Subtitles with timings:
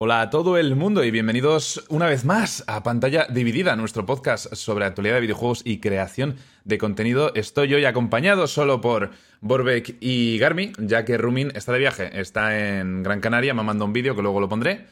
[0.00, 4.54] Hola a todo el mundo y bienvenidos una vez más a Pantalla Dividida, nuestro podcast
[4.54, 7.32] sobre actualidad de videojuegos y creación de contenido.
[7.34, 12.78] Estoy hoy acompañado solo por Borbeck y Garmi, ya que Rumin está de viaje, está
[12.78, 14.86] en Gran Canaria, me manda un vídeo que luego lo pondré.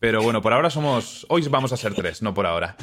[0.00, 1.26] Pero bueno, por ahora somos.
[1.28, 2.74] Hoy vamos a ser tres, no por ahora.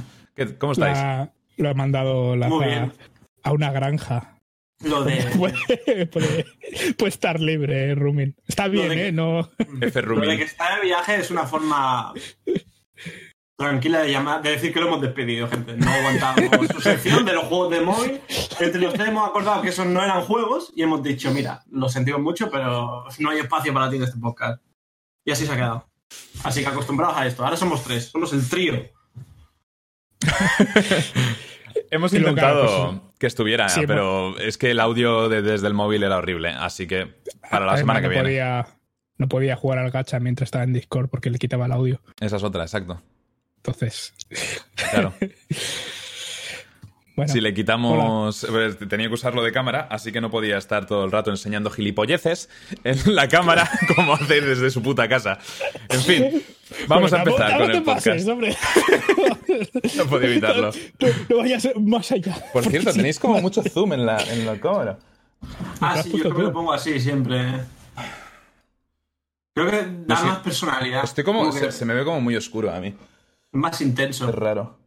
[0.59, 0.97] ¿Cómo estáis?
[0.97, 2.93] La- lo ha mandado la Muy bien.
[3.43, 4.36] a una granja.
[4.83, 5.17] Lo de.
[5.37, 6.45] puede, puede-
[6.97, 8.35] puede estar libre, Rumin.
[8.47, 9.11] Está bien, que- ¿eh?
[9.11, 9.39] No.
[9.59, 9.67] F.
[9.79, 10.37] Lo de Rumin.
[10.37, 12.13] que está de viaje es una forma
[13.57, 15.75] tranquila de llamar, de decir que lo hemos despedido, gente.
[15.77, 18.21] No aguantamos su sección de los juegos de móvil.
[18.59, 21.89] Entre los tres hemos acordado que esos no eran juegos y hemos dicho, mira, lo
[21.89, 24.61] sentimos mucho, pero no hay espacio para ti en este podcast.
[25.25, 25.89] Y así se ha quedado.
[26.43, 27.43] Así que acostumbrados a esto.
[27.43, 28.89] Ahora somos tres, somos el trío.
[31.91, 36.03] Hemos intentado claro, que estuviera, Sí, pero es que el audio de- desde el móvil
[36.03, 36.49] era horrible.
[36.49, 37.15] Así que
[37.49, 38.23] para la semana que no viene.
[38.23, 38.67] Podía,
[39.17, 42.01] no podía jugar al gacha mientras estaba en Discord porque le quitaba el audio.
[42.19, 43.01] Esa es otra, exacto.
[43.57, 44.13] Entonces,
[44.91, 45.13] Claro.
[47.17, 47.33] bueno.
[47.33, 48.45] si le quitamos.
[48.49, 51.69] pues, Tenía que usarlo de cámara, así que no podía estar todo el rato enseñando
[51.69, 52.49] gilipolleces
[52.85, 55.37] en la cámara como hace desde su puta casa.
[55.89, 56.43] En fin,
[56.87, 58.29] vamos a empezar no- con no el te pases, podcast.
[58.29, 58.57] hombre.
[59.97, 60.71] No podía evitarlo.
[60.99, 62.35] No, no vayas más allá.
[62.53, 64.97] Por cierto, tenéis como mucho zoom en la, en la cámara.
[65.81, 66.47] Ah, sí, yo puesto creo que tú?
[66.47, 67.61] lo pongo así siempre.
[69.55, 71.03] Creo que da No más personalidad.
[71.03, 71.51] Estoy como.
[71.51, 72.93] que Se, se me ve como muy oscuro a mí.
[73.53, 74.29] Más intenso.
[74.29, 74.77] Es raro.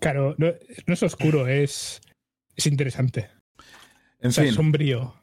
[0.00, 0.52] Claro, no,
[0.86, 2.00] no es oscuro, es,
[2.56, 3.30] es interesante.
[4.20, 4.50] En O sea, fin.
[4.50, 5.14] es sombrío.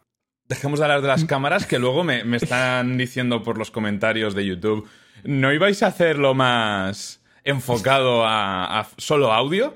[0.47, 4.35] Dejemos de hablar de las cámaras que luego me, me están diciendo por los comentarios
[4.35, 4.87] de YouTube.
[5.23, 9.75] ¿No ibais a hacerlo más enfocado a, a solo audio?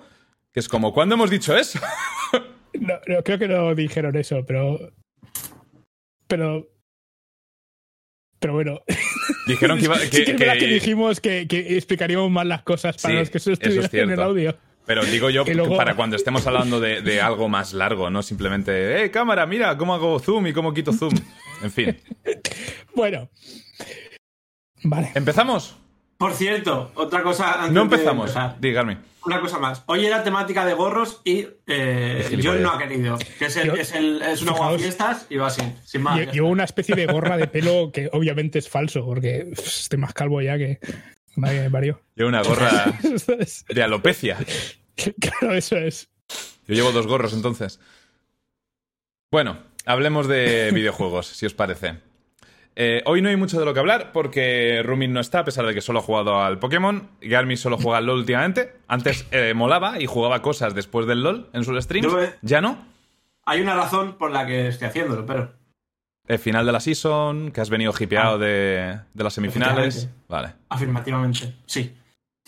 [0.51, 1.79] Que es como, ¿cuándo hemos dicho eso?
[2.79, 4.91] No, no, creo que no dijeron eso, pero.
[6.27, 6.67] Pero.
[8.39, 8.81] Pero bueno.
[9.47, 9.97] Dijeron que iba.
[9.99, 13.13] Que, sí que es verdad que que- dijimos que, que explicaríamos más las cosas para
[13.13, 14.57] Sí, los que es estuvieran en el audio.
[14.85, 19.03] Pero digo yo luego- para cuando estemos hablando de, de algo más largo, no simplemente,
[19.03, 21.13] ¡eh, cámara, mira cómo hago zoom y cómo quito zoom!
[21.63, 21.97] En fin.
[22.95, 23.29] Bueno.
[24.83, 25.11] Vale.
[25.15, 25.75] ¿Empezamos?
[26.17, 28.33] Por cierto, otra cosa antes No empezamos.
[28.59, 28.97] Dígame.
[29.25, 29.83] Una cosa más.
[29.87, 32.39] Hoy era temática de gorros y eh.
[32.43, 33.17] John no ha querido.
[33.39, 34.81] Que es, el, es, el, es una Fijaos.
[34.81, 36.19] fiestas y va así, sin más.
[36.19, 40.13] Lle- Llevo una especie de gorra de pelo que obviamente es falso, porque estoy más
[40.13, 40.79] calvo ya que.
[41.35, 42.01] Madre que me parió.
[42.15, 42.97] Llevo una gorra
[43.69, 44.37] de alopecia.
[45.19, 46.07] Claro, eso es.
[46.67, 47.79] Yo llevo dos gorros entonces.
[49.31, 51.95] Bueno, hablemos de videojuegos, si os parece.
[52.77, 55.65] Eh, hoy no hay mucho de lo que hablar porque Rumin no está, a pesar
[55.65, 57.09] de que solo ha jugado al Pokémon.
[57.21, 58.73] Garmi solo juega al LOL últimamente.
[58.87, 62.11] Antes eh, molaba y jugaba cosas después del LOL en sus streams.
[62.11, 62.85] Yo, eh, Ya no.
[63.45, 65.53] Hay una razón por la que estoy haciéndolo, pero.
[66.27, 68.37] El final de la season, que has venido hipeado Ah.
[68.39, 70.09] de, de las semifinales.
[70.27, 70.53] Vale.
[70.69, 71.95] Afirmativamente, sí.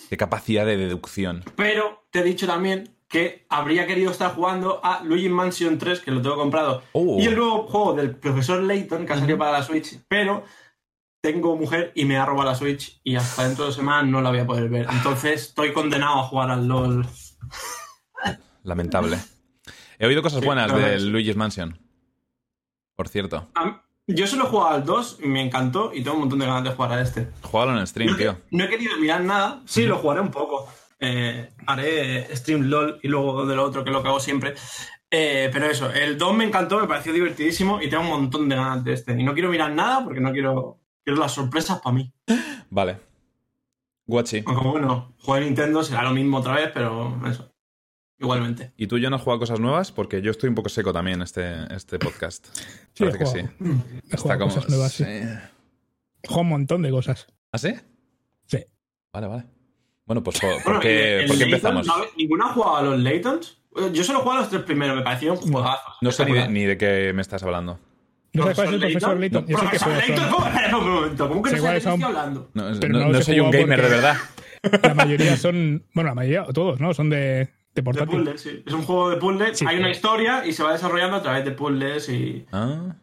[0.09, 1.43] Qué capacidad de deducción.
[1.55, 6.12] Pero te he dicho también que habría querido estar jugando a Luigi Mansion 3, que
[6.12, 6.84] lo tengo comprado.
[6.91, 7.18] Oh.
[7.19, 10.44] Y el nuevo juego del profesor Layton, que ha salido para la Switch, pero
[11.22, 14.22] tengo mujer y me ha robado la Switch y hasta dentro de dos semanas no
[14.22, 14.88] la voy a poder ver.
[14.90, 17.07] Entonces estoy condenado a jugar al LOL.
[18.63, 19.17] Lamentable.
[20.00, 21.79] He oído cosas buenas de Luigi's Mansion.
[22.96, 23.47] Por cierto.
[24.07, 26.63] Yo solo he jugado al 2 y me encantó y tengo un montón de ganas
[26.63, 27.29] de jugar a este.
[27.41, 28.38] Jugalo en el stream, tío.
[28.51, 29.62] No he querido mirar nada.
[29.66, 30.67] Sí, lo jugaré un poco.
[31.00, 34.56] Eh, haré stream LOL y luego de lo otro, que es lo que hago siempre.
[35.09, 38.56] Eh, pero eso, el 2 me encantó, me pareció divertidísimo y tengo un montón de
[38.56, 39.13] ganas de este.
[39.19, 40.80] Y no quiero mirar nada porque no quiero.
[41.03, 42.12] Quiero las sorpresas para mí.
[42.69, 43.00] Vale.
[44.06, 44.44] Guachi.
[44.46, 47.50] Aunque bueno, jugar Nintendo será lo mismo otra vez, pero eso.
[48.19, 48.74] Igualmente.
[48.75, 49.94] ¿Y tú, yo no has jugado cosas nuevas?
[49.94, 52.47] Porque yo estoy un poco seco también este, este podcast.
[52.94, 53.40] Sí, Parece he que sí.
[54.12, 55.03] He jugado cosas nuevas, sí.
[55.03, 55.40] He
[56.28, 57.28] jugado un montón de cosas.
[57.52, 57.74] ¿Ah, sí?
[58.47, 58.66] Sí.
[59.14, 59.56] Vale, vale.
[60.07, 61.85] Bueno, pues ¿por, por Bueno, qué, por qué empezamos?
[61.85, 61.94] ¿no?
[62.18, 63.57] ¿Ninguno ha jugado a los Laytons?
[63.94, 65.94] Yo solo he jugado a los tres primeros, me parecieron juegazos.
[66.01, 67.79] No sé ni de, ni de qué me estás hablando.
[68.34, 69.46] ¿No sabes cuál es el profesor Layton?
[69.47, 70.29] Yo sé que Profesor Layton.
[70.31, 70.46] ¿cómo?
[70.47, 72.50] Espera un momento, ¿cómo que no sabes de qué hablando?
[72.53, 74.16] No, no- no no soy un gamer de verdad.
[74.84, 75.84] La mayoría son.
[75.93, 76.93] Bueno, la mayoría, todos, ¿no?
[76.93, 78.17] Son de, de De portátil.
[78.20, 78.64] puzzles, sí.
[78.66, 81.46] Es un juego de puzzles, Sí, hay una historia y se va desarrollando a través
[81.46, 82.46] de puzzles y...
[82.52, 82.96] Ah,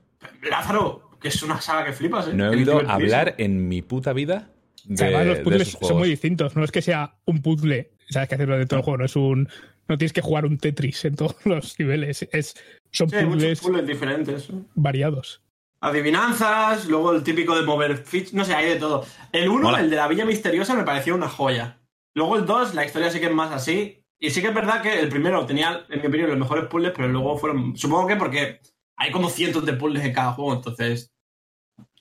[0.42, 2.32] Lázaro, que es una saga que flipas, ¿eh?
[2.34, 4.48] no he oído hablar en mi puta vida
[4.84, 5.98] de, Además, los puzzles son juegos.
[5.98, 6.56] muy distintos.
[6.56, 8.98] No es que sea un puzzle, sabes que hacerlo de todo el juego.
[8.98, 9.48] No es un.
[9.88, 12.26] No tienes que jugar un Tetris en todos los niveles.
[12.32, 12.54] Es,
[12.90, 14.48] son Sí, puzzles puzzles diferentes.
[14.74, 15.42] variados.
[15.80, 19.04] Adivinanzas, luego el típico de mover fichas, no sé, hay de todo.
[19.32, 19.80] El 1, Mola.
[19.80, 21.78] el de la Villa Misteriosa, me pareció una joya.
[22.14, 24.00] Luego el 2, la historia sí que es más así.
[24.18, 26.92] Y sí que es verdad que el primero tenía, en mi opinión, los mejores puzzles,
[26.96, 27.76] pero luego fueron.
[27.76, 28.60] Supongo que porque
[28.96, 31.12] hay como cientos de puzzles en cada juego, entonces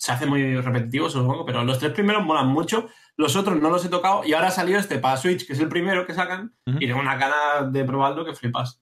[0.04, 1.46] se hace muy repetitivo, supongo.
[1.46, 4.78] Pero los tres primeros molan mucho Los otros no los he tocado y ahora salió
[4.78, 8.26] este para Switch, que es el primero que sacan, y tengo una gana de probarlo
[8.26, 8.82] que flipas.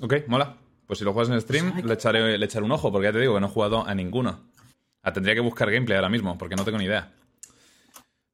[0.00, 0.56] Ok, mola.
[0.86, 3.20] Pues si lo juegas en stream, le echaré, le echaré un ojo, porque ya te
[3.20, 4.40] digo que no he jugado a ninguno.
[5.02, 7.12] Ah, tendría que buscar gameplay ahora mismo, porque no tengo ni idea.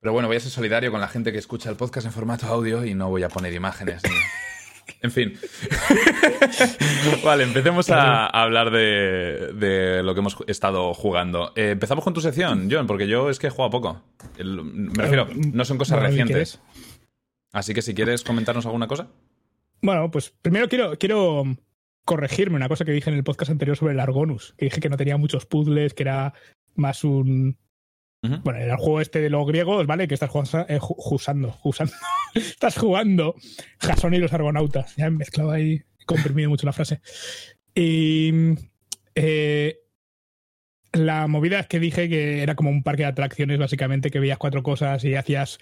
[0.00, 2.46] Pero bueno, voy a ser solidario con la gente que escucha el podcast en formato
[2.46, 4.02] audio y no voy a poner imágenes.
[4.04, 4.10] ni-
[5.02, 5.34] En fin.
[7.24, 11.52] vale, empecemos a, a hablar de, de lo que hemos estado jugando.
[11.56, 14.02] Eh, empezamos con tu sección, John, porque yo es que he jugado poco.
[14.36, 16.60] El- me refiero, no son cosas Bueno, ¿y recientes.
[17.52, 19.08] Así que si quieres comentarnos alguna cosa.
[19.82, 21.44] Bueno, pues primero quiero, quiero
[22.04, 24.88] corregirme una cosa que dije en el podcast anterior sobre el Argonus, que dije que
[24.88, 26.34] no tenía muchos puzzles, que era
[26.74, 27.58] más un...
[28.44, 30.06] Bueno, era el juego este de los griegos, ¿vale?
[30.08, 31.92] Que estás jugando, eh, ju- jusando, jusando.
[32.34, 33.34] estás jugando
[33.78, 34.94] Jasón y los argonautas.
[34.96, 37.00] Ya he mezclado ahí, he comprimido mucho la frase.
[37.74, 38.32] Y
[39.14, 39.78] eh,
[40.92, 44.38] la movida es que dije que era como un parque de atracciones, básicamente, que veías
[44.38, 45.58] cuatro cosas y hacías.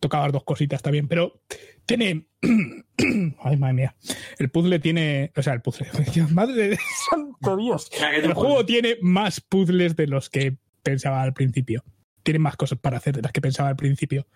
[0.00, 1.40] tocabas dos cositas también, pero
[1.86, 2.26] tiene.
[3.42, 3.96] Ay, madre mía.
[4.38, 5.32] El puzzle tiene.
[5.36, 5.88] O sea, el puzzle.
[6.30, 6.78] Madre de
[7.10, 7.90] santo Dios.
[8.14, 11.82] El juego tiene más puzzles de los que pensaba al principio.
[12.22, 14.26] Tiene más cosas para hacer de las que pensaba al principio.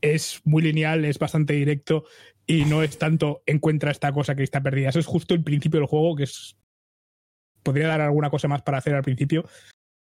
[0.00, 2.04] Es muy lineal, es bastante directo
[2.46, 4.88] y no es tanto encuentra esta cosa que está perdida.
[4.88, 6.56] Eso es justo el principio del juego, que es.
[7.62, 9.46] Podría dar alguna cosa más para hacer al principio,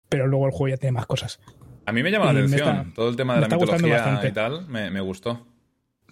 [0.09, 1.39] pero luego el juego ya tiene más cosas.
[1.85, 2.69] A mí me llama la atención.
[2.79, 4.29] está- Todo el tema de la mitología bastante.
[4.29, 5.47] y tal me, me gustó.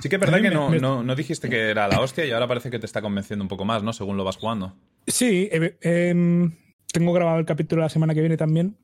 [0.00, 2.24] Sí que es verdad que me- no, me- no, no dijiste que era la hostia
[2.26, 3.92] y ahora parece que te está convenciendo un poco más, ¿no?
[3.92, 4.76] Según lo vas jugando.
[5.06, 6.54] Sí, eh, em,
[6.92, 8.76] tengo grabado el capítulo la semana que viene también.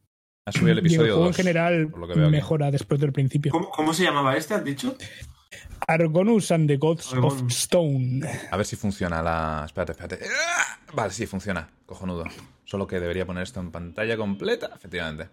[0.47, 1.29] Has subido el episodio juego 2.
[1.29, 2.33] en general por lo que veo aquí.
[2.37, 3.51] mejora después del principio.
[3.51, 4.97] ¿Cómo, cómo se llamaba este, has dicho?
[5.89, 7.43] Argonus and the Gods of.
[7.49, 8.21] Stone.
[8.51, 9.65] A ver si funciona la...
[9.67, 10.21] Espérate, espérate.
[10.25, 10.79] ¡Ah!
[10.95, 11.69] Vale, sí, funciona.
[11.85, 12.25] Cojonudo.
[12.65, 15.29] Solo que debería poner esto en pantalla completa, efectivamente.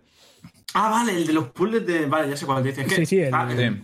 [0.73, 2.07] Ah, vale, el de los puzzles de.
[2.07, 2.87] Vale, ya sé cuál dices.
[2.87, 2.95] ¿Qué?
[2.95, 3.61] Sí, sí, el- Ah, Sí.
[3.61, 3.81] eh,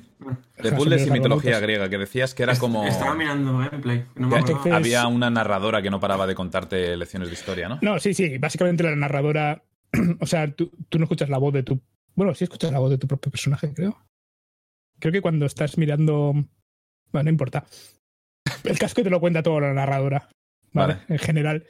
[0.64, 2.86] De puzzles y mitología griega, que decías que era como...
[2.86, 4.06] Estaba mirando gameplay.
[4.16, 4.40] No me acordaba.
[4.58, 7.78] Entonces- había una narradora que no paraba de contarte lecciones de historia, ¿no?
[7.84, 8.38] No, sí, sí.
[8.40, 9.62] Básicamente la narradora.
[10.21, 11.80] O sea, tú, tú no escuchas la voz de tu.
[12.15, 13.97] Bueno, sí escuchas la voz de tu propio personaje, creo.
[15.00, 16.33] Creo que cuando estás mirando.
[17.12, 17.65] Bueno, no importa.
[18.63, 20.30] El casco te lo cuenta todo la narradora.
[20.74, 20.94] ¿vale?
[20.95, 21.06] Vale.
[21.07, 21.65] En general.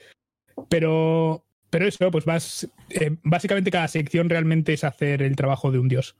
[0.69, 1.45] Pero.
[1.69, 2.68] Pero eso, pues vas.
[2.89, 6.15] eh, básicamente cada sección realmente es hacer el trabajo de un dios.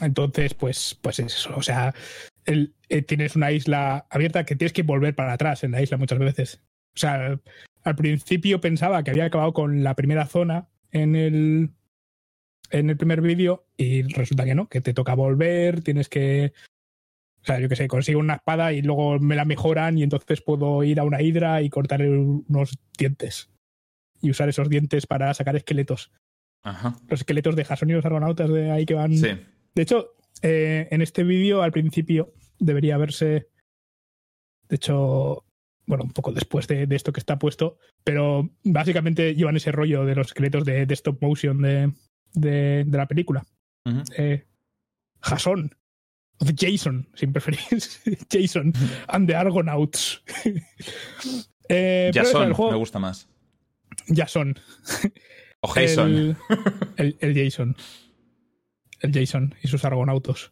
[0.00, 1.54] Entonces, pues, pues es eso.
[1.56, 1.94] O sea,
[2.44, 5.96] el- eh, tienes una isla abierta que tienes que volver para atrás en la isla
[5.96, 6.60] muchas veces.
[6.96, 7.38] O sea,
[7.84, 11.70] al principio pensaba que había acabado con la primera zona en el,
[12.70, 16.52] en el primer vídeo y resulta que no, que te toca volver, tienes que...
[17.42, 20.40] O sea, yo qué sé, consigo una espada y luego me la mejoran y entonces
[20.40, 23.50] puedo ir a una hidra y cortar unos dientes.
[24.22, 26.10] Y usar esos dientes para sacar esqueletos.
[26.62, 26.96] Ajá.
[27.08, 29.28] Los esqueletos de Jason y los argonautas de ahí que van Sí.
[29.74, 33.50] de hecho, eh, en este vídeo al principio debería verse,
[34.68, 35.44] de hecho,
[35.86, 40.04] bueno, un poco después de, de esto que está puesto, pero básicamente llevan ese rollo
[40.04, 43.44] de los esqueletos de, de stop motion de, la película.
[43.86, 44.02] Ujú.
[44.16, 44.46] Eh,
[45.20, 45.74] Jason,
[46.58, 47.60] Jason, sin preferir,
[48.30, 48.72] Jason
[49.08, 50.22] and the Argonauts.
[51.68, 53.28] eh, Jason, me gusta más.
[54.08, 54.58] Jason.
[55.60, 56.10] O Jason.
[56.10, 56.36] El,
[56.96, 57.76] el- el Jason.
[59.00, 60.50] El Jason y sus argonautos.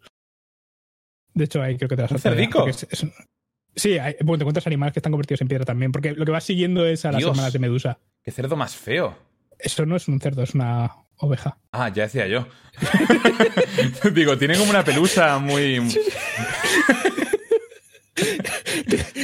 [1.34, 3.06] De hecho, ahí creo que te vas a ¿Un hacer, es- es
[3.74, 6.30] Sí, hay, bueno, te encuentras animales que están convertidos en piedra también, porque lo que
[6.32, 7.30] vas siguiendo es a las Dios.
[7.30, 7.98] hermanas de Medusa.
[8.22, 9.16] Qué cerdo más feo.
[9.58, 11.58] Eso no es un cerdo, es una oveja.
[11.72, 12.46] Ah, ya decía yo.
[14.12, 15.80] Digo, tiene como una pelusa muy...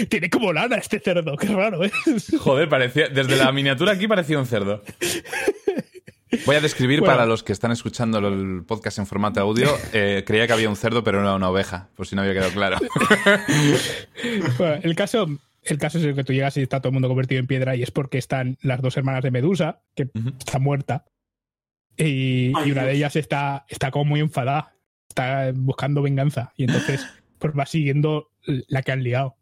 [0.09, 1.90] Tiene como lana este cerdo, qué raro, ¿eh?
[2.38, 3.09] Joder, parecía...
[3.09, 4.83] Desde la miniatura aquí parecía un cerdo.
[6.47, 7.12] Voy a describir Bueno.
[7.14, 9.68] para los que están escuchando el podcast en formato audio.
[9.92, 12.35] eh, creía que había un cerdo, pero no era una oveja, por si no había
[12.35, 12.78] quedado claro.
[14.58, 15.26] Bueno, el caso,
[15.62, 17.76] el caso es el que tú llegas y está todo el mundo convertido en piedra
[17.76, 20.08] y es porque están las dos hermanas de Medusa, que
[20.38, 21.04] está muerta,
[21.97, 24.73] y, Ay, y una de ellas está, está como muy enfadada,
[25.08, 27.06] está buscando venganza y entonces
[27.38, 29.37] pues va siguiendo la que han liado.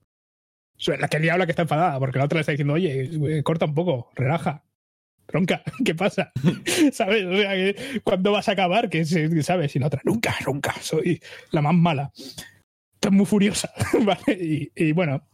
[0.98, 3.10] La que ha liado la que está enfadada, porque la otra le está diciendo, oye,
[3.38, 4.62] eh, corta un poco, relaja.
[5.26, 6.32] Tronca, ¿qué pasa?
[6.92, 7.24] ¿Sabes?
[7.26, 8.88] O sea, que, ¿cuándo vas a acabar?
[8.88, 9.76] Que ¿Sabes?
[9.76, 12.12] Y la otra, nunca, nunca, soy la más mala.
[12.94, 13.70] Estás muy furiosa.
[14.04, 14.32] ¿vale?
[14.40, 15.26] Y, y bueno,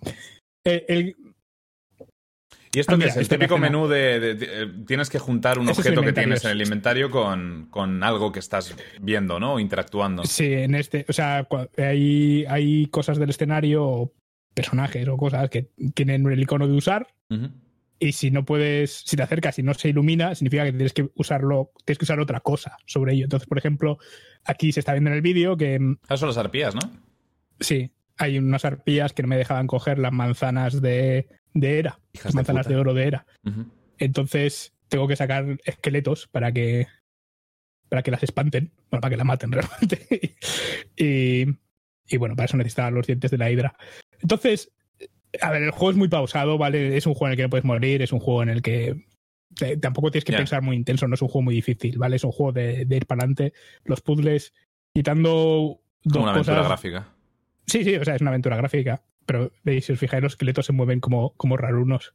[0.65, 1.17] eh, el-
[2.75, 3.17] ¿Y esto Ah, mira, es?
[3.19, 6.53] El típico menú de, de- de- eh, Tienes que juntar un objeto que tienes en
[6.53, 9.55] el inventario con, con algo que estás viendo, ¿no?
[9.55, 10.25] O interactuando.
[10.25, 11.47] sí, en este, o sea,
[11.77, 14.11] hay, hay cosas del escenario,
[14.55, 17.51] personajes o cosas que tienen el icono de usar Ujú.
[18.02, 21.09] Y si no puedes, si te acercas y no se ilumina, significa que tienes que
[21.14, 23.25] usarlo, tienes que usar otra cosa sobre ello.
[23.25, 23.99] Entonces, por ejemplo,
[24.44, 25.78] aquí se está viendo en el vídeo que
[26.09, 26.80] Ah, son las arpías, ¿no?
[27.61, 32.26] sí, hay unas arpías que no me dejaban coger las manzanas de, de Era, Hijas
[32.26, 33.25] las manzanas de oro de Era.
[33.99, 36.88] Entonces, tengo que sacar esqueletos para que
[37.88, 40.35] para que las espanten, bueno, para que la maten realmente.
[40.97, 41.44] y,
[42.09, 43.76] y bueno, para eso necesitaba los dientes de la hidra.
[44.21, 44.73] Entonces,
[45.41, 46.97] a ver, el juego es muy pausado, ¿vale?
[46.97, 49.07] Es un juego en el que no puedes morir, es un juego en el que
[49.55, 52.17] te- tampoco tienes que pensar muy intenso, no es un juego muy difícil, ¿vale?
[52.17, 53.53] Es un juego de, de ir para adelante.
[53.85, 54.53] Los puzzles,
[54.95, 56.69] quitando dos Como una aventura cosas.
[56.69, 57.09] gráfica.
[57.67, 59.03] Sí, sí, o sea, es una aventura gráfica.
[59.25, 62.15] Pero veis, si os fijáis, los esqueletos se mueven como, como rarunos.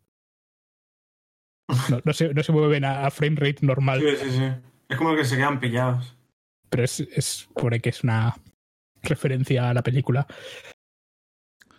[1.89, 4.01] No, no se, no se mueven a, a frame rate normal.
[4.01, 4.43] Sí, sí, sí.
[4.89, 6.15] Es como que se quedan pillados.
[6.69, 8.35] pero es, es por que es una
[9.03, 10.27] referencia a la película.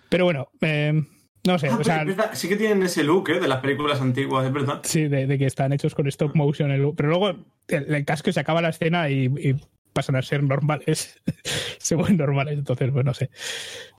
[0.09, 1.03] Pero bueno, eh,
[1.47, 3.41] no sé, Ah, o sea, pero es verdad, sí que tienen ese look ¿eh?
[3.41, 4.81] de las películas antiguas, es verdad.
[4.85, 7.29] sí, de, de que están hechos con stop motion, el- pero luego
[7.69, 9.57] el, el casco se acaba la escena y, y
[9.93, 11.21] pasan a ser normales,
[11.79, 13.31] se vuelven normales, entonces, pues no sé.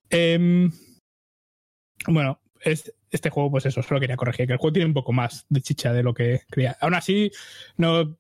[0.09, 0.71] Em,
[2.07, 5.11] bueno, es- este juego, pues eso, solo quería corregir, que el juego tiene un poco
[5.13, 6.77] más de chicha de lo que creía.
[6.79, 7.31] Aún así,
[7.77, 8.17] no,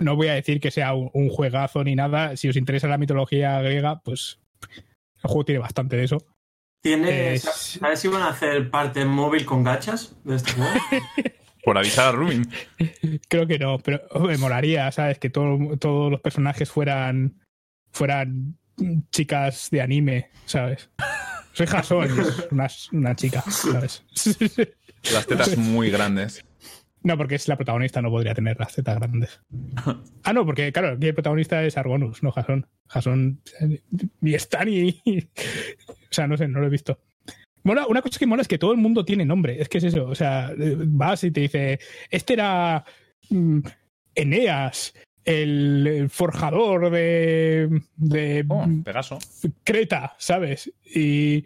[0.00, 2.36] no voy a decir que sea un, un juegazo ni nada.
[2.36, 4.40] Si os interesa la mitología griega, pues
[5.22, 6.18] el juego tiene bastante de eso.
[6.84, 10.70] Tiene, ¿Sabes si van a hacer parte móvil con gachas de este juego?
[11.64, 12.46] Por avisar a Rumin.
[13.28, 15.18] Creo que no, pero me molaría, ¿sabes?
[15.18, 17.40] Que todo- todos los personajes fueran
[17.90, 18.58] fueran
[19.10, 20.90] chicas de anime, ¿sabes?
[21.54, 24.04] Soy Jason, es una, una chica, ¿sabes?
[25.10, 26.44] Las tetas muy grandes.
[27.04, 29.40] No, porque es la protagonista, no podría tener las tetas grandes.
[30.24, 32.66] Ah, no, porque claro, aquí el protagonista es Argonus, no Jason.
[32.88, 33.40] Jason
[34.20, 35.02] ni está ni.
[35.88, 36.98] O sea, no sé, no lo he visto.
[37.62, 39.60] Mola, una cosa que mola es que todo el mundo tiene nombre.
[39.60, 40.06] Es que es eso.
[40.06, 41.78] O sea, vas y te dice:
[42.10, 42.84] Este era
[43.28, 43.60] mm,
[44.14, 44.94] Eneas,
[45.24, 47.82] el, forjador de.
[47.96, 49.18] de Oh, Pegaso.
[49.62, 50.72] Creta, ¿sabes?
[50.84, 51.44] Y,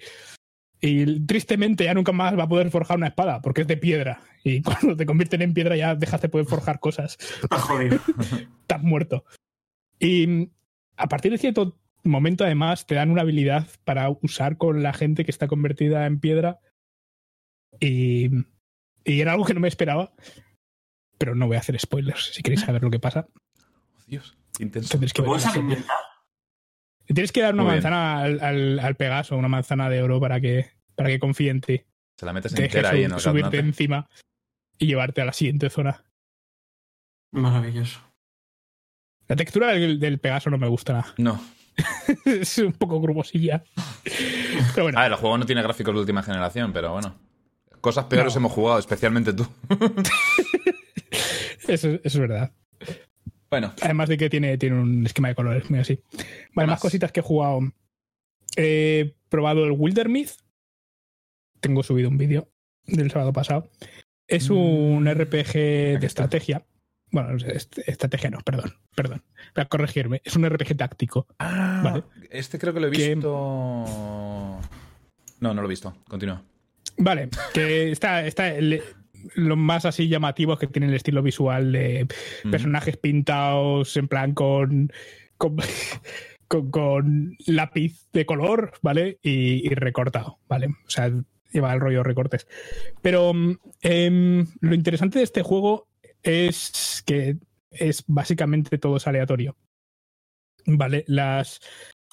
[0.81, 4.21] y tristemente ya nunca más va a poder forjar una espada porque es de piedra.
[4.45, 7.17] Y cuando te convierten en piedra ya dejas de poder forjar cosas.
[7.43, 7.99] Está jodido.
[8.63, 9.25] Estás muerto.
[9.99, 10.51] Y mm,
[10.97, 15.25] a partir de cierto momento, además, te dan una habilidad para usar con la gente
[15.25, 16.61] que está convertida en piedra.
[17.81, 18.31] Y,
[19.05, 20.13] y era algo que no me esperaba.
[21.19, 22.33] Pero no voy a hacer spoilers.
[22.33, 23.27] Si queréis saber lo que pasa,
[24.07, 24.91] Dios, intenso.
[24.91, 25.67] tendréis que ¿Te ver puedes la serie.
[25.67, 25.97] alimentar?
[27.15, 30.41] Tienes que dar una Muy manzana al, al- al Pegaso, una manzana de oro para
[30.41, 31.83] que, para que confíe en ti.
[32.17, 34.09] Se la metes Te entera ahí en el subirte encima
[34.79, 36.05] y llevarte a la siguiente zona.
[37.33, 38.00] Maravilloso.
[39.27, 41.15] La textura del, del Pegaso no me gusta nada.
[41.19, 41.41] No.
[42.25, 43.62] es un poco grumosilla.
[44.75, 47.15] Pero bueno, A ver, el juego no tiene gráficos de última generación, pero bueno.
[47.81, 48.41] Cosas peores No.
[48.41, 49.47] hemos jugado, especialmente tú.
[51.69, 52.53] eso, eso es verdad.
[53.50, 56.00] Bueno, Además de que tiene, tiene un esquema de colores muy así.
[56.55, 56.81] Vale, más más?
[56.81, 57.61] cositas que he jugado.
[58.57, 60.33] He probado el Wildermyth.
[61.61, 62.49] Tengo subido un vídeo
[62.87, 63.71] del sábado pasado.
[64.26, 65.09] Es un Mm.
[65.09, 66.67] RPG Aquí de estrategia.
[67.11, 69.23] Bueno, es- estrategia no, perdón, perdón.
[69.55, 70.21] Voy a corregirme.
[70.25, 71.26] Es un RPG táctico.
[71.38, 72.05] Ah, Vale.
[72.31, 73.28] este creo que lo he Que- visto.
[75.40, 75.97] No, no lo he visto.
[76.09, 76.43] Continúa.
[76.99, 78.49] Vale, que está, está
[79.35, 82.07] lo más así llamativo es que tiene el estilo visual de
[82.45, 82.51] Mm.
[82.51, 84.93] personajes pintados en plan con,
[85.37, 85.57] con,
[86.49, 89.19] con- con lápiz de color, ¿vale?
[89.23, 90.69] Y, y recortado, ¿vale?
[90.69, 91.11] O sea,
[91.53, 92.47] lleva el rollo recortes.
[93.03, 95.89] Pero mm, em, lo interesante de este juego
[96.23, 97.37] es que
[97.71, 99.57] es básicamente todo es aleatorio.
[100.67, 101.05] ¿Vale?
[101.07, 101.61] Las.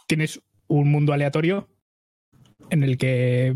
[0.07, 1.67] Tienes un mundo aleatorio
[2.69, 3.55] en el que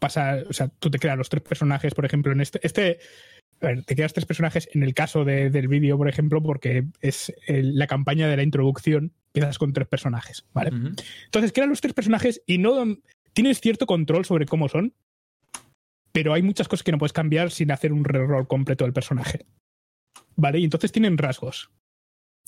[0.00, 0.38] pasa.
[0.48, 2.60] O sea, tú te creas los tres personajes, por ejemplo, en este.
[2.62, 2.98] Este.
[3.62, 6.84] a ver, te creas tres personajes en el caso de- del vídeo, por ejemplo, porque
[7.00, 9.12] es el- la campaña de la introducción.
[9.28, 10.70] Empiezas con tres personajes, ¿vale?
[11.24, 12.84] Entonces creas los tres personajes y no
[13.32, 14.92] tienes cierto control sobre cómo son,
[16.12, 19.46] pero hay muchas cosas que no puedes cambiar sin hacer un reroll completo del personaje.
[20.36, 20.58] ¿Vale?
[20.58, 21.70] Y entonces tienen rasgos.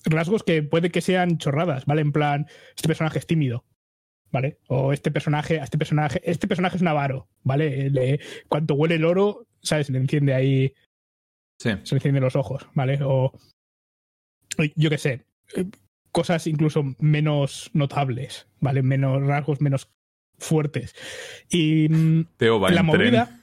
[0.05, 2.03] Rasgos que puede que sean chorradas, ¿vale?
[2.03, 2.47] En plan,
[2.77, 3.65] este personaje es tímido,
[4.31, 4.59] ¿vale?
[4.69, 7.91] O este personaje, a este personaje, este personaje es un avaro, ¿vale?
[7.91, 9.89] Le- cuanto huele el oro, ¿sabes?
[9.91, 10.73] Le enciende ahí
[11.61, 11.71] Sí.
[11.83, 12.99] se le encienden los ojos, ¿vale?
[13.03, 13.33] O
[14.77, 15.25] yo qué sé,
[15.57, 15.65] eh,
[16.13, 18.83] cosas incluso menos notables, ¿vale?
[18.83, 19.89] Menos rasgos menos
[20.39, 20.95] fuertes.
[21.51, 22.99] Y mm, Teo va la en tren.
[23.01, 23.35] movida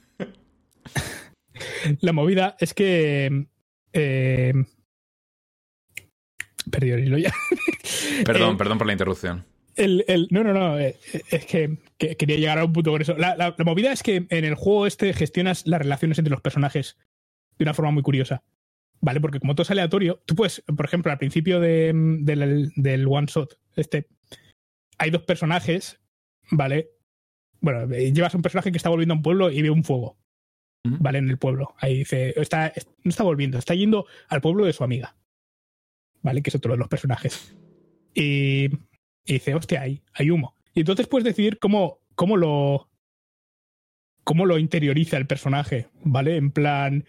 [2.00, 3.46] la movida es que
[3.92, 4.52] eh,
[6.70, 7.32] perdí el hilo ya.
[8.24, 9.44] Perdón, Eh, perdón por la interrupción.
[9.76, 10.78] El, el- no, no, no.
[10.78, 10.96] eh,
[11.30, 13.16] Es que, que quería llegar a un punto con eso.
[13.16, 16.40] La, la- la movida es que en el juego este gestionas las relaciones entre los
[16.40, 16.96] personajes
[17.58, 18.42] de una forma muy curiosa.
[19.00, 19.20] ¿Vale?
[19.20, 23.26] Porque como todo es aleatorio, tú puedes, por ejemplo, al principio de, del, del one
[23.26, 24.08] shot, este,
[24.96, 26.00] hay dos personajes,
[26.50, 26.88] ¿vale?
[27.60, 29.84] Bueno, eh, llevas a un personaje que está volviendo a un pueblo y ve un
[29.84, 30.18] fuego.
[30.88, 31.18] ¿Vale?
[31.18, 31.74] En el pueblo.
[31.78, 35.16] Ahí dice, está, no está volviendo, está yendo al pueblo de su amiga.
[36.22, 36.42] ¿Vale?
[36.42, 37.56] Que es otro de los personajes.
[38.14, 38.68] Y,
[39.26, 40.54] y dice, hostia, hay, hay humo.
[40.72, 42.88] Y entonces puedes decidir cómo, cómo lo.
[44.24, 46.36] cómo lo interioriza el personaje, ¿vale?
[46.36, 47.04] En plan.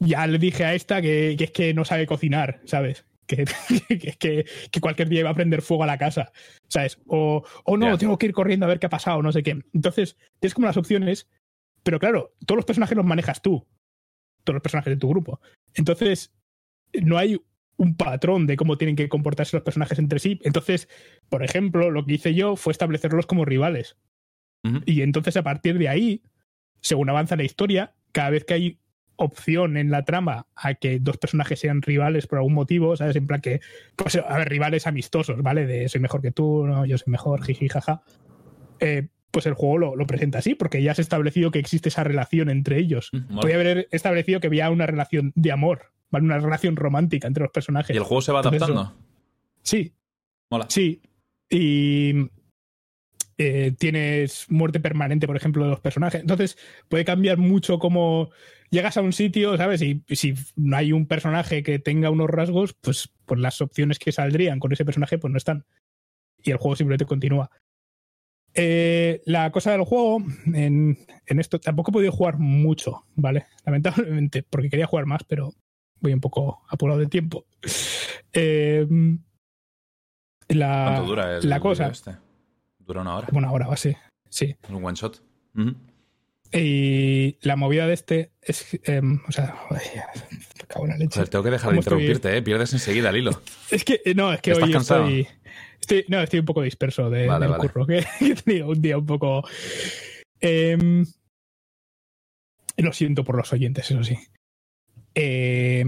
[0.00, 3.04] Ya le dije a esta que, que es que no sabe cocinar, ¿sabes?
[3.26, 3.44] Que,
[3.88, 6.32] que, que, que cualquier día va a prender fuego a la casa,
[6.68, 6.98] ¿sabes?
[7.06, 9.62] O, o no, tengo que ir corriendo a ver qué ha pasado, no sé qué.
[9.74, 11.28] Entonces, tienes como las opciones,
[11.82, 13.66] pero claro, todos los personajes los manejas tú,
[14.42, 15.40] todos los personajes de tu grupo.
[15.74, 16.32] Entonces,
[16.94, 17.38] no hay
[17.80, 20.38] un patrón de cómo tienen que comportarse los personajes entre sí.
[20.44, 20.86] Entonces,
[21.30, 23.96] por ejemplo, lo que hice yo fue establecerlos como rivales.
[24.84, 26.22] Y entonces, a partir de ahí,
[26.82, 28.78] según avanza la historia, cada vez que hay
[29.16, 33.16] opción en la trama a que dos personajes sean rivales por algún motivo, ¿sabes?
[33.16, 33.60] En plan que,
[33.96, 35.66] pues, a ver, rivales amistosos, ¿vale?
[35.66, 38.02] De soy mejor que tú, no, yo soy mejor, jiji, jaja.
[38.80, 42.04] Eh, pues el juego lo, lo presenta así, porque ya has establecido que existe esa
[42.04, 43.10] relación entre ellos.
[43.34, 46.24] Podría haber establecido que había una relación de amor, ¿vale?
[46.24, 47.94] Una relación romántica entre los personajes.
[47.94, 48.94] ¿Y el juego se va Entonces, adaptando?
[49.62, 49.92] Sí,
[50.50, 50.66] Mola.
[50.68, 51.00] Sí.
[51.48, 52.28] Y
[53.38, 56.20] eh, tienes muerte permanente, por ejemplo, de los personajes.
[56.20, 58.30] Entonces, puede cambiar mucho cómo
[58.70, 59.80] llegas a un sitio, ¿sabes?
[59.82, 64.12] Y si no hay un personaje que tenga unos rasgos, pues, pues las opciones que
[64.12, 65.64] saldrían con ese personaje, pues no están.
[66.42, 67.50] Y el juego simplemente continúa.
[68.54, 70.18] Eh, la cosa del juego,
[70.52, 73.46] en, en esto, tampoco he podido jugar mucho, ¿vale?
[73.64, 75.54] Lamentablemente, porque quería jugar más, pero
[76.00, 77.46] voy un poco apurado de tiempo.
[78.32, 78.86] Eh,
[80.48, 81.88] la, ¿Cuánto dura el la cosa.
[81.88, 82.16] este?
[82.78, 83.28] Dura una hora.
[83.32, 83.96] Una hora base,
[84.28, 84.56] sí.
[84.68, 85.22] Un one shot.
[86.52, 88.78] Y la movida de este es.
[88.84, 89.82] em, o sea, joder,
[90.58, 91.24] me cago en la leche.
[91.26, 92.42] Tengo que dejar de interrumpirte, ¿eh?
[92.42, 93.40] Pierdes enseguida el hilo.
[93.70, 95.06] Es que, eh, no, es que ¿Estás hoy cansado?
[95.06, 95.28] estoy,
[95.80, 96.04] estoy.
[96.08, 97.68] No, estoy un poco disperso de, Vale, del vale.
[97.68, 99.44] curro, que, que he tenido un día un poco.
[100.40, 101.06] em,
[102.76, 104.16] lo siento por los oyentes, eso sí.
[105.14, 105.84] Eh,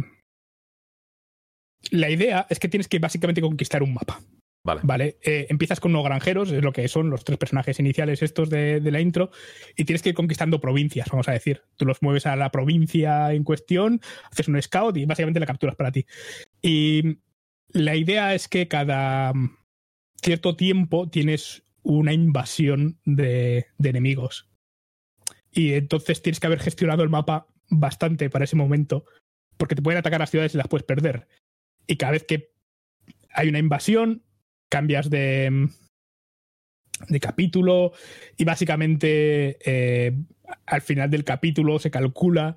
[1.92, 4.20] la idea es que tienes que básicamente conquistar un mapa.
[4.64, 4.80] Vale.
[4.84, 8.48] Vale, eh, empiezas con unos granjeros, es lo que son los tres personajes iniciales estos
[8.48, 9.30] de, de la intro,
[9.76, 11.62] y tienes que ir conquistando provincias, vamos a decir.
[11.76, 14.00] Tú los mueves a la provincia en cuestión,
[14.30, 16.06] haces un scout y básicamente la capturas para ti.
[16.62, 17.18] Y
[17.68, 19.56] la idea es que cada mm,
[20.22, 24.48] cierto tiempo tienes una invasión de, de enemigos.
[25.50, 29.04] Y entonces tienes que haber gestionado el mapa bastante para ese momento,
[29.56, 31.26] porque te pueden atacar las ciudades y las puedes perder.
[31.92, 32.54] Y cada vez que
[33.34, 34.22] hay una invasión,
[34.70, 35.68] cambias de,
[37.06, 37.92] de capítulo
[38.38, 40.16] y básicamente eh,
[40.64, 42.56] al final del capítulo se calcula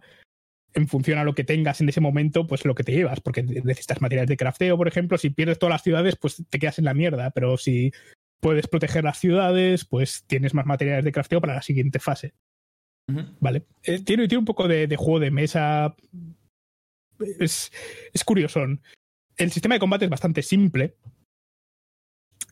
[0.73, 3.43] en función a lo que tengas en ese momento, pues lo que te llevas, porque
[3.43, 6.85] necesitas materiales de crafteo, por ejemplo, si pierdes todas las ciudades, pues te quedas en
[6.85, 7.91] la mierda, pero si
[8.39, 12.35] puedes proteger las ciudades, pues tienes más materiales de crafteo para la siguiente fase.
[13.41, 13.65] Vale.
[13.83, 15.93] Eh, tiene, tiene un poco de, de juego de mesa.
[17.19, 17.69] Es,
[18.13, 18.65] es curioso.
[19.37, 20.95] El sistema de combate es bastante simple.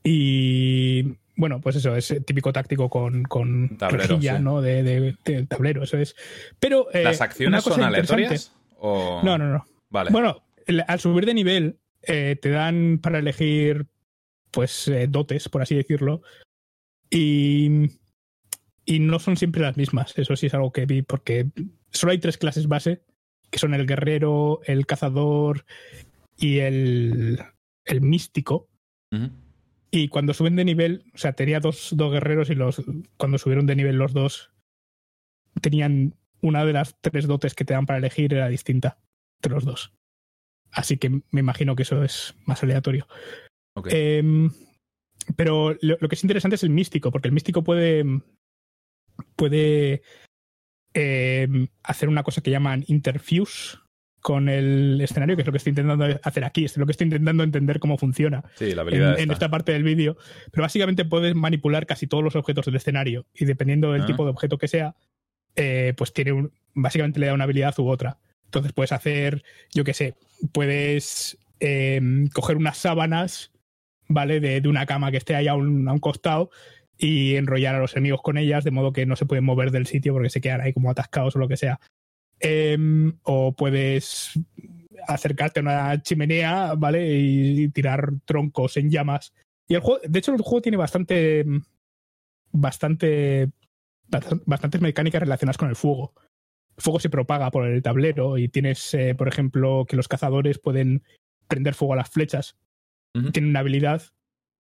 [0.04, 1.04] Y
[1.36, 4.44] bueno, pues eso, es típico táctico con, con Tablero, rejilla, sí.
[4.44, 4.62] ¿no?
[4.62, 6.16] De, de- de tablero, eso es.
[6.60, 6.92] Pero.
[6.94, 8.54] eh, ¿Las acciones son aleatorias?
[8.78, 9.22] O...
[9.24, 9.66] No, no, no.
[9.90, 10.12] Vale.
[10.12, 10.44] Bueno,
[10.88, 13.88] al subir de nivel, eh, te dan para elegir,
[14.52, 16.22] pues, eh, dotes, por así decirlo.
[17.10, 17.92] Y,
[18.86, 20.18] y no son siempre las mismas.
[20.18, 21.48] Eso sí es algo que vi, porque
[21.92, 23.04] solo hay tres clases base,
[23.50, 25.64] que son el guerrero, el cazador
[26.38, 27.40] y el,
[27.86, 28.70] el místico.
[29.92, 32.82] Y cuando suben de nivel, o sea, tenía dos, dos guerreros y los
[33.18, 34.52] cuando subieron de nivel los dos
[35.62, 38.98] tenían una de las tres dotes que te dan para elegir era distinta
[39.38, 39.94] entre los dos.
[40.72, 43.08] Así que me imagino que eso es más aleatorio.
[43.86, 44.50] Em,
[45.36, 48.04] pero lo, lo que es interesante es el místico, porque el místico puede
[49.36, 50.02] puede
[50.94, 53.78] em, hacer una cosa que llaman interfuse
[54.24, 57.06] con el escenario, que es lo que estoy intentando hacer aquí, es lo que estoy
[57.06, 59.34] intentando entender cómo funciona sí, la en, esta.
[59.34, 60.16] esta parte del vídeo.
[60.50, 64.06] Pero básicamente puedes manipular casi todos los objetos del escenario y dependiendo del Ah.
[64.06, 64.96] tipo de objeto que sea,
[65.58, 68.18] eh, pues tiene un, básicamente le da una habilidad u otra.
[68.46, 70.16] Entonces puedes hacer, yo qué sé,
[70.54, 72.00] puedes eh,
[72.34, 73.52] coger unas sábanas,
[74.08, 74.40] ¿vale?
[74.40, 76.50] De, de una cama que esté ahí a un, a un costado
[76.98, 79.86] y enrollar a los enemigos con ellas de modo que no se pueden mover del
[79.86, 81.82] sitio porque se quedan ahí como atascados o lo que sea.
[82.46, 84.38] Em, o puedes
[85.08, 87.18] acercarte a una chimenea, ¿vale?
[87.18, 89.34] Y, tirar troncos en llamas.
[89.66, 91.46] Y el juego, de hecho, el juego tiene bastante.
[92.52, 93.50] bastante.
[94.46, 96.14] bastantes mecánicas relacionadas con el fuego.
[96.78, 101.04] fuego se propaga por el tablero y tienes, eh, por ejemplo, que los cazadores pueden
[101.48, 102.58] prender fuego a las flechas.
[103.32, 104.02] Tienen una habilidad,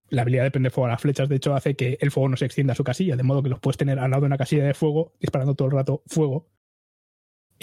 [0.10, 2.38] la habilidad de prender fuego a las flechas, de hecho, hace que el fuego no
[2.38, 4.38] se extienda a su casilla, de modo que los puedes tener al lado de una
[4.38, 6.48] casilla de fuego, disparando todo el rato fuego.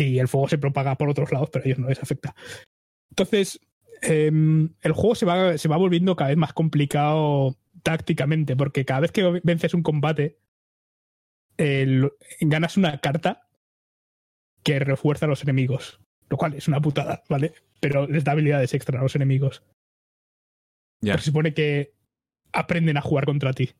[0.02, 2.34] Y el fuego se propaga por otros lados, pero a ellos no les afecta.
[3.10, 3.60] Entonces,
[4.02, 9.00] em, el juego se va, se va volviendo cada vez más complicado tácticamente, porque cada
[9.00, 10.38] vez que vences un combate,
[11.56, 12.10] el-
[12.40, 13.48] ganas una carta
[14.62, 17.52] que refuerza a los enemigos, lo cual es una putada, ¿vale?
[17.80, 19.62] Pero les da habilidades extra a los enemigos.
[21.02, 21.16] Ya.
[21.18, 21.94] Se supone que
[22.52, 23.70] aprenden a jugar contra ti.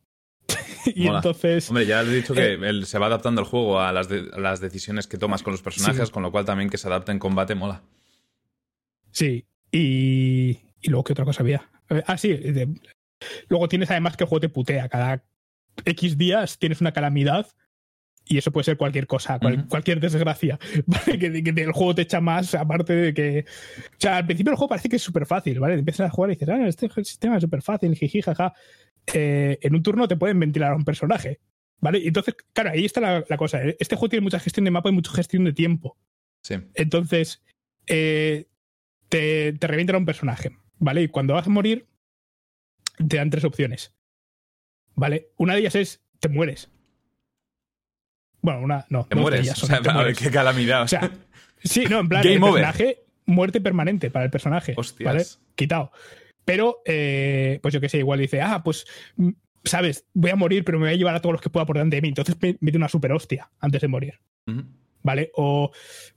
[0.95, 1.19] y Mola.
[1.19, 4.09] entonces, Hombre, ya he dicho Eh, que él se va adaptando el juego a las,
[4.09, 6.12] de- a las decisiones que tomas con los personajes, Sí.
[6.12, 7.83] con lo cual también que se adapte en combate mola.
[9.11, 9.45] sí.
[9.73, 11.69] Y, y luego, ¿qué otra cosa había?
[11.90, 12.33] Eh, Ah, sí.
[12.33, 12.69] de-
[13.49, 14.88] luego tienes además que el juego te putea.
[14.88, 15.23] Cada
[15.85, 17.47] X días tienes una calamidad
[18.25, 20.59] y eso puede ser cualquier cosa, cual- cualquier desgracia.
[20.87, 21.19] ¿vale?
[21.21, 23.45] Que, que el juego te echa más, aparte de que.
[23.93, 25.75] O sea, al principio el juego parece que es súper fácil, ¿vale?
[25.75, 28.53] Empiezas a jugar y dices, ah, este sistema es súper fácil, jiji, jaja.
[29.14, 31.40] Eh, en un turno te pueden ventilar a un personaje,
[31.81, 31.99] ¿vale?
[31.99, 33.62] Y entonces, claro, ahí está la, la cosa.
[33.64, 33.77] ¿eh?
[33.81, 35.96] Este juego tiene mucha gestión de mapa y mucha gestión de tiempo.
[36.42, 36.55] Sí.
[36.75, 37.42] Entonces,
[37.87, 38.46] eh,
[39.09, 41.03] te, te revientan a un personaje, ¿vale?
[41.03, 41.87] Y cuando vas a morir,
[43.09, 43.94] te dan tres opciones.
[44.94, 45.29] ¿Vale?
[45.37, 46.70] Una de ellas es te mueres.
[48.42, 48.87] Bueno, una.
[48.90, 49.40] No, Te mueres.
[49.42, 50.18] ellas O sea, te a ver, mueres.
[50.18, 50.83] qué calamidad.
[50.83, 51.11] O sea,
[51.62, 52.62] sí, no, en plan, Game el over.
[52.64, 54.75] personaje, muerte permanente para el personaje.
[54.77, 55.05] Hostias.
[55.12, 55.25] ¿Vale?
[55.55, 55.92] Quitado.
[56.44, 58.85] Pero, eh, pues yo qué sé, igual dice, ah, pues,
[59.16, 59.31] mm,
[59.64, 61.76] sabes, voy a morir, pero me voy a llevar a todos los que pueda por
[61.76, 62.09] delante de mí.
[62.09, 64.14] Entonces me- mete una super hostia antes de morir.
[65.03, 65.31] ¿vale?
[65.35, 65.70] O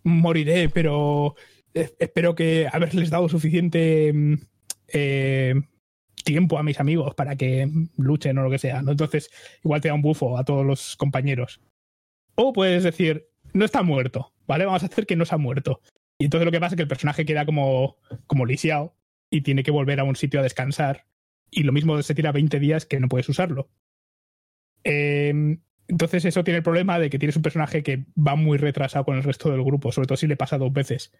[0.03, 1.36] moriré, pero
[1.73, 4.33] eh, espero que haberles dado suficiente mm,
[4.93, 5.55] eh,
[6.23, 8.91] tiempo a mis amigos para que luchen o lo que sea, ¿no?
[8.91, 9.29] Entonces,
[9.63, 11.62] igual te da un bufo a todos los compañeros.
[12.36, 14.65] O puedes decir, no está muerto, ¿vale?
[14.65, 15.81] Vamos a hacer que no se ha muerto.
[16.17, 18.95] Y entonces lo que pasa es que el personaje queda como, como lisiado
[19.33, 21.07] y tiene que volver a un sitio a descansar.
[21.49, 23.67] Y lo mismo se tira 20 días que no puedes usarlo.
[24.83, 29.05] Eh, entonces eso tiene el problema de que tienes un personaje que va muy retrasado
[29.05, 31.11] con el resto del grupo, sobre todo si le pasa dos veces.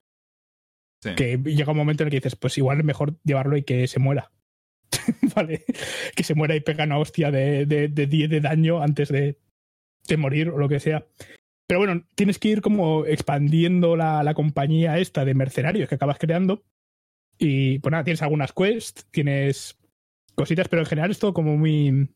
[1.02, 1.16] Sí.
[1.16, 3.88] Que llega un momento en el que dices, pues igual es mejor llevarlo y que
[3.88, 4.32] se muera.
[5.36, 5.66] vale.
[6.16, 9.40] Que se muera y pega una hostia de, de, de 10 de daño antes de,
[10.08, 11.08] de morir o lo que sea.
[11.66, 16.20] Pero bueno, tienes que ir como expandiendo la, la compañía esta de mercenarios que acabas
[16.20, 16.64] creando.
[17.44, 19.78] Y pues nada, tienes algunas quests, tienes
[20.36, 22.10] cositas, pero en general es todo como muy.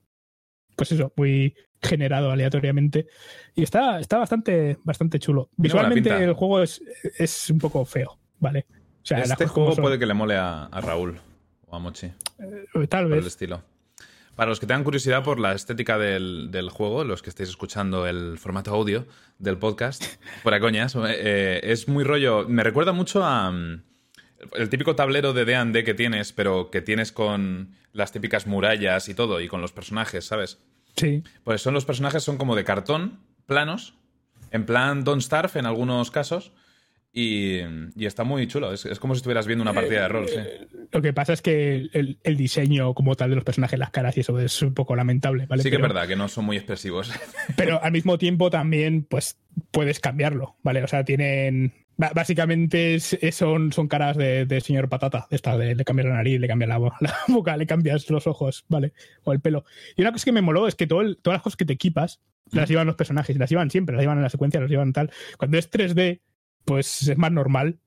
[0.76, 3.08] Pues eso, muy generado aleatoriamente.
[3.56, 5.50] Y está, está bastante, bastante chulo.
[5.58, 6.82] Visualmente el juego es,
[7.18, 8.66] es un poco feo, ¿vale?
[8.72, 9.84] O sea, Este juego son.
[9.84, 11.20] puede que le mole a, a Raúl
[11.66, 13.26] o a Mochi, Eh, Tal por el vez.
[13.28, 13.64] estilo.
[14.36, 18.06] Para los que tengan curiosidad por la estética del, del juego, los que estéis escuchando
[18.06, 19.08] el formato audio
[19.40, 20.04] del podcast,
[20.44, 22.48] fuera coñas, eh, es muy rollo.
[22.48, 23.52] Me recuerda mucho a.
[24.56, 29.16] El típico tablero de D&D que tienes, pero que tienes con las típicas murallas y
[29.16, 30.60] todo, y con los personajes, ¿sabes?
[30.96, 31.24] Sí.
[31.44, 33.96] Pues son los personajes son como de cartón, planos,
[34.52, 36.52] en plan Don't Starve en algunos casos,
[37.14, 37.62] y,
[37.96, 38.72] y está muy chulo.
[38.72, 40.36] Es, es como si estuvieras viendo una partida de rol, sí.
[40.92, 44.16] Lo que pasa es que el, el diseño como tal de los personajes, las caras
[44.18, 45.64] y eso es un poco lamentable, ¿vale?
[45.64, 47.12] Sí que es verdad que no son muy expresivos.
[47.58, 49.40] pero al mismo tiempo también pues
[49.72, 50.84] puedes cambiarlo, ¿vale?
[50.84, 51.74] O sea, tienen...
[51.98, 56.70] Básicamente son, son caras de, señor patata, esta, de le cambias la nariz, le cambias
[56.70, 58.94] la, la boca, le cambias los ojos, ¿vale?
[59.24, 59.66] O el pelo.
[59.96, 61.74] Y una cosa que me moló es que todo el- todas las cosas que te
[61.74, 64.94] equipas las llevan los personajes, las llevan siempre, las llevan en la secuencia, las llevan
[64.94, 65.12] tal.
[65.38, 66.22] Cuando es 3D,
[66.66, 67.80] pues es más normal,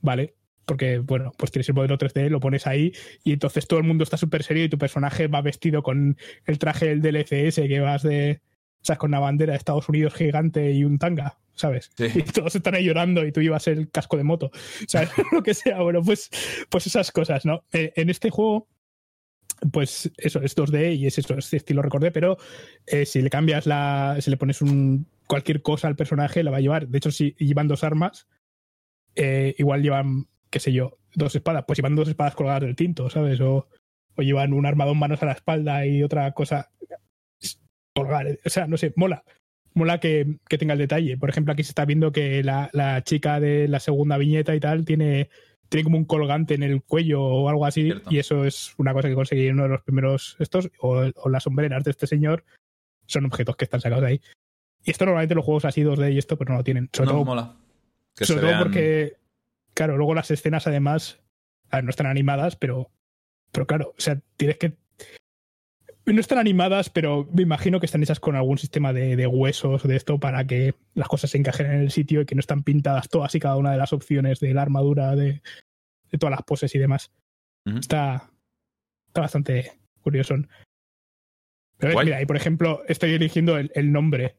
[0.00, 0.34] ¿vale?
[0.64, 2.92] Porque, bueno, pues tienes el modelo 3D, lo pones ahí
[3.24, 6.58] y entonces todo el mundo está súper serio y tu personaje va vestido con el
[6.58, 8.40] traje del DLCS que vas de,
[8.80, 11.90] o sea, con una bandera de Estados Unidos gigante y un tanga, ¿sabes?
[11.96, 12.06] Sí.
[12.14, 14.50] Y todos están ahí llorando y tú llevas el casco de moto,
[14.86, 15.10] ¿sabes?
[15.32, 16.30] Lo que sea, bueno, pues,
[16.68, 17.64] pues esas cosas, ¿no?
[17.72, 18.68] Eh, en este juego,
[19.72, 22.38] pues eso, es 2D y es eso, es estilo recordé, pero
[22.86, 24.16] eh, si le cambias la.
[24.20, 26.88] si le pones un cualquier cosa al personaje, la va a llevar.
[26.88, 28.28] De hecho, si llevan dos armas,
[29.14, 33.10] eh, igual llevan, qué sé yo, dos espadas, pues llevan dos espadas colgadas del tinto,
[33.10, 33.40] ¿sabes?
[33.40, 33.68] O,
[34.14, 36.70] o llevan un armadón manos a la espalda y otra cosa
[38.02, 38.38] colgar.
[38.44, 39.24] O sea, no sé, mola.
[39.74, 41.16] Mola que, que tenga el detalle.
[41.16, 44.60] Por ejemplo, aquí se está viendo que la, la chica de la segunda viñeta y
[44.60, 45.28] tal tiene,
[45.68, 47.84] tiene como un colgante en el cuello o algo así.
[47.84, 48.10] Cierto.
[48.12, 50.70] Y eso es una cosa que conseguí en uno de los primeros estos.
[50.80, 52.44] O, o las sombreras de este señor
[53.06, 54.20] son objetos que están sacados de ahí.
[54.84, 56.88] Y esto normalmente los juegos así 2D y esto pues no lo tienen.
[56.92, 57.56] Sobre no, todo mola.
[58.16, 59.16] Que sobre todo vean- porque,
[59.74, 61.20] claro, luego las escenas además
[61.82, 62.90] no están animadas, pero,
[63.52, 64.72] pero claro, o sea, tienes que...
[66.14, 69.82] no están animadas, pero me imagino que están hechas con algún sistema de, de huesos
[69.82, 72.62] de esto para que las cosas se encajen en el sitio y que no están
[72.62, 75.42] pintadas todas y cada una de las opciones de la armadura, de,
[76.10, 77.10] de todas las poses y demás.
[77.64, 78.30] Está,
[79.08, 80.36] está bastante curioso.
[81.76, 84.36] Pero ves, mira, y por ejemplo, estoy eligiendo el, el nombre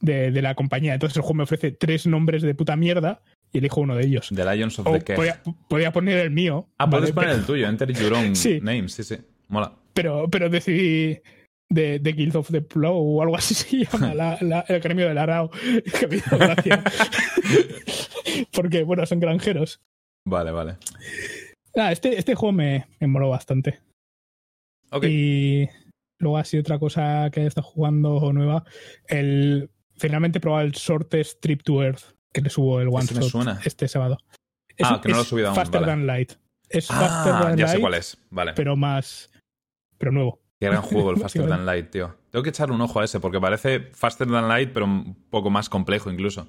[0.00, 0.94] de, de la compañía.
[0.94, 4.30] Entonces el juego me ofrece tres nombres de puta mierda y elijo uno de ellos.
[4.34, 5.16] The Lions of O the
[5.68, 6.68] podría poner el mío.
[6.78, 7.12] Ah, ¿vale?
[7.12, 8.60] puedes poner el tuyo, enter your own Sí.
[8.60, 9.16] name, sí, sí.
[9.48, 9.72] Mola.
[9.94, 11.20] Pero, pero decidí
[11.70, 15.08] de, de Guild of the Plow o algo así se llama la- la- el gremio
[15.08, 15.50] del arao.
[15.98, 16.82] Que me hizo gracia.
[18.52, 19.80] Porque, bueno, son granjeros.
[20.26, 20.76] Vale, vale.
[21.76, 23.80] Ah, este, este juego me, me moló bastante.
[24.90, 25.04] Ok.
[25.04, 25.68] Y
[26.20, 28.64] luego así otra cosa que he estado jugando nueva.
[29.08, 32.02] El, finalmente he probado el Shortest Trip to Earth,
[32.32, 33.60] que le subo el one Ese me shot suena.
[33.64, 34.18] este sábado.
[34.82, 35.92] Ah, que no lo he subido aún, Faster vale.
[35.92, 36.32] Than Light.
[36.68, 38.18] Es Faster Ah, Than ya sé Light, cuál es.
[38.30, 38.52] Vale.
[38.54, 39.30] pero más.
[40.04, 40.42] Pero nuevo.
[40.60, 42.14] Qué gran juego el Faster Than Light, tío.
[42.30, 45.48] Tengo que echarle un ojo a ese porque parece Faster Than Light, pero un poco
[45.48, 46.46] más complejo incluso.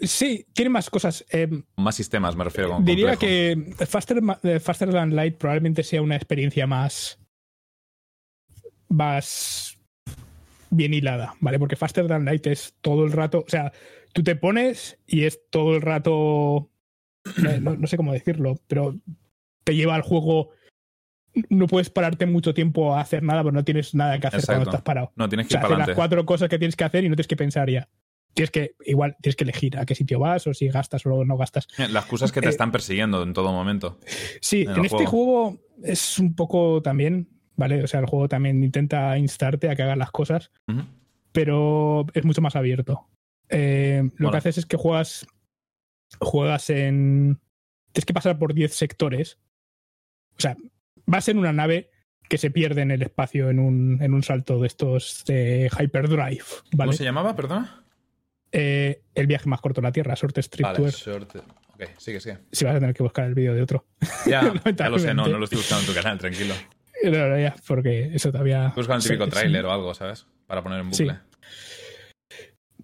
[0.00, 1.22] Sí, tiene más cosas.
[1.30, 2.70] Eh, Más sistemas, me refiero.
[2.70, 3.74] Con diría complejo.
[3.76, 7.18] que Faster, eh, Faster Than Light probablemente sea una experiencia más.
[8.88, 9.78] más.
[10.70, 11.58] bien hilada, ¿vale?
[11.58, 13.40] Porque Faster Than Light es todo el rato.
[13.46, 13.72] O sea,
[14.14, 16.70] tú te pones y es todo el rato.
[17.60, 18.94] No sé cómo decirlo, pero
[19.64, 20.50] te lleva al juego.
[21.50, 24.58] No puedes pararte mucho tiempo a hacer nada, porque no tienes nada que hacer Exacto.
[24.58, 25.12] cuando estás parado.
[25.16, 27.08] No, tienes O que sea, ir hacer las cuatro cosas que tienes que hacer y
[27.08, 27.88] no tienes que pensar ya.
[28.34, 31.36] Tienes que, igual, tienes que elegir a qué sitio vas o si gastas o no
[31.36, 31.66] gastas.
[31.90, 33.98] Las cosas que te Eh, están persiguiendo en todo momento.
[34.40, 37.82] Sí, en este juego es un poco también, ¿vale?
[37.82, 40.50] O sea, el juego también intenta instarte a que hagas las cosas,
[41.32, 43.08] pero es mucho más abierto.
[43.48, 45.26] Eh, lo que haces es que juegas,
[46.20, 47.40] juegas en...
[47.92, 49.38] Tienes que pasar por 10 sectores.
[50.36, 50.56] O sea,
[51.08, 51.90] vas en una nave
[52.28, 56.44] que se pierde en el espacio en un, en un salto de estos de Hyperdrive,
[56.72, 56.88] ¿vale?
[56.88, 57.84] ¿Cómo se llamaba, perdona?
[58.52, 60.90] Eh, el viaje más corto a la Tierra, Short Strip Vale, Tour.
[60.90, 61.36] short.
[61.74, 62.38] Ok, sigue, sigue.
[62.52, 63.86] Si vas a tener que buscar el vídeo de otro.
[64.26, 66.54] Ya, ya lo sé, no, lo estoy buscando en tu canal, tranquilo.
[67.04, 68.72] No, no, ya, porque eso todavía...
[68.76, 69.34] Busca un típico Sí, sí.
[69.36, 70.26] tráiler o algo, ¿sabes?
[70.46, 71.04] Para poner en Sí.
[71.04, 71.20] bucle.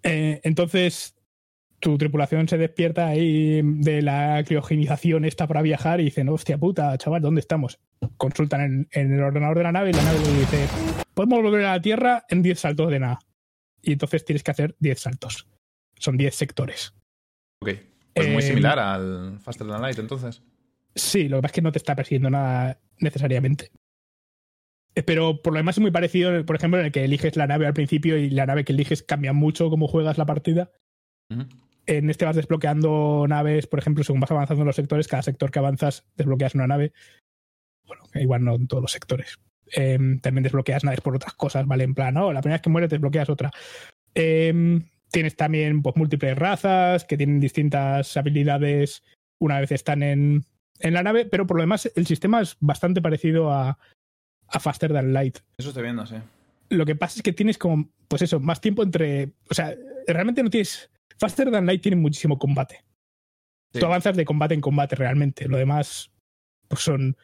[0.03, 1.13] Eh, entonces,
[1.81, 6.97] tu tripulación se despierta ahí de la criogenización esta para viajar y dicen, hostia puta,
[6.99, 7.79] chaval, ¿dónde estamos?
[8.17, 10.67] Consultan en, en el ordenador de la nave y la nave le dice,
[11.13, 13.19] podemos volver a la Tierra en 10 saltos de nada.
[13.83, 15.47] Y entonces tienes que hacer 10 saltos.
[15.99, 16.95] Son 10 sectores.
[17.61, 17.71] Ok.
[18.15, 20.43] Pues muy Eh, similar al Faster Than Light, entonces.
[20.95, 23.71] Sí, lo que pasa es que no te está persiguiendo nada necesariamente.
[24.95, 27.47] Eh, Pero por lo demás es muy parecido, por ejemplo, en el que eliges la
[27.47, 30.71] nave al principio y la nave que eliges cambia mucho cómo juegas la partida.
[31.87, 35.51] En este vas desbloqueando naves, por ejemplo, según vas avanzando en los sectores, cada sector
[35.51, 36.93] que avanzas desbloqueas una nave.
[37.87, 39.39] Bueno, igual no en todos los sectores.
[39.73, 41.85] Em, también desbloqueas naves por otras cosas, ¿vale?
[41.85, 43.51] En plan, no, la primera vez que mueres desbloqueas otra.
[44.15, 49.03] Em, tienes también pues, múltiples razas que tienen distintas habilidades
[49.39, 50.45] una vez están en,
[50.81, 53.79] en la nave, pero por lo demás el sistema es bastante parecido a,
[54.49, 55.39] a Faster Than Light.
[55.59, 56.17] Eso estoy viendo, sí.
[56.71, 59.33] Lo que pasa es que tienes como, pues eso, más tiempo entre.
[59.51, 59.75] O sea,
[60.07, 60.91] realmente no tienes.
[61.19, 62.85] Faster Than Light tiene muchísimo combate.
[63.73, 63.81] Sí.
[63.81, 65.49] Tú avanzas de combate en combate realmente.
[65.49, 66.11] Lo demás,
[66.69, 67.17] pues son,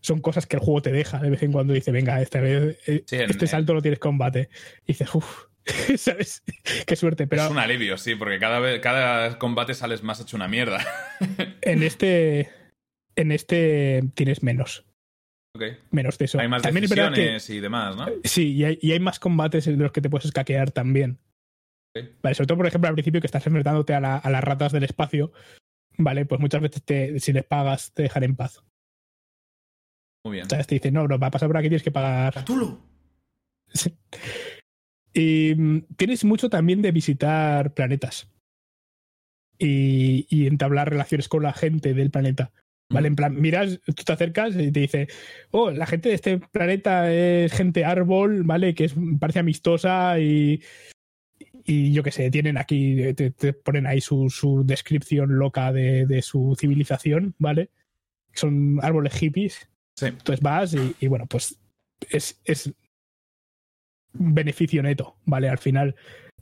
[0.00, 1.18] son cosas que el juego te deja.
[1.18, 4.48] De vez en cuando dice, venga, esta vez, eh, en- este salto no tienes combate.
[4.84, 5.44] Y dices, uff,
[5.96, 6.42] ¿sabes?
[6.86, 7.26] Qué suerte.
[7.26, 10.84] Pero Es un alivio, sí, porque cada, vez, cada combate sales más hecho una mierda.
[11.62, 12.50] en este.
[13.18, 14.84] En este tienes menos.
[15.56, 15.62] ok.
[15.90, 16.38] Menos de eso.
[16.38, 18.06] Hay más También es verdad que- decisiones y demás, ¿no?
[18.24, 21.18] Sí, y hay, y hay más combates de los que te puedes escaquear también.
[22.22, 24.72] Vale, sobre todo, por ejemplo, al principio que estás enfrentándote a, la- a las ratas
[24.72, 25.32] del espacio,
[25.98, 28.62] vale, pues muchas veces te, si les pagas te dejan en paz.
[30.24, 30.46] Muy bien.
[30.46, 32.34] O sea, te dicen, no, bro, va a pasar por aquí, tienes que pagar.
[32.44, 32.80] ¡Cthulhu!
[33.68, 33.94] Sí.
[35.12, 38.28] Y mm, tienes mucho también de visitar planetas.
[39.58, 42.52] Y, y entablar relaciones con la gente del planeta.
[42.92, 43.08] ¿Vale?
[43.08, 45.08] En plan, miras, tú te acercas y te dice,
[45.50, 48.74] oh, la gente de este planeta es gente árbol, ¿vale?
[48.76, 50.62] Que es, parece amistosa y,
[51.64, 56.06] y yo qué sé, tienen aquí, te, te ponen ahí su, su descripción loca de,
[56.06, 57.70] de su civilización, ¿vale?
[58.32, 59.68] Son árboles hippies.
[59.96, 60.06] Sí.
[60.06, 61.58] Entonces vas y, y bueno, pues
[62.10, 62.72] es, es
[64.18, 65.48] un beneficio neto, ¿vale?
[65.48, 65.96] Al final,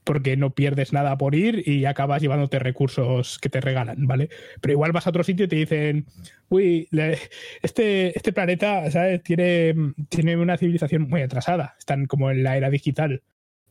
[0.05, 4.29] porque no pierdes nada por ir y acabas llevándote recursos que te regalan, ¿vale?
[4.61, 6.07] Pero igual vas a otro sitio y te dicen,
[6.49, 7.19] uy, le-
[7.63, 9.23] este, este planeta, ¿sabes?
[9.23, 9.75] Tiene,
[10.09, 13.23] tiene una civilización muy atrasada, están como en la era digital,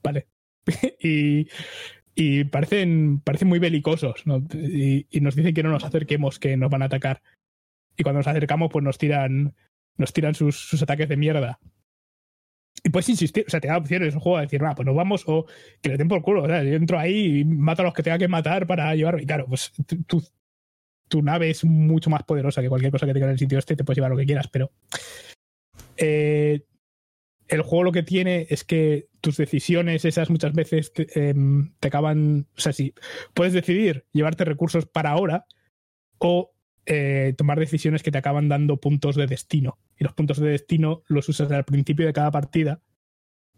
[0.01, 0.27] ¿vale?
[0.99, 1.47] y,
[2.15, 4.43] y parecen, parecen muy belicosos, ¿no?
[4.53, 7.21] Y, y nos dicen que no nos acerquemos, que nos van a atacar.
[7.97, 9.55] Y cuando nos acercamos, pues nos tiran,
[9.97, 11.59] nos tiran sus, sus ataques de mierda.
[12.83, 14.95] y puedes insistir, o sea, te da opciones el juego a decir, ah, pues nos
[14.95, 15.45] vamos o
[15.81, 16.43] que le den por culo.
[16.43, 19.23] O sea, yo entro ahí y mato a los que tenga que matar para llevarme.
[19.23, 19.71] Y claro, pues
[20.07, 20.23] tu,
[21.07, 23.75] tu nave es mucho más poderosa que cualquier cosa que tenga en el sitio este,
[23.75, 24.71] te puedes llevar lo que quieras, pero.
[25.97, 26.63] Eh,
[27.47, 31.87] el juego lo que tiene es que tus decisiones, esas muchas veces te, em, te
[31.87, 32.47] acaban.
[32.57, 32.93] O sea, sí,
[33.33, 35.45] puedes decidir llevarte recursos para ahora
[36.19, 36.51] o
[36.85, 39.77] eh, tomar decisiones que te acaban dando puntos de destino.
[39.97, 42.81] Y los puntos de destino los usas al principio de cada partida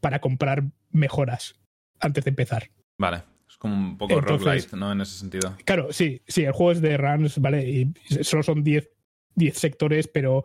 [0.01, 1.55] para comprar mejoras
[1.99, 2.69] antes de empezar.
[2.97, 3.23] Vale.
[3.47, 4.91] Es como un poco roguelite, ¿no?
[4.91, 5.55] En ese sentido.
[5.65, 7.69] Claro, sí, sí, el juego es de runs, ¿vale?
[7.69, 7.93] Y
[8.23, 8.89] solo son 10
[9.35, 10.43] 10 sectores, pero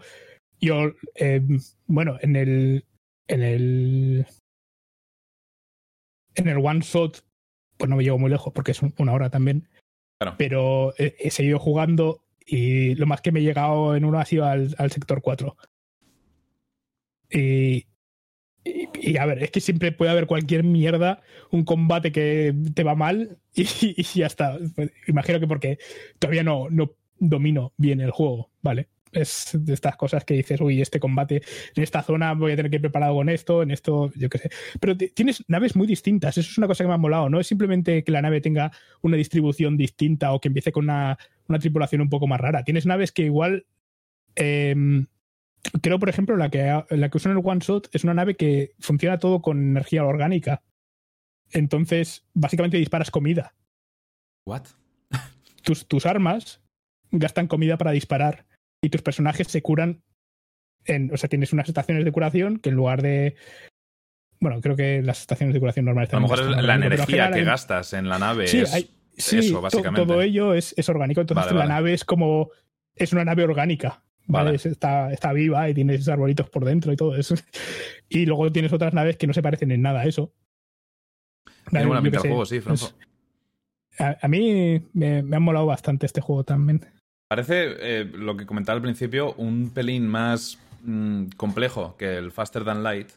[0.60, 1.40] yo, eh,
[1.86, 2.84] bueno, en el.
[3.30, 4.26] En el.
[6.34, 7.24] En el one shot,
[7.76, 9.68] pues no me llevo muy lejos porque es un- una hora también.
[10.20, 10.36] Claro.
[10.38, 14.24] Pero he, he seguido jugando y lo más que me he llegado en uno ha
[14.24, 15.56] sido al, al sector 4.
[17.30, 17.86] Y,
[18.64, 22.82] y, y a ver, es que siempre puede haber cualquier mierda, un combate que te
[22.82, 23.64] va mal y,
[23.96, 24.58] y ya está.
[24.74, 25.78] Pues, imagino que porque
[26.18, 28.88] todavía no, no domino bien el juego, ¿vale?
[29.12, 31.42] Es de estas cosas que dices, uy, este combate
[31.74, 34.38] en esta zona voy a tener que ir preparado con esto, en esto, yo qué
[34.38, 34.50] sé.
[34.78, 37.40] Pero ti- tienes naves muy distintas, eso es una cosa que me ha molado, no
[37.40, 38.70] es simplemente que la nave tenga
[39.02, 41.18] una distribución distinta o que empiece con una,
[41.48, 42.62] una tripulación un poco más rara.
[42.62, 43.66] Tienes naves que igual.
[44.36, 45.06] em,
[45.82, 48.36] creo, por ejemplo, la que, la que uso en el One Shot es una nave
[48.36, 50.62] que funciona todo con energía orgánica.
[51.50, 53.54] Entonces, básicamente disparas comida.
[54.46, 54.62] ¿What?
[55.62, 56.62] Tus, tus armas
[57.10, 58.46] gastan comida para disparar
[58.82, 60.02] y tus personajes se curan.
[60.86, 63.36] En, o sea, tienes unas estaciones de curación que en lugar de.
[64.40, 67.44] Bueno, creo que las estaciones de curación normales A lo mejor es la energía que
[67.44, 70.06] gastas en la nave Sí, es hay- Sí, eso, básicamente.
[70.06, 71.20] todo ello es, es orgánico.
[71.20, 71.74] Entonces Vale, la vale.
[71.74, 72.48] nave es como.
[72.94, 74.02] Es una nave orgánica.
[74.26, 74.44] ¿vale?
[74.46, 74.56] Vale.
[74.56, 77.34] Es- Está, está viva y tienes arbolitos por dentro y todo eso.
[78.08, 80.32] Y luego tienes otras naves que no se parecen en nada a eso.
[81.70, 82.90] Tiene buena Yo qué pinta el sé, juego, sí, Franco.
[84.00, 86.84] a, a mí me, me ha molado bastante este juego también.
[87.30, 92.64] Parece, eh, lo que comentaba al principio, un pelín más mm, complejo que el Faster
[92.64, 93.08] Than Light,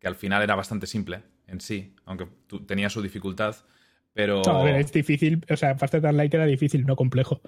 [0.00, 2.26] que al final era bastante simple en sí, aunque
[2.66, 3.54] tenía su dificultad.
[4.12, 4.42] Pero.
[4.44, 5.46] No, a ver, es difícil.
[5.48, 7.40] O sea, Faster Than Light era difícil, no complejo.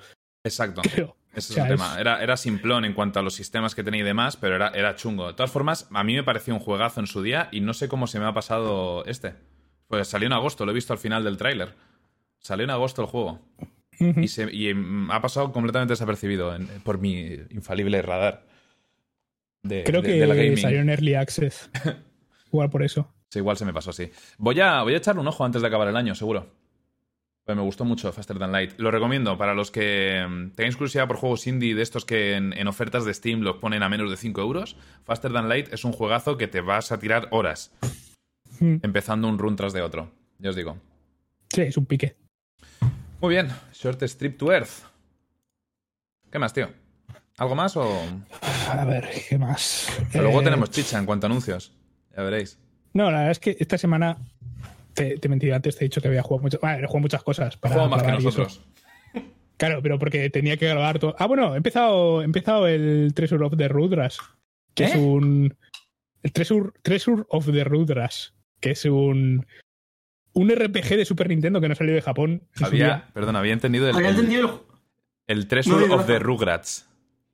[0.44, 0.82] Exacto.
[0.94, 1.16] Creo.
[1.34, 2.00] Ese O sea, es el es- tema.
[2.00, 4.94] Era, era simplón en cuanto a los sistemas que tenía y demás, pero era, era
[4.94, 5.26] chungo.
[5.26, 7.88] De todas formas, a mí me pareció un juegazo en su día y no sé
[7.88, 9.34] cómo se me ha pasado este.
[9.88, 11.74] Pues salió en agosto, lo he visto al final del tráiler.
[12.38, 13.40] Salió en agosto el juego.
[14.22, 18.46] Y, se- y, mm, ha pasado completamente desapercibido en- por mi infalible radar.
[19.62, 21.70] De, Creo de- que de la salió en Early Access.
[22.52, 23.12] Igual por eso.
[23.30, 24.10] Sí, igual se me pasó así.
[24.36, 26.52] Voy a, voy a echarle un ojo antes de acabar el año, seguro.
[27.44, 28.72] Pues me gustó mucho Faster Than Light.
[28.78, 32.52] Lo recomiendo para los que mm, tengáis curiosidad por juegos indie de estos que en,
[32.52, 34.76] en ofertas de Steam los ponen a menos de 5 euros.
[35.04, 37.72] Faster Than Light es un juegazo que te vas a tirar horas,
[38.60, 38.76] Mm.
[38.82, 40.12] empezando un run tras de otro.
[40.38, 40.76] Ya os digo.
[41.48, 42.16] Sí, es un pique.
[43.22, 44.82] Muy bien, Short Strip to Earth.
[46.30, 46.68] ¿Qué más, tío?
[47.38, 47.88] ¿Algo más o...?
[48.68, 49.86] A ver, ¿qué más?
[50.10, 51.72] Pero luego Eh, tenemos chicha en cuanto a anuncios.
[52.16, 52.58] Ya veréis.
[52.92, 54.18] No, la verdad es que esta semana
[54.94, 56.98] te, te he mentido antes, te he dicho que había jugado muchas, bueno, he jugado
[57.00, 57.56] muchas cosas.
[57.56, 58.60] Para jugado más que nosotros.
[59.56, 61.14] Claro, pero porque tenía que grabar todo.
[61.18, 64.18] Ah, bueno, he empezado, he empezado el Treasure of the Rudras,
[64.74, 64.90] que ¿Qué?
[64.90, 65.56] es un.
[66.24, 69.46] El Treasure, Treasure of the Rudras, que es un.
[70.34, 72.42] Un RPG de Super Nintendo que no salió de Japón.
[72.62, 74.66] Había, perdón, había entendido el, Había entendido
[75.26, 76.06] el, el Treasure No, of no.
[76.06, 76.88] the Rugrats.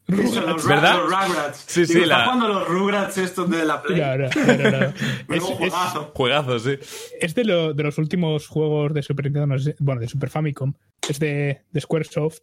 [0.08, 0.96] eso, los, Ra- ¿Verdad?
[0.96, 1.64] los Rugrats.
[1.66, 4.00] Sí, sí, Digo, la- ¿Estás jugando a los Rugrats estos de la Play?
[4.00, 4.06] No.
[4.46, 4.88] Menudo
[5.28, 6.12] Es- es- juegazo.
[6.14, 6.78] Juegazos, sí.
[7.20, 10.30] Es de, lo- de los últimos juegos de Super Nintendo, no sé, bueno, de Super
[10.30, 10.72] Famicom.
[11.08, 12.40] Es de, de Squaresoft.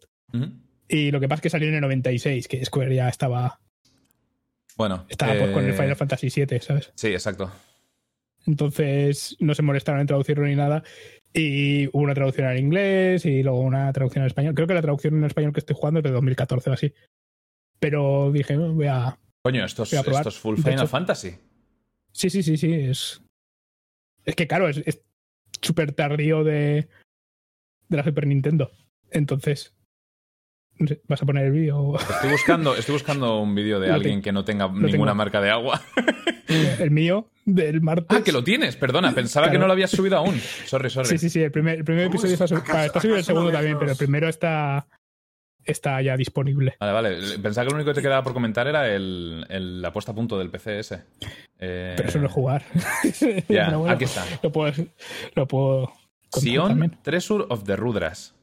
[0.87, 3.59] Y lo que pasa es que salió en el 96, que Square ya estaba,
[4.77, 5.05] Bueno.
[5.09, 6.91] estaba pues, con el eh, Final Fantasy VII, ¿sabes?
[6.95, 7.51] Sí, exacto.
[8.45, 10.83] Entonces no se molestaron en traducirlo ni nada.
[11.33, 14.53] Y hubo una traducción al inglés y luego una traducción al español.
[14.55, 16.93] Creo que la traducción en español que estoy jugando es de 2014 o así.
[17.79, 19.17] Pero dije, "No, voy a.
[19.43, 20.21] Coño, esto es, Voy a probar.
[20.21, 21.35] esto es full De Final hecho- Fantasy.
[22.11, 22.71] Sí, sí, sí, sí.
[22.73, 23.21] Es.
[24.23, 25.03] Es que claro, es es
[25.61, 26.87] súper tardío de.
[27.89, 28.71] de la Super Nintendo.
[29.11, 29.74] Entonces.
[31.07, 31.95] ¿Vas a poner el vídeo?
[31.97, 35.15] Estoy buscando, estoy buscando un vídeo de Lo alguien que no tenga ninguna tengo.
[35.15, 35.81] marca de agua.
[36.79, 38.17] el mío, del martes.
[38.17, 40.37] Ah, que lo tienes, perdona, pensaba que no lo habías subido aún.
[40.65, 41.07] Sorry, sorry.
[41.09, 41.41] Sí, sí, sí.
[41.41, 42.41] El primer, el primer ¿Cómo episodio es?
[42.41, 42.47] está.
[42.47, 44.85] sub- ¿Acaso- ah, está subido el no segundo también, pero el primero está.
[45.63, 46.75] está ya disponible.
[46.79, 47.39] Vale, vale.
[47.41, 50.15] Pensaba que lo único que te quedaba por comentar era el, el- la puesta a
[50.15, 50.91] punto del PCS.
[51.57, 52.63] Eh, Pero eso no es jugar.
[53.47, 54.25] Ya, bueno, aquí está.
[54.43, 54.73] Lo puedo,
[55.35, 55.93] lo puedo
[56.33, 56.97] Sion también.
[57.01, 58.34] Treasure of the Rudras.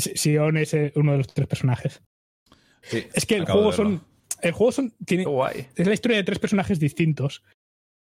[0.00, 2.02] Si- Sion es eh, uno de los tres personajes.
[2.82, 4.02] Sí, Es que el juego son.
[4.42, 4.94] El juego son.
[5.04, 5.66] Tiene, guay.
[5.76, 7.42] es la historia de tres personajes distintos.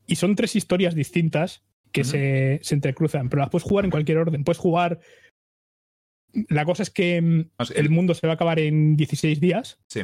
[0.07, 4.19] y son tres historias distintas que se, se entrecruzan, pero las puedes jugar en cualquier
[4.19, 4.45] orden.
[4.45, 5.01] Puedes jugar.
[6.51, 10.01] La cosa es que mm, el- mundo se va a acabar en 16 días Sí.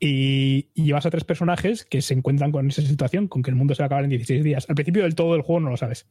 [0.00, 3.56] y, y llevas a tres personajes que se encuentran con esa situación, con que el
[3.56, 4.66] mundo se va a acabar en 16 días.
[4.68, 6.08] Al principio del todo del juego no lo sabes.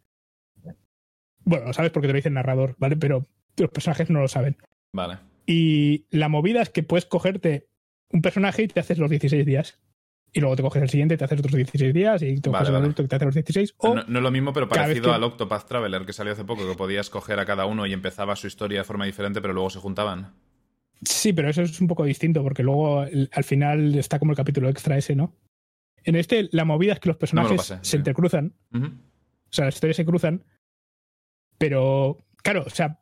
[1.43, 2.95] Bueno, lo sabes porque te lo dice el narrador, ¿vale?
[2.95, 3.27] Pero
[3.63, 4.57] los personajes no lo saben.
[4.93, 5.17] Vale.
[5.45, 7.67] Y la movida es que puedes cogerte
[8.11, 9.79] un personaje y te haces los 16 días.
[10.31, 12.21] Y luego te coges el siguiente y te haces otros 16 días.
[12.21, 13.73] Y te Vale, coges el adulto y te haces los 16.
[13.77, 16.45] O, No, no es lo mismo, pero parecido que- al Octopath Traveler que salió hace
[16.45, 19.53] poco, que podías coger a cada uno y empezaba su historia de forma diferente, pero
[19.55, 20.35] luego se juntaban.
[21.01, 24.69] Sí, pero eso es un poco distinto porque luego al final está como el capítulo
[24.69, 25.33] extra ese, ¿no?
[26.03, 27.97] En este, la movida es que los personajes me lo pasé, se.
[28.73, 28.85] Ujú.
[28.85, 30.43] O sea, las historias se cruzan.
[31.57, 32.99] Pero, claro, o sea.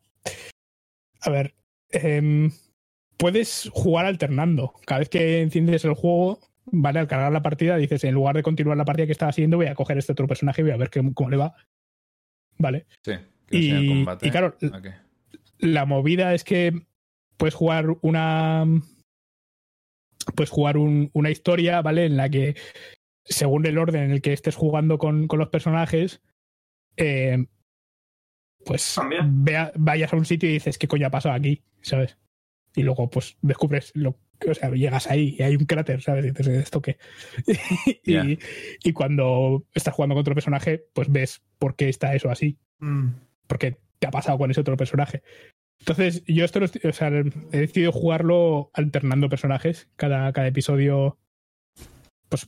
[1.21, 1.53] A ver.
[1.89, 2.51] em,
[3.17, 4.73] puedes jugar alternando.
[4.85, 8.43] Cada vez que enciendes el juego, vale, al cargar la partida, dices, en lugar de
[8.43, 10.77] continuar la partida que estaba siguiendo, voy a coger este otro personaje y voy a
[10.77, 11.55] ver qué- cómo le va.
[12.57, 12.85] Vale.
[13.03, 13.13] Sí.
[13.49, 14.27] Y, combate.
[14.27, 14.57] y claro,
[15.59, 16.73] la movida es que
[17.37, 18.65] puedes jugar una.
[20.35, 22.05] Puedes jugar un- una historia, ¿vale?
[22.05, 22.55] En la que,
[23.23, 26.21] según el orden en el que estés jugando con, con los personajes,
[26.97, 27.45] eh,
[28.65, 29.43] pues También.
[29.43, 31.63] vea- vayas a un sitio y dices, ¿qué coño ha pasado aquí?
[31.81, 32.17] ¿Sabes?
[32.75, 36.23] Y luego, pues, descubres lo o sea, llegas ahí y hay un cráter, ¿sabes?
[36.25, 36.97] Y dices, ¿esto qué?
[38.05, 38.37] y,
[38.83, 43.07] y cuando estás jugando con otro personaje, pues ves por qué está eso así Mm.
[43.47, 45.23] porque te ha pasado con ese otro personaje.
[45.79, 49.89] Entonces, yo esto lo estoy- o sea, he decidido jugarlo alternando personajes.
[49.95, 51.17] Cada, cada episodio,
[52.29, 52.47] pues,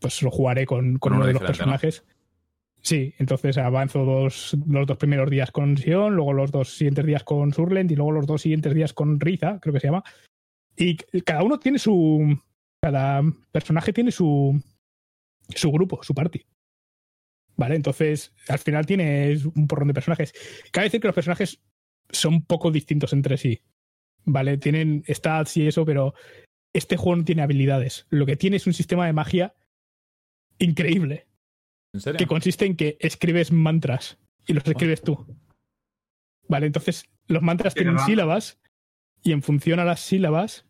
[0.00, 1.48] pues lo jugaré con, con uno uno de los ¿no?
[2.80, 7.24] Sí, entonces avanzo dos, los dos primeros días con Sion, luego los dos siguientes días
[7.24, 10.04] con Surlend y luego los dos siguientes días con Riza, creo que se llama.
[10.76, 12.40] Y cada uno tiene su.
[12.80, 14.62] Cada personaje tiene su.
[15.48, 16.46] su grupo, su party.
[17.56, 17.74] ¿Vale?
[17.74, 20.32] Entonces, al final tienes un porrón de personajes.
[20.70, 21.60] Cabe decir que los personajes
[22.10, 23.60] son poco distintos entre sí.
[24.24, 24.58] ¿Vale?
[24.58, 26.14] Tienen stats y eso, pero
[26.72, 28.06] este juego no tiene habilidades.
[28.10, 29.54] Lo que tiene es un sistema de magia
[30.58, 31.27] increíble,
[31.92, 32.18] ¿En serio?
[32.18, 35.26] que consiste en que escribes mantras y los escribes tú.
[36.48, 36.66] ¿Vale?
[36.66, 38.58] Entonces, los mantras tienen sílabas
[39.22, 40.66] y en función a las sílabas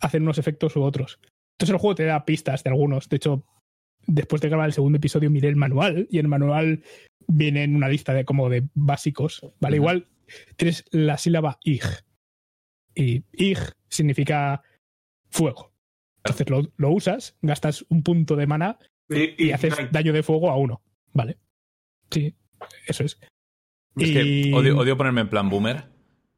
[0.00, 1.20] hacen unos efectos u otros.
[1.54, 3.08] Entonces el juego te da pistas de algunos.
[3.08, 3.44] De hecho,
[4.06, 6.82] después de grabar el segundo episodio miré el manual y en el manual
[7.28, 9.46] viene en una lista de como de básicos.
[9.60, 9.76] ¿Vale?
[9.76, 10.08] Igual
[10.56, 11.84] tienes la sílaba ig.
[12.94, 13.58] Y ig
[13.88, 14.62] significa
[15.30, 15.72] fuego.
[16.24, 18.78] Entonces lo, lo usas, gastas un punto de mana
[19.10, 20.80] Y, y y- haces daño de fuego a uno.
[21.12, 21.36] ¿Vale?
[22.10, 22.34] Sí,
[22.86, 23.18] eso es.
[23.96, 25.84] Es que odio, odio ponerme en plan boomer,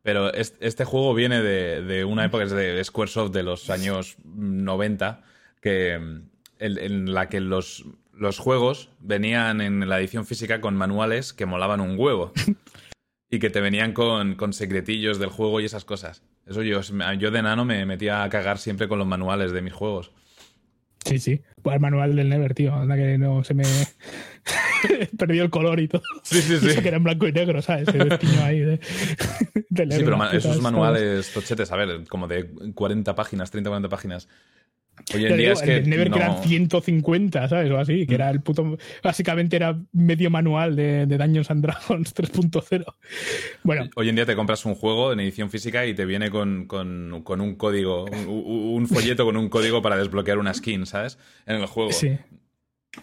[0.03, 4.17] pero es- este juego viene de, de una época, es de Squaresoft de los años
[4.25, 5.23] 90,
[5.61, 10.75] que, mm, en, en la que los, los juegos venían en la edición física con
[10.77, 12.33] manuales que molaban un huevo.
[13.31, 16.23] y que te venían con, con secretillos del juego y esas cosas.
[16.47, 16.81] Eso yo,
[17.19, 20.11] yo de nano me metía a cagar siempre con los manuales de mis juegos.
[21.05, 21.41] Sí, sí.
[21.63, 22.75] Pues el manual del Never, tío.
[22.75, 23.65] Anda que no se me.
[25.19, 26.03] Perdió el color y todo.
[26.23, 26.69] Sí, sí, sí.
[26.69, 27.89] eso que era en blanco y negro, ¿sabes?
[27.89, 28.81] El destino ahí de.
[29.69, 33.89] de Sí, pero esos putas manuales tochetes, a ver, como de 40 páginas, 30, 40
[33.89, 34.29] páginas.
[35.15, 35.89] Hoy en día digo, es el que.
[35.91, 37.71] Never no- que eran 150, ¿sabes?
[37.71, 38.77] O así, que era el puto.
[39.03, 42.85] Básicamente era medio manual de, de Dungeons and Dragons 3.0.
[43.63, 46.67] Bueno, Hoy en día te compras un juego en edición física y te viene con,
[46.67, 51.19] con- con un código, un, un folleto con un código para desbloquear una skin, ¿sabes?
[51.47, 51.93] En el juego.
[51.93, 52.19] sí,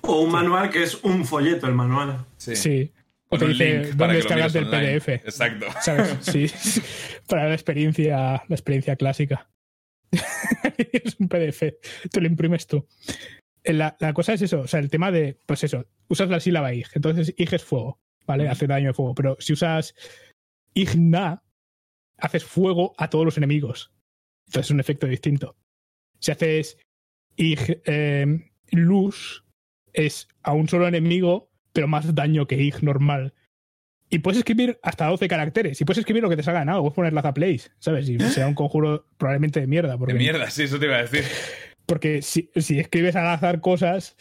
[0.01, 2.25] O un manual que es un folleto, el manual.
[2.37, 2.55] Sí.
[2.55, 2.91] sí.
[3.31, 4.99] O te dice dónde descargas del online.
[4.99, 5.09] PDF.
[5.09, 5.67] Exacto.
[5.81, 6.17] ¿Sabes?
[6.21, 6.47] Sí.
[7.27, 9.47] Para la experiencia, la experiencia clásica.
[10.77, 11.63] es un PDF.
[12.11, 12.85] Te lo imprimes tú.
[13.63, 16.39] Eh, La, la cosa es eso, o sea, el tema de, pues eso, usas la
[16.39, 18.47] sílaba IG, entonces IG es fuego, ¿vale?
[18.47, 19.95] Hace daño de fuego, pero si usas
[20.73, 21.43] igna,
[22.17, 23.93] haces fuego a todos los enemigos.
[24.47, 25.57] Entonces es un efecto distinto.
[26.19, 26.77] Si haces
[27.35, 28.25] ig eh,
[28.71, 29.45] luz,
[29.93, 33.33] es a un solo enemigo, pero más daño que ig normal.
[34.09, 35.79] Y puedes escribir hasta 12 caracteres.
[35.81, 36.79] Y puedes escribir lo que te salga de nada.
[36.79, 38.09] Puedes poner laza plays, ¿sabes?
[38.09, 39.97] Y será un conjuro probablemente de mierda.
[39.97, 41.23] Porque, De mierda, sí, eso te iba a decir.
[41.85, 44.15] porque si, si escribes al azar cosas,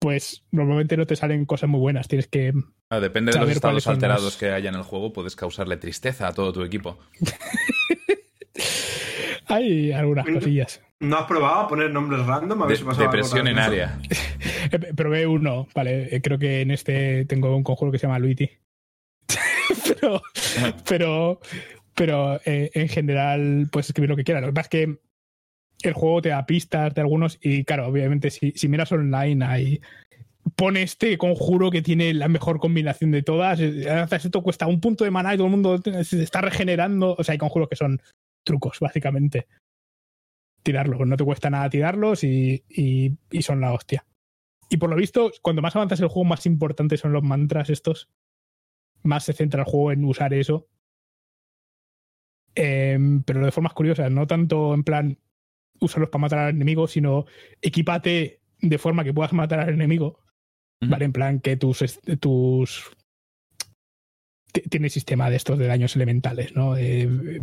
[0.00, 2.08] pues normalmente no te salen cosas muy buenas.
[2.08, 2.52] Tienes que.
[2.90, 6.32] Ah, depende de los estados alterados que haya en el juego, puedes causarle tristeza a
[6.32, 6.98] todo tu equipo.
[9.46, 10.34] Hay algunas Mm.
[10.34, 10.82] cosillas.
[11.00, 12.62] ¿No has probado a poner nombres random?
[12.62, 13.98] A ver De- si pasaba algo depresión en área.
[14.96, 16.20] Probé uno, vale.
[16.22, 18.50] Creo que en este tengo un conjuro que se llama Luigi.
[19.88, 20.22] Pero,
[20.88, 21.40] pero,
[21.94, 24.42] pero eh, en general puedes escribir lo que quieras.
[24.42, 24.98] Lo que pasa es que
[25.82, 29.80] el juego te da pistas de algunos y claro, obviamente si, si miras online hay
[30.56, 33.60] pone este conjuro que tiene la mejor combinación de todas.
[33.60, 37.14] Esto cuesta un punto de maná y todo el mundo se está regenerando.
[37.18, 38.00] O sea, hay conjuros que son
[38.44, 39.46] trucos, básicamente.
[40.62, 44.04] Tirarlos, no te cuesta nada tirarlos y, y, y son la hostia.
[44.68, 48.08] Y por lo visto, cuando más avanzas el juego, más importantes son los mantras estos.
[49.02, 50.68] Más se centra el juego en usar eso.
[52.54, 55.18] Em, pero de formas curiosas, no tanto en plan
[55.80, 57.24] úsalos para matar al enemigo, sino
[57.62, 60.20] equipate de forma que puedas matar al enemigo.
[60.80, 61.04] ¿Vale?
[61.04, 62.00] En plan que tus.
[62.20, 62.96] tus
[64.70, 66.76] tiene sistema de estos de daños elementales, ¿no?
[66.76, 67.40] Eh,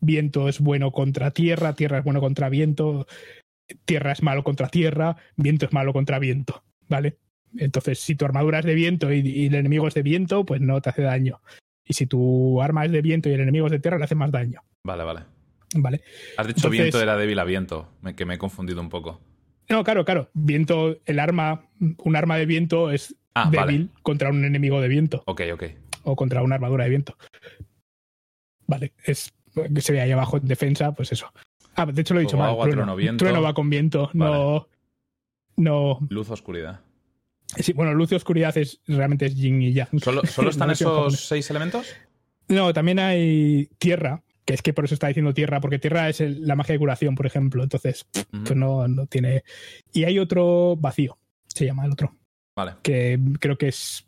[0.00, 3.06] viento es bueno contra tierra, tierra es bueno contra viento,
[3.84, 7.18] tierra es malo contra tierra, viento es malo contra viento, ¿vale?
[7.56, 10.60] Entonces, si tu armadura es de viento y, y el enemigo es de viento, pues
[10.60, 11.40] no te hace daño.
[11.84, 14.14] Y si tu arma es de viento y el enemigo es de tierra, le hace
[14.14, 15.20] más daño, Vale, vale.
[15.74, 16.02] ¿vale?
[16.36, 19.20] Has dicho Entonces- viento era débil a viento, me- que me he confundido un poco.
[19.70, 20.30] No, claro, claro.
[20.34, 21.66] Viento, el arma,
[22.04, 25.64] un arma de viento es Ah, débil contra un enemigo de viento Ok, ok.
[26.04, 27.16] o contra una armadura de viento.
[28.66, 29.32] Vale, es
[29.74, 31.32] que se ve ahí abajo en defensa, pues eso.
[31.74, 32.50] Ah, de hecho lo he dicho mal.
[32.50, 32.82] agua, trueno.
[32.82, 33.24] trueno, viento.
[33.24, 34.68] Trueno va con viento, no.
[35.56, 35.98] No.
[36.10, 36.80] Luz, oscuridad.
[37.56, 39.88] Sí, bueno, luz y oscuridad es realmente es yin y yang.
[40.00, 41.86] ¿Solo, solo están esos seis elementos?
[42.48, 46.20] No, también hay tierra, que es que por eso está diciendo tierra, porque tierra es
[46.20, 47.62] el- la magia de curación, por ejemplo.
[47.62, 49.44] Entonces, pues no, no tiene.
[49.92, 52.14] Y hay otro vacío, se llama el otro.
[52.56, 52.74] Vale.
[52.82, 54.04] que creo que es.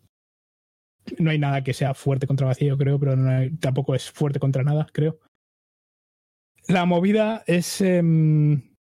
[1.19, 4.39] No hay nada que sea fuerte contra vacío, creo, pero no hay- tampoco es fuerte
[4.41, 5.19] contra nada, creo.
[6.69, 8.75] La movida es em,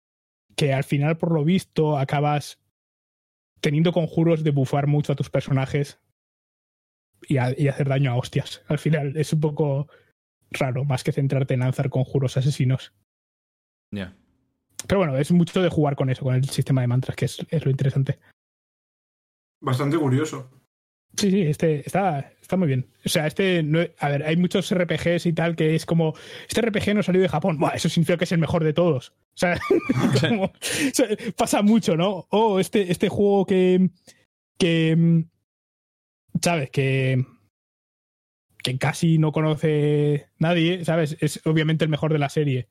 [0.57, 2.59] que al final, por lo visto, acabas
[3.61, 5.99] teniendo conjuros de bufar mucho a tus personajes
[7.23, 8.63] y, a- y hacer daño a hostias.
[8.69, 9.89] Al final es un poco
[10.51, 12.93] raro, más que centrarte en lanzar conjuros asesinos.
[13.93, 14.15] Ya.
[14.87, 17.45] Pero bueno, es mucho de jugar con eso, con el sistema de mantras, que es,
[17.51, 18.19] es lo interesante.
[19.61, 20.51] Bastante curioso.
[21.17, 22.87] Sí, sí, este está, está muy bien.
[23.05, 26.15] O sea, este, no, a ver, hay muchos RPGs y tal que es como,
[26.49, 29.11] este RPG no salió de Japón, Buah, eso significa que es el mejor de todos.
[29.11, 29.59] O sea,
[30.21, 30.53] como- o
[30.93, 32.27] sea, pasa mucho, ¿no?
[32.31, 33.91] O este, este juego que,
[34.59, 35.25] que,
[36.41, 36.71] ¿sabes?
[36.71, 37.25] Que,
[38.63, 41.17] que casi no conoce nadie, ¿sabes?
[41.21, 42.69] Es obviamente el mejor de la serie.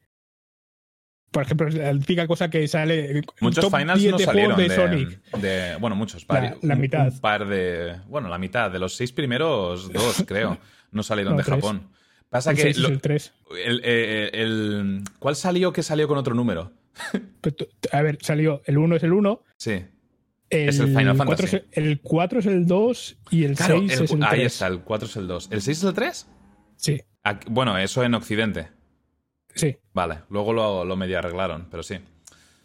[1.36, 3.22] Por ejemplo, la típica cosa que sale...
[3.42, 5.22] Muchos top finals 10 no salieron de, de Sonic.
[5.34, 6.26] de- Bueno, muchos.
[6.30, 7.10] La- la mitad.
[7.12, 7.98] Un par de.
[8.08, 8.72] Bueno, la mitad.
[8.72, 10.58] De los seis primeros, dos, creo.
[10.92, 11.56] No salieron No, de tres.
[11.56, 11.90] Japón.
[12.30, 12.62] Pasa El que.
[12.62, 13.34] seis es lo- el 3.
[13.66, 16.72] el- eh, el- ¿Cuál salió que salió con otro número?
[17.42, 19.84] Tú- A ver, salió, el 1 es el 1, Sí.
[20.50, 21.56] el, Es el Final 4 Fantasy.
[21.58, 24.32] es el, el 4 es el 2 y el Claro, 6 el- es el 3.
[24.32, 25.50] ahí está, el 4 es el 2.
[25.52, 26.28] ¿El 6 es el 3?
[26.78, 27.02] Sí,
[27.50, 28.70] Bueno, eso en Occidente.
[29.56, 31.98] Sí, Vale, luego lo, lo medio arreglaron, pero sí.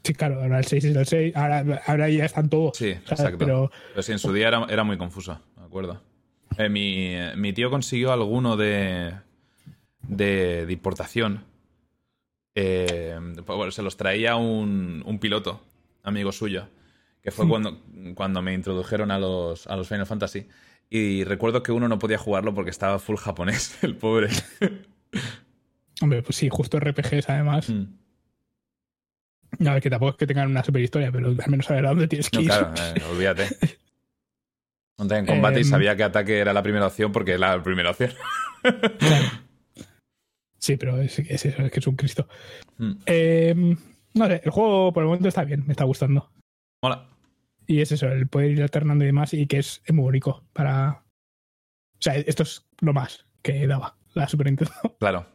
[0.03, 2.77] sí, claro, ahora el 6 es el 6, ahora, ahora ya están todos.
[2.77, 3.11] Sí, ¿sabes?
[3.13, 3.39] exacto.
[3.39, 6.03] Pero Pero sí, en su día era, era muy confuso, me acuerdo.
[6.59, 9.15] Eh, mi, mi tío consiguió alguno de,
[10.03, 11.45] de, de importación.
[12.55, 13.17] Eh,
[13.47, 15.61] pues bueno, se los traía un, un piloto,
[16.03, 16.69] amigo suyo,
[17.23, 17.79] que fue cuando,
[18.17, 20.49] cuando me introdujeron a los, a los Final Fantasy.
[20.91, 24.29] Y recuerdo que uno no podía jugarlo porque estaba full japonés, el pobre.
[26.01, 27.69] Hombre, pues sí, justo RPGs además.
[27.71, 27.85] Mm.
[29.67, 31.91] A ver, que tampoco es que tengan una super historia, pero al menos saber a
[31.91, 32.49] dónde tienes que No, ir.
[32.49, 33.49] claro, eh, olvídate.
[34.99, 35.69] Monté en combate y Em.
[35.69, 38.13] sabía que ataque era la primera opción porque era la primera opción.
[40.59, 42.29] Sí, pero es, es eso, es que es un Cristo.
[42.79, 42.93] Mm.
[43.07, 43.77] Eh,
[44.15, 46.31] no sé, el juego por el momento está bien, me está gustando.
[46.83, 47.07] Mola.
[47.67, 51.03] Y es eso, el poder ir alternando y demás, y que es muy bonito para.
[51.95, 54.73] O sea, esto es lo más que daba la Super Nintendo.
[54.99, 55.27] Claro.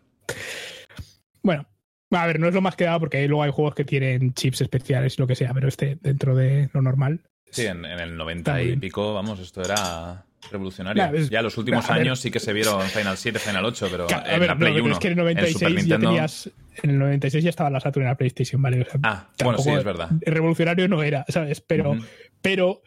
[1.42, 1.68] Bueno,
[2.12, 4.62] a ver, no es lo más que daba porque luego hay juegos que tienen chips
[4.62, 7.22] especiales y lo que sea, pero este, dentro de lo normal.
[7.52, 11.04] Sí, en, en el 90 Está muy y pico, vamos, esto era revolucionario.
[11.04, 12.00] Nah, es- ya los últimos ver.
[12.02, 14.74] años sí que se vieron Final 7, Final 8, pero Claro, en ver, la Play
[14.74, 14.94] pero 1.
[14.94, 16.50] es que en el en 96 Super ya tenías.
[16.84, 18.82] En el 96 ya estaba la Saturn en la PlayStation, ¿vale?
[18.82, 20.10] O sea, Ah, bueno, sí, es verdad.
[20.22, 21.62] Revolucionario no era, ¿sabes?
[21.62, 21.96] Pero,
[22.42, 22.82] pero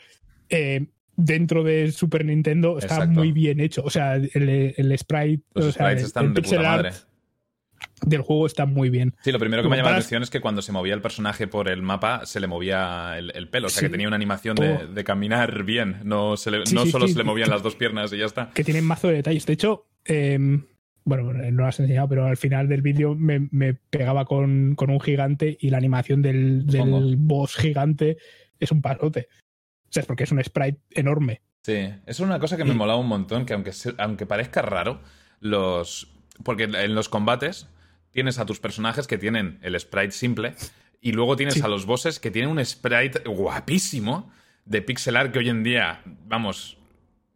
[0.50, 0.86] eh,
[1.16, 3.14] dentro de Super Nintendo está Exacto.
[3.14, 3.82] muy bien hecho.
[3.84, 6.92] O sea, el, el sprite, Los o sea, sprites están el de puta art madre.
[8.06, 9.14] Del juego está muy bien.
[9.22, 11.46] Sí, lo primero que me llama la atención es que cuando se movía el personaje
[11.48, 13.66] por el mapa se le movía el, el pelo.
[13.66, 13.86] O sea, Sí.
[13.86, 15.96] que tenía una animación de, caminar bien.
[16.04, 18.26] No, se le- Sí, no sí, solo se le movían las dos piernas y ya
[18.26, 18.50] está.
[18.54, 19.46] que tienen mazo de detalles.
[19.46, 20.38] De hecho, eh,
[21.04, 24.90] bueno, no lo has enseñado, pero al final del vídeo me, me pegaba con, con
[24.90, 26.64] un gigante y la animación del,
[27.18, 28.18] boss gigante
[28.60, 29.28] es un pasote.
[29.88, 31.40] O sea, es porque es un sprite enorme.
[31.62, 35.00] Sí, eso es una cosa que me molaba un montón, que aunque, aunque parezca raro,
[35.40, 36.12] los...
[36.44, 37.68] Porque en los combates
[38.10, 40.54] tienes a tus personajes que tienen el sprite simple
[41.00, 41.60] y luego tienes Sí.
[41.62, 44.30] a los bosses que tienen un sprite guapísimo
[44.64, 46.76] de pixel art que hoy en día, vamos,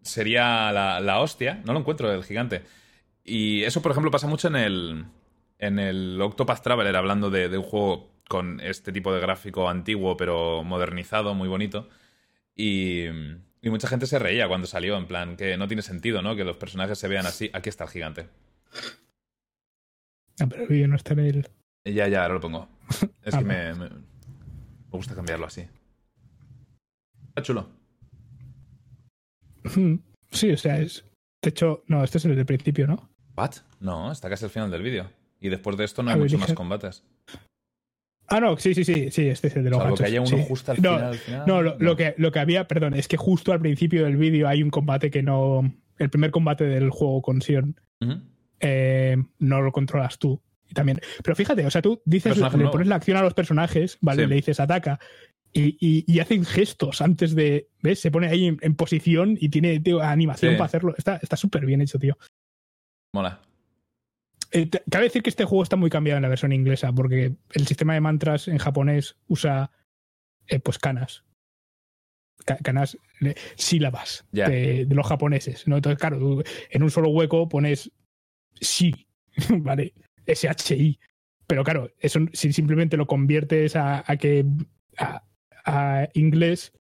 [0.03, 1.63] sería la, la hostia.
[1.65, 2.63] No lo encuentro, el gigante.
[3.25, 5.05] Y eso, por ejemplo, pasa mucho en el,
[5.59, 10.17] en el Octopath Traveler, hablando de, de un juego con este tipo de gráfico antiguo,
[10.17, 11.89] pero modernizado, muy bonito.
[12.57, 16.35] Y, y mucha gente se reía cuando salió, en plan, que no tiene sentido, ¿no?
[16.35, 17.49] Que los personajes se vean así.
[17.53, 18.29] Aquí está el gigante.
[20.41, 21.49] Ah, pero el vídeo no está en el.
[21.85, 22.69] Ya, ya, ahora lo pongo.
[23.25, 23.75] Es Ah, que vale.
[23.75, 23.97] me, me, me
[24.91, 25.67] gusta cambiarlo así.
[27.29, 27.69] Está chulo.
[30.31, 31.05] Sí, o sea, es.
[31.43, 33.11] De hecho, no, este es el del principio, ¿no?
[33.37, 33.51] ¿What?
[33.81, 35.11] No, está casi al final del vídeo.
[35.41, 37.05] Y después de esto no hay ver, mucho dije- más combates.
[38.29, 40.29] Ah, no, sí, sí, sí, sí, este es el de los Salvo que haya uno
[40.31, 40.45] sí.
[40.49, 41.05] justo al No, final.
[41.05, 41.45] al final.
[41.47, 44.49] No, lo, lo que, lo que había, perdón, es que justo al principio del vídeo
[44.49, 45.71] hay un combate que no.
[45.99, 48.21] El primer combate del juego con Sion Ujú.
[48.63, 50.41] Eh, no lo controlas tú.
[50.69, 50.99] Y también.
[51.23, 52.73] Pero fíjate, o sea, tú dices, Personaje le nuevo.
[52.73, 54.23] pones la acción a los personajes, ¿vale?
[54.23, 54.29] Sí.
[54.31, 54.99] Le dices ataca.
[55.53, 57.69] Y, y- y hacen gestos antes de.
[57.83, 58.01] ¿Ves?
[58.01, 60.57] Se pone ahí en, en posición y tiene tío, animación Sí.
[60.57, 60.95] para hacerlo.
[60.97, 62.17] Está está súper bien hecho, tío.
[63.15, 63.43] Mola.
[64.51, 67.35] Eh, te- cabe decir que este juego está muy cambiado en la versión inglesa, porque
[67.53, 69.73] el sistema de mantras en japonés usa
[70.47, 71.25] eh, pues canas.
[72.47, 72.97] Ca- canas,
[73.57, 75.69] sílabas de los japoneses.
[75.69, 75.77] ¿no?
[75.77, 77.93] Entonces, claro, tú en un solo hueco pones
[78.63, 79.07] sí,
[79.59, 79.93] ¿vale?
[80.27, 80.99] SHI.
[81.47, 84.45] Pero claro, eso si simplemente lo conviertes a, a que
[84.97, 85.23] a,
[85.65, 86.73] a inglés,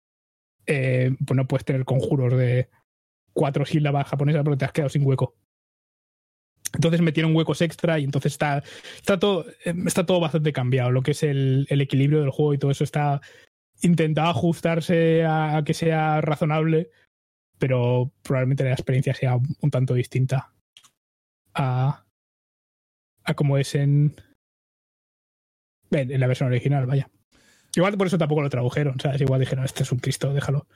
[0.67, 2.69] eh, pues no puedes tener conjuros de
[3.33, 5.35] cuatro sílabas japonesas porque te has quedado sin hueco.
[6.73, 8.63] Entonces metieron huecos extra y entonces está,
[8.97, 10.91] está, todo, eh, está todo bastante cambiado.
[10.93, 13.21] Lo que es el, el equilibrio del juego y todo eso está
[13.83, 16.91] intentado ajustarse a, que sea razonable,
[17.59, 20.53] pero probablemente la experiencia sea un tanto distinta
[21.55, 22.05] a,
[23.25, 24.15] a como es en,
[25.91, 27.11] en, en la versión original, vaya.
[27.75, 29.21] Igual por eso tampoco lo tradujeron, ¿sabes?
[29.21, 30.67] Igual dijeron, este es un Cristo, déjalo.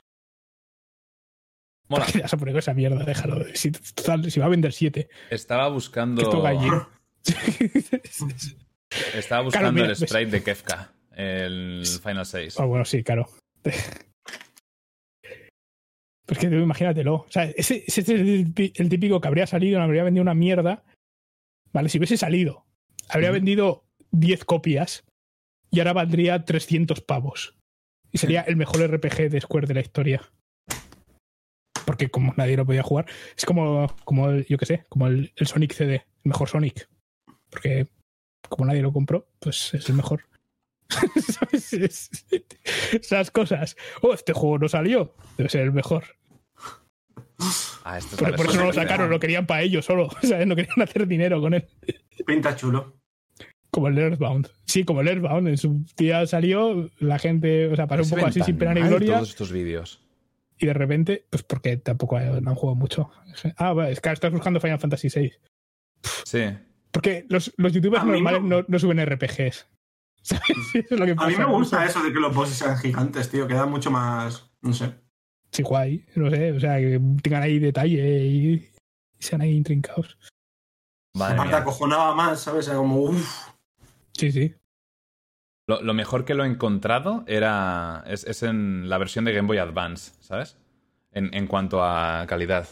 [1.88, 2.04] Mola.
[2.04, 3.04] ¿Para qué vas a poner con esa mierda?
[3.04, 3.44] Déjalo.
[3.54, 5.08] Si, total, si va a vender 7.
[5.30, 6.22] Estaba buscando.
[9.14, 9.98] Estaba buscando mira, el ves.
[9.98, 10.92] sprite de Kefka.
[11.10, 12.58] El Final 6.
[12.58, 13.28] Ah, bueno, sí, claro.
[16.26, 17.14] Pues que imagínatelo.
[17.14, 20.82] O sea, ese, ese es el, típico que habría salido, no habría vendido una mierda.
[21.72, 22.64] Vale, si hubiese salido,
[23.08, 25.04] habría vendido 10 copias
[25.70, 27.56] y ahora valdría 300 pavos.
[28.12, 30.22] Y sería el mejor RPG de Square de la historia.
[31.84, 33.06] Porque como nadie lo podía jugar,
[33.36, 36.88] es como, como el- yo qué sé, como el, el Sonic CD, el mejor Sonic.
[37.50, 37.88] Porque
[38.48, 40.24] como nadie lo compró, pues es el mejor.
[42.92, 43.76] Esas cosas.
[44.02, 45.14] Oh, este juego no salió.
[45.36, 46.04] Debe ser el mejor.
[47.84, 50.08] Ah, esto es Por, eso no lo sacaron, lo querían para ellos solo.
[50.22, 50.46] ¿sabes?
[50.46, 51.66] No querían hacer dinero con él.
[52.26, 52.96] Pinta chulo.
[53.70, 54.50] Como el Earthbound.
[54.66, 55.48] Sí, como el Earthbound.
[55.48, 58.82] En su día salió, la gente, o sea, pasó un poco así sin pena ni
[58.82, 59.16] gloria.
[59.16, 60.00] todos estos vídeos.
[60.58, 63.10] Y de repente, pues porque tampoco no han jugado mucho.
[63.56, 65.32] Ah, vale, es que ahora estás buscando Final Fantasy VI.
[66.24, 66.44] Sí.
[66.92, 68.58] Porque los, los youtubers normales no.
[68.58, 69.66] no, no suben RPGs.
[70.24, 70.42] ¿Sabes?
[70.74, 73.30] Eso es lo que A mí me gusta eso de que los bosses sean gigantes,
[73.30, 73.46] tío.
[73.46, 74.50] Queda mucho más.
[74.62, 74.94] No sé.
[75.52, 76.04] Sí, guay.
[76.16, 78.70] No sé, o sea, que tengan ahí detalle y,
[79.18, 80.18] sean ahí intrincados.
[81.14, 81.60] Madre Aparte, mía.
[81.60, 82.66] acojonaba más, ¿sabes?
[82.68, 83.02] Era como.
[83.02, 83.48] Uff.
[84.14, 84.54] Sí, sí.
[85.66, 88.02] Lo, lo mejor que lo he encontrado era.
[88.06, 90.56] Es, es en la versión de Game Boy Advance, ¿sabes?
[91.12, 92.66] En, en cuanto a calidad.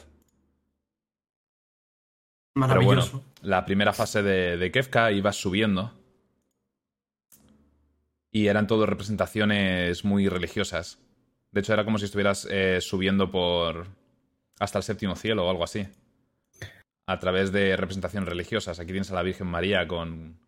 [2.55, 3.25] Pero bueno, Maravilloso.
[3.43, 5.93] la primera fase de, de Kefka ibas subiendo.
[8.33, 10.99] Y eran todo representaciones muy religiosas.
[11.51, 13.87] De hecho, era como si estuvieras eh, subiendo por.
[14.59, 15.87] hasta el séptimo cielo o algo así.
[17.07, 18.81] A través de representaciones religiosas.
[18.81, 20.39] Aquí tienes a la Virgen María con.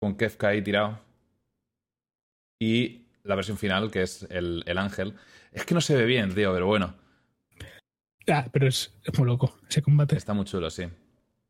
[0.00, 0.98] con Kefka ahí tirado.
[2.60, 5.14] Y la versión final, que es el, el ángel.
[5.52, 6.94] Es que no se ve bien, tío, pero bueno.
[8.26, 10.16] Ah, pero es, es muy loco ese combate.
[10.16, 10.84] Está muy chulo, sí.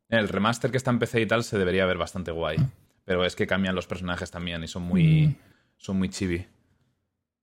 [0.09, 2.57] El remaster que está en PC y tal se debería ver bastante guay.
[3.05, 5.27] Pero es que cambian los personajes también y son muy.
[5.27, 5.35] Mm.
[5.77, 6.45] son muy chibi.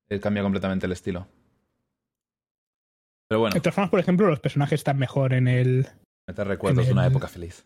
[0.09, 1.27] Eh, Cambia completamente el estilo.
[3.29, 5.87] Pero bueno, De todas formas, por ejemplo, los personajes están mejor en el,
[6.27, 7.65] me te recuerdos de una época feliz.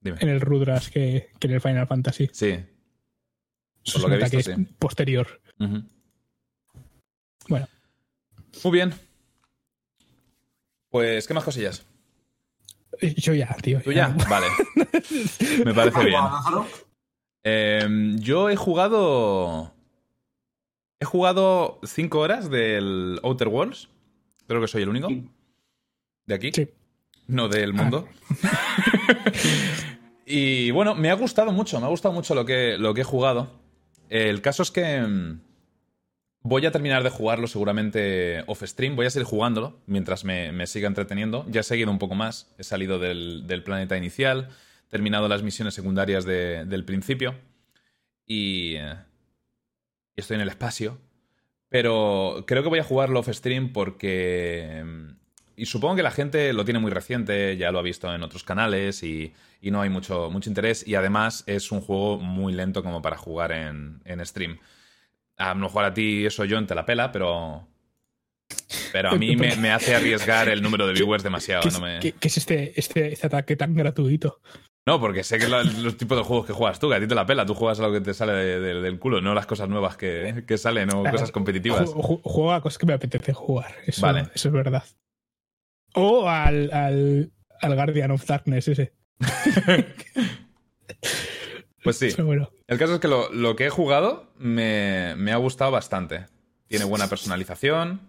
[0.00, 0.18] Dime.
[0.20, 2.28] en el Rudras que, que en el Final Fantasy.
[2.32, 2.64] Sí.
[3.92, 4.68] Por lo que he visto, es sí.
[4.78, 5.40] posterior.
[7.48, 7.68] Bueno.
[8.62, 8.92] Muy bien.
[10.90, 11.84] Pues, ¿qué más cosillas?
[13.00, 13.80] Eh, Yo ya, tío.
[13.82, 14.08] ¿Tú ya?
[14.28, 14.46] Vale.
[15.64, 16.20] Me parece bien.
[17.48, 17.86] Eh,
[18.16, 19.72] yo he jugado.
[20.98, 23.88] He jugado 5 horas del Outer Worlds.
[24.48, 25.08] Creo que soy el único.
[26.26, 26.50] De aquí.
[26.52, 26.68] Sí.
[27.28, 28.08] No del mundo.
[30.26, 31.78] y bueno, me ha gustado mucho.
[31.78, 33.48] Me ha gustado mucho lo que, lo que he jugado.
[34.08, 35.00] El caso es que.
[35.00, 35.40] mm,
[36.42, 38.94] Voy a terminar de jugarlo seguramente off-stream.
[38.94, 41.44] Voy a seguir jugándolo mientras me, me, siga entreteniendo.
[41.48, 42.54] Ya he seguido un poco más.
[42.56, 44.50] He salido del, del planeta inicial,
[44.88, 47.34] terminado las misiones secundarias de, del principio
[48.26, 48.80] y, y,
[50.16, 50.98] estoy en el espacio.
[51.68, 54.84] Pero creo que voy a jugarlo off-stream porque...
[55.58, 58.44] Y supongo que la gente lo tiene muy reciente, ya lo ha visto en otros
[58.44, 60.86] canales y, y no hay mucho, mucho interés.
[60.86, 64.58] Y además es un juego muy lento como para jugar en, en stream.
[65.38, 67.66] A lo mejor a ti eso John te la pela, pero.
[68.92, 71.62] Pero a mí me, me hace arriesgar el número de viewers demasiado.
[71.62, 71.98] ¿Qué es, no me...
[72.00, 74.40] ¿qué, qué es este, este, este, ataque tan gratuito?
[74.86, 77.08] No, porque sé que lo, los tipos de juegos que juegas tú, que a ti
[77.08, 79.34] te la pela, tú juegas a lo que te sale de, de, del culo, no
[79.34, 81.90] las cosas nuevas que, que salen o cosas competitivas.
[81.90, 84.28] Juego, a cosas que me apetece jugar, eso, Vale.
[84.32, 84.84] eso es verdad.
[85.94, 88.92] O al, al, al Guardian of Darkness ese.
[91.82, 92.08] Pues sí.
[92.20, 92.50] Bueno.
[92.66, 96.26] El caso es que lo, lo que he jugado me, me, ha gustado bastante.
[96.66, 98.00] Tiene buena personalización.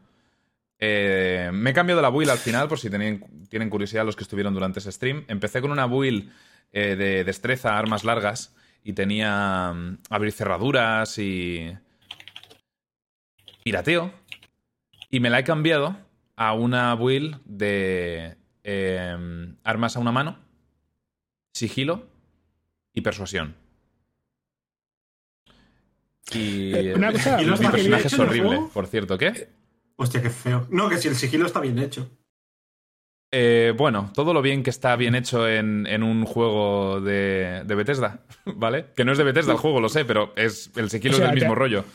[0.79, 4.23] Eh, me he cambiado la build al final, por si tienen, tienen curiosidad los que
[4.23, 5.25] estuvieron durante ese stream.
[5.27, 6.27] Empecé con una build
[6.71, 11.75] eh, de destreza, armas largas, y tenía um, abrir cerraduras y.
[13.63, 14.13] pirateo.
[15.09, 15.97] Y me la he cambiado
[16.35, 20.37] a una build de eh, armas a una mano,
[21.53, 22.07] sigilo
[22.93, 23.55] y persuasión.
[26.33, 29.17] Y Eh, una cosa- ¿Y mi no está bien personaje es horrible, por cierto.
[29.17, 29.49] ¿Qué?
[29.95, 30.67] Hostia, qué feo.
[30.69, 32.09] No, que si el sigilo está bien hecho.
[33.39, 37.75] Eh, bueno, todo lo bien que está bien hecho en, en un juego de, de,
[37.75, 38.87] Bethesda, ¿vale?
[38.95, 41.27] Que no es de Bethesda el juego, lo sé, pero es el sigilo O sea,
[41.27, 41.85] es del mismo rollo.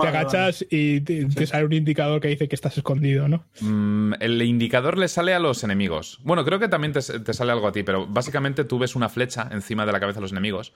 [0.00, 3.44] Te agachas y te, te sale un indicador que dice que estás escondido, ¿no?
[3.60, 6.20] Mm, el indicador le sale a los enemigos.
[6.22, 9.08] Bueno, creo que también te, te sale algo a ti, pero básicamente tú ves una
[9.08, 10.74] flecha encima de la cabeza de los enemigos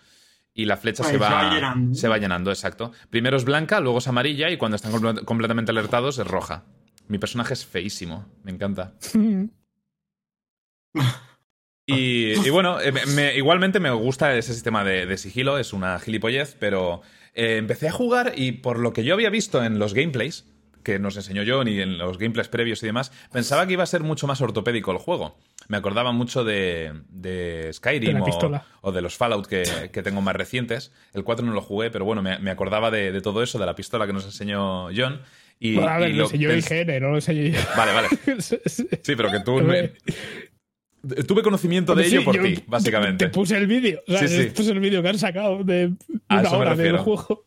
[0.53, 1.94] y la flecha se, se va, llenando.
[1.94, 2.90] se va llenando, exacto.
[3.09, 6.64] Primero es blanca, luego es amarilla y cuando están compl- completamente alertados es roja.
[7.07, 8.94] Mi personaje es feísimo, me encanta.
[11.86, 15.99] Y, y bueno, eh, me- igualmente me gusta ese sistema de, de sigilo, es una
[15.99, 17.03] gilipollez, pero
[17.34, 20.47] eh, empecé a jugar y por lo que yo había visto en los gameplays,
[20.84, 23.86] que nos enseñó John y en los gameplays previos y demás, pensaba que iba a
[23.86, 25.36] ser mucho más ortopédico el juego.
[25.68, 28.20] Me acordaba mucho de, de Skyrim De
[28.80, 30.93] o, de los Fallout que, que tengo más recientes.
[31.14, 33.66] El 4 no lo jugué, pero bueno, me, me acordaba de, de todo eso, de
[33.66, 35.20] la pistola que nos enseñó John.
[35.61, 37.61] Y, Bueno, a ver, y lo enseñó IGN, no lo enseñé yo.
[37.76, 38.09] Vale, vale.
[38.66, 39.61] Sí, pero que tú...
[41.26, 43.26] Tuve conocimiento de Sí, ello por ti, básicamente.
[43.26, 44.03] Te puse el vídeo.
[44.07, 44.40] O sea, Sí, sí.
[44.42, 45.92] Esto es el vídeo que han sacado de
[46.28, 47.44] A una hora del juego.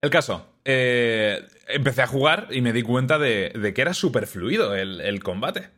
[0.00, 4.26] El caso, eh, empecé a jugar y me di cuenta de, de que era súper
[4.26, 5.70] fluido el, el combate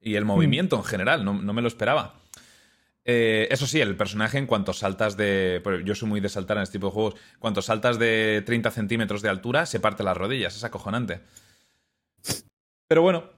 [0.00, 0.16] y Hmm.
[0.16, 2.14] el movimiento en general, no, no me lo esperaba.
[3.04, 5.62] Eh, eso sí, el personaje en cuanto saltas de...
[5.84, 7.14] Yo soy muy de saltar en este tipo de juegos.
[7.38, 11.20] Cuanto saltas de 30 centímetros de altura, se parte las rodillas, es acojonante.
[12.88, 13.30] Pero bueno,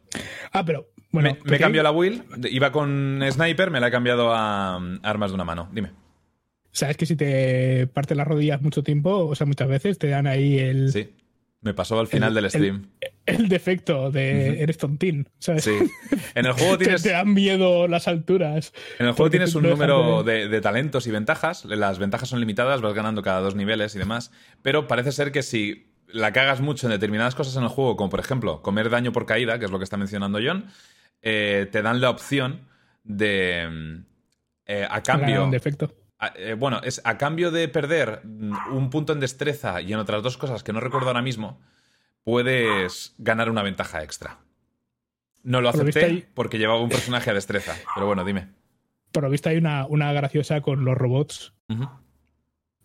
[0.52, 1.36] Ah, pero bueno.
[1.44, 5.30] me, me cambió la build, iba con sniper, me la he cambiado a mm, armas
[5.30, 5.68] de una mano.
[5.72, 5.90] Dime.
[6.72, 10.26] Sabes que si te partes las rodillas mucho tiempo, o sea, muchas veces te dan
[10.26, 11.10] ahí el, Sí,
[11.62, 12.86] me pasó al final El- del el- stream.
[13.26, 14.62] el defecto de Ujú.
[14.62, 15.28] eres tontín.
[15.38, 15.64] ¿sabes?
[15.64, 15.72] Sí.
[16.34, 17.02] En el juego Te, tienes...
[17.02, 18.72] te dan miedo las alturas.
[18.98, 21.64] En el juego tienes un no número de talentos y ventajas.
[21.64, 24.30] Las ventajas son limitadas, vas ganando cada dos niveles y demás.
[24.62, 28.08] Pero parece ser que si la cagas mucho en determinadas cosas en el juego, como
[28.10, 30.66] por ejemplo comer daño por caída, que es lo que está mencionando John,
[31.22, 32.68] eh, te dan la opción
[33.04, 33.68] de.
[33.70, 34.04] mm,
[34.66, 35.44] eh, a cambio.
[35.44, 35.94] un defecto.
[36.18, 39.98] a- eh, bueno, es a cambio de perder mm, un punto en destreza y en
[39.98, 41.60] otras dos cosas que no recuerdo ahora mismo,
[42.24, 44.38] puedes ganar una ventaja extra.
[45.44, 47.74] No lo acepté porque llevaba un personaje a destreza.
[47.94, 48.48] Pero bueno, dime.
[49.12, 51.54] Por lo visto hay una, una graciosa con los robots.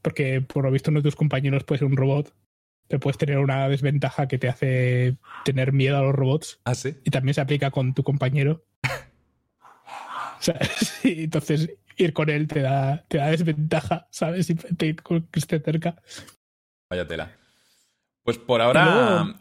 [0.02, 2.34] Porque por lo visto uno de tus compañeros puede ser un robot.
[2.94, 6.60] Te puedes tener una desventaja que te hace tener miedo a los robots.
[6.64, 6.96] Ah, sí.
[7.04, 8.64] Y también se aplica con tu compañero.
[10.40, 10.60] O sea,
[11.02, 14.46] sí, entonces ir con él te da, te da desventaja, ¿sabes?
[14.46, 15.96] Si te, que esté cerca.
[16.88, 17.32] Vaya tela.
[18.24, 19.32] Pues por ahora luego-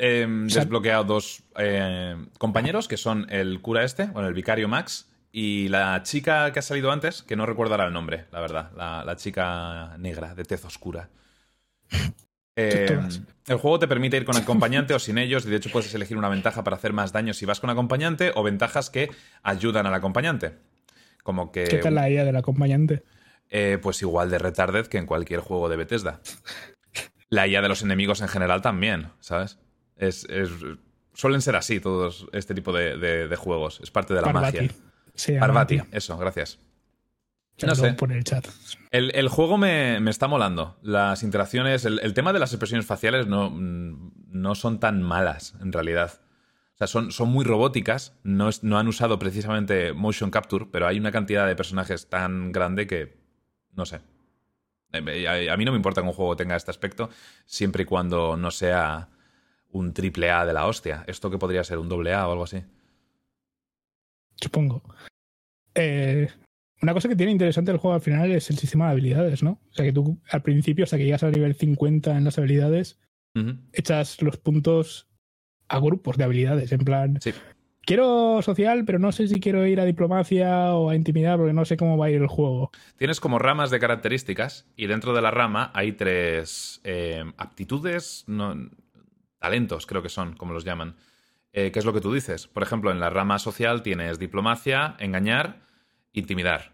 [0.47, 5.13] o sea- desbloqueado dos eh, compañeros, que son el cura este, bueno, el vicario Max,
[5.31, 8.71] y la chica que ha salido antes, que no recuerdo ahora el nombre, la verdad.
[8.77, 11.11] La, la chica negra, de tez oscura.
[12.57, 13.23] Eh, Todas.
[13.47, 16.17] el juego te permite ir con acompañante o sin ellos, y de hecho puedes elegir
[16.19, 19.11] una ventaja para hacer más daño si vas con acompañante, o ventajas que
[19.43, 20.53] ayudan al acompañante.
[21.23, 21.65] Como que.
[21.65, 23.03] ¿Qué tal la IA del acompañante?
[23.49, 26.21] Eh, pues igual de retarded que en cualquier juego de Bethesda.
[27.29, 29.59] La IA de los enemigos en general también, ¿sabes?
[29.97, 30.51] Es, es-
[31.15, 33.81] suelen ser así todos este tipo de, de- de juegos.
[33.83, 34.69] Es parte de la Parvati.
[35.17, 35.41] magia.
[35.41, 35.87] Parvati, tío.
[35.93, 36.59] eso, gracias.
[37.63, 37.95] No sé.
[38.01, 38.47] en el chat.
[38.91, 40.79] El, el juego me, me está molando.
[40.83, 45.73] Las interacciones, el, el tema de las expresiones faciales no, no son tan malas, en
[45.73, 46.21] realidad.
[46.75, 50.87] O sea, son, son muy robóticas, no, es- no han usado precisamente motion capture, pero
[50.89, 53.17] hay una cantidad de personajes tan grande que,
[53.75, 54.01] no sé.
[54.93, 57.11] Eh, A, a mí no me importa que un juego tenga este aspecto,
[57.47, 59.09] siempre y cuando no sea
[59.71, 61.05] un triple A de la hostia.
[61.07, 62.65] Esto que podría ser un doble A o algo así.
[64.41, 64.83] supongo.
[65.75, 66.29] Eh,
[66.83, 69.53] una cosa que tiene interesante el juego al final es el sistema de habilidades, ¿no?
[69.71, 72.99] O sea que tú al principio, hasta que llegas al nivel 50 en las habilidades,
[73.73, 75.09] echas los puntos
[75.69, 76.71] a grupos de habilidades.
[76.73, 77.33] En plan, Sí.
[77.81, 81.65] quiero social, pero no sé si quiero ir a diplomacia o a intimidar porque no
[81.65, 82.71] sé cómo va a ir el juego.
[82.97, 88.55] Tienes como ramas de características y dentro de la rama hay tres eh, aptitudes, no,
[89.39, 90.97] talentos creo que son, como los llaman.
[91.55, 92.47] Eh, ¿Qué es lo que tú dices?
[92.49, 95.61] Por ejemplo, en la rama social tienes diplomacia, engañar,
[96.13, 96.73] intimidar.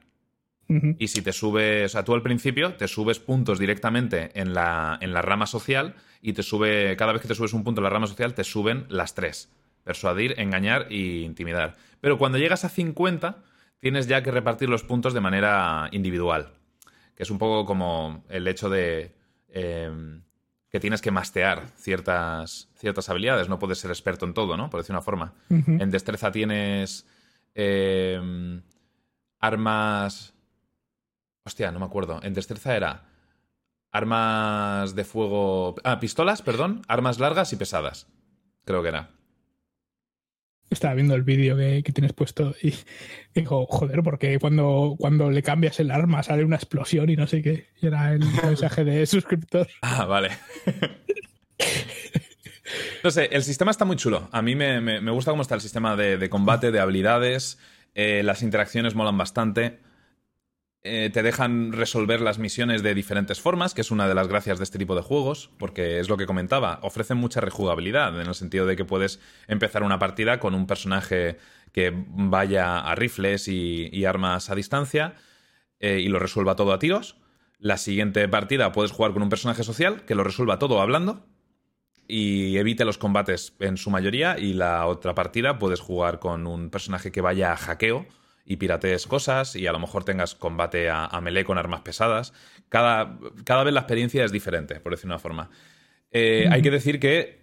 [0.98, 4.98] Y si te subes, o sea, tú al principio te subes puntos directamente en la,
[5.00, 7.84] en la rama social y te sube, cada vez que te subes un punto en
[7.84, 9.50] la rama social, te suben las tres.
[9.82, 11.76] Persuadir, engañar y intimidar.
[12.02, 13.42] Pero cuando llegas a 50,
[13.80, 16.50] tienes ya que repartir los puntos de manera individual.
[17.14, 19.14] Que es un poco como el hecho de
[19.48, 20.20] eh,
[20.70, 23.48] que tienes que mastear ciertas, ciertas habilidades.
[23.48, 24.68] No puedes ser experto en todo, ¿no?
[24.68, 25.32] Por decir una forma.
[25.48, 27.06] En destreza tienes
[27.54, 28.60] eh,
[29.38, 30.34] armas.
[31.44, 32.20] Hostia, no me acuerdo.
[32.22, 33.04] En destreza era
[33.90, 35.74] armas de fuego.
[35.84, 36.82] Ah, pistolas, perdón.
[36.88, 38.06] Armas largas y pesadas.
[38.64, 39.10] Creo que era.
[40.70, 42.74] Estaba viendo el vídeo que, que tienes puesto y
[43.34, 47.40] digo, joder, porque cuando, cuando le cambias el arma sale una explosión y no sé
[47.40, 47.68] qué.
[47.80, 49.66] Y era el mensaje de suscriptor.
[49.80, 50.30] Ah, vale.
[53.02, 54.28] No sé, el sistema está muy chulo.
[54.32, 57.58] A mí me, me- me gusta cómo está el sistema de, de combate, de habilidades.
[57.98, 59.80] Eh, las interacciones molan bastante.
[60.84, 64.58] Eh, te dejan resolver las misiones de diferentes formas, que es una de las gracias
[64.58, 68.36] de este tipo de juegos, porque es lo que comentaba, ofrecen mucha rejugabilidad, en el
[68.36, 69.18] sentido de que puedes
[69.48, 71.38] empezar una partida con un personaje
[71.72, 75.14] que vaya a rifles y, armas a distancia
[75.80, 77.16] eh, y lo resuelva todo a tiros.
[77.58, 81.26] La siguiente partida puedes jugar con un personaje social que lo resuelva todo hablando
[82.08, 84.38] y evite los combates en su mayoría.
[84.38, 88.06] Y la otra partida puedes jugar con un personaje que vaya a hackeo
[88.44, 92.32] y piratees cosas y a lo mejor tengas combate a, a melee con armas pesadas.
[92.70, 95.50] Cada, cada vez la experiencia es diferente, por decir una forma.
[96.10, 97.38] Eh, Hay que decir que,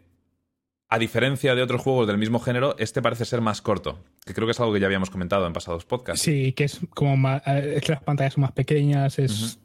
[0.90, 4.48] a diferencia de otros juegos del mismo género, este parece ser más corto, que creo
[4.48, 6.24] que es algo que ya habíamos comentado en pasados podcasts.
[6.24, 7.44] Sí, que es como más.
[7.46, 9.60] eh, Es que las pantallas son más pequeñas, es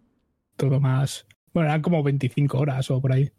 [0.56, 1.26] todo más.
[1.54, 3.30] Bueno, eran como 25 horas o por ahí.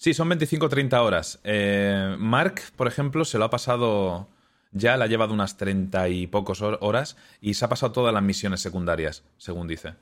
[0.00, 1.40] Sí, son 25-30 horas.
[1.44, 4.28] Eh, Mark, por ejemplo, se lo ha pasado.
[4.72, 8.14] Ya le ha llevado unas 30 y pocos hor- horas y se ha pasado todas
[8.14, 9.94] las misiones secundarias, según dice.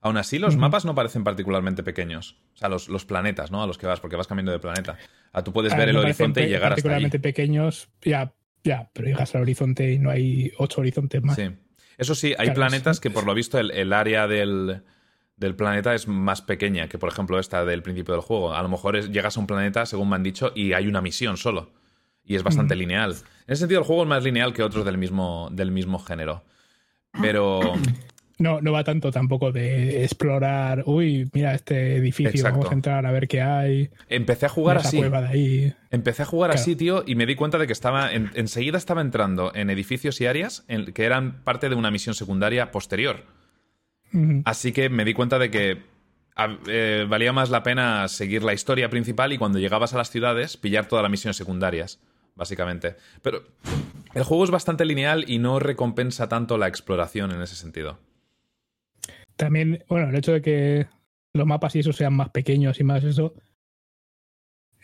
[0.00, 2.36] Aún así, los mapas no parecen particularmente pequeños.
[2.54, 3.62] O sea, los, los planetas, ¿no?
[3.62, 4.96] A los que vas, porque vas cambiando de planeta.
[5.32, 6.82] Ah, tú puedes Ah, ver el horizonte y llegar hasta ahí.
[6.82, 8.32] Particularmente pequeños, ya,
[8.64, 11.36] ya, pero llegas al horizonte y no hay ocho horizontes más.
[11.36, 11.50] Sí.
[11.98, 14.82] Eso sí, hay Claro, planetas que por lo visto el, el área del,
[15.36, 18.54] del planeta es más pequeña que, por ejemplo, esta del principio del juego.
[18.54, 21.00] A lo mejor es- llegas a un planeta, según me han dicho, y hay una
[21.02, 21.72] misión solo.
[22.24, 22.78] Y es bastante Mm.
[22.78, 23.10] lineal.
[23.12, 26.42] En ese sentido, el juego es más lineal que otros del mismo, del mismo género.
[27.20, 27.60] Pero.
[28.38, 32.58] No, no va tanto tampoco de explorar, uy, mira este edificio, Exacto.
[32.58, 33.88] vamos a entrar a ver qué hay.
[34.10, 34.98] Empecé a jugar así.
[34.98, 35.74] cueva de ahí.
[35.90, 36.60] Empecé a jugar Claro.
[36.60, 38.12] así, tío, y me di cuenta de que estaba.
[38.12, 42.14] en- enseguida estaba entrando en edificios y áreas en- que eran parte de una misión
[42.14, 43.24] secundaria posterior.
[44.44, 45.82] Así que me di cuenta de que
[46.68, 50.56] eh, valía más la pena seguir la historia principal y cuando llegabas a las ciudades
[50.56, 52.00] pillar todas las misiones secundarias,
[52.34, 52.96] básicamente.
[53.22, 53.42] Pero
[54.14, 57.98] el juego es bastante lineal y no recompensa tanto la exploración en ese sentido.
[59.36, 60.86] También, bueno, el hecho de que
[61.34, 63.34] los mapas y eso sean más pequeños y más eso,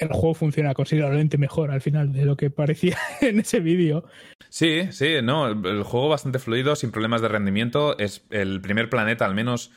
[0.03, 4.05] el juego funciona considerablemente mejor al final de lo que parecía en ese vídeo.
[4.49, 7.99] Sí, sí, no, el, el juego bastante fluido, sin problemas de rendimiento.
[7.99, 9.71] Es el primer planeta, al menos,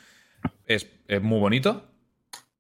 [0.65, 1.85] es, es muy bonito.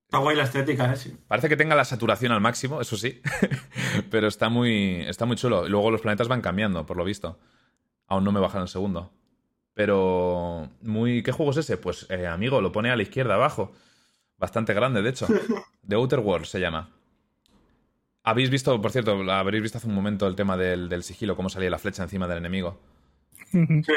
[0.05, 0.95] Está guay la estética, ¿eh?
[0.95, 1.17] Sí.
[1.27, 3.21] Parece que tenga la saturación al máximo, eso sí,
[4.11, 5.65] pero está muy, está muy chulo.
[5.65, 7.39] Y luego los planetas van cambiando, por lo visto.
[8.07, 9.11] Aún no me bajan el segundo.
[9.73, 11.23] Pero, muy...
[11.23, 11.77] ¿qué juego es ese?
[11.77, 13.73] Pues, eh, amigo, lo pone a la izquierda abajo.
[14.37, 15.27] Bastante grande, de hecho.
[15.87, 16.91] The Outer Worlds se llama.
[18.27, 21.47] Habéis visto, por cierto, habréis visto hace un momento el tema del, del sigilo, cómo
[21.49, 22.79] salía la flecha encima del enemigo.
[23.51, 23.93] Sí.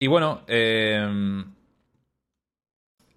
[0.00, 1.44] Y bueno, eh,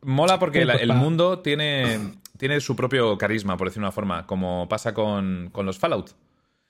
[0.01, 4.25] mola porque la- pues, el mundo tiene, tiene su propio carisma, por decir una forma,
[4.25, 6.11] como pasa con, con los Fallout.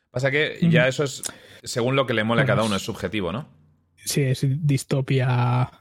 [0.09, 1.23] Pasa que ya eso es,
[1.63, 3.47] según lo que le mole a cada uno, es- es subjetivo, ¿no?
[3.95, 5.71] Sí, es distopia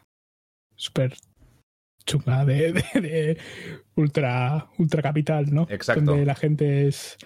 [0.77, 1.17] súper
[2.07, 3.39] chunga de, de- de
[3.97, 5.67] ultra, ultra capital, ¿no?
[5.69, 6.05] Exacto.
[6.05, 7.19] Donde la gente es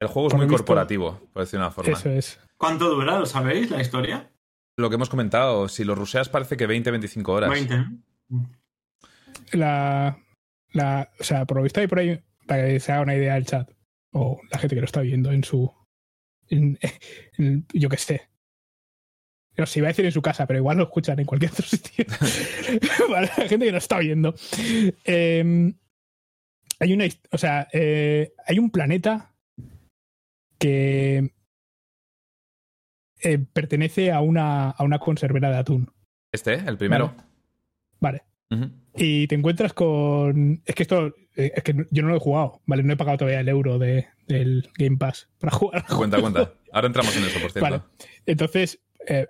[0.00, 1.92] El juego es muy visto- corporativo, por decir una forma.
[1.92, 2.38] Eso es.
[2.58, 3.18] ¿Cuánto dura?
[3.18, 4.30] ¿Lo sabéis la historia?
[4.78, 7.50] Lo que hemos comentado, si lo ruseas parece que 20-25 horas.
[7.50, 7.76] 20.
[8.28, 8.50] ¿no?
[9.52, 10.18] La,
[10.72, 13.34] la, o sea, por lo visto hay por ahí, para que se haga una idea
[13.34, 13.70] del chat,
[14.12, 15.72] o la gente que lo está viendo en su.
[16.48, 16.78] en-
[17.38, 18.28] en- yo qué sé.
[19.56, 21.64] No sé, iba a decir en su casa, pero igual lo escuchan en cualquier otro
[21.66, 22.04] sitio.
[23.08, 24.34] Para la gente que lo está viendo.
[25.04, 25.72] Eh,
[26.78, 27.06] hay una.
[27.32, 29.34] O sea, eh, hay un planeta
[30.58, 31.32] que
[33.22, 35.90] eh, pertenece a una, a una conservera de atún.
[36.32, 37.14] Este, el primero.
[38.00, 38.22] Vale.
[38.94, 40.62] Y te encuentras con.
[40.64, 41.08] Es que esto.
[41.34, 42.82] eh, Es que yo no lo he jugado, ¿vale?
[42.82, 45.84] No he pagado todavía el euro de, del Game Pass para jugar.
[45.96, 46.52] Cuenta, cuenta.
[46.72, 47.60] Ahora entramos en eso, por cierto.
[47.70, 47.82] Vale.
[48.26, 49.26] Entonces, eh,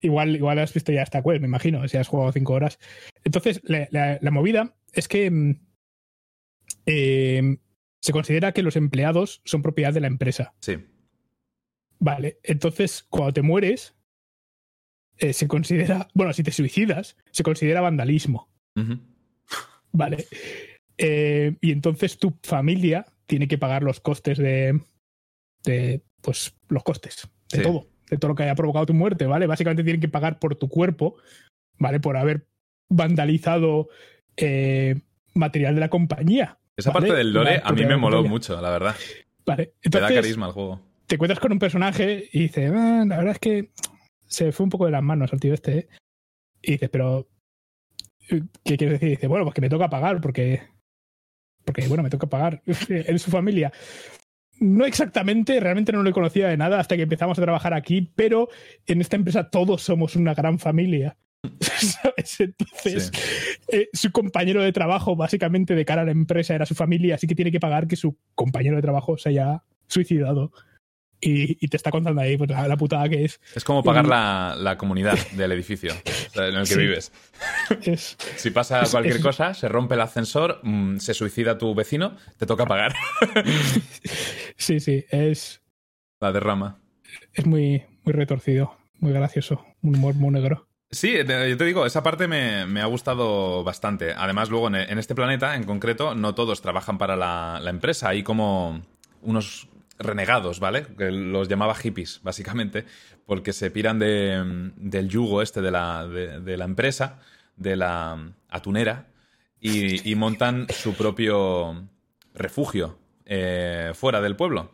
[0.00, 2.78] igual, igual has visto ya esta web, me imagino, si has jugado cinco horas.
[3.24, 5.60] Entonces, la, la- la movida es que mm,
[6.86, 7.56] eh,
[8.00, 10.54] se considera que los empleados son propiedad de la empresa.
[10.60, 10.76] Sí.
[11.98, 12.38] Vale.
[12.42, 13.94] Entonces, cuando te mueres,
[15.18, 16.08] eh, se considera.
[16.14, 18.50] Bueno, si te suicidas, se considera vandalismo.
[19.92, 20.26] Vale.
[20.98, 24.80] Eh, y entonces tu familia tiene que pagar los costes de.
[25.64, 27.28] de pues los costes.
[27.50, 27.62] De Sí.
[27.62, 27.88] todo.
[28.10, 29.46] De todo lo que haya provocado tu muerte, ¿vale?
[29.46, 31.16] Básicamente tienen que pagar por tu cuerpo,
[31.78, 31.98] ¿vale?
[31.98, 32.46] Por haber
[32.88, 33.88] vandalizado
[34.36, 35.00] eh,
[35.34, 36.58] material de la compañía.
[36.76, 38.94] Esa Vale, parte del lore a mí me moló mucho, la verdad.
[39.46, 39.72] Vale.
[39.80, 40.80] Te da carisma el juego.
[41.06, 43.70] te encuentras con un personaje y dices, "Ah, la verdad es que
[44.26, 45.78] se fue un poco de las manos al tío este.
[45.78, 45.88] ¿eh?".
[46.62, 47.28] Y dices, pero,
[48.64, 49.08] ¿qué quieres decir?
[49.08, 50.62] Y dice, bueno, pues que me toca pagar porque,
[51.64, 53.72] porque bueno, me toca pagar en su familia.
[54.58, 58.48] No exactamente, realmente no lo conocía de nada hasta que empezamos a trabajar aquí, pero
[58.86, 61.16] en esta empresa todos somos una gran familia.
[61.60, 62.40] ¿Sabes?
[62.40, 63.10] Entonces,
[63.72, 67.26] eh, su compañero de trabajo, básicamente de cara a la empresa, era su familia, así
[67.26, 70.52] que tiene que pagar que su compañero de trabajo se haya suicidado.
[71.18, 73.40] Y, y te está contando ahí pues, la, la putada que es.
[73.54, 75.94] Es como pagar Y- la, la comunidad del edificio
[76.34, 76.78] en el que Sí.
[76.78, 77.10] vives.
[77.86, 81.74] es Si pasa Es- cualquier es- cosa, se rompe el ascensor, mm, se suicida tu
[81.74, 82.94] vecino, te toca pagar
[84.56, 85.62] sí, sí, es,
[86.20, 86.80] la derrama.
[87.32, 90.68] es muy, muy retorcido, muy gracioso, un humor muy negro.
[90.96, 94.14] Sí, yo te digo, esa parte me, ha gustado bastante.
[94.16, 98.08] Además, luego en, este planeta en concreto, no todos trabajan para la, empresa.
[98.08, 98.80] Hay como
[99.20, 99.68] unos
[99.98, 100.86] renegados, ¿vale?
[100.96, 102.86] Que los llamaba hippies, básicamente,
[103.26, 107.20] porque se piran de, del yugo este de la, de, la empresa,
[107.56, 109.08] de la atunera,
[109.60, 111.88] y, y montan su propio
[112.32, 114.72] refugio eh, fuera del pueblo.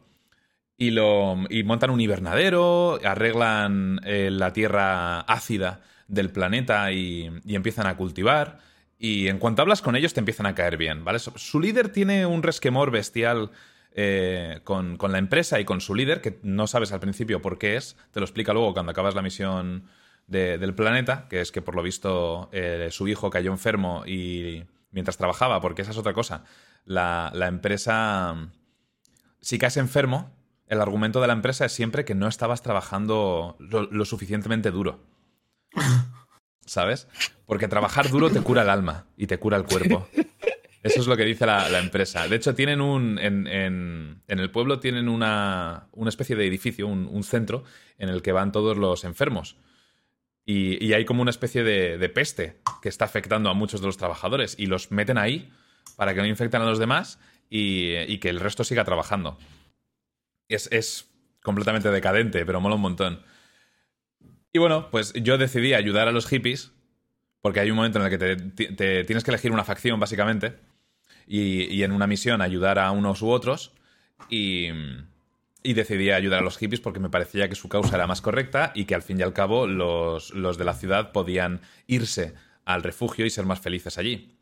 [0.77, 7.87] Y, lo, y montan un invernadero, arreglan eh, la tierra ácida del planeta y, empiezan
[7.87, 8.59] a cultivar.
[8.99, 11.19] Y en cuanto hablas con ellos te empiezan a caer bien, ¿vale?
[11.19, 13.51] Su, líder tiene un resquemor bestial
[13.95, 17.59] eh, con, con la empresa y con su líder, que no sabes al principio por
[17.59, 17.97] qué es.
[18.13, 19.85] Te lo explica luego cuando acabas la misión
[20.27, 24.65] de- del planeta, que es que por lo visto eh, su hijo cayó enfermo y
[24.91, 26.45] mientras trabajaba, porque esa es otra cosa.
[26.85, 28.51] La, la empresa,
[29.41, 30.31] si caes enfermo,
[30.69, 35.01] el argumento de la empresa es siempre que no estabas trabajando lo suficientemente duro.
[36.65, 37.09] ¿Sabes?
[37.47, 40.09] Porque trabajar duro te cura el alma y te cura el cuerpo.
[40.83, 42.27] Eso es lo que dice la, empresa.
[42.29, 43.19] De hecho, tienen un.
[43.19, 47.65] En, en- en el pueblo tienen una, una especie de edificio, un, un centro,
[47.99, 49.57] en el que van todos los enfermos.
[50.45, 53.87] Y, y hay como una especie de, de peste que está afectando a muchos de
[53.87, 54.57] los trabajadores.
[54.59, 55.53] Y los meten ahí
[55.97, 59.39] para que no infecten a los demás y, y que el resto siga trabajando.
[60.49, 61.09] Es, es
[61.43, 63.23] completamente decadente, pero mola un montón.
[64.53, 66.73] Y bueno, pues yo decidí ayudar a los hippies,
[67.41, 70.55] porque hay un momento en el que te, te tienes que elegir una facción, básicamente,
[71.27, 73.73] y, y en una misión ayudar a unos u otros,
[74.29, 74.69] y,
[75.63, 78.73] y decidí ayudar a los hippies porque me parecía que su causa era más correcta
[78.75, 82.35] y que al fin y al cabo los, los de la ciudad podían irse
[82.65, 84.37] al refugio y ser más felices allí,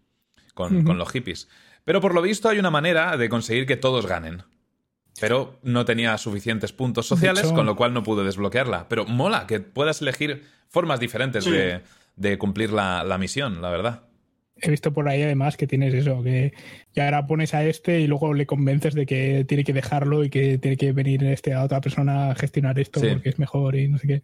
[0.55, 1.49] con, con los hippies.
[1.85, 4.43] Pero por lo visto hay una manera de conseguir que todos ganen.
[5.21, 8.89] Pero no tenía suficientes puntos sociales, hecho- con lo cual no pude desbloquearla.
[8.89, 11.51] Pero mola que puedas elegir formas diferentes Sí.
[11.51, 11.81] de,
[12.17, 14.03] de cumplir la, la misión, la verdad.
[14.63, 16.53] He visto por ahí además que tienes eso, que
[16.95, 20.29] y ahora pones a este y luego le convences de que tiene que dejarlo y
[20.29, 23.07] que tiene que venir este a otra persona a gestionar esto Sí.
[23.11, 24.23] porque es mejor y no sé qué.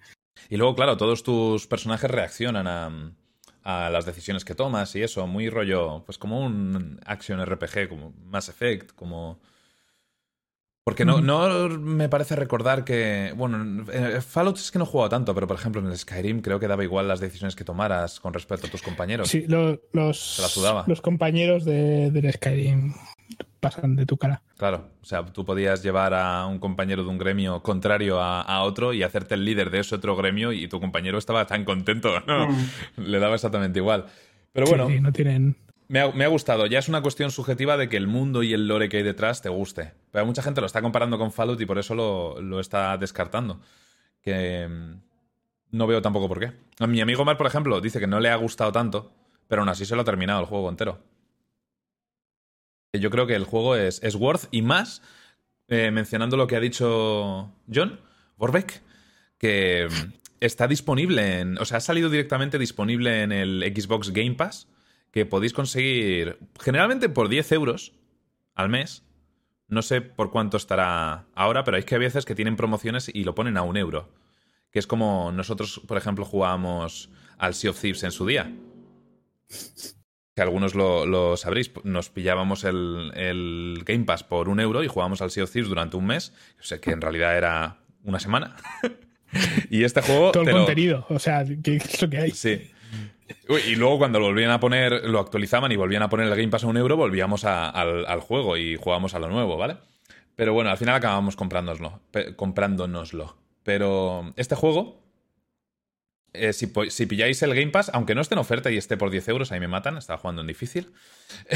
[0.51, 3.12] Y luego, claro, todos tus personajes reaccionan a,
[3.62, 8.12] a las decisiones que tomas y eso, muy rollo, pues como un action RPG, como
[8.26, 9.41] Mass Effect, como...
[10.87, 13.32] Porque no, no me parece recordar que.
[13.37, 16.41] Bueno, en Fallout es que no he jugado tanto, pero por ejemplo en el Skyrim
[16.43, 19.28] creo que daba igual las decisiones que tomaras con respecto a tus compañeros.
[19.28, 20.39] Sí, lo- los,
[20.87, 22.95] los compañeros de, del Skyrim
[23.59, 24.43] pasan de tu cara.
[24.59, 28.62] Claro, o sea, tú podías llevar a un compañero de un gremio contrario a, a
[28.62, 32.20] otro y hacerte el líder de ese otro gremio y tu compañero estaba tan contento,
[32.28, 32.47] ¿no?
[32.49, 32.66] Mm.
[32.99, 34.07] Le daba exactamente igual.
[34.53, 35.57] Pero Sí, bueno, sí, no tienen.
[35.89, 36.66] Me ha, me ha gustado.
[36.66, 39.43] Ya es una cuestión subjetiva de que el mundo y el lore que hay detrás
[39.43, 39.93] te guste.
[40.11, 43.61] Pero mucha gente lo está comparando con Fallout y por eso lo, lo está descartando.
[44.22, 45.01] Que mm,
[45.70, 46.53] no veo tampoco por qué.
[46.78, 49.12] A mi amigo Mar, por ejemplo, dice que no le ha gustado tanto,
[49.49, 50.99] pero aún así se lo ha terminado el juego entero.
[52.93, 55.03] Yo creo que el juego es, es worth y más,
[55.68, 58.01] eh, mencionando lo que ha dicho John
[58.37, 58.82] Borbeck,
[59.39, 61.59] que mm, está disponible en.
[61.59, 64.68] O sea, ha salido directamente disponible en el Xbox Game Pass,
[65.16, 67.94] que podéis conseguir generalmente por 10 euros
[68.54, 69.02] al mes.
[69.66, 73.24] No sé por cuánto estará ahora, pero hay que hay veces que tienen promociones y
[73.24, 74.12] lo ponen a un euro.
[74.70, 77.08] Que es como nosotros, por ejemplo, jugábamos
[77.38, 78.52] al Sea of Thieves en su día.
[80.34, 81.70] Que algunos lo, lo sabréis.
[81.82, 85.70] Nos pillábamos el, el Game Pass por un euro y jugábamos al Sea of Thieves
[85.70, 86.34] durante un mes.
[86.60, 88.54] O sea, que en realidad era una semana.
[89.70, 90.32] y este juego.
[90.32, 91.06] Todo el lo- contenido.
[91.08, 92.30] O sea, ¿qué es lo que hay?
[92.32, 92.70] Sí.
[93.49, 96.35] Uy, Y luego cuando lo volvían a poner, lo actualizaban y volvían a poner el
[96.37, 99.57] Game Pass a un euro, volvíamos a- al, al juego y jugábamos a lo nuevo,
[99.57, 99.77] ¿vale?
[100.37, 102.01] Pero bueno, al final acabamos comprándonoslo.
[102.11, 103.37] pe- comprándonoslo.
[103.62, 105.03] Pero este juego,
[106.35, 109.11] eh, si, si pilláis el Game Pass, aunque no esté en oferta y esté por
[109.11, 110.93] 10 euros, ahí me matan, estaba jugando en difícil.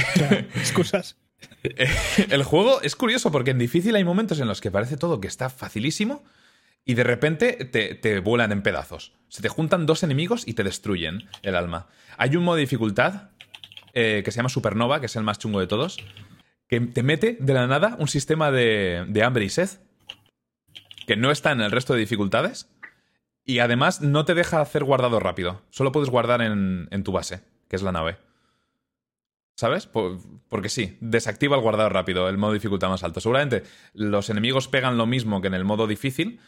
[0.56, 1.16] Excusas.
[2.30, 5.28] El juego es curioso porque en difícil hay momentos en los que parece todo que
[5.28, 6.22] está facilísimo
[6.84, 9.12] y de repente te, te vuelan en pedazos.
[9.28, 11.88] Se te juntan dos enemigos y te destruyen el alma.
[12.16, 13.30] Hay un modo de dificultad
[13.92, 15.98] eh, que se llama Supernova, que es el más chungo de todos,
[16.68, 19.68] que te mete de la nada un sistema de, de hambre y sed
[21.06, 22.70] que no está en el resto de dificultades
[23.44, 25.62] y además no te deja hacer guardado rápido.
[25.70, 28.18] Solo puedes guardar en, en tu base, que es la nave.
[29.56, 29.86] ¿Sabes?
[29.86, 30.18] Por-
[30.48, 33.20] porque sí, desactiva el guardado rápido, el modo dificultad más alto.
[33.20, 36.40] Seguramente los enemigos pegan lo mismo que en el modo difícil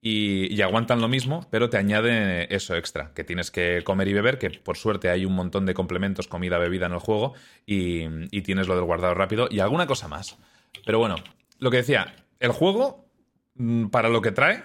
[0.00, 4.38] y, aguantan lo mismo, pero te añade eso extra, que tienes que comer y beber,
[4.38, 7.34] que por suerte hay un montón de complementos, comida, bebida en el juego,
[7.66, 10.38] y, y tienes lo del guardado rápido y alguna cosa más.
[10.84, 11.16] Pero bueno,
[11.58, 13.10] lo que decía, el juego,
[13.54, 14.62] mm, para lo que trae,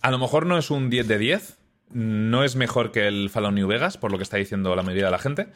[0.00, 1.58] a lo mejor no es un 10 de 10,
[1.90, 5.06] no es mejor que el Fallout New Vegas, por lo que está diciendo la mayoría
[5.06, 5.48] de la gente,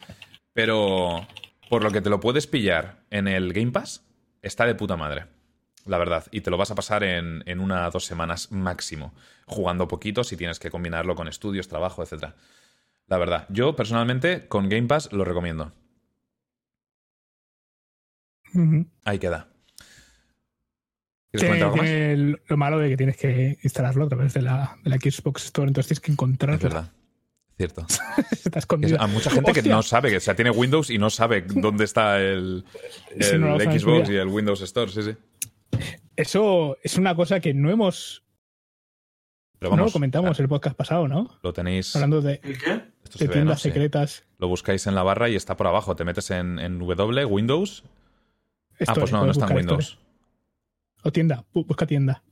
[0.53, 1.27] pero
[1.69, 4.05] por lo que te lo puedes pillar en el Game Pass,
[4.41, 5.25] está de puta madre.
[5.87, 6.25] La verdad.
[6.31, 9.13] Y te lo vas a pasar en, en una o dos semanas máximo.
[9.45, 12.33] Jugando poquito si tienes que combinarlo con estudios, trabajo, etc.
[13.07, 13.45] La verdad.
[13.49, 15.71] Yo personalmente con Game Pass lo recomiendo.
[19.03, 19.47] Ahí queda.
[21.31, 21.85] ¿Quieres Tiene, comentar algo más?
[21.85, 25.45] tiene lo malo de que tienes que instalarlo a través de la, de la Xbox
[25.45, 26.55] Store, entonces tienes que encontrarlo.
[26.55, 26.91] Es verdad.
[27.57, 27.85] Cierto.
[28.31, 28.97] Está Es- escondido.
[29.01, 31.83] Hay mucha gente que no sabe, que o sea, tiene Windows y no sabe dónde
[31.83, 32.63] está el,
[33.19, 35.15] Sí, el no Xbox y el Windows Store, sí, sí.
[36.15, 38.23] Eso es una cosa que no hemos.
[39.59, 41.39] Pero no vamos, lo comentamos el podcast pasado, ¿no?
[41.41, 41.95] lo tenéis.
[41.95, 42.81] Hablando de, ¿El qué?
[43.03, 43.61] esto se de ve, tiendas ¿no?
[43.61, 43.69] Sí.
[43.69, 44.23] secretas.
[44.37, 45.95] Lo buscáis en la barra y está por abajo.
[45.95, 47.83] Te metes en, en W, Windows.
[48.87, 49.97] ah, pues no, no está en Windows.
[51.03, 52.23] O tienda, bu- busca tienda.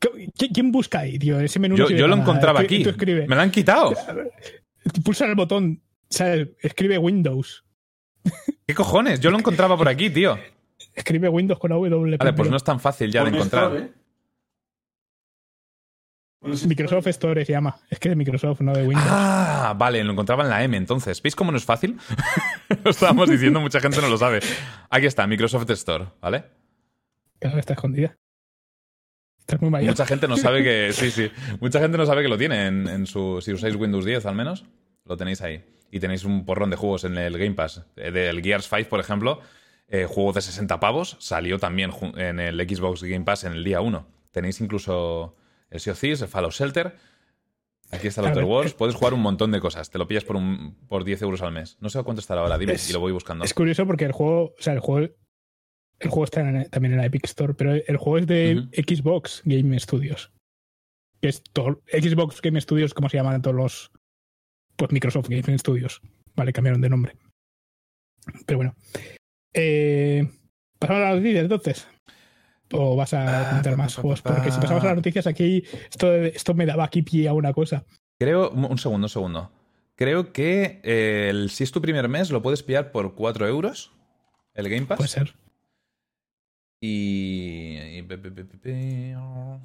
[0.00, 1.38] ¿Qui- ¿Quién busca ahí, tío?
[1.38, 2.22] Ese menú no Yo, lo nada.
[2.22, 2.82] encontraba Tú- aquí.
[2.82, 3.92] Tú Me lo han quitado.
[5.04, 6.48] pulsa el botón, ¿sabes?
[6.60, 7.64] Escribe Windows.
[8.66, 9.20] ¿Qué cojones?
[9.20, 10.36] Yo lo encontraba por aquí, tío.
[10.94, 12.16] Escribe Windows con W.
[12.16, 13.74] Vale, pues no es tan fácil ya de encontrar.
[13.74, 14.02] Store, ¿eh?
[16.66, 17.76] Microsoft Store se llama.
[17.88, 19.08] Es que de Microsoft, no de Windows.
[19.08, 21.22] Ah, vale, lo encontraba en la M entonces.
[21.22, 21.98] ¿Veis cómo no es fácil?
[22.84, 24.40] lo estábamos diciendo, mucha gente no lo sabe.
[24.90, 26.44] Aquí está, Microsoft Store, ¿vale?
[27.38, 28.16] Claro, está escondida.
[29.38, 29.90] Estás muy mayor.
[29.90, 30.92] Mucha gente no sabe que.
[30.92, 31.30] Sí, sí.
[31.60, 33.40] Mucha gente no sabe que lo tiene en, en su.
[33.40, 34.64] Si usáis Windows 10 al menos,
[35.04, 35.64] lo tenéis ahí.
[35.90, 37.84] Y tenéis un porrón de juegos en el Game Pass.
[37.96, 39.40] Eh, Del Gears 5, por ejemplo,
[39.92, 43.80] eh, juego de 60 pavos, salió también en el Xbox Game Pass en el día
[43.82, 44.06] 1.
[44.30, 45.36] Tenéis incluso
[45.70, 46.96] el Sea of Thieves, el Fallout Shelter.
[47.90, 48.72] Aquí está el Outer Worlds.
[48.72, 49.90] Puedes jugar un montón de cosas.
[49.90, 51.76] Te lo pillas por, un, por 10 euros al mes.
[51.80, 53.44] No sé a cuánto estará ahora, dime, Es- y lo voy buscando.
[53.44, 55.12] Es curioso porque el juego, o sea, el juego,
[55.98, 58.66] el juego está en- también en la Epic Store, pero el juego es de.
[58.72, 60.32] Xbox Game Studios.
[61.20, 63.92] Que es todo, Xbox Game Studios, como se llaman todos los,
[64.76, 66.00] pues Microsoft Game Studios.
[66.34, 67.16] Vale, cambiaron de nombre.
[68.46, 68.74] Pero bueno.
[69.54, 70.28] Eh,
[70.78, 71.88] ¿Pasamos a las noticias entonces?
[72.72, 74.22] ¿O vas a Ah, comentar más pa, pa, juegos?
[74.22, 74.34] pa.
[74.34, 77.52] Porque si pasamos a las noticias aquí, esto, esto me daba aquí pie a una
[77.52, 77.84] cosa.
[78.18, 78.50] Creo.
[78.50, 79.52] Un segundo, un segundo.
[79.94, 83.92] Creo que eh, el- si es tu primer mes, lo puedes pillar por 4 euros.
[84.54, 84.96] El Game Pass.
[84.96, 85.34] Puede ser.
[86.80, 87.76] Y.
[87.98, 89.16] y pe- pe- pe- pe- pe-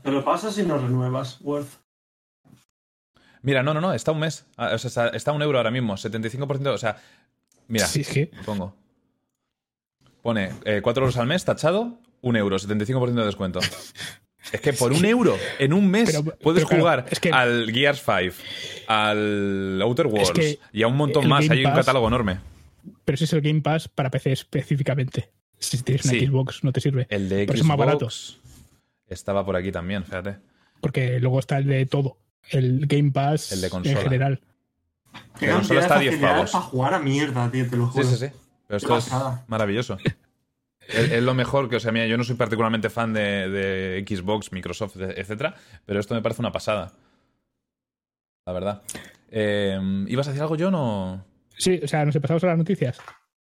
[0.03, 1.39] Te lo pasas y no renuevas.
[1.41, 1.79] Worth.
[3.41, 4.45] Mira, no, no, no, está un mes.
[4.57, 6.73] Ah, o sea, está, está un euro ahora mismo, 75%.
[6.73, 6.97] O sea,
[7.67, 8.75] mira, Sí, pongo.
[10.27, 10.51] Pone
[10.81, 13.59] 4 euros al mes, tachado, 1 euro, 75% de descuento.
[14.51, 17.31] Es que por un euro en un mes Pero- puedes pero claro, jugar es que-
[17.31, 18.35] al Gears 5,
[18.87, 21.47] al Outer Worlds que y a un montón más.
[21.47, 22.39] Game Hay un catálogo enorme.
[23.05, 25.31] Pero ese es el Game Pass para PC específicamente.
[25.59, 26.27] Si tienes una Sí.
[26.27, 27.07] Xbox no te sirve.
[27.09, 28.09] El de Por eso es más barato.
[28.09, 28.37] Xbox
[29.07, 30.37] estaba por aquí también, fíjate.
[30.81, 32.17] Porque luego está el de todo.
[32.49, 33.97] El Game Pass El de consola.
[33.97, 34.41] en general.
[35.39, 36.51] Pero solo de está a 10 facilidades pavos.
[36.51, 38.07] para jugar a mierda, tío, te lo Sí, juro.
[38.07, 38.25] sí, sí.
[38.67, 39.09] Pero esto es
[39.47, 39.97] maravilloso.
[40.87, 44.05] Es, es lo mejor que, o sea, mira, yo no soy particularmente fan de, de
[44.07, 46.93] Xbox, Microsoft, etcétera, pero esto me parece una pasada.
[48.45, 48.81] La verdad.
[49.29, 49.77] Eh,
[50.07, 51.25] ¿Ibas a decir algo, John, o...?
[51.57, 52.97] Sí, o sea, nos pasamos a las noticias.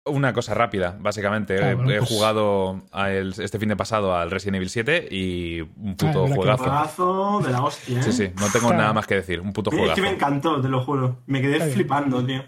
[0.05, 1.63] Una cosa rápida, básicamente.
[1.63, 4.69] Ah, He- bueno, he pues- jugado a el- este fin de pasado al Resident Evil
[4.69, 6.65] 7 y un puto Ah, es juegazo.
[6.65, 8.03] Juegazo de la hostia, ¿eh?
[8.03, 9.41] Sí, sí, no tengo nada más que decir.
[9.41, 9.95] Un puto Es juegazo.
[9.95, 11.19] que me encantó, te lo juro.
[11.27, 11.77] Me quedé Está bien.
[11.77, 12.45] flipando, tío.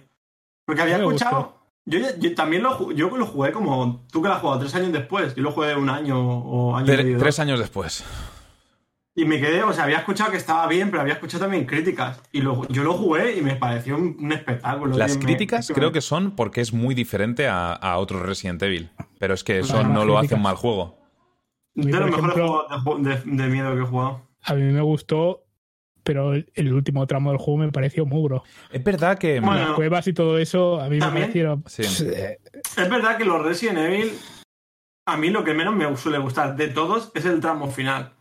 [0.66, 1.63] Porque había escuchado.
[1.86, 4.04] Yo, yo también lo, yo lo jugué como.
[4.10, 5.34] Tú que lo has jugado tres años después.
[5.34, 7.18] Yo lo jugué un año o año y Tre- medio.
[7.18, 8.04] tres años después.
[9.16, 12.20] Y me quedé, o sea, había escuchado que estaba bien, pero había escuchado también críticas.
[12.32, 14.96] Y lo- yo lo jugué y me pareció un, un espectáculo.
[14.96, 18.90] Las críticas me- creo que son porque es muy diferente a, a otros Resident Evil.
[19.20, 20.98] Pero es que eso no lo hace un mal juego.
[21.74, 24.20] De los mejores juegos de, ju- de- de miedo que he jugado.
[24.42, 25.43] A mí me gustó,
[26.04, 28.44] pero el, último tramo del juego me pareció muy duro.
[28.70, 29.40] Es verdad que.
[29.40, 31.64] Bueno, Las cuevas y todo eso, a mí me También- parecieron.
[31.66, 31.82] Sí.
[32.06, 32.38] Eh,
[32.76, 34.12] Es verdad que los Resident Evil.
[35.06, 38.12] A mí lo que menos me suele gustar de todos es el tramo final.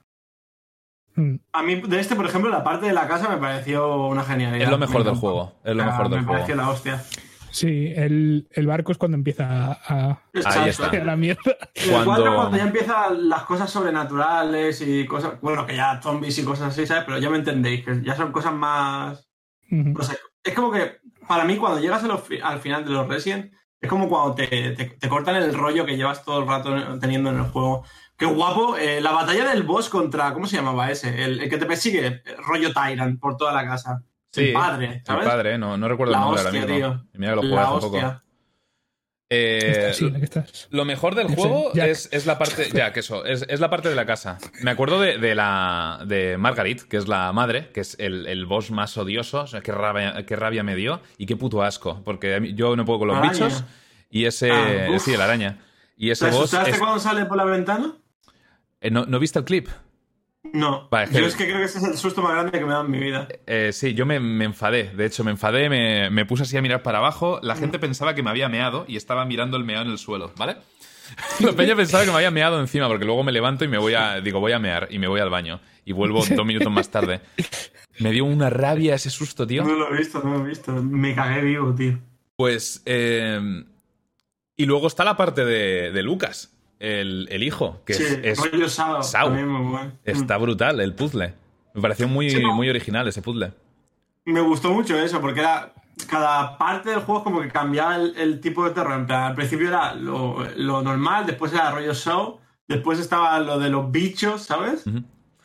[1.15, 4.23] mm, A mí, de este, por ejemplo, la parte de la casa me pareció una
[4.23, 4.63] genialidad.
[4.65, 5.53] es lo mejor Me del juego.
[5.63, 6.33] Es lo Ah, mejor del me juego.
[6.39, 7.03] pareció la hostia.
[7.53, 10.89] Sí, el, el barco es cuando empieza a, a, Ahí está.
[10.89, 11.55] a la mierda.
[11.75, 15.39] El Cuando- ya empiezan las cosas sobrenaturales y cosas.
[15.39, 17.03] Bueno, que ya zombies y cosas así, ¿sabes?
[17.05, 19.29] Pero ya me entendéis, que ya son cosas más.
[20.43, 20.97] Es como que,
[21.27, 24.33] para mí, cuando llegas a los fi- al final de los Resident, es como cuando
[24.35, 27.83] te, te- te cortan el rollo que llevas todo el rato teniendo en el juego.
[28.17, 28.77] Qué guapo.
[28.77, 30.33] eh, la batalla del boss contra.
[30.33, 31.23] ¿Cómo se llamaba ese?
[31.23, 34.01] El, el que te persigue, el rollo Tyrant por toda la casa.
[34.33, 35.23] Sí, el padre, ¿sabes?
[35.25, 36.89] El padre, no, no recuerdo La el nombre hostia, ahora mismo.
[36.95, 37.07] tío.
[37.13, 38.21] Mira que lo jugué La hace poco.
[39.35, 40.13] Eh, sí.
[40.69, 42.69] Lo mejor del juego es, es la parte.
[42.71, 44.37] Ya, que eso, es, es la parte de la casa.
[44.61, 46.03] Me acuerdo de, de la.
[46.05, 49.41] de Margaret, que es la madre, que es el, el boss más odioso.
[49.41, 52.01] O sea, qué rabia, qué rabia me dio y qué puto asco.
[52.03, 53.31] Porque a mí- yo no puedo con los Araña.
[53.33, 53.63] bichos.
[54.11, 54.51] Y ese.
[54.51, 55.57] Ah, sí, la araña.
[55.97, 56.53] Y ese ¿Te boss.
[56.53, 57.93] es- cuando sale por la ventana?
[58.81, 59.67] eh, ¿no, ¿No viste el clip?
[60.51, 60.87] No.
[60.91, 62.65] Vale, es que- Yo es que creo que ese es el susto más grande que
[62.65, 63.27] me da en mi vida.
[63.47, 64.91] Eh, sí, yo me, me enfadé.
[64.95, 67.39] De hecho, me enfadé, me, me puse así a mirar para abajo.
[67.41, 70.33] La gente pensaba que me había meado y estaba mirando el meado en el suelo,
[70.37, 70.57] ¿vale?
[71.39, 73.93] La peña pensaba que me había meado encima porque luego me levanto y me voy
[73.93, 74.19] a.
[74.21, 75.59] Digo, voy a mear y me voy al baño.
[75.85, 77.21] Y vuelvo dos minutos más tarde.
[77.99, 79.63] Me dio una rabia ese susto, tío.
[79.63, 80.71] No lo he visto, no lo he visto.
[80.71, 81.99] Me cagué vivo, tío.
[82.35, 82.81] Pues.
[82.85, 83.63] eh,
[84.55, 86.52] y luego está la parte de, de Lucas,
[86.83, 89.01] el, el hijo, que sí, es, es- rollo Sao.
[89.03, 89.27] Sao.
[89.27, 89.91] también muy bueno.
[90.03, 91.33] está brutal, el puzzle.
[91.73, 92.53] Me pareció muy, Sí, no.
[92.53, 93.53] muy original ese puzzle.
[94.25, 95.73] Me gustó mucho eso, porque era.
[96.09, 98.93] Cada parte del juego como que cambiaba el, el tipo de terror.
[98.99, 103.59] En plan, al principio era lo, lo normal, después era rollo show, después estaba lo
[103.59, 104.85] de los bichos, ¿sabes?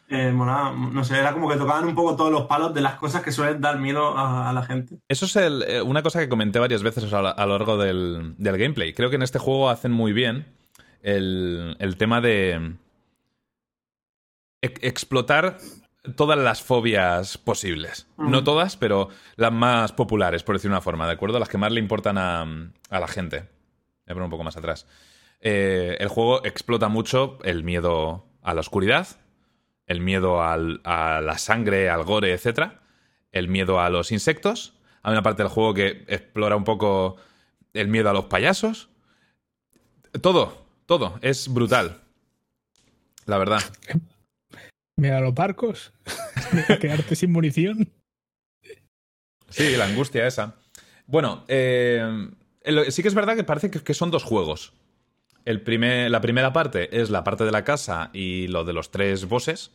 [0.09, 3.23] Eh, no sé, era como que tocaban un poco todos los palos de las cosas
[3.23, 4.97] que suelen dar miedo a, a la gente.
[5.07, 7.77] Eso es el- eh, una cosa que comenté varias veces a, lo- a lo largo
[7.77, 8.95] del, del gameplay.
[8.95, 10.47] Creo que en este juego hacen muy bien
[11.03, 12.75] el, el tema de
[14.61, 15.59] ex- explotar
[16.17, 18.07] todas las fobias posibles.
[18.17, 21.39] No todas, pero las más populares, por decir una forma, ¿de acuerdo?
[21.39, 23.41] Las que más le importan a, a la gente.
[23.41, 23.47] Voy
[24.07, 24.87] a poner un poco más atrás.
[25.41, 29.07] Eh, el juego explota mucho el miedo a la oscuridad,
[29.87, 32.73] el miedo al- a la sangre, al gore, etc.
[33.33, 34.75] El miedo a los insectos.
[35.03, 37.17] Hay una parte del juego que explora un poco
[37.75, 38.89] el miedo a los payasos.
[40.23, 41.19] Todo, todo.
[41.21, 42.01] Es brutal.
[43.27, 43.61] La verdad.
[44.97, 45.93] Mira los barcos.
[46.81, 47.93] Quedarte sin munición.
[49.51, 50.57] Sí, la angustia esa.
[51.07, 52.31] Bueno, eh,
[52.89, 54.73] sí que es verdad que parece que, que son dos juegos.
[55.45, 58.91] El primer, la primera parte es la parte de la casa y lo de los
[58.91, 59.71] tres bosses.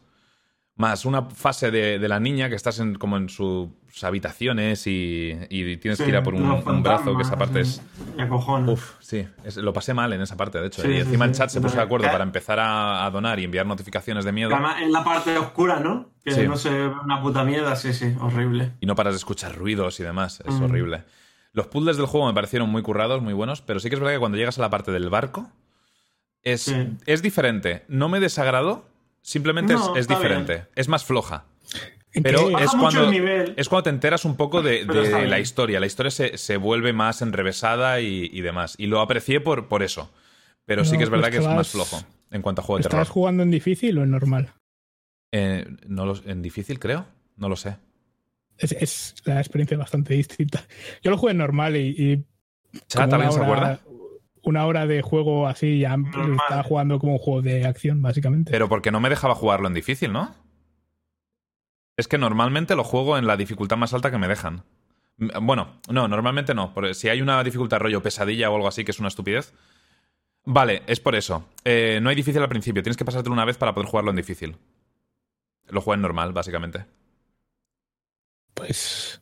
[0.75, 3.69] Más una fase de, de la niña que estás en, como en sus
[4.01, 7.79] habitaciones y, y tienes que ir a por un, brazo, que esa parte es...
[8.17, 8.71] acojones.
[8.71, 10.81] Uf, sí, es- lo pasé mal en esa parte, de hecho.
[10.81, 13.39] Sí, y sí, encima el chat se puso de acuerdo para empezar a, a donar
[13.39, 14.49] y enviar notificaciones de miedo.
[14.51, 16.09] Además, en la parte oscura, ¿no?
[16.25, 18.71] Que no se ve una puta mierda, sí, sí, horrible.
[18.79, 20.41] y no paras de escuchar ruidos y demás.
[20.43, 20.63] Es Mm.
[20.63, 21.03] horrible.
[21.51, 24.15] Los puzzles del juego me parecieron muy currados, muy buenos, pero sí que es verdad
[24.15, 25.51] que cuando llegas a la parte del barco
[26.41, 26.73] es,
[27.05, 27.85] es diferente.
[27.87, 28.89] No me desagradó,
[29.23, 30.65] simplemente No, es, diferente.
[30.75, 31.45] Es más floja.
[32.13, 32.51] ¿En Pero?
[32.51, 33.11] Baja es cuando,
[33.57, 35.79] es cuando te enteras un poco de, la historia.
[35.79, 38.75] La historia se, se vuelve más enrevesada y, y demás.
[38.77, 40.11] Y lo aprecié por, por eso.
[40.65, 42.81] Pero sí que es verdad pues que es más flojo en cuanto a juego de
[42.81, 43.07] ¿Estás terror.
[43.07, 44.53] jugando en difícil o en normal?
[45.31, 47.05] Eh, no lo- en difícil, creo.
[47.35, 47.77] No lo sé.
[48.57, 50.63] Es, es la experiencia bastante distinta.
[51.01, 52.25] Yo lo jugué en normal y, y
[52.87, 53.79] Chat, como ¿alguien una se acuerda?
[54.43, 56.37] Una hora de juego así, ya Normal.
[56.41, 58.51] estaba jugando como un juego de acción, básicamente.
[58.51, 60.35] Pero porque no me dejaba jugarlo en difícil, ¿no?
[61.95, 64.63] Es que normalmente lo juego en la dificultad más alta que me dejan.
[65.41, 66.73] Bueno, no, normalmente no.
[66.73, 69.53] Porque si hay una dificultad rollo pesadilla o algo así, que es una estupidez.
[70.43, 71.45] Vale, es por eso.
[71.63, 72.83] Eh, no hay difícil al principio.
[72.83, 74.57] Tienes que pasártelo una vez para poder jugarlo en difícil.
[75.69, 76.85] Lo juego en normal, básicamente.
[78.53, 79.21] Pues.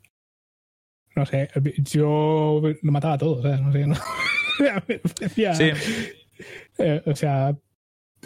[1.16, 3.62] No sé, yo lo mataba a todos, ¿sabes?
[3.62, 3.96] No sé, no.
[5.20, 5.72] Parecía- Sí,
[6.78, 7.56] eh, o sea,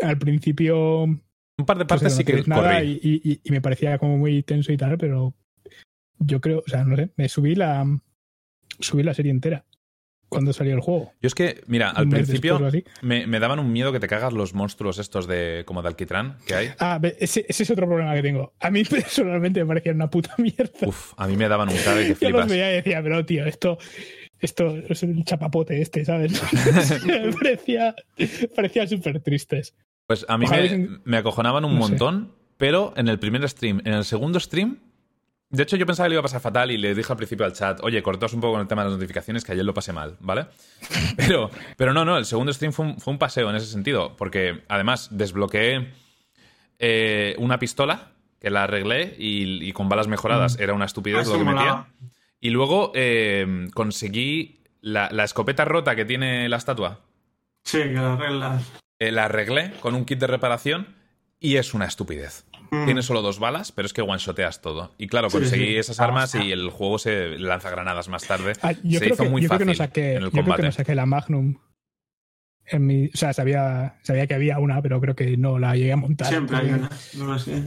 [0.02, 1.04] al principio.
[1.04, 4.18] un par de pues, partes no sí que nada y, y- y me parecía como
[4.18, 5.34] muy tenso y tal, pero
[6.20, 7.86] yo creo, o sea, no sé, me subí la.
[8.80, 9.64] Subí la serie entera
[10.28, 11.14] cuando salió el juego.
[11.22, 12.60] Yo es que, mira, al principio
[13.02, 16.40] me, me daban un miedo que te cagas los monstruos estos de como de alquitrán
[16.46, 16.70] que hay.
[16.80, 18.54] Ah, ese, ese es otro problema que tengo.
[18.60, 20.72] A mí personalmente me parecían una puta mierda.
[20.88, 23.46] Uf, a mí me daban un cague que Yo los veía y decía, pero tío,
[23.46, 23.78] esto,
[24.40, 26.42] esto es el chapapote este, ¿sabes?
[27.06, 27.96] me parecía,
[28.56, 29.74] parecía súper tristes.
[30.08, 31.90] Pues a mí me, me acojonaban un no sé.
[31.92, 33.82] montón, pero en el primer stream.
[33.86, 34.78] En el segundo stream,
[35.50, 37.46] de hecho yo pensaba que le iba a pasar fatal y le dije al principio
[37.46, 39.74] al chat, oye, cortaos un poco con el tema de las notificaciones, que ayer lo
[39.74, 40.48] pasé mal, ¿vale?
[41.18, 44.16] Pero, pero no, no, el segundo stream fue un, fue un paseo en ese sentido,
[44.16, 45.92] porque además desbloqueé
[46.80, 51.34] eh, una pistola que la arreglé y, y con balas mejoradas era una estupidez Eso
[51.34, 51.88] lo que metía.
[52.46, 57.00] Y luego eh, conseguí la, la escopeta rota que tiene la estatua.
[57.64, 58.72] Sí, que las reglas.
[59.00, 60.94] Eh, la arreglé con un kit de reparación
[61.40, 62.46] y es una estupidez.
[62.70, 62.86] Mm.
[62.86, 64.92] Tiene solo dos balas, pero es que one-shoteas todo.
[65.00, 65.78] Y claro, Sí, conseguí sí.
[65.78, 68.54] esas armas y el juego se lanza granadas más tarde.
[68.62, 70.24] Ah, yo se creo hizo que, muy yo creo que fácil no saqué, en el
[70.26, 70.62] yo creo que combate.
[70.62, 71.56] no saqué la Magnum.
[72.68, 75.94] En mi, o sea, sabía, sabía que había una, pero creo que no la llegué
[75.94, 76.28] a montar.
[76.28, 76.92] Siempre hay una.
[77.18, 77.64] No lo sé.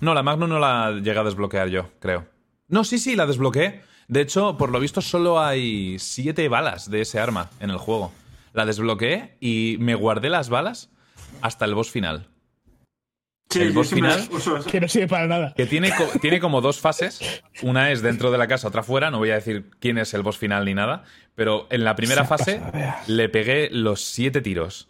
[0.00, 2.35] No, la Magnum no la llegué a desbloquear yo, creo.
[2.68, 3.82] No, sí, sí, la desbloqueé.
[4.08, 8.12] De hecho, por lo visto, solo hay siete balas de ese arma en el juego.
[8.52, 10.90] La desbloqueé y me guardé las balas
[11.42, 12.26] hasta el boss final.
[13.50, 14.28] Sí, El boss final-.
[14.70, 15.54] Que no sirve para nada.
[15.56, 17.20] Que tiene, co- tiene como dos fases.
[17.62, 19.10] Una es dentro de la casa, otra fuera.
[19.10, 21.04] No voy a decir quién es el boss final ni nada.
[21.36, 22.60] Pero en la primera Se fase
[23.06, 24.88] le pegué los siete tiros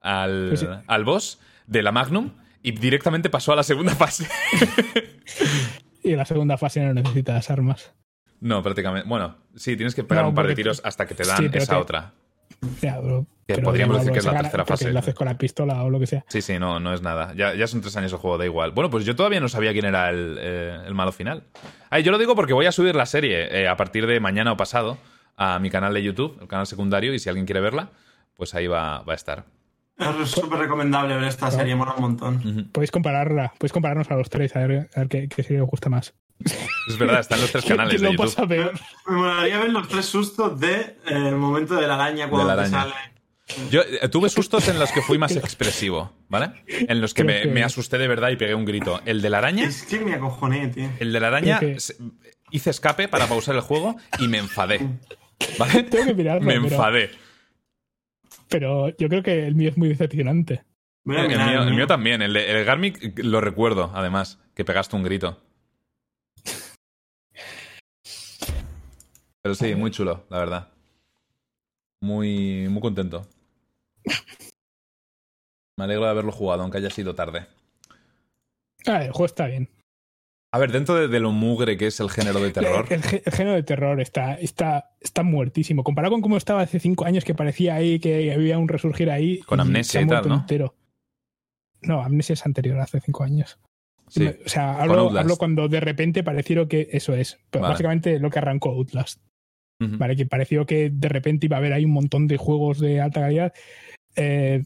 [0.00, 0.66] al, Pues sí.
[0.86, 2.32] al boss de la Magnum
[2.62, 4.26] y directamente pasó a la segunda fase.
[6.02, 7.92] Y en la segunda fase no necesitas armas.
[8.40, 9.08] no, prácticamente.
[9.08, 11.50] Bueno, sí, tienes que pegar No, un par de tiros hasta que te dan sí,
[11.52, 12.12] esa te- otra.
[12.80, 14.92] Ya, pero, Que podríamos decir que es la tercera fase.
[14.92, 16.24] Lo haces con la pistola o lo que sea.
[16.28, 17.32] Sí, sí, no, no es nada.
[17.36, 18.72] Ya, ya son tres años el juego, da igual.
[18.72, 21.44] Bueno, pues yo todavía no sabía quién era el, eh, el malo final.
[21.90, 24.52] Ay, yo lo digo porque voy a subir la serie eh, a partir de mañana
[24.52, 24.98] o pasado
[25.36, 27.90] a mi canal de YouTube, el canal secundario, y si alguien quiere verla,
[28.34, 29.44] pues ahí va, va a estar.
[29.98, 32.68] Es súper recomendable ver esta serie, mola un montón.
[32.72, 35.68] Podéis compararla, podéis compararnos a los tres, a ver, a ver qué, qué serie os
[35.68, 36.14] gusta más.
[36.88, 38.34] Es verdad, están los tres canales ¿Quién de lo YouTube.
[38.36, 38.72] pasa peor?
[39.08, 40.80] Me molaría ver los tres sustos del de,
[41.14, 42.70] eh, el momento de la araña cuando la araña.
[42.82, 42.94] sale.
[43.70, 46.52] Yo eh, tuve sustos en los que fui más expresivo, ¿vale?
[46.66, 49.00] En los que me, Creo que- me asusté de verdad y pegué un grito.
[49.04, 50.88] El de la araña, Es que me acojoné, tío.
[51.00, 51.76] el de la araña, que-
[52.52, 54.80] hice escape para pausar el juego y me enfadé.
[55.58, 55.82] ¿Vale?
[55.84, 57.08] Tengo que mirarlo, Me enfadé.
[57.08, 57.27] pero
[58.50, 60.64] yo creo que el mío es muy decepcionante.
[61.04, 62.22] El, mío, el mío también.
[62.22, 65.40] El, de, el Garmic lo recuerdo, además, que pegaste un grito.
[69.42, 70.68] Pero sí, muy chulo, la verdad.
[72.00, 73.26] Muy, muy contento.
[75.76, 77.46] Me alegro de haberlo jugado, aunque haya sido tarde.
[78.86, 79.68] Ah, el juego está bien.
[80.52, 83.22] A ver, dentro de, de lo mugre que es el género de terror, El, gé-
[83.24, 85.84] el género de terror está, está, está muertísimo.
[85.84, 89.40] Comparado con cómo estaba hace cinco años, que parecía ahí que había un resurgir ahí.
[89.40, 90.36] Con y Amnesia y tal, ¿no?
[90.36, 90.74] entero.
[91.82, 93.58] No, Amnesia es anterior, hace cinco años.
[94.08, 94.26] sí.
[94.26, 97.38] O sea, hablo, hablo cuando de repente pareció que eso es.
[97.50, 97.74] Pero Vale.
[97.74, 99.20] Básicamente lo que arrancó Outlast.
[99.80, 100.16] ¿vale?
[100.16, 103.20] Que pareció que de repente iba a haber ahí un montón de juegos de alta
[103.20, 103.52] calidad.
[104.16, 104.64] Eh,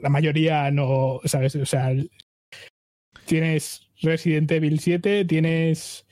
[0.00, 1.54] la mayoría no, ¿sabes?
[1.56, 1.90] O sea,
[3.28, 6.06] tienes Resident Evil 7, tienes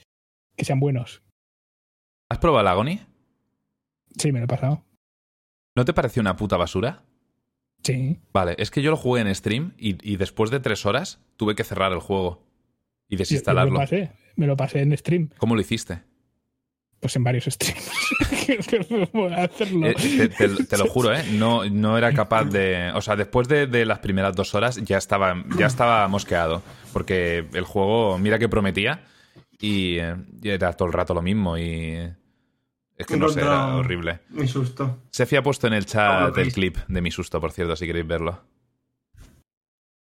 [0.57, 1.23] que sean buenos.
[2.29, 3.01] ¿Has probado el Agony?
[4.19, 4.85] Sí, me lo he pasado.
[5.75, 7.05] ¿No te pareció una puta basura?
[7.83, 8.19] Sí.
[8.33, 11.55] Vale, es que yo lo jugué en stream y, y después de tres horas tuve
[11.55, 12.43] que cerrar el juego
[13.09, 13.73] y Yo- yo desinstalarlo.
[13.73, 14.13] me lo pasé.
[14.37, 15.31] Me lo pasé en stream.
[15.39, 16.03] ¿Cómo lo hiciste?
[17.07, 17.89] Pues en varios streams.
[19.39, 19.87] Hacerlo.
[19.87, 21.23] Eh, te, te- te lo juro, ¿eh?
[21.33, 22.91] No, no era capaz de...
[22.95, 26.63] O sea, después de, de las primeras dos horas ya estaba, ya estaba mosqueado.
[26.93, 29.05] Porque el juego, mira que prometía
[29.61, 31.57] y, eh, y era todo el rato lo mismo.
[31.57, 32.13] Y
[32.97, 34.21] Es que no sé, era horrible.
[34.31, 35.03] Mi susto.
[35.11, 38.07] Sefi ha puesto en el chat el clip de mi susto, por cierto, si queréis
[38.09, 38.43] verlo.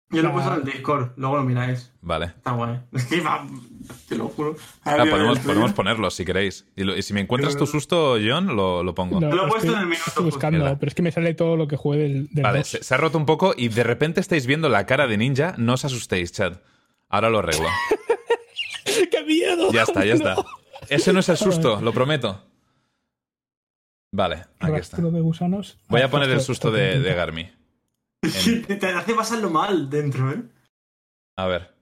[0.10, 1.92] Yo lo he puesto en el Discord, luego lo miráis.
[2.02, 2.28] Vale.
[2.28, 2.80] Está guay.
[2.94, 3.46] Es que va,
[4.08, 4.56] te lo juro.
[4.86, 6.66] Ah, Ahora podemos, podemos ponerlo si queréis.
[6.78, 9.20] Y, lo- y si me encuentras tu susto, John, lo, lo pongo.
[9.20, 11.34] No, Lo he es puesto en el minuto, Estoy buscando, pero es que me sale
[11.34, 12.68] todo lo que jugué del, del Vale, 2.
[12.68, 15.56] se, se ha roto un poco y de repente estáis viendo la cara de ninja.
[15.58, 16.62] No os asustéis, chat.
[17.10, 17.68] Ahora lo arreglo.
[18.86, 19.72] ¡Qué miedo!
[19.74, 20.36] Ya está, ya está.
[20.90, 22.46] Ese no es el susto, lo prometo.
[24.14, 25.02] Vale, aquí está.
[25.02, 25.78] De gusanos.
[25.90, 27.50] Voy a poner el susto de, de Garmi.
[28.32, 30.44] Te te hace pasarlo mal dentro, ¿eh?
[31.38, 31.78] A ver.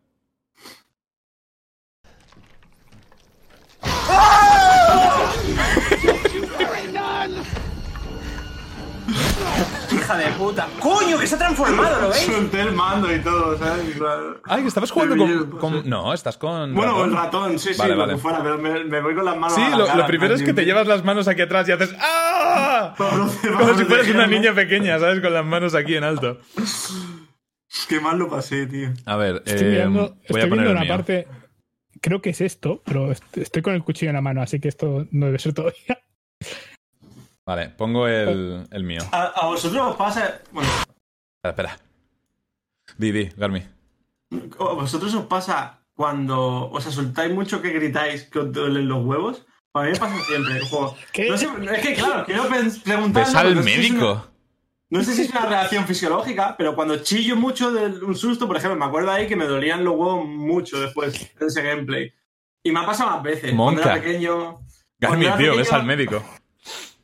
[9.92, 10.68] Hija de puta.
[10.80, 12.24] ¡Coño, que se ha transformado, ¿lo veis?
[12.26, 13.84] Solté el mando y todo, ¿sabes?
[14.46, 15.90] Ay, que estabas jugando con, con- sí.
[15.90, 16.74] No, estás con.
[16.74, 17.10] Bueno, ratón.
[17.10, 18.14] el ratón, sí, sí, Vale, lo vale.
[18.14, 20.08] que fuera, pero me, me voy con las manos Sí, a la lo, cara, lo
[20.08, 22.94] primero es que te llevas las manos aquí atrás y haces ¡Ah!
[22.98, 23.30] Como
[23.78, 25.22] si fueras una niña pequeña, ¿sabes?
[25.22, 26.40] Con las manos aquí en alto.
[27.90, 28.90] Qué mal lo pasé, tío.
[29.06, 30.90] A ver, Estoy eh, mirando, voy estoy a poner una mío.
[30.90, 31.28] parte.
[32.02, 34.68] Creo que es esto, pero est- estoy con el cuchillo en la mano, así que
[34.68, 36.00] esto no debe ser todavía.
[37.46, 39.02] Vale, pongo el, el mío.
[39.12, 40.42] A, a vosotros os pasa.
[40.52, 40.70] Bueno,
[41.44, 41.80] Espera, espera.
[42.98, 43.60] Di, di, Garmi.
[44.60, 49.46] a vosotros os pasa cuando os asustáis mucho que gritáis que os duelen los huevos.
[49.74, 50.60] A mí me pasa siempre.
[51.30, 52.48] No sé, es que, claro, quiero
[52.84, 53.26] preguntar.
[53.26, 54.28] Ves al médico.
[54.90, 58.56] No sé si es una reacción fisiológica, pero cuando chillo mucho de un susto, por
[58.56, 62.14] ejemplo, me acuerdo ahí que me dolían los huevos mucho después de ese gameplay.
[62.64, 63.52] Y me ha pasado más veces.
[63.54, 63.94] Cuando Monca.
[63.94, 64.60] era pequeño.
[65.00, 66.24] Garmi, cuando era tío, ves al médico.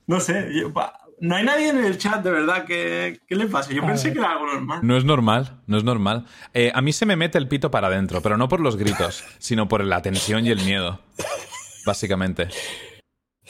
[0.07, 3.19] No sé, yo- pa- no hay nadie en el chat de verdad que.
[3.27, 3.71] ¿Qué le pasa?
[3.71, 4.79] Yo pensé que era algo normal.
[4.81, 6.25] No es normal, no es normal.
[6.53, 9.23] Eh, a mí se me mete el pito para adentro, pero no por los gritos,
[9.37, 10.99] sino por la tensión y el miedo.
[11.85, 12.47] Básicamente.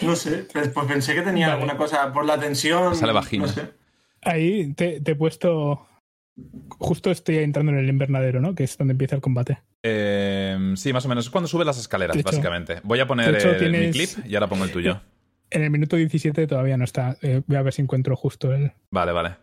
[0.01, 1.61] No sé, pues, pues pensé que tenía Vale.
[1.61, 2.95] alguna cosa por la tensión.
[2.95, 3.45] Sale vagina.
[3.45, 3.69] No sé.
[4.23, 5.87] Ahí te, te he puesto.
[6.79, 8.55] Justo estoy entrando en el invernadero, ¿no?
[8.55, 9.59] Que es donde empieza el combate.
[9.83, 11.25] Eh, sí, más o menos.
[11.25, 12.79] Es cuando sube las escaleras, hecho- básicamente.
[12.83, 15.01] Voy a poner el- mi clip y ahora pongo el tuyo.
[15.51, 17.17] En el minuto 17 todavía no está.
[17.21, 18.71] Eh, voy a ver si encuentro justo el.
[18.89, 19.35] Vale, vale.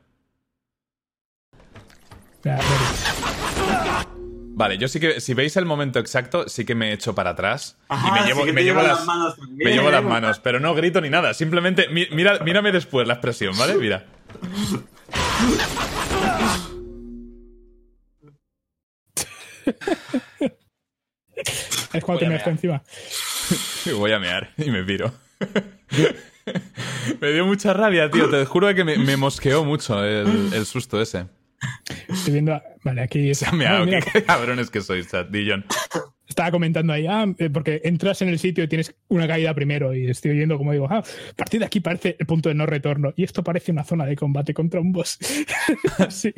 [4.60, 7.76] Vale, yo sí que, si veis el momento exacto, sí que me echo para atrás
[7.89, 10.59] Ajá, y me llevo, sí me las, las manos también, me llevo las manos, pero
[10.60, 11.35] no grito ni nada.
[11.35, 13.74] Simplemente, mi- mira, mírame después la expresión, ¿vale?
[13.76, 14.06] Mira.
[21.93, 22.82] Es cuando te me está encima.
[23.97, 25.12] Voy a mear y me piro.
[27.20, 28.28] me dio mucha rabia, tío.
[28.28, 31.27] Te juro que me, me mosqueó mucho el, el susto ese.
[32.09, 32.60] Estoy viendo.
[32.85, 33.35] Vale, aquí.
[33.35, 33.86] Se ha meado.
[33.86, 35.28] Qué cabrones que sois, chat.
[35.28, 35.65] Dillon.
[36.28, 39.94] Estaba comentando ahí, ah, eh, porque entras en el sitio y tienes una caída primero
[39.94, 42.66] y estoy oyendo como digo, ah, a partir de aquí parece el punto de no
[42.66, 45.18] retorno y esto parece una zona de combate contra un boss.
[46.10, 46.32] sí.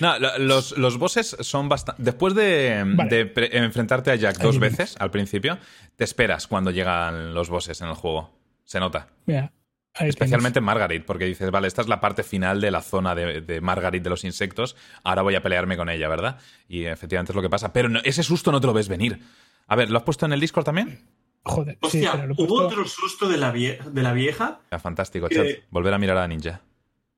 [0.00, 2.02] No, lo- los, los bosses son bastante.
[2.02, 3.10] Después de, Vale.
[3.14, 5.58] de pre- enfrentarte a Jack dos Ahí veces al principio,
[5.96, 8.30] te esperas cuando llegan los bosses en el juego.
[8.64, 9.08] Se nota.
[9.26, 9.52] Mira,
[9.94, 13.40] ahí Especialmente Margaret, porque dices, vale, esta es la parte final de la zona de,
[13.40, 16.38] de Margaret de los insectos, ahora voy a pelearme con ella, ¿verdad?
[16.68, 17.72] Y efectivamente es lo que pasa.
[17.72, 19.20] Pero no- ese susto no te lo ves venir.
[19.66, 20.86] A ver, ¿lo has puesto en el Discord también?
[20.88, 21.04] tienes.
[21.44, 24.60] Joder, sí, Hostia, pero lo he hubo otro susto de la, vie- de la vieja.
[24.70, 25.46] Ya, fantástico, Que- chat.
[25.70, 26.60] Volver a mirar a la ninja.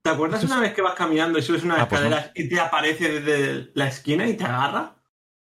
[0.03, 2.09] ¿Te acuerdas una vez que vas caminando y subes unas Ah, pues no.
[2.09, 4.97] escaleras y te aparece desde la esquina y te agarra?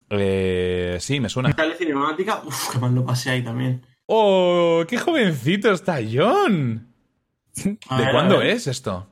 [0.09, 1.51] Eh, sí, me suena.
[1.53, 2.41] Sale cinemática.
[2.45, 3.85] Uf, qué mal lo pasé ahí también.
[4.05, 6.93] ¡Oh, qué jovencito está John!
[7.63, 8.47] ¿De ver, cuándo ver.
[8.47, 9.07] es esto?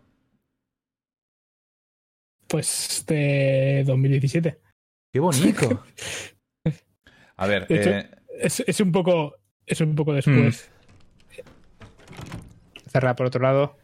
[2.47, 4.59] Pues de 2017.
[5.11, 5.83] ¡Qué bonito!
[7.37, 8.09] A ver, De hecho, eh,
[8.39, 9.35] Es, es un poco.
[9.65, 10.69] Es un poco después.
[10.69, 10.75] Hmm.
[12.89, 13.77] Cerrar por otro lado.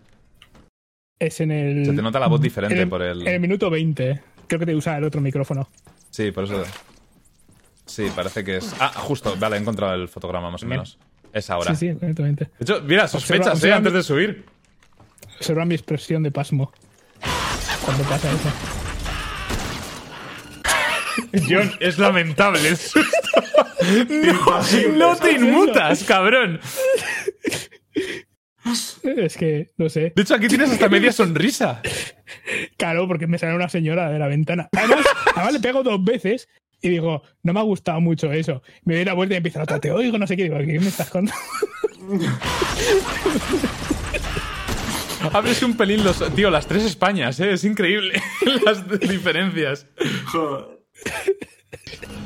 [1.20, 1.86] Es en el.
[1.86, 3.22] se te nota la voz diferente el, por el...
[3.28, 4.22] en el minuto 20.
[4.48, 5.70] Creo que te usa el otro micrófono.
[6.10, 6.64] Sí, por eso.
[7.86, 8.74] Sí, parece que es.
[8.80, 10.78] Ah, justo, vale, he encontrado el fotograma más o Bien.
[10.78, 10.98] menos.
[11.34, 11.74] Es ahora.
[11.76, 12.24] Sí, sí, 20.
[12.46, 13.54] De hecho, mira, sospechas, Observa- ¿eh?
[13.56, 14.46] observa Antes mi- de subir.
[15.38, 16.72] Observa mi expresión de pasmo.
[17.86, 18.52] Cuando pasa eso.
[21.50, 23.02] John, es lamentable el susto.
[24.24, 26.60] no, no te inmutas, cabrón.
[29.04, 30.14] Es que, no sé.
[30.16, 31.82] De hecho, aquí tienes hasta media sonrisa.
[32.78, 34.70] Claro, porque me sale una señora de la ventana.
[34.76, 35.06] Además,
[35.36, 36.48] además le pego dos veces
[36.82, 38.62] y digo, no me ha gustado mucho eso.
[38.84, 40.44] Me doy la vuelta y empieza la otra, te oigo, no sé qué.
[40.44, 41.42] Digo, ¿qué me estás contando?
[45.34, 46.24] Abres un pelín los.
[46.34, 47.52] Tío, las tres Españas, ¿eh?
[47.52, 48.22] Es increíble
[48.66, 49.86] las diferencias.
[50.26, 50.80] Joder.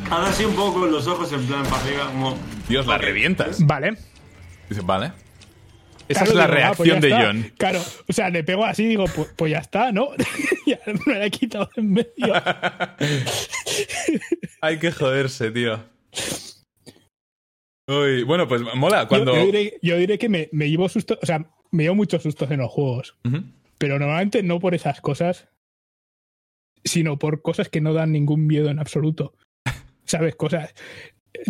[0.09, 2.37] Ahora sí un poco los ojos en plan para arriba, como.
[2.69, 3.65] Dios, la revientas.
[3.65, 3.97] Vale.
[4.69, 5.11] Dice, vale.
[6.07, 7.25] Esa Claro, es la digo, ah, reacción pues ya de está.
[7.25, 7.53] John.
[7.57, 10.09] Claro, o sea, le pego así y digo, pues, pues ya está, ¿no?
[10.67, 12.09] ya me la he quitado en medio.
[14.61, 15.83] Hay que joderse, tío.
[17.87, 19.35] Uy, bueno, pues mola cuando.
[19.35, 22.49] Yo, diré, yo diré que me, me llevo sustos, o sea, me llevo muchos sustos
[22.51, 23.15] en los juegos,
[23.77, 25.47] pero normalmente no por esas cosas,
[26.83, 29.35] sino por cosas que no dan ningún miedo en absoluto.
[30.05, 30.35] ¿Sabes?
[30.35, 30.73] Cosas.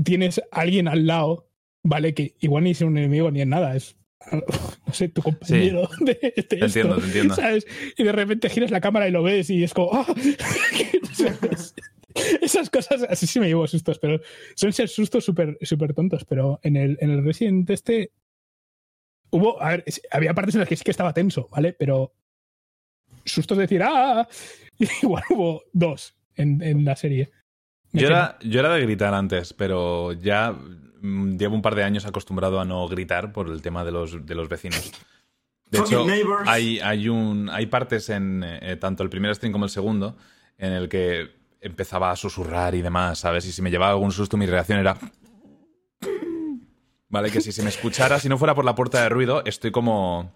[0.04, 1.48] Tienes a alguien al lado,
[1.84, 2.14] ¿vale?
[2.14, 3.96] Que igual ni es un enemigo ni es nada, es.
[4.88, 7.36] No sé, tu compañero de, de esto, entiendo, te entiendo.
[7.36, 7.68] ¿Sabes?
[7.98, 9.92] Y de repente giras la cámara y lo ves y es como.
[9.94, 10.06] ¡ah!
[12.42, 14.22] Esas cosas, así sí me llevo sustos, pero
[14.56, 16.24] son ser sustos súper súper tontos.
[16.26, 18.12] Pero en el, en el Resident este
[19.32, 21.74] hubo, a ver, había partes en las que sí que estaba tenso, ¿vale?
[21.74, 22.14] Pero
[23.26, 24.28] sustos de decir, ¡ah!
[25.02, 27.32] Igual hubo dos en, en la serie.
[27.92, 30.58] Yo era, yo era de gritar antes, pero ya
[31.38, 34.36] llevo un par de años acostumbrado a no gritar por el tema de los, de
[34.36, 34.92] los vecinos.
[35.70, 36.06] De hecho,
[36.46, 40.16] hay, hay, un, hay partes en eh, tanto el primer stream como el segundo
[40.58, 43.46] en el que empezaba a susurrar y demás, ¿sabes?
[43.48, 44.96] Y si me llevaba algún susto, mi reacción era...
[47.10, 47.32] ¿Vale?
[47.32, 50.32] Que si se me escuchara, si no fuera por la puerta de ruido, estoy como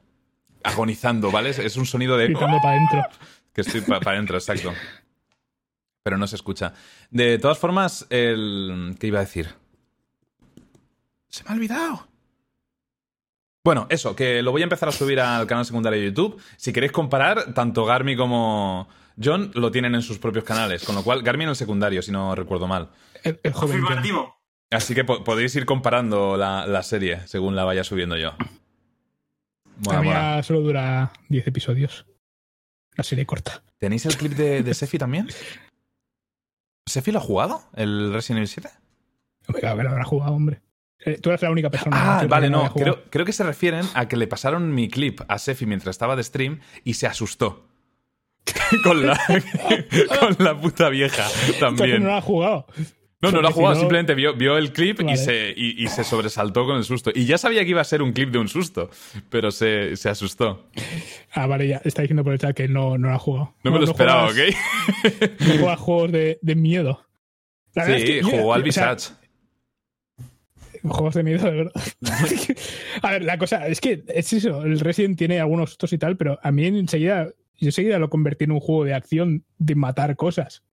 [0.63, 1.49] agonizando, ¿vale?
[1.49, 2.25] Es- Es un sonido de...
[2.27, 3.03] gritando para adentro.
[3.53, 4.73] Que estoy para adentro, exacto.
[6.03, 6.73] Pero no se escucha.
[7.11, 8.95] De todas formas, el.
[8.99, 9.49] ¿Qué iba a decir?
[11.29, 12.07] Se me ha olvidado.
[13.65, 16.41] Bueno, eso, que lo voy a empezar a subir al canal secundario de YouTube.
[16.57, 18.87] Si queréis comparar, tanto Garmi como
[19.21, 20.83] John lo tienen en sus propios canales.
[20.83, 22.89] Con lo cual, Garmi en el secundario, si no recuerdo mal.
[23.23, 23.83] El, el joven.
[24.71, 28.31] Así que po- podéis ir comparando la, la serie según la vaya subiendo yo.
[29.85, 30.43] Mola, La mola.
[30.43, 32.05] solo dura 10 episodios.
[32.95, 33.63] La serie corta.
[33.77, 35.27] ¿Tenéis el clip de, de Sefi también?
[36.87, 37.63] ¿Sefi lo ha jugado?
[37.75, 38.69] ¿El Resident Evil 7?
[39.53, 40.61] Me cago que lo habrá jugado, hombre.
[41.05, 42.17] Eh, tú eres la única persona.
[42.17, 42.73] Ah, que vale, no.
[42.73, 46.15] Creo, creo que se refieren a que le pasaron mi clip a Sefi mientras estaba
[46.15, 47.65] de stream y se asustó.
[48.83, 49.19] con, la,
[50.19, 52.01] con la puta vieja Entonces también.
[52.03, 52.65] no lo ha jugado.
[53.21, 55.83] No, no lo ha si jugado, no- simplemente vio, vio el clip y, se, y,
[55.83, 57.11] y se sobresaltó con el susto.
[57.13, 58.89] Y ya sabía que iba a ser un clip de un susto,
[59.29, 60.69] pero se, se asustó.
[61.33, 63.55] Ah, vale, ya está diciendo por el chat que no, no lo ha jugado.
[63.63, 65.41] No me lo esperaba, juegas- ¿ok?
[65.41, 67.05] No juegas juegos de, de miedo.
[67.75, 69.18] La Sí, es que yo- jugó al o sea, Visage.
[70.83, 71.73] Juegos de miedo, de verdad.
[73.01, 74.63] a ver, la cosa es que es eso.
[74.63, 77.25] El Resident tiene algunos sustos y tal, pero a mí enseguida,
[77.57, 80.63] yo enseguida lo convertí en un juego de acción de matar cosas.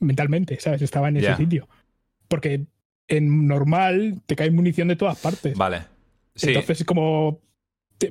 [0.00, 0.82] Mentalmente, ¿sabes?
[0.82, 1.68] Estaba en ese sitio.
[2.28, 2.66] Porque
[3.08, 5.56] en normal te cae munición de todas partes.
[5.56, 5.82] Vale.
[6.34, 6.48] Sí.
[6.48, 7.40] Entonces es como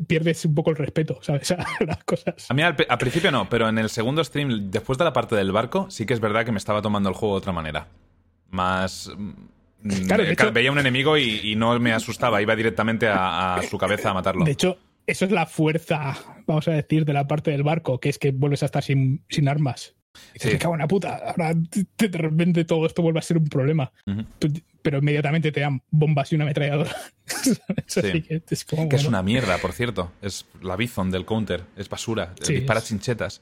[0.08, 1.52] pierdes un poco el respeto, ¿sabes?
[1.52, 2.50] A las cosas.
[2.50, 5.36] A mí al, al principio no, pero en el segundo stream, después de la parte
[5.36, 7.88] del barco, sí que es verdad que me estaba tomando el juego de otra manera.
[8.50, 9.12] Más.
[9.84, 13.08] Mm, Claro, de eh, hecho- veía un enemigo y, y no me asustaba, iba directamente
[13.08, 14.46] a, a su cabeza a matarlo.
[14.46, 14.78] De hecho,
[15.08, 16.16] eso es la fuerza,
[16.48, 19.24] vamos a decir, de la parte del barco, que es que vuelves a estar sin,
[19.30, 19.96] sin armas.
[20.32, 20.58] Y dices, Sí.
[20.58, 23.92] cago en la puta, ahora de repente todo esto vuelve a ser un problema.
[24.40, 24.52] Tú-
[24.82, 26.92] Pero inmediatamente te dan bombas y una ametralladora.
[27.94, 30.12] Que es como, Que es una mierda, por cierto.
[30.22, 31.64] Es la Bison del counter.
[31.78, 32.34] Es basura.
[32.42, 33.42] Sí, dispara es- chinchetas.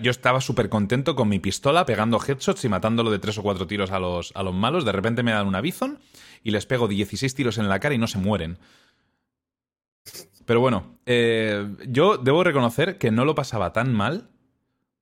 [0.00, 3.66] Yo estaba súper contento con mi pistola, pegando headshots y matándolo de tres o cuatro
[3.66, 4.84] tiros a los, a los malos.
[4.84, 5.98] De repente me dan una Bison
[6.42, 8.58] y les pego 16 tiros en la cara y no se mueren.
[10.46, 14.30] Pero bueno, eh, yo debo reconocer que no lo pasaba tan mal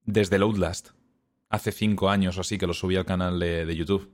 [0.05, 0.91] desde el Outlast.
[1.49, 4.13] Hace cinco años o así que lo subí al canal de, de YouTube.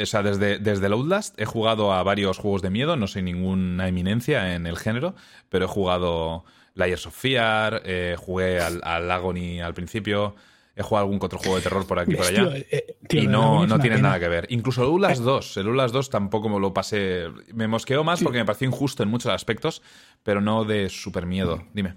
[0.00, 3.22] O sea, desde, desde el Outlast he jugado a varios juegos de miedo, no soy
[3.22, 5.14] ninguna eminencia en el género,
[5.48, 6.44] pero he jugado
[6.78, 10.34] Layers of Fear, eh, jugué al, al Agony al principio,
[10.76, 12.50] he jugado algún otro juego de terror por aquí y por allá.
[12.70, 14.08] eh, tío, y no, Agony no tiene pena.
[14.08, 14.46] nada que ver.
[14.50, 15.56] Incluso el Outlast 2.
[15.56, 17.24] El Outlast 2 tampoco me lo pasé.
[17.52, 18.24] Me mosqueó más Sí.
[18.24, 19.82] porque me pareció injusto en muchos aspectos,
[20.22, 21.66] pero no de super miedo.
[21.74, 21.96] Dime.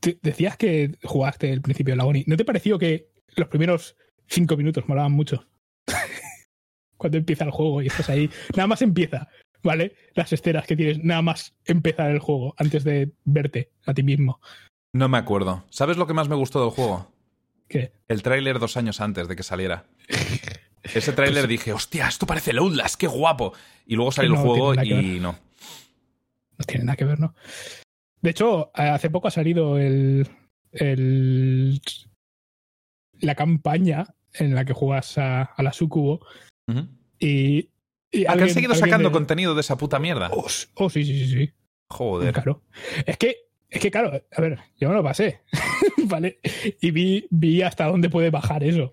[0.00, 2.24] Te- Decías que jugaste el principio de la Oni.
[2.26, 3.96] ¿No te pareció que los primeros
[4.26, 5.46] cinco minutos molaban mucho?
[6.96, 8.28] Cuando empieza el juego y estás ahí.
[8.56, 9.28] Nada más empieza,
[9.62, 9.94] ¿vale?
[10.14, 14.40] Las escenas que tienes, nada más empezar el juego antes de verte a ti mismo.
[14.92, 15.64] No me acuerdo.
[15.70, 17.12] ¿Sabes lo que más me gustó del juego?
[17.68, 17.92] ¿Qué?
[18.08, 19.84] El tráiler dos años antes de que saliera.
[20.82, 23.52] Ese tráiler dije, hostia, esto parece el Outlast, qué guapo.
[23.86, 25.38] Y luego salió No el juego y no.
[26.56, 27.34] No tiene nada que ver, ¿no?
[28.20, 30.26] De hecho, hace poco ha salido el,
[30.72, 31.80] el
[33.20, 36.26] la campaña en la que juegas a, a la Sucubo
[37.18, 37.70] y,
[38.10, 40.30] y Ah, que han alguien- seguido alguien sacando contenido de esa puta mierda.
[40.32, 41.52] Oh, oh, sí, sí, sí, sí.
[41.90, 42.32] Joder.
[42.34, 42.62] Claro.
[43.06, 43.36] Es que,
[43.70, 45.42] es que, claro, a ver, yo me lo pasé,
[46.04, 46.38] ¿vale?
[46.80, 48.92] Y vi, vi hasta dónde puede bajar eso.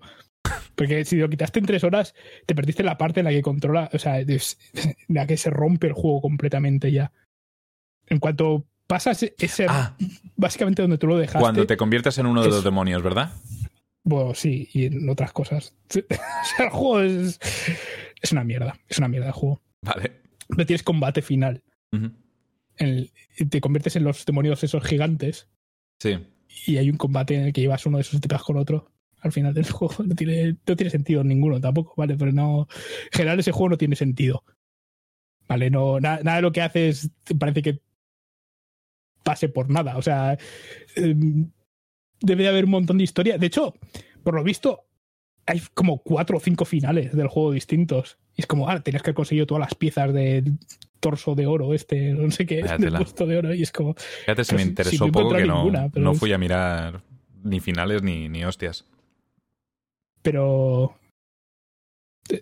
[0.74, 2.14] Porque si lo quitaste en tres horas,
[2.46, 4.28] te perdiste la parte en la que controla, o sea, en
[5.08, 7.12] la que se rompe el juego completamente ya.
[8.08, 9.66] en cuanto pasas ese.
[9.68, 9.96] Ah.
[10.36, 11.40] Básicamente donde tú lo dejaste.
[11.40, 13.32] Cuando te conviertes en uno de es- los demonios, ¿verdad?
[14.04, 15.74] Bueno, sí, y en otras cosas.
[15.90, 15.92] o
[16.56, 17.40] sea, el juego es.
[18.20, 18.78] Es una mierda.
[18.88, 19.62] Es una mierda el juego.
[19.82, 20.22] Vale.
[20.48, 21.62] No tienes combate final.
[22.76, 23.10] El-
[23.50, 25.48] te conviertes en los demonios esos gigantes.
[25.98, 26.14] Sí.
[26.66, 28.56] y hay un combate en el que llevas uno de esos y te pegas con
[28.58, 30.04] otro al final del juego.
[30.04, 32.16] No tiene, no tiene sentido ninguno tampoco, ¿vale?
[32.16, 32.68] Pero no.
[33.04, 34.44] En general, ese juego no tiene sentido.
[35.48, 35.70] ¿Vale?
[35.70, 37.80] No, na- nada de lo que haces parece que
[39.22, 39.96] pase por nada.
[39.96, 40.36] O sea,
[40.94, 41.50] em,
[42.20, 43.38] debe de haber un montón de historia.
[43.38, 43.74] De hecho,
[44.22, 44.86] por lo visto,
[45.46, 48.18] hay como cuatro o cinco finales del juego distintos.
[48.34, 50.58] Y es como, ah, tenías que haber conseguido todas las piezas del
[51.00, 53.54] torso de oro, este, no sé qué, del puesto de oro.
[53.54, 56.38] Y es como, Fíjate si me interesó he poco que no, pero no fui a
[56.38, 57.02] mirar
[57.44, 58.84] ni finales ni, ni hostias.
[60.22, 60.98] pero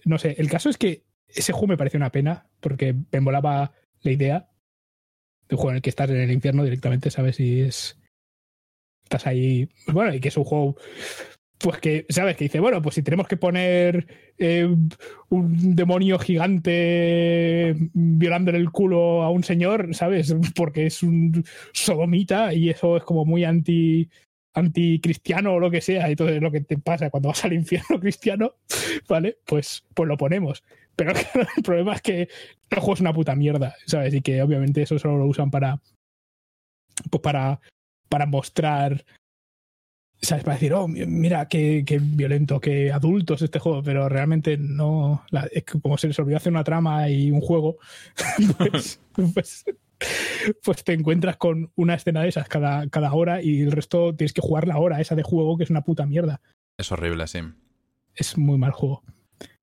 [0.07, 3.73] no sé, el caso es que ese juego me pareció una pena porque me molaba
[4.01, 4.49] la idea
[5.49, 7.39] de un juego en el que estás en el infierno directamente, ¿sabes?
[7.41, 7.99] Y es
[9.03, 10.77] estás ahí, bueno, y que es un juego
[11.59, 12.37] pues que, ¿sabes?
[12.37, 14.07] Que dice, bueno, pues si tenemos que poner
[14.39, 14.69] eh,
[15.29, 20.35] un demonio gigante violándole el culo a un señor, ¿sabes?
[20.55, 24.09] Porque es un sodomita y eso es como muy anti
[24.55, 27.99] anticristiano o lo que sea, y todo lo que te pasa cuando vas al infierno
[28.01, 28.55] cristiano,
[29.09, 29.39] ¿vale?
[29.45, 30.63] Pues, pues lo ponemos.
[30.97, 32.29] Pero claro, el problema es que
[32.71, 34.15] el juego es una puta mierda, ¿sabes?
[34.15, 35.81] Y que obviamente eso solo lo usan para.
[37.11, 37.61] Pues para.
[38.09, 39.05] Para mostrar.
[40.25, 40.45] ¿Sabes?
[40.45, 45.25] Para decir, oh, mi- mira qué, qué violento, qué adultos este juego, pero realmente no.
[45.31, 47.77] la- es que como se les olvidó hacer una trama y un juego,
[48.59, 49.01] pues,
[49.35, 49.65] pues,
[50.63, 54.33] pues te encuentras con una escena de esas cada, cada hora y el resto tienes
[54.33, 56.41] que jugar la hora esa de juego, que es una puta mierda.
[56.77, 57.39] Es horrible, sí.
[58.15, 59.03] Es muy mal juego.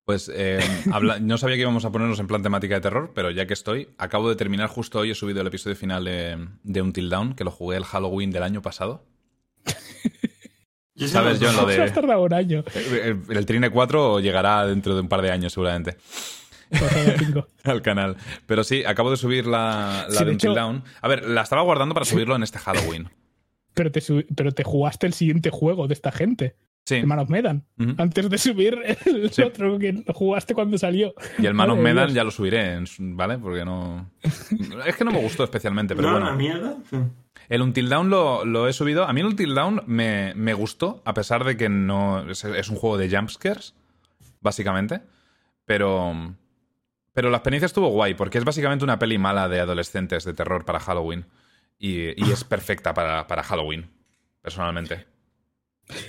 [0.03, 0.59] Pues eh,
[0.91, 3.53] habla- no sabía que íbamos a ponernos en plan temática de terror, pero ya que
[3.53, 7.33] estoy, acabo de terminar justo hoy, he subido el episodio final de, de Until Dawn,
[7.35, 9.05] que lo jugué el Halloween del año pasado.
[11.02, 12.64] Yo ¿Sabes, John, lo de- Has tardado un año.
[12.76, 15.98] El, el Trine 4 llegará dentro de un par de años seguramente
[17.19, 17.48] cinco.
[17.64, 18.18] al canal.
[18.45, 20.84] Pero sí, acabo de subir la, la Sí, de hecho- Dawn.
[21.02, 23.10] A ver, la estaba guardando para subirlo en este Halloween.
[23.73, 24.02] Pero te,
[24.36, 26.95] pero te jugaste el siguiente juego de esta gente, Sí.
[26.95, 27.63] el Man of Medan,
[27.97, 29.43] antes de subir el Sí.
[29.43, 31.13] otro que jugaste cuando salió.
[31.37, 32.15] Y el Man of Medan Dios.
[32.15, 33.37] ya lo subiré, ¿vale?
[33.37, 34.09] Porque no...
[34.85, 36.27] Es que no me gustó especialmente, pero ¿No bueno.
[36.27, 36.77] una mierda?
[36.89, 36.97] Sí.
[37.49, 39.05] El Until Dawn lo, lo he subido.
[39.05, 42.69] A mí el Until Dawn me, me gustó, a pesar de que no es, es
[42.69, 43.75] un juego de jumpscares,
[44.39, 45.01] básicamente.
[45.65, 46.35] Pero,
[47.13, 50.65] pero la experiencia estuvo guay, porque es básicamente una peli mala de adolescentes de terror
[50.65, 51.25] para Halloween.
[51.77, 53.89] Y, y es perfecta para, para Halloween,
[54.41, 55.05] personalmente.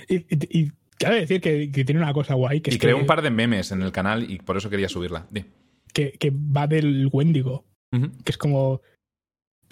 [0.07, 2.93] Y, y, y cabe decir que, que tiene una cosa guay, que Y es creé
[2.93, 5.27] que, un par de memes en el canal y por eso quería subirla.
[5.93, 8.81] Que, que va del Wendigo, que es como...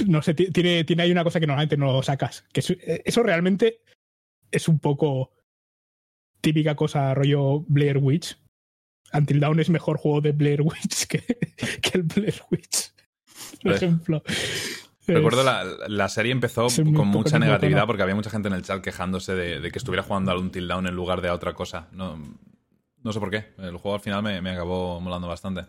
[0.08, 2.46] No sé, ti- tiene, tiene ahí una cosa que normalmente no sacas.
[2.54, 3.82] Que eso, eso realmente
[4.52, 5.32] es un poco
[6.42, 8.38] típica cosa rollo Blair Witch.
[9.14, 11.20] Until Dawn es mejor juego de Blair Witch que,
[11.82, 12.92] que el Blair Witch,
[13.62, 14.24] por Pues, ejemplo.
[15.08, 18.82] Recuerdo la, la serie empezó con mucha negatividad porque había mucha gente en el chat
[18.84, 21.88] quejándose de, de que estuviera jugando al Until Dawn en lugar de a otra cosa.
[21.92, 22.20] No,
[23.04, 23.54] no sé por qué.
[23.58, 25.66] El juego al final me, me acabó molando bastante.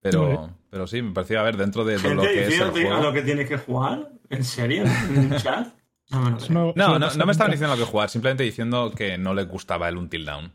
[0.00, 0.52] Pero, Vale.
[0.70, 2.70] pero sí, me parecía, a ver, dentro de, de lo que es el diciendo a
[2.82, 3.02] juego...
[3.02, 4.10] lo que tienes que jugar.
[4.28, 4.84] ¿En serio?
[4.84, 5.68] ¿En un chat?
[6.10, 9.18] No me no- No, no, no me estaban diciendo lo que jugar, simplemente diciendo que
[9.18, 10.52] no les gustaba el Until Dawn.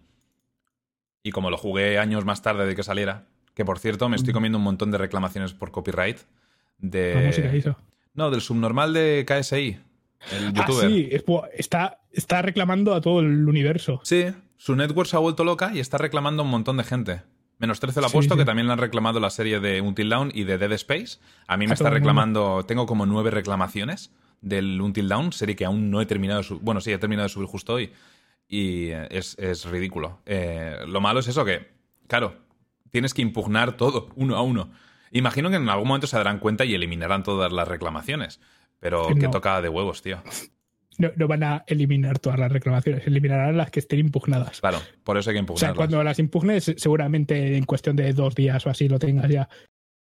[1.24, 4.32] Y como lo jugué años más tarde de que saliera, que por cierto me estoy
[4.34, 6.20] comiendo un montón de reclamaciones por copyright
[6.82, 7.16] de...
[7.16, 7.78] La música hizo.
[8.14, 9.78] No, del subnormal de KSI,
[10.34, 10.90] el Ah, youtuber.
[10.90, 14.02] sí, es bu- está, está reclamando a todo el universo.
[14.04, 14.26] Sí,
[14.58, 17.22] su network se ha vuelto loca y está reclamando a un montón de gente.
[17.58, 18.40] Menos 13 lo ha Sí, puesto, sí.
[18.40, 21.20] que también le han reclamado la serie de Until Dawn y de Dead Space.
[21.48, 25.66] A mí me A está reclamando, tengo como nueve reclamaciones del Until Dawn, serie que
[25.66, 26.64] aún no he terminado de subir.
[26.64, 27.92] Bueno, sí, he terminado de subir justo hoy.
[28.48, 30.20] Y eh, es, es ridículo.
[30.26, 31.70] Eh, lo malo es eso que,
[32.08, 32.36] claro,
[32.90, 34.72] tienes que impugnar todo, uno a uno.
[35.12, 38.40] Imagino que en algún momento se darán cuenta y eliminarán todas las reclamaciones.
[38.80, 40.22] Pero Que que toca de huevos, tío.
[40.98, 44.60] No, no van a eliminar todas las reclamaciones, eliminarán las que estén impugnadas.
[44.62, 45.78] Claro, por eso hay que O sea, impugnarlas.
[45.78, 49.48] cuando las impugnes, seguramente en cuestión de dos días o así lo tengas ya.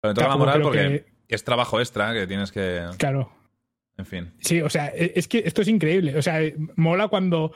[0.00, 2.84] Pero Tampoco moral porque que- es trabajo extra que tienes que.
[2.98, 3.32] Claro.
[3.96, 4.32] En fin.
[4.40, 6.16] Sí, o sea, e- es que esto es increíble.
[6.16, 6.40] O sea,
[6.76, 7.52] mola cuando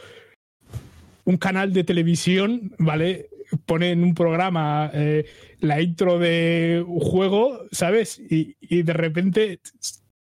[1.24, 3.28] un canal de televisión, ¿vale?
[3.64, 5.26] Pone en un programa eh,
[5.60, 8.18] la intro de un juego, ¿sabes?
[8.18, 9.60] Y, y de repente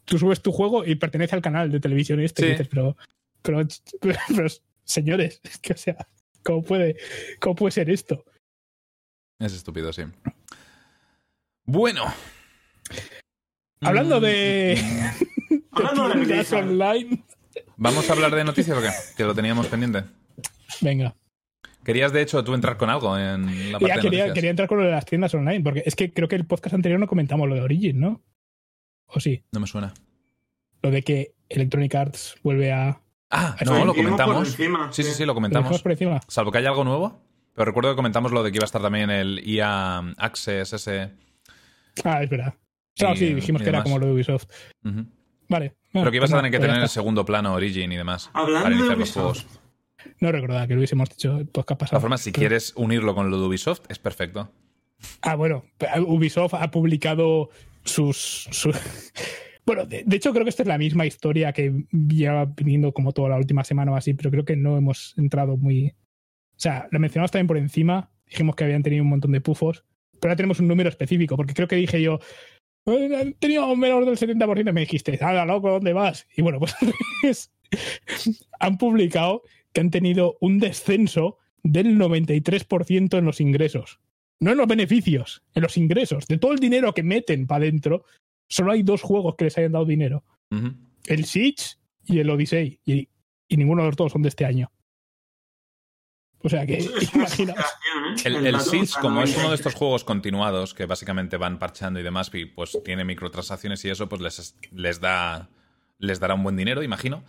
[0.05, 2.43] tú subes tu juego y pertenece al canal de televisión este.
[2.43, 2.49] Sí.
[2.49, 2.97] Y dices, pero,
[3.43, 3.67] pero,
[4.01, 4.49] pero,
[4.85, 5.97] señores, es que, o sea,
[6.43, 6.97] ¿cómo puede,
[7.41, 8.25] ¿cómo puede ser esto?
[9.39, 10.03] Es estúpido, sí.
[11.65, 12.13] Bueno,
[13.83, 14.79] Hablando de.
[15.73, 17.25] Hablando de online.
[17.77, 18.91] ¿Vamos a hablar de noticias o qué?
[19.17, 20.05] Que lo teníamos pendiente.
[20.81, 21.15] Venga.
[21.85, 24.35] Querías, de hecho, tú entrar con algo en la parte Ya de quería, noticias.
[24.35, 26.75] quería entrar con lo de las tiendas online, porque es que creo que el podcast
[26.75, 28.23] anterior no comentamos lo de Origin, ¿no?
[29.07, 29.43] ¿O sí?
[29.53, 29.93] No me suena.
[30.83, 33.01] Lo de que Electronic Arts vuelve a.
[33.31, 34.49] Ah, no, lo lo comentamos.
[34.49, 35.23] encima, Sí, sí, sí.
[35.23, 35.65] lo ¿Lo comentamos.
[35.65, 36.21] dejamos por encima?
[36.29, 37.23] Salvo que haya algo nuevo.
[37.55, 41.11] Pero recuerdo que comentamos lo de que iba a estar también el IA Access ese.
[42.05, 42.55] Ah, es verdad.
[42.97, 44.47] Claro, sí, dijimos que era como lo de Ubisoft.
[45.49, 45.75] Vale.
[45.93, 48.31] Pero que ibas a pues tener que tener en ya segundo plano Origin y demás.
[48.33, 49.43] Hablando para de iniciar los Ubisoft.
[49.47, 49.61] juegos.
[50.21, 51.91] No recordaba que lo hubiésemos dicho el podcast De pasado.
[51.93, 54.51] todas formas, si Pero- quieres unirlo con lo de Ubisoft, es perfecto.
[55.23, 55.65] Ah, bueno,
[56.07, 57.51] Ubisoft ha publicado
[57.85, 58.47] sus.
[58.51, 58.73] su-
[59.65, 63.13] Bueno, de, de hecho creo que esta es la misma historia que lleva viniendo como
[63.13, 65.87] toda la última semana o así, pero creo que no hemos entrado muy...
[65.89, 69.85] O sea, la mencionamos también por encima, dijimos que habían tenido un montón de pufos,
[70.19, 72.19] pero ahora tenemos un número específico, porque creo que dije yo,
[72.87, 76.27] "Eh, han tenido menos del 70%, y me dijiste, anda loco, ¿dónde vas?
[76.37, 76.75] Y bueno, pues
[78.59, 79.43] han publicado
[79.73, 84.01] que han tenido un descenso del 93% en los ingresos.
[84.41, 86.27] No en los beneficios, en los ingresos.
[86.27, 88.05] De todo el dinero que meten para adentro,
[88.49, 90.25] solo hay dos juegos que les hayan dado dinero.
[91.07, 92.81] El Siege y el Odyssey.
[92.85, 93.09] Y,
[93.49, 94.71] y ninguno de los dos son de este año.
[96.41, 96.79] O sea que,
[97.15, 97.65] imaginaos.
[98.25, 99.61] El, el Siege, como es uno de 93.
[99.61, 104.09] estos juegos continuados que básicamente van parchando y demás, y pues tiene microtransacciones y eso,
[104.09, 105.49] pues les, les da
[106.03, 107.25] les dará un buen dinero, imagino.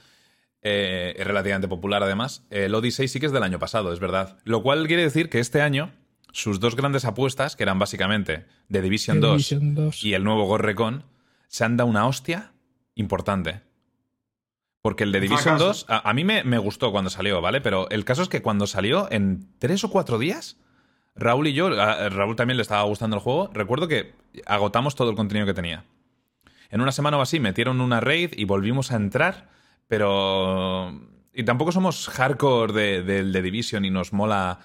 [0.63, 2.45] Eh, es relativamente popular además.
[2.49, 4.37] El Odyssey sí que es del año pasado, es verdad.
[4.45, 5.91] Lo cual quiere decir que este año
[6.31, 10.03] sus dos grandes apuestas, que eran básicamente The Division 2 Division 2.
[10.03, 11.03] y el nuevo Ghost Recon,
[11.47, 12.53] se han dado una hostia
[12.95, 13.61] importante.
[14.81, 15.65] Porque el de Division Fracaso.
[15.65, 17.61] 2, a, a mí me, me gustó cuando salió, ¿vale?
[17.61, 20.57] Pero el caso es que cuando salió, en tres o cuatro días,
[21.15, 24.13] Raúl y yo, a Raúl también le estaba gustando el juego, recuerdo que
[24.45, 25.85] agotamos todo el contenido que tenía.
[26.69, 29.49] En una semana o así metieron una raid y volvimos a entrar,
[29.87, 30.99] pero...
[31.33, 34.59] Y tampoco somos hardcore de- del de, Division y nos mola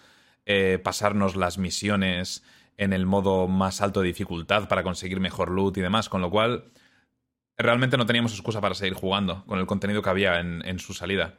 [0.45, 2.45] eh, pasarnos las misiones
[2.77, 6.31] en el modo más alto de dificultad para conseguir mejor loot y demás, con lo
[6.31, 6.70] cual
[7.57, 11.36] realmente no teníamos excusa para seguir jugando con el contenido que había en, su salida.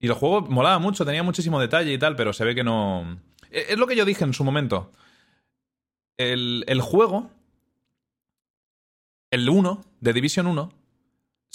[0.00, 3.20] Y el juego molaba mucho, tenía muchísimo detalle y tal, pero se ve que no...
[3.50, 4.90] Es es lo que yo dije en su momento.
[6.18, 7.30] El, el juego,
[9.30, 10.72] el 1, de Division 1,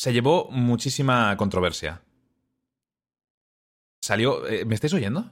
[0.01, 2.01] se llevó muchísima controversia.
[4.01, 4.47] Salió...
[4.47, 5.31] eh, ¿Me estáis oyendo?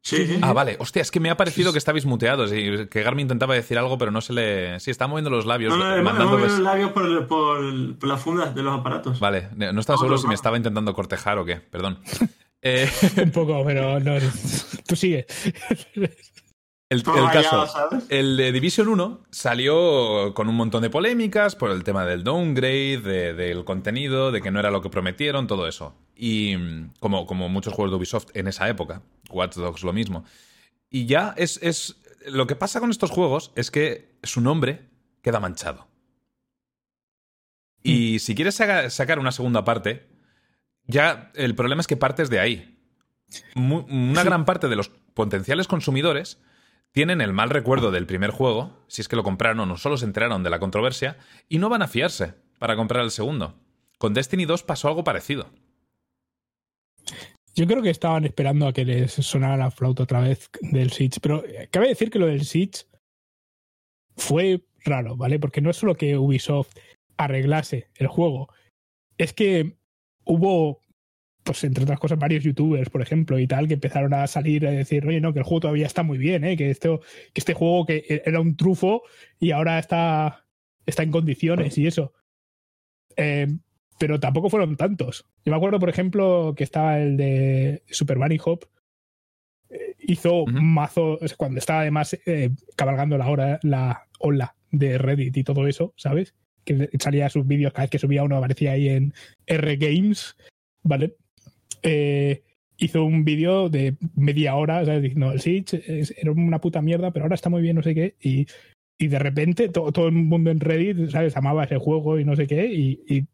[0.00, 0.38] Sí, sí.
[0.40, 0.76] Ah, vale.
[0.80, 3.98] Hostia, es que me ha parecido que estabais muteados y que Garmin intentaba decir algo,
[3.98, 4.80] pero no se le...
[4.80, 6.38] Sí, está moviendo los labios, No, no, mandando...
[6.38, 9.20] los labios por, por, por las fundas de los aparatos.
[9.20, 10.28] Vale, no estaba No, seguro no, si no.
[10.28, 11.98] me estaba intentando cortejar o qué, perdón.
[12.62, 12.90] Eh,
[13.22, 14.14] Un poco, pero no.
[14.88, 15.26] Tú sigue.
[16.88, 17.66] el, caso,
[18.10, 22.98] el de Division 1 salió con un montón de polémicas por el tema del downgrade,
[23.00, 25.96] de- del contenido, de que no era lo que prometieron, todo eso.
[26.14, 30.24] Y mm, como, como muchos juegos de Ubisoft en esa época, Watch Dogs lo mismo.
[30.88, 31.96] Y ya es, es...
[32.26, 34.88] Lo que pasa con estos juegos es que su nombre
[35.22, 35.88] queda manchado.
[37.82, 40.08] Y si quieres saca- sacar una segunda parte,
[40.86, 42.78] ya el problema es que partes de ahí.
[43.54, 46.40] Mu- una gran parte de los potenciales consumidores
[46.96, 49.98] tienen el mal recuerdo del primer juego, si es que lo compraron o no solo
[49.98, 53.54] se enteraron de la controversia, y no van a fiarse para comprar el segundo.
[53.98, 55.50] Con Destiny 2 pasó algo parecido.
[57.54, 61.20] Yo creo que estaban esperando a que les sonara la flauta otra vez del Siege,
[61.20, 62.86] pero eh, cabe decir que lo del Siege
[64.16, 65.38] fue raro, ¿vale?
[65.38, 66.78] Porque no es solo que Ubisoft
[67.18, 68.48] arreglase el juego,
[69.18, 69.76] es que
[70.24, 70.80] hubo,
[71.46, 74.72] pues entre otras cosas, varios youtubers, por ejemplo, y tal, que empezaron a salir a
[74.72, 76.56] decir, oye, no, que el juego todavía está muy bien, ¿eh?
[76.56, 77.00] Que, esto,
[77.32, 79.04] que este juego que e-, era un trufo
[79.38, 80.44] y ahora está,
[80.84, 82.12] está en condiciones y eso.
[83.16, 83.46] Eh,
[83.98, 85.24] pero tampoco fueron tantos.
[85.44, 88.66] Yo me acuerdo, por ejemplo, que estaba el de Super Bunny Hop.
[89.70, 90.50] eh, hizo Ujú.
[90.50, 95.44] mazo, o sea, cuando estaba además eh, cabalgando la hora, la ola de Reddit y
[95.44, 96.34] todo eso, ¿sabes?
[96.64, 99.14] Que salía sus vídeos, cada vez que subía uno aparecía ahí en
[99.46, 100.36] R Games,
[100.82, 101.14] ¿vale?
[101.88, 102.42] Eh,
[102.78, 105.02] hizo un vídeo de media hora, ¿sabes?
[105.02, 108.46] Diciendo, es- era una puta mierda, pero ahora está muy bien, no sé qué, y,
[108.98, 111.36] y de repente to- todo el mundo en Reddit, ¿sabes?
[111.36, 113.24] Amaba ese juego y no sé qué, y,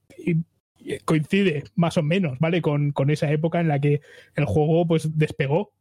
[1.04, 2.60] coincide más o menos, ¿vale?
[2.60, 4.00] Con, con esa época en la que
[4.34, 5.72] el juego pues despegó.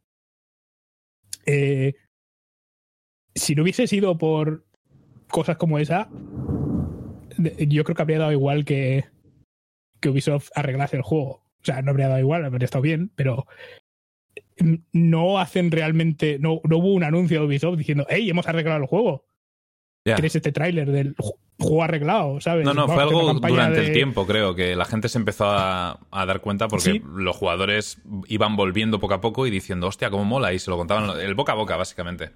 [1.46, 1.94] Eh,
[3.34, 4.64] si no hubiese sido por
[5.28, 6.08] cosas como esa,
[7.38, 9.04] yo creo que habría dado igual que,
[10.00, 11.41] que Ubisoft arreglase el juego.
[11.62, 13.46] O sea, no habría dado igual, habría estado bien, pero
[14.92, 18.86] no hacen realmente, no, no hubo un anuncio de Ubisoft diciendo, hey, hemos arreglado el
[18.86, 19.26] juego.
[20.04, 20.16] Ya.
[20.16, 22.64] tienes este tráiler del ju- juego arreglado, ¿sabes?
[22.64, 25.44] No, no, Vamos fue algo durante de- el tiempo, creo, que la gente se empezó
[25.46, 27.02] a, a dar cuenta porque Sí.
[27.14, 30.76] los jugadores iban volviendo poco a poco y diciendo, hostia, cómo mola, y se lo
[30.76, 32.30] contaban el boca a boca, básicamente.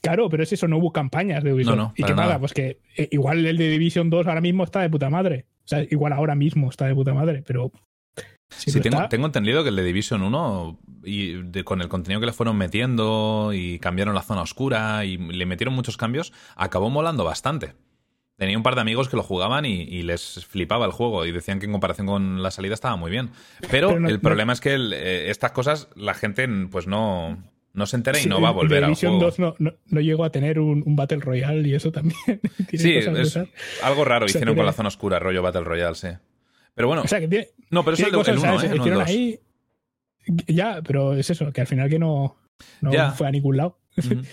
[0.00, 1.76] Claro, pero es eso, no hubo campañas de Ubisoft.
[1.76, 2.38] No, no, y que nada, nada.
[2.38, 5.44] pues que eh, igual el de Division 2 ahora mismo está de puta madre.
[5.66, 7.70] O sea, igual ahora mismo está de puta madre, pero.
[8.56, 12.20] Sí, tengo, está- tengo entendido que el de Division 1, y de- con el contenido
[12.20, 16.90] que le fueron metiendo y cambiaron la zona oscura y le metieron muchos cambios, acabó
[16.90, 17.74] molando bastante.
[18.36, 21.32] Tenía un par de amigos que lo jugaban y, y les flipaba el juego y
[21.32, 23.30] decían que en comparación con la salida estaba muy bien.
[23.70, 26.86] Pero, Pero no- el no- problema es que el- eh, estas cosas la gente pues
[26.86, 27.38] no,
[27.72, 29.26] no se entera y Sí, no va a volver al Division juego.
[29.26, 32.16] 2 no, no, no llegó a tener un, un Battle Royale y eso también.
[32.68, 33.38] Tiene Sí, es
[33.82, 36.08] algo raro O sea, hicieron con la zona oscura, rollo Battle Royale, sí.
[36.74, 38.64] Pero bueno, O sea, que tiene, no, pero eso es el, cosas, 1, ¿sabes?
[38.64, 38.68] ¿eh?
[38.68, 39.08] No el Hicieron 2.
[39.08, 39.40] ahí.
[40.46, 42.36] Ya, pero es eso, que al final que no,
[42.80, 43.10] no Ya.
[43.12, 43.78] fue a ningún lado.
[43.96, 44.26] Entonces,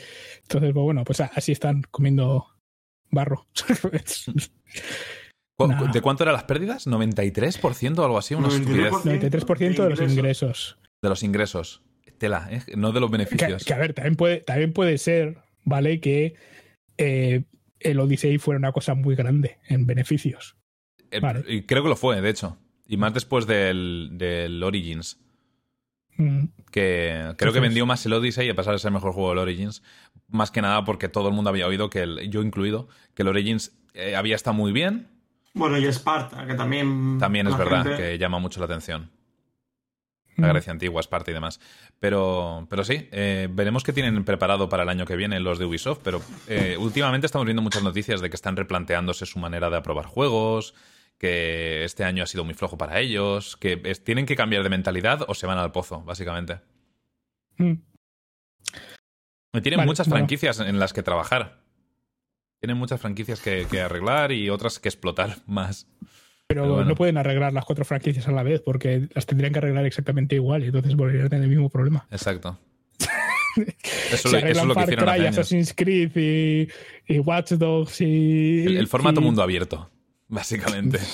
[0.48, 2.48] pues bueno, pues así están comiendo
[3.11, 3.48] barro.
[5.57, 5.91] ¿Cu- Nah.
[5.91, 6.88] ¿De cuánto eran las pérdidas?
[6.88, 8.34] ¿93% o algo así?
[8.36, 8.53] Una 93%.
[8.53, 10.80] estupidez 93% de los ingresos.
[11.02, 11.84] de los ingresos.
[12.18, 12.61] Tela, ¿eh?
[12.78, 13.66] No de los Que, beneficios.
[13.66, 15.99] que, a ver, también puede, también puede ser, ¿vale?
[15.99, 16.36] Que
[16.98, 17.44] eh,
[17.80, 20.56] el Odyssey fuera una cosa muy grande en beneficios.
[21.11, 21.44] Eh, vale.
[21.48, 22.57] y creo que lo fue, de hecho.
[22.88, 25.19] Y más después del, del Origins.
[26.18, 29.30] Mm, Que creo que vendió más el Odyssey a pesar de ser el mejor juego
[29.30, 29.84] del Origins.
[30.27, 33.27] Más que nada porque todo el mundo había oído, que el- yo incluido, que el
[33.30, 35.07] Origins eh, había estado muy bien.
[35.53, 37.18] Bueno, y Esparta, que también.
[37.19, 39.10] También es verdad gente- que llama mucho la atención.
[40.38, 40.52] La mm.
[40.52, 41.60] Grecia antigua, Esparta y demás.
[41.99, 45.65] Pero, pero sí, eh, veremos qué tienen preparado para el año que viene los de
[45.65, 45.99] Ubisoft.
[46.03, 50.06] Pero eh, últimamente estamos viendo muchas noticias de que están replanteándose su manera de aprobar
[50.06, 50.76] juegos,
[51.20, 54.70] que este año ha sido muy flojo para ellos, que es- tienen que cambiar de
[54.70, 56.60] mentalidad o se van al pozo, básicamente.
[57.58, 57.74] Mm.
[59.54, 60.20] Y tienen Vale, muchas bueno.
[60.20, 61.60] franquicias en las que trabajar.
[62.62, 65.88] Tienen muchas franquicias que, que arreglar y otras que explotar más.
[66.48, 66.90] Pero, Pero bueno.
[66.90, 70.36] no pueden arreglar las cuatro franquicias a la vez porque las tendrían que arreglar exactamente
[70.36, 72.08] igual y entonces volverían a tener el mismo problema.
[72.12, 72.60] Exacto.
[74.12, 75.38] Eso, Se es lo que Far hicieron hace Cry, años.
[75.38, 76.68] Assassin's Creed y,
[77.14, 78.66] y Watch Dogs y...
[78.66, 79.90] El, el formato y- mundo abierto,
[80.30, 80.99] básicamente.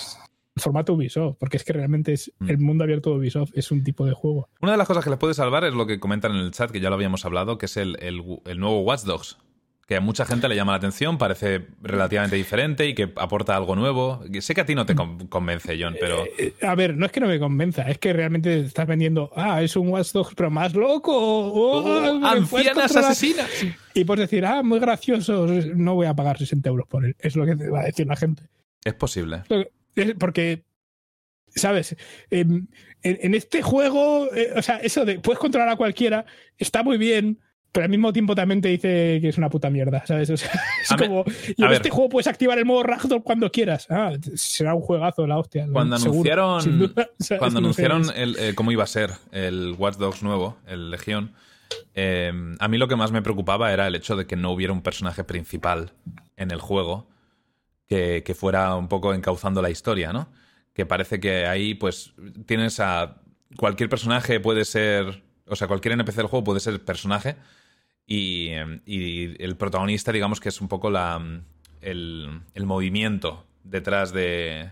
[0.57, 2.49] formato Ubisoft, porque es que realmente es Mm.
[2.49, 4.47] el mundo abierto de Ubisoft es un tipo de juego.
[4.61, 6.71] Una de las cosas que les puede salvar es lo que comentan en el chat,
[6.71, 9.37] que ya lo habíamos hablado, que es el, el- el nuevo Watch Dogs.
[9.85, 13.75] Que a mucha gente le llama la atención, parece relativamente diferente y que aporta algo
[13.75, 14.23] nuevo.
[14.39, 17.11] Sé que a ti no te con- convence, John, pero Eh, A ver, no es
[17.11, 20.49] que no me convenza, es que realmente estás vendiendo, ah, es un Watch Dogs pero
[20.49, 21.11] más loco.
[21.15, 23.11] oh, ¡Oh, ancianas controlar".
[23.11, 23.49] asesinas!
[23.93, 27.15] Y puedes decir, ah, muy gracioso, no voy a pagar 60 euros por él.
[27.19, 28.43] Es lo que te va a decir la gente.
[28.85, 29.41] Es posible.
[30.19, 30.63] Porque,
[31.49, 31.95] ¿sabes?
[32.29, 32.69] En,
[33.01, 36.25] en- este juego, eh, o sea, eso de puedes controlar a cualquiera
[36.57, 37.39] está muy bien,
[37.71, 40.29] pero al mismo tiempo también te dice que es una puta mierda, ¿sabes?
[40.31, 40.51] O sea,
[40.81, 41.25] es A como.
[41.57, 41.73] Y en ver.
[41.77, 43.87] este juego puedes activar el modo Ragdoll cuando quieras.
[43.89, 45.67] Ah, será un juegazo la hostia.
[45.71, 46.93] Cuando seguro, anunciaron,
[47.39, 51.33] cuando anunciaron el, eh, cómo iba a ser el Watch Dogs nuevo, el Legión,
[51.95, 54.71] eh, a mí lo que más me preocupaba era el hecho de que no hubiera
[54.73, 55.91] un personaje principal
[56.37, 57.07] en el juego
[57.87, 60.31] que, fuera un poco encauzando la historia, ¿no?
[60.73, 62.13] Que parece que ahí, pues,
[62.45, 63.21] tienes a.
[63.57, 65.23] Cualquier personaje puede ser.
[65.47, 67.37] O sea, cualquier NPC del juego puede ser personaje.
[68.07, 68.49] Y,
[68.85, 71.21] y el protagonista, digamos que es un poco la,
[71.81, 74.71] el, el movimiento detrás de.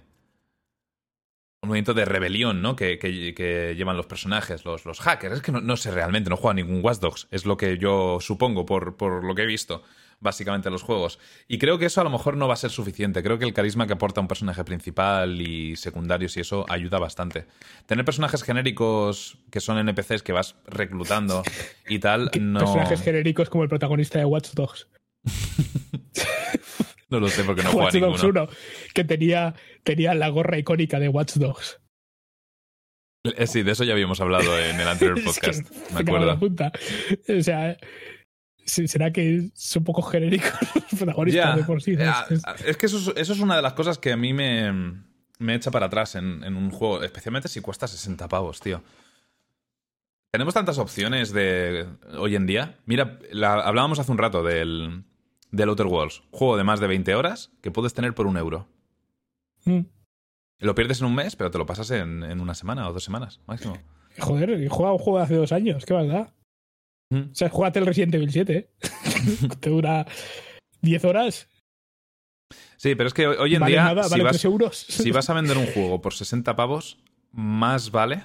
[1.61, 2.75] Un movimiento de rebelión, ¿no?
[2.75, 5.35] Que, que- que llevan los personajes, los, los hackers.
[5.37, 7.27] Es que no, no sé realmente, no juega ningún Watch Dogs.
[7.31, 9.81] Es lo que yo supongo por, por lo que he visto,
[10.23, 11.19] básicamente, en los juegos.
[11.47, 13.21] Y creo que eso a lo mejor no va a ser suficiente.
[13.21, 17.45] Creo que el carisma que aporta un personaje principal y secundarios y eso ayuda bastante.
[17.85, 21.43] Tener personajes genéricos que son NPCs que vas reclutando
[21.87, 22.59] y tal, no.
[22.59, 24.87] Personajes genéricos como el protagonista de Watch Dogs.
[27.09, 28.43] No lo sé porque no juega Watch Dogs ninguno.
[28.45, 28.49] 1,
[28.95, 31.79] que tenía, tenía la gorra icónica de Watch Dogs.
[33.23, 35.71] Eh, Sí, de eso ya habíamos hablado en el anterior Es que podcast.
[35.91, 36.39] me la acuerdo.
[36.39, 36.71] punta.
[37.29, 37.77] O sea,
[38.65, 41.95] ¿será que son un poco genéricos los protagonistas de por sí?
[42.65, 44.71] es que eso, es- eso es una de las cosas que a mí me,
[45.39, 48.81] me echa para atrás en, en un juego, especialmente si cuesta 60 pavos, tío.
[50.31, 51.85] Tenemos tantas opciones de
[52.17, 52.79] hoy en día.
[52.85, 55.03] Mira, la- hablábamos hace un rato del,
[55.51, 58.67] del Outer Worlds, juego de más de 20 horas que puedes tener por un euro.
[59.65, 59.81] Mm.
[60.59, 63.03] Lo pierdes en un mes, pero te lo pasas en, en una semana o dos
[63.03, 63.77] semanas, máximo.
[64.19, 66.29] Joder, y juega un juego de hace dos años, qué maldad.
[67.13, 67.31] Mm.
[67.31, 68.69] O sea, juégate el Resident Evil 7, ¿eh?
[69.59, 70.07] Te dura
[70.81, 71.47] 10 horas.
[72.77, 74.77] Sí, pero es que hoy, en vale día, nada, si vale vas, 3 euros.
[74.77, 76.97] si vas a vender un juego por 60 pavos,
[77.31, 78.23] más vale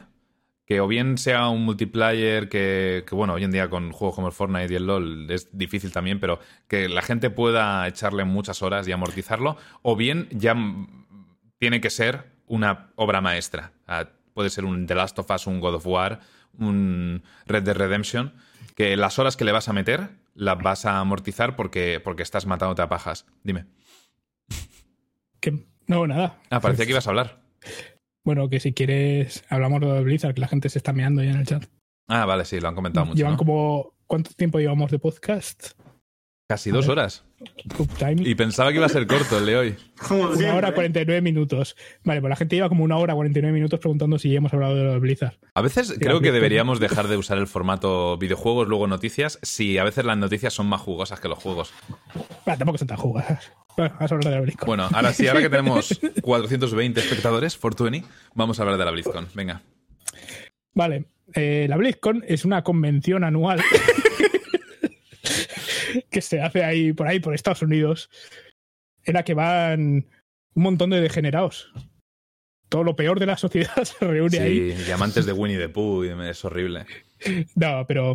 [0.64, 4.26] que o bien sea un multiplayer que, que, bueno, hoy en día con juegos como
[4.26, 8.60] el Fortnite y el LoL es difícil también, pero que la gente pueda echarle muchas
[8.60, 10.54] horas y amortizarlo, o bien ya
[11.58, 13.72] tiene que ser una obra maestra.
[14.34, 16.20] puede ser un The Last of Us, un God of War,
[16.58, 18.34] un Red Dead Redemption,
[18.74, 22.46] que las horas que le vas a meter las vas a amortizar porque, porque estás
[22.46, 23.26] matándote a pajas.
[23.42, 23.66] Dime.
[25.40, 26.38] Que, no, nada.
[26.50, 27.40] Ah, parecía que ibas a hablar.
[28.24, 31.38] Bueno, que si quieres, hablamos de Blizzard, que la gente se está meando ya en
[31.38, 31.64] el chat.
[32.08, 33.16] Ah, vale, sí, lo han comentado mucho.
[33.16, 33.38] Llevan ¿no?
[33.38, 33.94] como.
[34.06, 35.72] ¿Cuánto tiempo llevamos de podcast?
[36.48, 37.27] Casi dos horas.
[38.16, 39.76] Y pensaba que iba a ser corto el de hoy.
[40.08, 41.76] Como Una hora 49 minutos.
[42.04, 44.74] Vale, pues la gente lleva como una hora 49 minutos preguntando si ya hemos hablado
[44.74, 45.34] de lo de Blizzard.
[45.54, 49.84] A veces creo que deberíamos dejar de usar el formato videojuegos, luego noticias, si a
[49.84, 51.72] veces las noticias son más jugosas que los juegos.
[52.46, 53.52] Ah, tampoco son tan jugadas.
[53.76, 54.66] Bueno, vamos a hablar de la BlizzCon.
[54.66, 58.02] Bueno, ahora sí, ahora que tenemos 420 espectadores, Fortuny,
[58.34, 59.28] vamos a hablar de la BlizzCon.
[59.34, 59.62] Venga.
[60.74, 63.60] Vale, eh, la BlizzCon es una convención anual
[66.10, 68.10] que se hace ahí por ahí, por Estados Unidos,
[69.04, 70.06] en la que van
[70.54, 71.72] un montón de degenerados.
[72.68, 74.72] Todo lo peor de la sociedad se reúne ahí.
[74.72, 76.86] Sí, diamantes de Winnie the Pooh, y es horrible.
[77.56, 78.14] No, pero,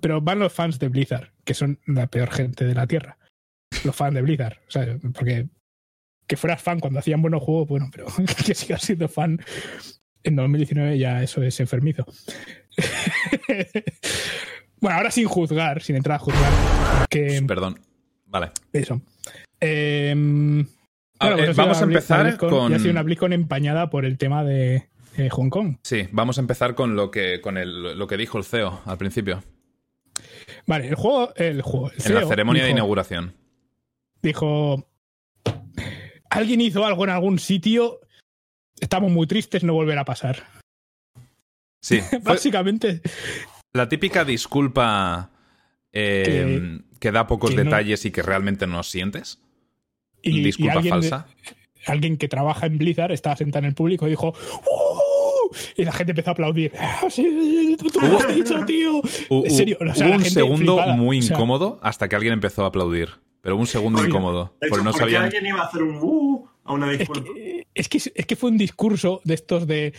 [0.00, 3.18] pero van los fans de Blizzard, que son la peor gente de la Tierra.
[3.84, 4.58] Los fans de Blizzard.
[4.66, 5.48] O sea, porque
[6.26, 8.06] que fueras fan cuando hacían buenos juegos, bueno, pero
[8.46, 9.38] que sigas siendo fan
[10.22, 12.06] en 2019 ya eso es enfermizo.
[14.82, 16.52] Bueno, ahora sin juzgar, sin entrar a juzgar,
[17.08, 17.80] que Perdón.
[18.26, 18.50] Vale.
[18.74, 19.00] eso.
[19.60, 20.14] Eh,
[21.18, 24.42] pues vamos a empezar BlizzCon, con- y ha sido una BlizzCon empañada por el tema
[24.44, 25.76] de eh, Hong Kong.
[25.82, 28.98] Sí, vamos a empezar con lo que, con el, lo que dijo el CEO al
[28.98, 29.42] principio,
[30.66, 33.34] Vale, el juego, el juego, el en la CEO ceremonia de inauguración.
[34.20, 34.88] dijo,
[36.30, 38.00] alguien hizo algo en algún sitio,
[38.80, 40.42] estamos muy tristes, no volverá a pasar.
[41.80, 43.00] Sí, Básicamente,
[43.72, 45.30] la típica disculpa
[45.92, 49.40] eh, que, da pocos que no- detalles y que realmente no sientes.
[50.22, 51.26] y, y disculpa de- falsa.
[51.86, 55.92] alguien que trabaja en Blizzard estaba sentado en el público y dijo, "¡Uh!", y la
[55.92, 56.72] gente empezó a aplaudir.
[56.78, 59.00] "Ah, sí, tú lo has dicho, tío.
[59.30, 60.96] En serio, hu- o sea, hubo la un gente segundo flipada.
[60.96, 63.08] muy O sea, incómodo hasta que alguien empezó a aplaudir.
[63.40, 64.56] Pero un segundo Oye, incómodo.
[64.60, 65.24] Hecho, Porque no ¿por qué sabían.
[65.24, 67.28] alguien iba a hacer un uh a una es, disculpa?
[67.34, 69.92] que, es, que, es que fue un discurso de estos de,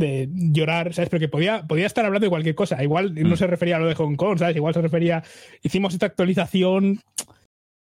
[0.00, 1.08] de llorar, ¿sabes?
[1.10, 2.82] Porque podía, podía estar hablando de cualquier cosa.
[2.82, 3.28] Igual Mm.
[3.28, 4.56] no se refería a lo de Hong Kong, ¿sabes?
[4.56, 5.22] Igual se refería.
[5.62, 7.00] Hicimos esta actualización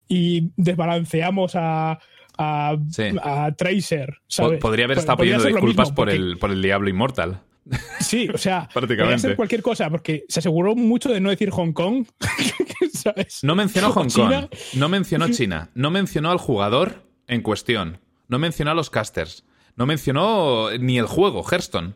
[0.08, 1.98] y desbalanceamos a.
[2.36, 3.04] A, Sí.
[3.22, 4.58] a Tracer, ¿sabes?
[4.58, 7.42] Podría haber estado podría pidiendo disculpas mismo, por, porque- el, por el Diablo Inmortal.
[8.00, 9.20] Sí, o sea, podría Prácticamente.
[9.20, 12.06] ser cualquier cosa, porque se aseguró mucho de no decir Hong Kong,
[12.92, 13.38] ¿sabes?
[13.44, 14.08] No mencionó Hong.
[14.10, 19.44] Kong, no mencionó China, no mencionó al jugador en cuestión, no mencionó a los casters,
[19.76, 21.94] no mencionó ni el juego, Hearthstone.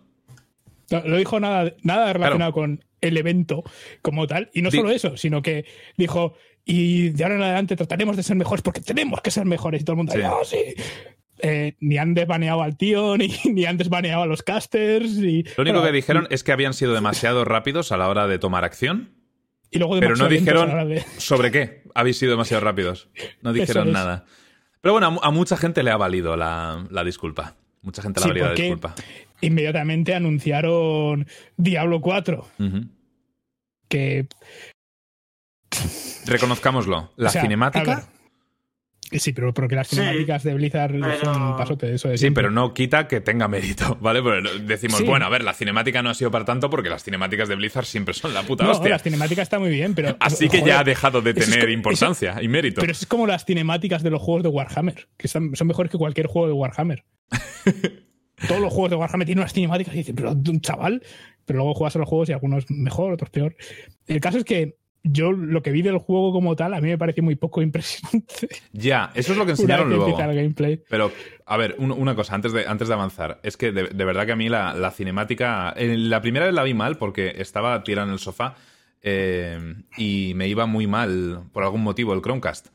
[0.90, 3.62] No, no dijo nada, nada relacionado con el evento
[4.02, 4.50] como tal.
[4.54, 5.64] Y no solo eso, sino que
[5.96, 6.34] dijo,
[6.64, 9.82] y de ahora en adelante trataremos de ser mejores porque tenemos que ser mejores.
[9.82, 10.20] Y todo el mundo, Sí.
[10.24, 10.58] "Ah, sí".
[11.40, 15.10] Eh, ni han desbaneado al tío, ni, ni han desbaneado a los casters.
[15.18, 18.26] Y, Lo único bueno, que dijeron es que habían sido demasiado rápidos a la hora
[18.26, 19.14] de tomar acción,
[19.70, 23.08] y luego pero no dijeron de- sobre qué habéis sido demasiado rápidos.
[23.42, 23.52] No
[23.84, 23.92] dijeron es.
[23.94, 24.24] nada.
[24.80, 27.54] Pero bueno, a, mu- a mucha gente le ha valido la, la disculpa.
[27.82, 28.94] Mucha gente le Sí, ha valido la disculpa.
[29.40, 32.80] Inmediatamente anunciaron Diablo 4, Ujú.
[33.88, 34.26] que
[36.26, 37.12] Reconozcámoslo.
[37.16, 38.08] La O sea, a cinemática.
[39.10, 42.18] Sí, pero porque las Sí, cinemáticas de Blizzard pero- son un pasote de eso de
[42.18, 42.42] Sí, siempre.
[42.42, 44.22] pero no quita que tenga mérito, ¿vale?
[44.22, 45.04] Pero decimos, Sí.
[45.04, 47.86] bueno, a ver, la cinemática no ha sido para tanto porque las cinemáticas de Blizzard
[47.86, 48.90] siempre son la puta No, hostia.
[48.90, 50.14] las cinemáticas está muy bien, pero.
[50.20, 52.80] Así que joder, ya ha dejado de tener importancia y mérito.
[52.82, 55.96] Pero es como las cinemáticas de los juegos de Warhammer, que son, son mejores que
[55.96, 57.04] cualquier juego de Warhammer.
[58.46, 61.02] Todos los juegos de Warhammer tienen unas cinemáticas y dicen, pero un chaval.
[61.44, 63.56] Pero luego juegas a los juegos y algunos mejor, otros peor.
[64.06, 66.98] El caso es que yo lo que vi del juego como tal, a mí me
[66.98, 68.48] pareció muy poco impresionante.
[68.72, 70.20] Ya, eso es lo que enseñaron que luego.
[70.20, 70.82] el gameplay.
[70.90, 71.10] Pero,
[71.46, 73.40] a ver, un- una cosa, antes de, antes de avanzar.
[73.42, 75.72] Es que de, de verdad que a mí la, la cinemática.
[75.76, 78.56] eh, la primera vez la vi mal porque estaba tirado en el sofá
[79.02, 79.58] eh,
[79.96, 82.68] y me iba muy mal por algún motivo el Chromecast.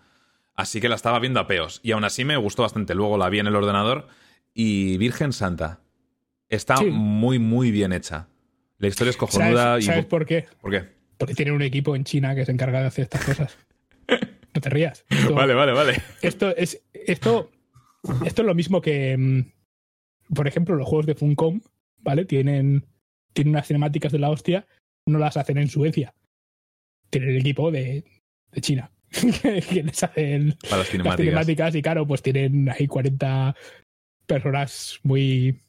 [0.55, 1.79] Así que la estaba viendo a peos.
[1.83, 2.95] Y aún así me gustó bastante.
[2.95, 4.07] Luego la vi en el ordenador
[4.53, 5.79] y Virgen Santa.
[6.49, 6.85] Está Sí.
[6.85, 8.27] muy, muy bien hecha.
[8.77, 9.87] La historia es cojonuda ¿Sabes, y.
[9.87, 10.45] sabes por qué?
[10.61, 10.83] ¿Por qué?
[11.17, 13.57] Porque tienen un equipo en China que se encarga de hacer estas cosas.
[14.53, 15.05] No te rías.
[15.09, 16.01] Esto- Vale, vale, vale.
[16.21, 17.49] Esto es, esto,
[18.25, 21.61] esto es lo mismo que, mm, por ejemplo, los juegos de Funcom,
[21.99, 22.25] ¿vale?
[22.25, 22.85] Tienen,
[23.33, 24.67] tienen unas cinemáticas de la hostia,
[25.07, 26.13] no las hacen en Suecia.
[27.09, 28.03] Tienen el equipo de,
[28.51, 28.91] de China.
[29.11, 33.55] que les hacen Para las cinemáticas y claro, pues tienen ahí 40
[34.25, 35.61] personas muy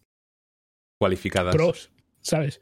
[0.98, 1.54] Cualificadas.
[1.54, 1.90] pros,
[2.20, 2.60] ¿sabes?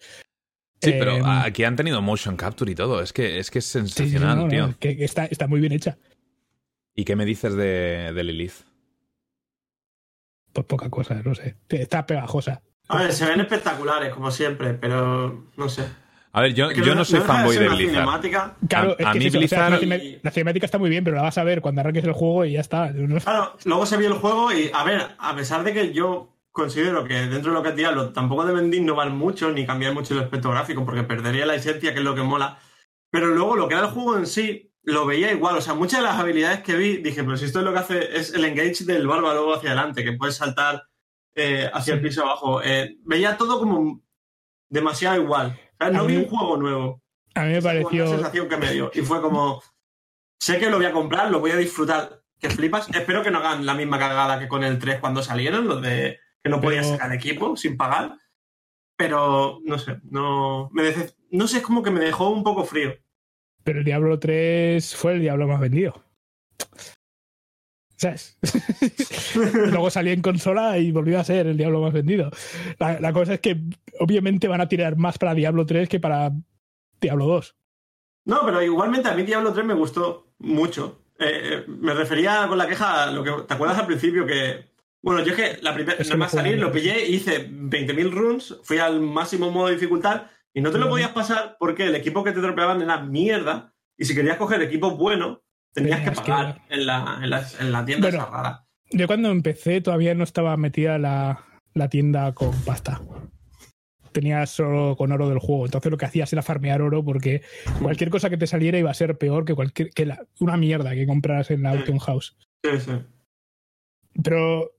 [0.80, 3.00] Sí, pero Eh, aquí han tenido motion capture y todo.
[3.00, 4.74] Es que es, que es sí, sí, sensacional, no, tío.
[4.80, 5.96] que que está, está muy bien hecha.
[6.94, 8.64] ¿Y qué me dices de, de Lilith?
[10.52, 11.56] Pues poca cosa, no sé.
[11.68, 12.62] Está pegajosa.
[12.88, 15.84] A ver, se ven espectaculares, como siempre, pero no sé.
[16.34, 17.88] A ver, yo, no soy fanboy de Blizzard.
[17.94, 18.56] cinemática.
[18.68, 20.64] Claro, A- a es que mí es eso, o sea, Blizzard- la, cine- la cinemática
[20.66, 22.90] está muy bien, pero la vas a ver cuando arranques el juego y ya está.
[23.24, 27.04] Claro, luego se vio el juego y, a ver, a pesar de que yo considero
[27.04, 30.14] que dentro de lo que es Diablo tampoco deben de innovar mucho ni cambiar mucho
[30.14, 32.58] el aspecto gráfico porque perdería la esencia, que es lo que mola.
[33.10, 35.56] Pero luego lo que era el juego en sí, lo veía igual.
[35.56, 37.78] O sea, muchas de las habilidades que vi, dije, pero si esto es lo que
[37.78, 40.84] hace es el engage del barba luego hacia adelante, que puedes saltar
[41.34, 42.62] eh, hacia el piso abajo.
[42.62, 44.00] Eh, veía todo como
[44.70, 45.58] demasiado igual.
[45.84, 47.02] Sea, no vi un juego nuevo.
[47.34, 48.06] A mí me Fue la pareció.
[48.08, 48.90] sensación que me dio.
[48.94, 49.62] Y fue como,
[50.40, 52.88] sé que lo voy a comprar, lo voy a disfrutar, que flipas.
[52.94, 56.18] Espero que no hagan la misma cagada que con el 3 cuando salieron, los de
[56.42, 58.16] que no podías Pero- sacar equipo sin pagar.
[58.96, 62.64] Pero, no sé, no, me dece- no sé, es como que me dejó un poco
[62.64, 62.94] frío.
[63.64, 66.04] Pero el Diablo 3 fue el Diablo más vendido.
[68.02, 68.36] ¿Sabes?
[69.54, 72.32] Luego salió en consola y volvió a ser el Diablo más vendido.
[72.80, 73.60] La, la cosa es que
[74.00, 76.32] obviamente van a tirar más para Diablo 3 que para
[77.00, 77.56] Diablo 2.
[78.24, 81.04] No, pero igualmente a mí Diablo 3 me gustó mucho.
[81.16, 84.72] Eh, eh, me refería con la queja a lo que te acuerdas al principio que.
[85.00, 88.78] Bueno, yo es que la primera nada más salir lo pillé, hice 20.000 runs, fui
[88.78, 92.32] al máximo modo de dificultad y no te lo podías pasar porque el equipo que
[92.32, 95.42] te dropeaban era mierda y si querías coger equipo bueno
[95.74, 98.26] tenías que Tenías que- pagar en, la, en, la, en la tienda Bueno.
[98.30, 98.66] rara.
[98.90, 101.44] Yo cuando empecé todavía no estaba metida la,
[101.74, 103.00] la tienda con pasta.
[104.12, 105.64] Tenía solo con oro del juego.
[105.64, 107.40] Entonces lo que hacías era farmear oro porque
[107.80, 110.92] cualquier cosa que te saliera iba a ser peor que cualquier que la- una mierda
[110.94, 111.70] que compraras en la.
[111.70, 112.36] Auction House.
[112.62, 112.92] Sí, sí.
[114.22, 114.72] Pero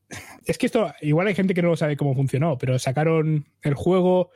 [0.46, 4.30] es que esto, igual hay gente que no sabe cómo funcionó, pero sacaron el juego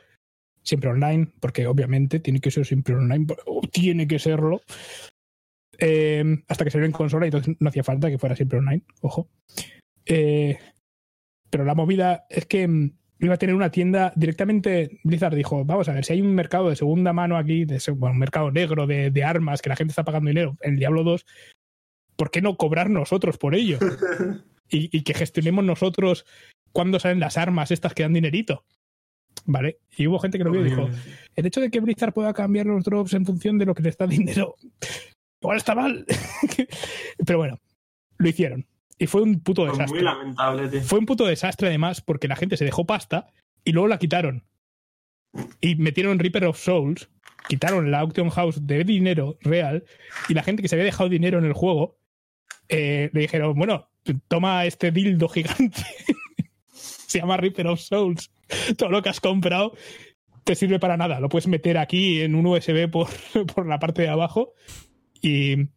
[0.64, 4.60] siempre online, porque obviamente tiene que ser siempre online, o tiene que serlo.
[5.78, 8.82] Eh, hasta que salió en consola y entonces no hacía falta que fuera siempre online,
[9.00, 9.28] ojo.
[10.04, 10.58] Eh,
[11.50, 14.98] pero la movida es que mm, iba a tener una tienda directamente.
[15.04, 18.14] Blizzard dijo: Vamos a ver, si hay un mercado de segunda mano aquí, de bueno,
[18.14, 21.04] un mercado negro de, de armas que la gente está pagando dinero en el Diablo
[21.04, 21.24] 2,
[22.16, 23.78] ¿por qué no cobrar nosotros por ello?
[24.68, 26.26] y, y que gestionemos nosotros
[26.72, 28.64] cuándo salen las armas estas que dan dinerito.
[29.44, 29.78] ¿Vale?
[29.96, 30.88] Y hubo gente que lo vio y dijo:
[31.36, 33.96] el hecho de que Blizzard pueda cambiar los drops en función de lo que les
[33.96, 34.56] da dinero,
[35.40, 36.04] igual está mal.
[37.26, 37.60] Pero bueno,
[38.18, 38.66] lo hicieron.
[38.98, 40.02] Y fue un puto Fue muy desastre.
[40.02, 40.82] lamentable, tío.
[40.82, 43.28] Fue un puto desastre además porque la gente se dejó pasta
[43.64, 44.44] y luego la quitaron.
[45.60, 47.08] Y metieron Reaper of Souls,
[47.48, 49.84] quitaron la Auction House de dinero real
[50.28, 51.98] y la gente que se había dejado dinero en el juego
[52.68, 53.88] eh, le dijeron, bueno,
[54.26, 55.82] toma este dildo gigante.
[56.72, 58.32] se llama Reaper of Souls.
[58.76, 59.74] Todo lo que has comprado
[60.44, 61.20] te sirve para nada.
[61.20, 63.08] Lo puedes meter aquí en un USB por,
[63.54, 64.54] por la parte de abajo
[65.22, 65.68] y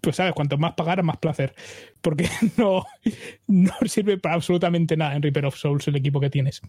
[0.00, 1.54] pues sabes, cuanto más pagar, más placer.
[2.00, 2.84] Porque no,
[3.46, 6.62] no sirve para absolutamente nada en Reaper of Souls el equipo que tienes.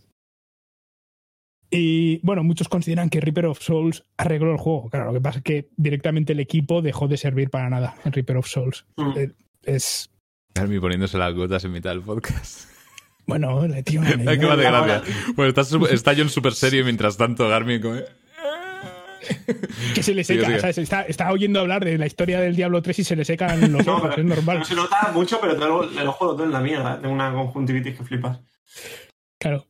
[1.72, 4.90] Y bueno, muchos consideran que Reaper of Souls arregló el juego.
[4.90, 8.12] Claro, lo que pasa es que directamente el equipo dejó de servir para nada en
[8.12, 8.86] Reaper of Souls.
[8.98, 9.12] Mm.
[9.18, 9.32] Eh,
[9.64, 10.10] Es.
[10.54, 12.68] Carmi poniéndose las gotas en mitad del podcast.
[13.28, 15.04] Bueno, le tío una Ay, qué Ahora- gracia.
[15.36, 15.62] Bueno, está,
[15.94, 18.00] está John súper serio mientras tanto Garmin como...
[19.96, 20.46] que se le seca.
[20.46, 20.60] sigue.
[20.60, 20.78] ¿sabes?
[20.78, 23.86] Está, está oyendo hablar de la historia del Diablo 3 y se le secan los
[23.86, 24.60] No, ojos, pero- es normal.
[24.60, 27.00] No se nota mucho, pero tengo el ojo lo tengo en la mierda.
[27.00, 28.40] Tengo una conjuntivitis que flipas.
[29.40, 29.66] Claro.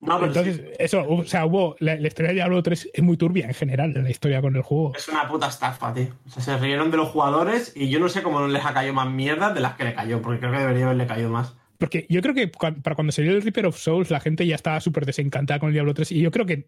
[0.00, 1.74] No, pero Entonces, sí, eso, o sea, hubo.
[1.80, 4.62] La, la historia de Diablo 3 es muy turbia en general, la historia con el
[4.62, 4.92] juego.
[4.96, 6.06] es una puta estafa, tío.
[6.24, 8.72] O sea, se rieron de los jugadores y yo no sé cómo no les ha
[8.72, 11.54] caído más mierda de las que le cayó, porque creo que debería haberle caído más.
[11.78, 14.80] Porque yo creo que para cuando salió el Reaper of Souls, la gente ya estaba
[14.80, 16.12] súper desencantada con el Diablo 3.
[16.12, 16.66] Y yo creo que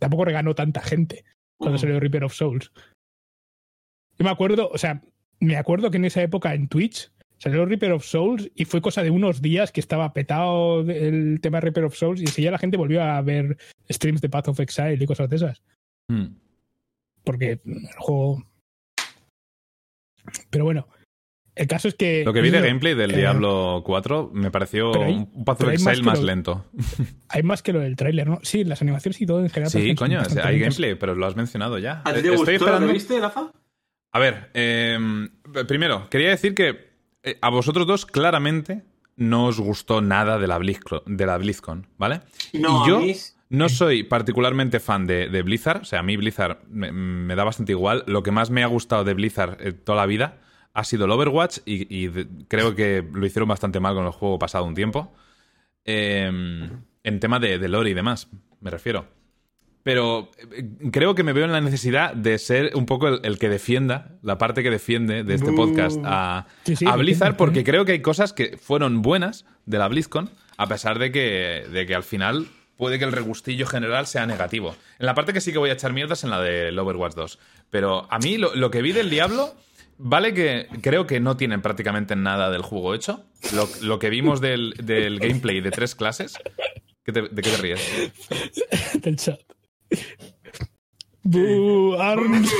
[0.00, 1.24] tampoco reganó tanta gente
[1.56, 1.80] cuando Mm.
[1.80, 2.72] salió Reaper of Souls.
[4.18, 5.00] Yo me acuerdo, o sea,
[5.38, 9.02] me acuerdo que en esa época en Twitch salió Reaper of Souls y fue cosa
[9.02, 12.58] de unos días que estaba petado el tema de Reaper of Souls y enseguida la
[12.58, 13.56] gente volvió a ver
[13.88, 15.62] streams de Path of Exile y cosas de esas.
[16.08, 16.34] Hmm.
[17.24, 18.44] Porque el juego.
[20.50, 20.86] Pero bueno,
[21.54, 22.24] el caso es que.
[22.24, 25.66] Lo que vi de gameplay del eh, Diablo 4 me pareció hay- un Path of
[25.68, 26.64] más Exile más lo- lento.
[27.28, 28.40] Hay más que lo del tráiler, ¿no?
[28.42, 29.70] Sí, las animaciones y todo en general.
[29.70, 32.02] Sí, coño, hay gameplay, pero lo has mencionado ya.
[32.04, 32.86] ¿A ti te Eh, gustó lo esperando...
[32.88, 33.52] que viste, Rafa?
[34.12, 34.98] A ver, eh,
[35.68, 36.90] primero, quería decir que
[37.22, 38.82] eh, a vosotros dos claramente
[39.16, 42.20] no os gustó nada de la, BlizzCon, de la BlizzCon, ¿vale?
[42.54, 43.14] No, y yo a mí...
[43.50, 47.44] no soy particularmente fan de, de Blizzard, o sea, a mí Blizzard me, me da
[47.44, 48.02] bastante igual.
[48.08, 50.38] Lo que más me ha gustado de Blizzard eh, toda la vida
[50.72, 54.12] ha sido el Overwatch y, y de- creo que lo hicieron bastante mal con el
[54.12, 55.12] juego pasado un tiempo.
[55.84, 56.30] Eh,
[57.02, 58.28] en tema de, de lore y demás,
[58.60, 59.06] me refiero.
[59.82, 63.38] pero eh, creo que me veo en la necesidad de ser un poco el, el
[63.38, 65.56] que defienda, la parte que defiende de este Uh.
[65.56, 69.46] podcast a, Sí, sí, a lo Blizzard, porque creo que hay cosas que fueron buenas
[69.64, 70.28] de la BlizzCon,
[70.58, 74.76] a pesar de que, de que al final puede que el regustillo general sea negativo.
[74.98, 77.38] En la parte que sí que voy a echar mierdas en la del Overwatch 2.
[77.70, 79.54] Pero a mí lo, lo que vi del Diablo,
[80.02, 83.24] vale que creo que no tienen prácticamente nada del juego hecho.
[83.54, 86.34] Lo, lo que vimos del, del gameplay de tres clases.
[87.04, 87.80] ¿Qué te- ¿De qué te ríes?
[89.02, 89.40] del chat.
[92.00, 92.50] Arms.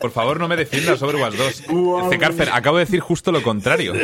[0.00, 1.66] Por favor, no me defiendas Overwatch 2.
[1.68, 2.10] Wow.
[2.10, 3.94] Cecarfer, acabo de decir justo lo contrario.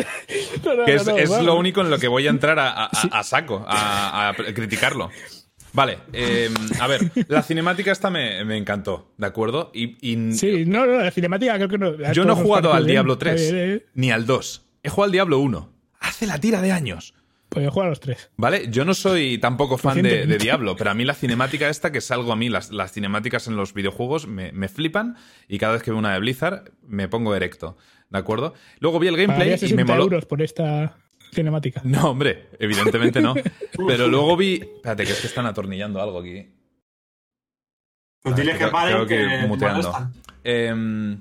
[0.64, 2.58] No, no, Que es, no, no, es lo único en lo que voy a entrar
[2.58, 5.10] a, a- a- a saco, a, a criticarlo.
[5.72, 9.70] Vale, eh, a ver, la cinemática esta me, me encantó, ¿de acuerdo?
[9.74, 12.12] Y, y Sí, no, no, la cinemática creo que no.
[12.12, 12.86] yo no he jugado al.
[12.86, 13.86] Diablo Está 3, bien, ¿eh?
[13.94, 14.66] ni al 2.
[14.82, 15.72] He jugado al Diablo 1.
[16.00, 17.14] Hace la tira de años.
[17.50, 18.30] Pues yo juego a los tres.
[18.36, 18.68] ¿Vale?
[18.70, 20.38] Yo no soy tampoco fan de.
[20.38, 23.48] Diablo, pero a mí la cinemática esta, que es algo a mí, las, las cinemáticas
[23.48, 25.16] en los videojuegos me, me flipan
[25.48, 27.76] y cada vez que veo una de Blizzard me pongo erecto,
[28.08, 28.54] ¿de acuerdo?
[28.78, 30.04] Luego vi el gameplay Pagaría y 60 me moló...
[30.04, 30.96] euros por esta
[31.32, 31.80] cinemática.
[31.84, 33.34] No, hombre, evidentemente no.
[33.86, 34.54] Pero luego vi...
[34.54, 36.46] Espérate, que es que están atornillando algo aquí.
[38.22, 40.10] Pues dile Creo- que paren creo que que, muteando.
[40.44, 41.20] Em,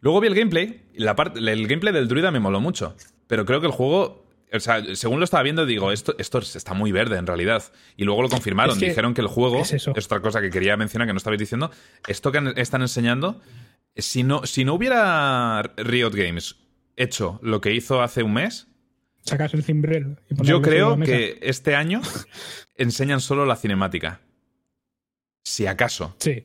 [0.00, 0.82] luego vi el gameplay.
[0.96, 2.94] La parte, el gameplay del druida me moló mucho.
[3.26, 4.24] Pero creo que el juego.
[4.52, 7.64] O sea, según lo estaba viendo, digo, esto, esto está muy verde en realidad.
[7.96, 8.74] Y luego lo confirmaron.
[8.74, 9.60] Es que Dijeron que el juego.
[9.60, 9.90] es eso.
[9.90, 11.70] otra cosa que quería mencionar que no estabais diciendo.
[12.06, 13.40] Esto que están enseñando.
[13.96, 16.56] Si no, si no hubiera Riot Games
[16.96, 18.68] hecho lo que hizo hace un mes,
[19.26, 20.16] Sacas el cimbrel.
[20.30, 22.00] y yo creo la que este año
[22.76, 24.20] enseñan solo la cinemática.
[25.44, 26.16] Si acaso.
[26.18, 26.44] Sí.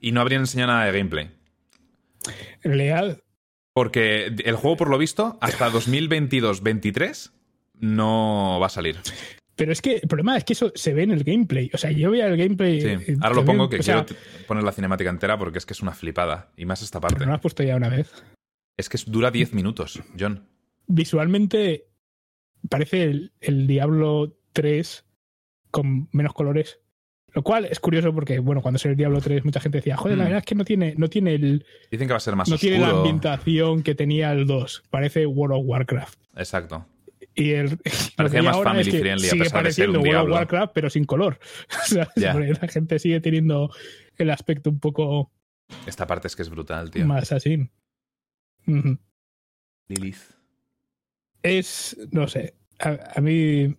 [0.00, 1.30] Y no habrían enseñado nada de gameplay.
[2.62, 3.18] Realidad,
[3.74, 7.32] Porque el juego, por lo visto, hasta 2022-23
[7.80, 8.98] no va a salir.
[9.56, 11.70] Pero es que el problema es que eso se ve en el gameplay.
[11.74, 12.80] O sea, yo veía el gameplay.
[12.80, 12.88] Sí.
[13.12, 15.72] eh, Ahora lo pongo que o sea, quiero poner la cinemática entera porque es que
[15.74, 16.50] es una flipada.
[16.56, 17.16] Y más esta parte.
[17.16, 18.10] pero no lo has puesto ya una vez.
[18.76, 20.46] Es que dura 10 minutos, John.
[20.86, 21.86] Visualmente
[22.68, 25.04] parece el, el Diablo 3
[25.70, 26.78] con menos colores.
[27.34, 30.18] Lo cual es curioso porque, bueno, cuando salió el Diablo 3, mucha gente decía, joder,
[30.18, 30.26] la Mm.
[30.26, 32.58] verdad es que no tiene, no tiene el, Dicen que va a ser más no
[32.58, 34.82] tiene la ambientación que tenía el 2.
[34.90, 36.20] Parece World of Warcraft.
[36.36, 36.86] Exacto.
[37.34, 37.78] Y el,
[38.16, 40.28] Parecía más ahora family es que friendly, a sigue pesar de ser pareciendo un World
[40.30, 40.34] of.
[40.36, 41.38] Warcraft, pero sin color.
[42.16, 43.70] La gente sigue teniendo
[44.18, 45.32] el aspecto un poco
[45.86, 47.06] Esta parte es que es brutal, tío.
[47.06, 47.70] más así.
[48.66, 48.98] Ujú.
[49.88, 50.18] Lilith.
[51.42, 53.74] Es, no sé, a, a mí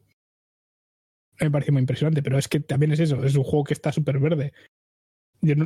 [1.39, 3.91] me parece muy impresionante, pero es que también es eso, es un juego que está
[3.91, 4.53] súper verde.
[5.41, 5.65] Yo no,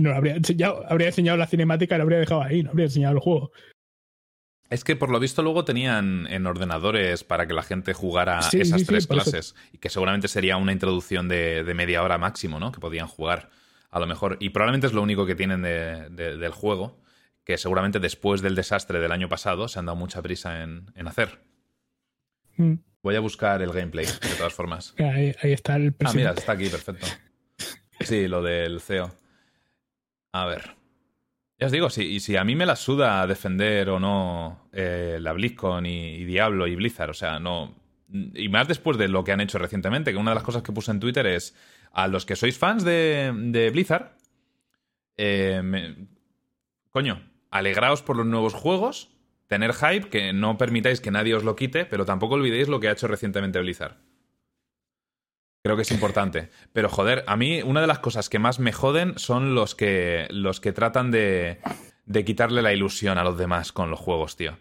[0.00, 2.86] no lo habría enseñado, habría enseñado la cinemática y lo habría dejado ahí, no habría
[2.86, 3.52] enseñado el juego.
[4.70, 8.60] Es que por lo visto luego tenían en ordenadores para que la gente jugara Sí,
[8.60, 9.54] esas sí, tres clases.
[9.72, 12.72] Y que seguramente sería una introducción de, de media hora máximo, ¿no?
[12.72, 13.50] Que podían jugar,
[13.90, 14.36] a lo mejor.
[14.40, 16.98] Y probablemente es lo único que tienen de- de- del juego,
[17.44, 21.08] que seguramente después del desastre del año pasado se han dado mucha prisa en, en
[21.08, 21.40] hacer.
[22.56, 22.74] Mm.
[23.02, 24.94] Voy a buscar el gameplay, de todas formas.
[24.98, 26.16] Ahí, ahí está el Ah, presidente.
[26.16, 27.06] mira, está aquí, perfecto.
[28.00, 29.14] Sí, lo del CEO.
[30.32, 30.74] A ver.
[31.58, 35.32] Ya os digo, si, si a mí me la suda defender o no eh, la
[35.32, 37.74] BlizzCon y, y Diablo y Blizzard, o sea, no.
[38.08, 40.72] Y más después de lo que han hecho recientemente, que una de las cosas que
[40.72, 41.54] puse en Twitter es:
[41.92, 44.16] a los que sois fans de, de Blizzard,
[45.16, 45.94] eh, me-
[46.90, 47.22] coño,
[47.54, 49.10] alegraos por los nuevos juegos,
[49.46, 52.88] tener hype, que no permitáis que nadie os lo quite, pero tampoco olvidéis lo que
[52.88, 53.96] ha hecho recientemente Blizzard.
[55.62, 56.50] Creo que es importante.
[56.72, 60.26] Pero joder, a mí una de las cosas que más me joden son los que,
[60.30, 61.60] los que tratan de,
[62.06, 64.58] de quitarle la ilusión a los demás con los juegos, tío.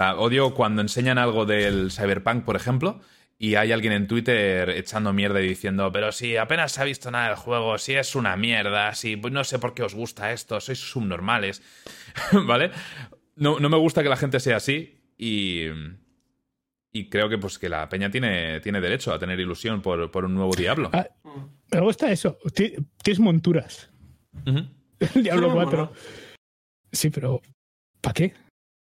[0.00, 3.00] Ah, odio cuando enseñan algo del Cyberpunk, por ejemplo,
[3.38, 7.10] y hay alguien en Twitter echando mierda y diciendo, pero si apenas se ha visto
[7.10, 10.32] nada del juego, si es una mierda, si pues, no sé por qué os gusta
[10.32, 11.62] esto, sois subnormales,
[12.46, 12.70] ¿vale?
[13.36, 15.66] No, no me gusta que la gente sea así y,
[16.92, 20.24] y creo que pues que la peña tiene, tiene derecho a tener ilusión por, por
[20.24, 20.90] un nuevo Diablo.
[20.92, 21.06] Ah,
[21.72, 22.38] me gusta eso.
[22.54, 23.90] Ti- Tienes monturas.
[24.44, 24.68] El
[25.22, 25.70] Diablo Sí, 4.
[25.86, 25.92] bueno.
[26.90, 27.40] Sí, pero
[28.00, 28.34] ¿para qué?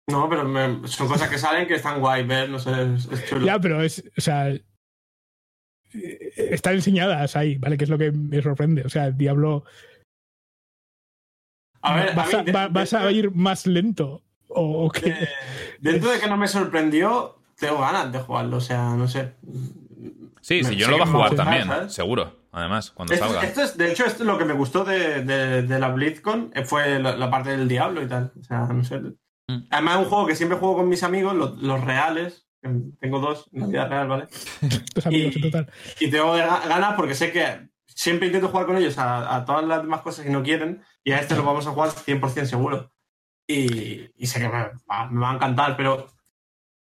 [0.08, 3.26] No, pero me- son cosas que salen que están guay ver, no sé, es, es
[3.28, 3.46] chulo.
[3.46, 4.54] Ya, pero es, o sea,
[5.92, 7.78] están enseñadas ahí, ¿vale?
[7.78, 8.84] Que es lo que me sorprende.
[8.84, 9.64] O sea, el Diablo
[11.82, 14.22] a ver, a vas, mí, a, de- va- vas a de- ir más lento.
[14.48, 15.28] ¿O, o qué?
[15.80, 19.34] dentro de que no me sorprendió, tengo ganas de jugarlo, o sea, no sé.
[20.42, 21.94] Sí, Me- sí, yo lo va a jugar también, ¿sabes?
[21.94, 22.46] seguro.
[22.52, 23.44] Además, cuando Esto, salga.
[23.44, 26.52] esto es, de hecho, esto es lo que me gustó de, de- de la BlizzCon,
[26.56, 28.32] eh, fue la, la parte del diablo y tal.
[28.40, 29.02] O sea, no sé.
[29.48, 29.68] Mm.
[29.70, 32.70] Además, es un juego que siempre juego con mis amigos, los, los reales, que
[33.00, 34.28] tengo dos en la vida real, ¿vale?
[34.96, 35.72] Dos amigos en total.
[36.00, 39.66] Y tengo ga- ganas porque sé que siempre intento jugar con ellos a, a todas
[39.66, 42.92] las demás cosas que no quieren y a este lo vamos a jugar 100% seguro.
[43.48, 44.54] Y, y sé que me
[44.90, 46.08] va, me va a encantar, pero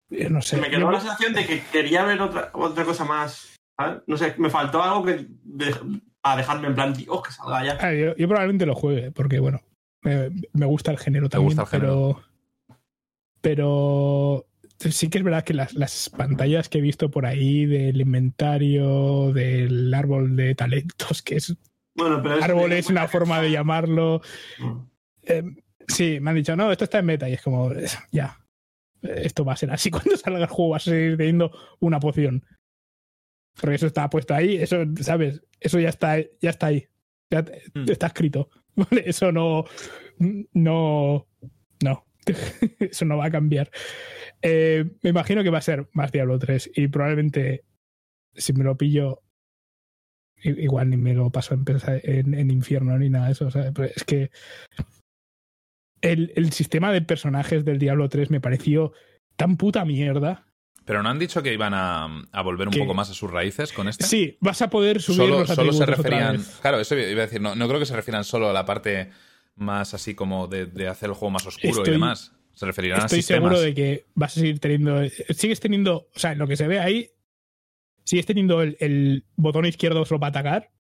[0.09, 0.57] No sé.
[0.57, 3.55] me quedó Yo- la sensación de que quería ver otra, otra cosa más.
[3.79, 4.01] ¿sabes?
[4.07, 7.79] No sé, me faltó algo que de- a dejarme en plan, Dios, que salga ya.
[7.81, 9.61] Ah, yo, yo probablemente lo juegue, porque bueno,
[10.03, 11.49] me, me gusta el género también.
[11.49, 12.15] gusta el género?
[12.17, 12.36] Pero,
[13.47, 14.45] pero
[14.79, 19.33] sí que es verdad que las, las pantallas que he visto por ahí del inventario,
[19.33, 21.57] del árbol de talentos, que es
[21.95, 24.21] Bueno, pero árbol es una forma de llamarlo.
[24.59, 24.79] Mm.
[25.23, 25.45] eh,
[25.87, 27.71] sí, me han dicho, no, esto está en meta y es como,
[28.11, 28.37] ya,
[29.03, 29.91] esto va a ser así.
[29.93, 32.45] Cuando salga el juego vas a seguir teniendo una poción.
[33.61, 35.41] Porque eso está puesto ahí, eso, ¿sabes?
[35.61, 36.89] Eso ya está, ya está ahí.
[37.31, 37.91] Ya te- Mm.
[37.93, 38.51] está escrito.
[38.75, 39.05] ¿vale?
[39.07, 39.65] Eso no.
[40.53, 41.27] No.
[41.85, 42.05] No.
[42.79, 43.71] Eso no va a cambiar.
[44.43, 47.65] Eh, me imagino que va a ser más Diablo 3 y probablemente
[48.35, 49.23] si me lo pillo
[50.43, 53.51] igual ni me lo paso en, en, infierno ni nada de eso.
[53.51, 53.73] ¿sabes?
[53.75, 54.31] Pero es que
[56.03, 58.93] el, el sistema de personajes del Diablo 3 me pareció
[59.37, 60.47] tan puta mierda.
[60.85, 63.73] Pero no han dicho que iban a, a volver un poco más a sus raíces
[63.73, 64.05] con este.
[64.05, 66.45] Sí, vas a poder subir solo, los solo se referían.
[66.61, 67.41] Claro, eso iba a decir.
[67.41, 69.11] No, no creo que se refieran solo a la parte
[69.57, 72.33] más así como de, de hacer el juego más oscuro y demás.
[72.53, 73.51] Se referirán a Estoy sistemas.
[73.51, 75.03] seguro de que vas a seguir teniendo.
[75.31, 76.09] Sigues teniendo.
[76.15, 77.11] O sea, en lo que se ve ahí,
[78.05, 80.71] sigues teniendo el, el botón izquierdo solo para atacar.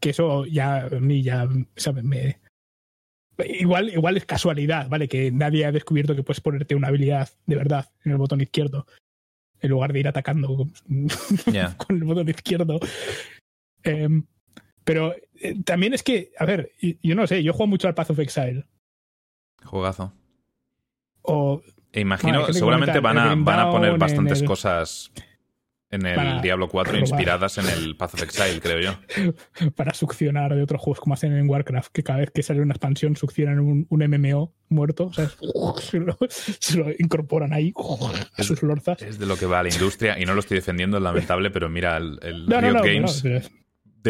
[0.00, 1.48] Que eso ya a mí ya.
[1.76, 2.02] ¿sabes?
[2.02, 2.40] Me,
[3.44, 5.08] igual, igual es casualidad, ¿vale?
[5.08, 8.86] Que nadie ha descubierto que puedes ponerte una habilidad de verdad en el botón izquierdo.
[9.60, 10.72] En lugar de ir atacando con,
[11.88, 12.80] el botón izquierdo.
[13.82, 14.26] Em,
[14.86, 16.70] pero eh, también es que, a ver,
[17.02, 18.64] yo no sé, yo juego mucho al Path of Exile.
[19.64, 20.12] Juegazo.
[21.22, 21.60] O
[21.92, 25.10] E imagino, Vale, ¿qué te seguramente van a, van a poner bastantes el- cosas
[25.90, 27.00] en el Para Diablo 4 robar.
[27.08, 28.94] inspiradas en el Path of Exile, creo yo.
[29.76, 32.74] para succionar de otros juegos como hacen en Warcraft, que cada vez que sale una
[32.74, 35.36] expansión succionan un, un MMO muerto, ¿sabes?
[35.80, 37.72] Se lo, se lo incorporan ahí
[38.36, 39.00] a sus lorzas.
[39.02, 41.68] Es de lo que va la industria y no lo estoy defendiendo, es lamentable, pero
[41.68, 43.40] mira el, el No, Riot no, Games, no, pero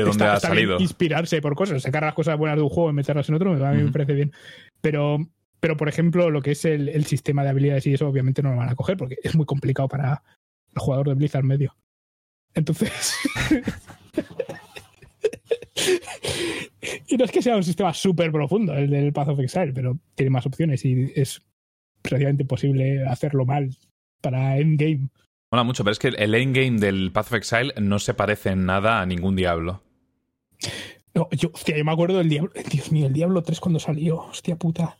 [0.00, 0.80] de dónde está- ha está bien salido.
[0.80, 3.72] inspirarse por cosas, sacar las cosas buenas de un juego y meterlas en otro, a
[3.72, 4.32] mí me parece bien.
[4.80, 5.18] Pero,
[5.60, 8.50] pero, por ejemplo, lo que es el, el sistema de habilidades y eso, obviamente no
[8.50, 10.22] lo van a coger porque es muy complicado para
[10.74, 11.74] el jugador de Blizzard medio.
[12.54, 13.14] Entonces.
[17.08, 19.98] y no es que sea un sistema súper profundo el del Path of Exile, pero
[20.14, 21.42] tiene más opciones y es
[22.02, 23.76] relativamente imposible hacerlo mal
[24.20, 25.08] para endgame.
[25.52, 28.66] Mola mucho, pero es que el endgame del Path of Exile no se parece en
[28.66, 29.82] nada a ningún Diablo.
[31.14, 32.52] No, yo, hostia, yo me acuerdo del Diablo.
[32.70, 34.18] Dios mío, el Diablo 3 cuando salió.
[34.18, 34.98] Hostia puta.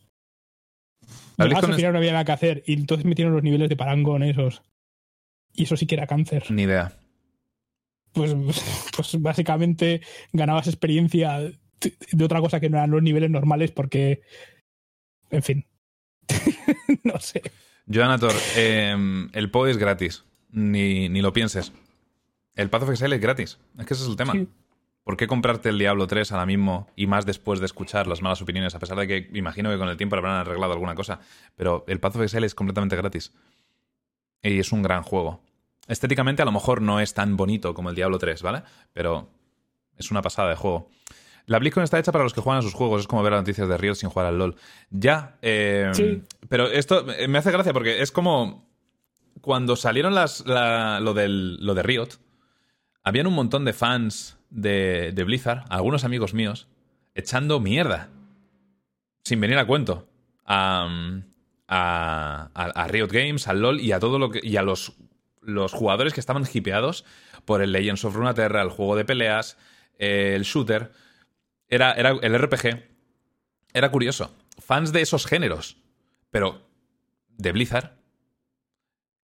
[1.37, 2.63] BlizzCon al final no había nada que hacer.
[2.67, 4.63] Y entonces metieron los niveles de parangón esos.
[5.53, 6.51] Y eso sí que era cáncer.
[6.51, 6.93] Ni idea.
[8.13, 8.35] Pues,
[8.97, 10.01] pues básicamente
[10.33, 14.23] ganabas experiencia de de otra cosa que no eran los niveles normales porque.
[15.31, 15.67] En fin.
[17.05, 17.43] no sé.
[17.93, 20.25] Joanator, eh, el PO es gratis.
[20.51, 21.73] Ni, ni lo pienses.
[22.55, 23.59] El Path of Exile es gratis.
[23.79, 24.33] Es que ese es el tema.
[24.33, 24.49] Sí.
[25.07, 28.43] ¿Por qué comprarte el Diablo 3 ahora mismo y más después de escuchar las malas
[28.43, 28.75] opiniones?
[28.75, 31.21] A pesar de que imagino que con el tiempo habrán arreglado alguna cosa.
[31.55, 33.33] Pero el Path of Exile es completamente gratis.
[34.43, 35.41] Y es un gran juego.
[35.87, 38.65] Estéticamente a lo mejor no es tan bonito como el Diablo 3, ¿vale?
[38.93, 39.29] Pero
[39.97, 40.91] es una pasada de juego.
[41.47, 43.03] La BlizzCon está hecha para los que juegan a sus juegos.
[43.03, 44.57] Es como ver las noticias de Riot sin jugar al LoL.
[44.91, 45.37] Ya.
[45.41, 46.21] eh, Sí.
[46.49, 48.67] Pero esto eh, me hace gracia porque es como
[49.41, 52.09] cuando salieron las, la- lo, del, lo de Riot,
[53.05, 56.69] habían un montón de fans de, de Blizzard, algunos amigos míos,
[57.15, 58.11] echando mierda.
[59.25, 60.09] Sin venir a cuento.
[60.45, 60.89] A,
[61.69, 64.41] a, a- a Riot Games, al LOL y a todo lo que.
[64.43, 64.93] y a los,
[65.41, 67.05] los jugadores que estaban hipeados
[67.45, 69.59] por el Legends of Runeterra, el juego de peleas,
[69.99, 70.93] el shooter.
[71.69, 72.85] Era, era el RPG.
[73.73, 74.33] Era curioso.
[74.59, 75.77] Fans de esos géneros.
[76.31, 76.63] Pero
[77.37, 77.97] de Blizzard.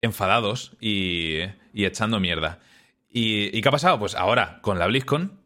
[0.02, 1.40] Enfadados y,
[1.74, 2.60] y echando mierda.
[3.10, 3.98] ¿Y, ¿Y qué ha pasado?
[3.98, 5.40] Pues ahora, con la BlizzCon,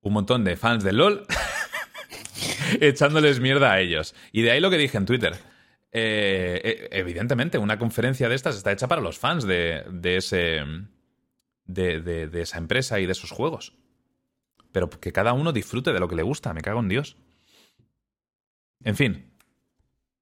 [0.00, 1.26] un montón de fans del LOL
[2.80, 4.14] echándoles mierda a ellos.
[4.32, 5.34] Y de ahí lo que dije en Twitter.
[5.92, 10.62] Eh, eh, evidentemente, una conferencia de estas está hecha para los fans de, de ese.
[11.66, 13.74] De, de- de esa empresa y de esos juegos.
[14.72, 17.16] Pero que cada uno disfrute de lo que le gusta, me cago en Dios.
[18.84, 19.32] En fin.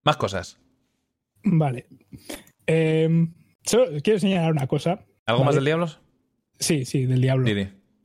[0.04, 0.60] Más cosas.
[1.42, 1.86] Vale.
[2.66, 3.26] Eh,
[3.64, 5.04] solo quiero señalar una cosa.
[5.26, 5.44] ¿Algo Vale.
[5.46, 6.00] más del Diablos?
[6.62, 7.44] Sí, sí, del diablo.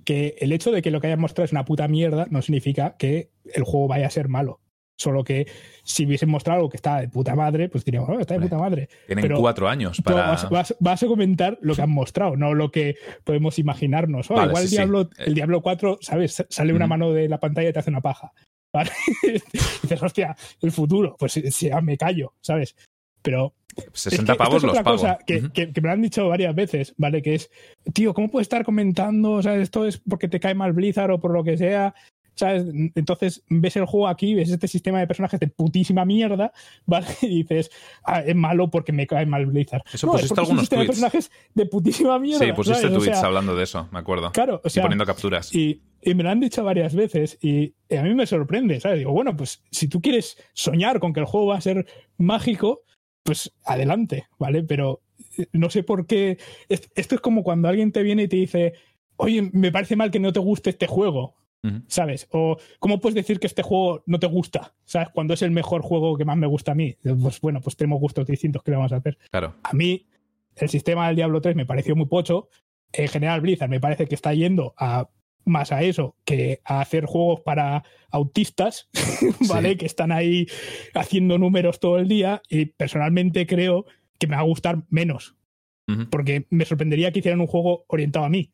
[0.03, 2.95] Que el hecho de que lo que hayan mostrado es una puta mierda no significa
[2.97, 4.61] que el juego vaya a ser malo.
[4.99, 5.45] Solo que
[5.83, 8.57] si hubiesen mostrado algo que está de puta madre, pues diríamos, oh, está de puta
[8.57, 8.89] madre.
[9.05, 10.29] Tienen Pero cuatro años para.
[10.29, 14.31] vas, vas- vas a comentar lo que han mostrado, no lo que podemos imaginarnos.
[14.31, 14.75] Oh, Vale, igual sí, sí.
[14.77, 15.23] Diablo, Eh.
[15.27, 16.43] el Diablo 4, ¿sabes?
[16.49, 18.31] Sale una mano de la pantalla y te hace una paja.
[18.73, 18.89] ¿vale?
[19.83, 21.15] dices, hostia, el futuro.
[21.19, 22.75] Pues si ya me callo, ¿sabes?
[23.27, 23.53] Pero
[23.93, 24.91] 60 es que pavos es los pago.
[24.97, 25.49] cosa que, Ujú.
[25.51, 27.21] que- que me lo han dicho varias veces, ¿vale?
[27.21, 27.49] Que es,
[27.93, 29.33] tío, ¿cómo puedes estar comentando?
[29.33, 31.93] O sea, esto es porque te cae mal Blizzard o por lo que sea.
[32.35, 32.65] ¿Sabes?
[32.93, 36.53] Entonces ves el juego aquí, ves este sistema de personajes de putísima mierda,
[36.85, 37.07] ¿vale?
[37.23, 37.71] Y dices,
[38.05, 39.81] ah, es malo porque me cae mal Blizzard.
[39.91, 40.99] Eso no, es pusiste porque es un algunos sistema de tweets.
[41.01, 42.45] personajes de putísima mierda.
[42.45, 42.95] Sí, pusiste ¿sabes?
[42.95, 44.31] O tweets sea, hablando de eso, me acuerdo.
[44.33, 45.53] Claro, o y poniendo capturas.
[45.55, 48.99] y, y me lo han dicho varias veces y a mí me sorprende, ¿sabes?
[48.99, 51.87] Digo, bueno, pues si tú quieres soñar con que el juego va a ser
[52.19, 52.83] mágico,
[53.27, 54.63] pues adelante, ¿vale?
[54.63, 55.01] Pero
[55.37, 56.37] eh, no sé por qué.
[56.69, 58.73] es- Esto es como cuando alguien te viene y te dice,
[59.17, 61.35] oye, me parece mal que no te guste este juego.
[61.87, 62.29] ¿sabes?
[62.31, 64.73] O ¿cómo puedes decir que este juego no te gusta?
[64.85, 65.09] ¿Sabes?
[65.13, 66.95] Cuando es el mejor juego que más me gusta a mí.
[67.03, 69.17] Pues bueno, pues tenemos gustos distintos, ¿qué le vamos a hacer?
[69.31, 69.55] Claro.
[69.63, 70.07] A mí,
[70.55, 72.47] el sistema del Diablo 3 me pareció muy pocho.
[72.93, 75.09] En general, Blizzard me parece que está yendo a
[75.47, 78.89] más a eso que a hacer juegos para autistas,
[79.49, 79.71] ¿vale?
[79.71, 79.77] Sí.
[79.77, 80.47] Que están ahí
[80.93, 83.85] haciendo números todo el día y personalmente creo
[84.19, 85.35] que me va a gustar menos,
[86.09, 88.51] porque me sorprendería que hicieran un juego orientado a mí.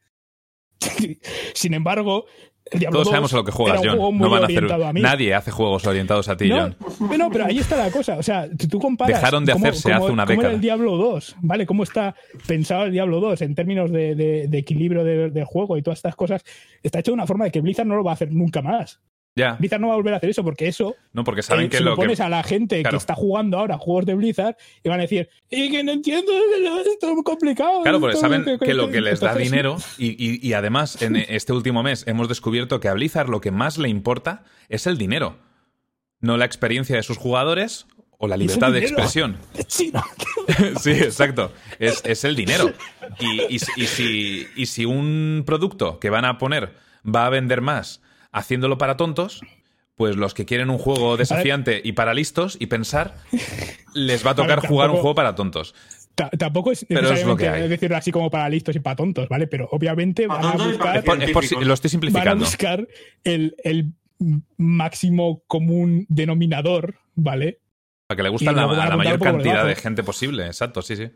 [1.54, 2.26] Sin embargo,
[2.72, 4.18] el Diablo Todos 2 sabemos a lo que juegas, John.
[4.18, 4.72] No van a hacer.
[4.72, 4.94] a.
[4.94, 6.62] Nadie hace juegos orientados a ti, No,
[7.00, 7.18] John.
[7.18, 8.18] no, pero ahí está la cosa.
[8.18, 9.16] O sea, tú comparas.
[9.20, 10.54] Dejaron de cómo- hacerse cómo- hace una cómo era década.
[10.56, 11.66] el Diablo 2, ¿vale?
[11.66, 12.16] ¿Cómo está
[12.48, 16.00] pensado el Diablo 2 en términos de, de- de equilibrio de, de juego y todas
[16.00, 16.44] estas cosas?
[16.82, 19.02] Está hecho de una forma de que Blizzard no lo va a hacer nunca más.
[19.36, 19.54] Ya.
[19.54, 20.96] Blizzard no va a volver a hacer eso porque eso.
[21.12, 22.24] No, porque saben eh, que si lo pones que.
[22.24, 22.96] a la gente Claro.
[22.98, 26.32] que está jugando ahora juegos de Blizzard y van a decir, y que no entiendo,
[26.86, 27.82] esto es muy complicado.
[27.82, 31.52] Claro, porque saben que lo que les da dinero y, y- y además en este
[31.52, 35.38] último mes hemos descubierto que a Blizzard lo que más le importa es el dinero,
[36.20, 37.88] no la experiencia de sus jugadores
[38.20, 39.38] o la libertad de expresión.
[40.80, 41.52] Sí, exacto.
[41.80, 42.72] Es, es el dinero.
[43.20, 48.02] Y, y si, y si un producto que van a poner va a vender más
[48.34, 49.42] haciéndolo para tontos,
[49.96, 53.16] pues los que quieren un juego desafiante y para listos y pensar,
[53.94, 55.74] les va a tocar A ver, jugar un juego para tontos.
[56.16, 57.70] Ta- Tampoco es Pero es lo necesariamente que hay.
[57.70, 59.48] decirlo así como para listos y para tontos, ¿vale?
[59.48, 62.46] Pero obviamente van a buscar Es por- es por si- lo estoy van a simplificando.
[62.46, 62.88] buscar
[63.24, 63.94] el, el
[64.58, 67.60] máximo común denominador, ¿vale?
[68.08, 70.46] Para que le la, van a la mayor cantidad de gente posible.
[70.46, 71.10] Exacto, sí, sí.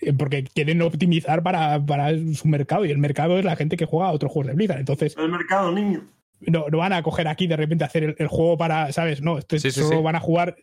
[0.00, 3.86] Eh, Porque quieren optimizar para, para su mercado y el mercado es la gente que
[3.86, 4.78] juega a otros juegos de Blizzard.
[4.80, 6.04] Entonces, El mercado, niño.
[6.46, 9.20] No, no van a coger aquí de repente a hacer el, el juego para, ¿sabes?
[9.22, 10.02] No, esto es- Sí, sí, solo sí.
[10.02, 10.56] van a jugar,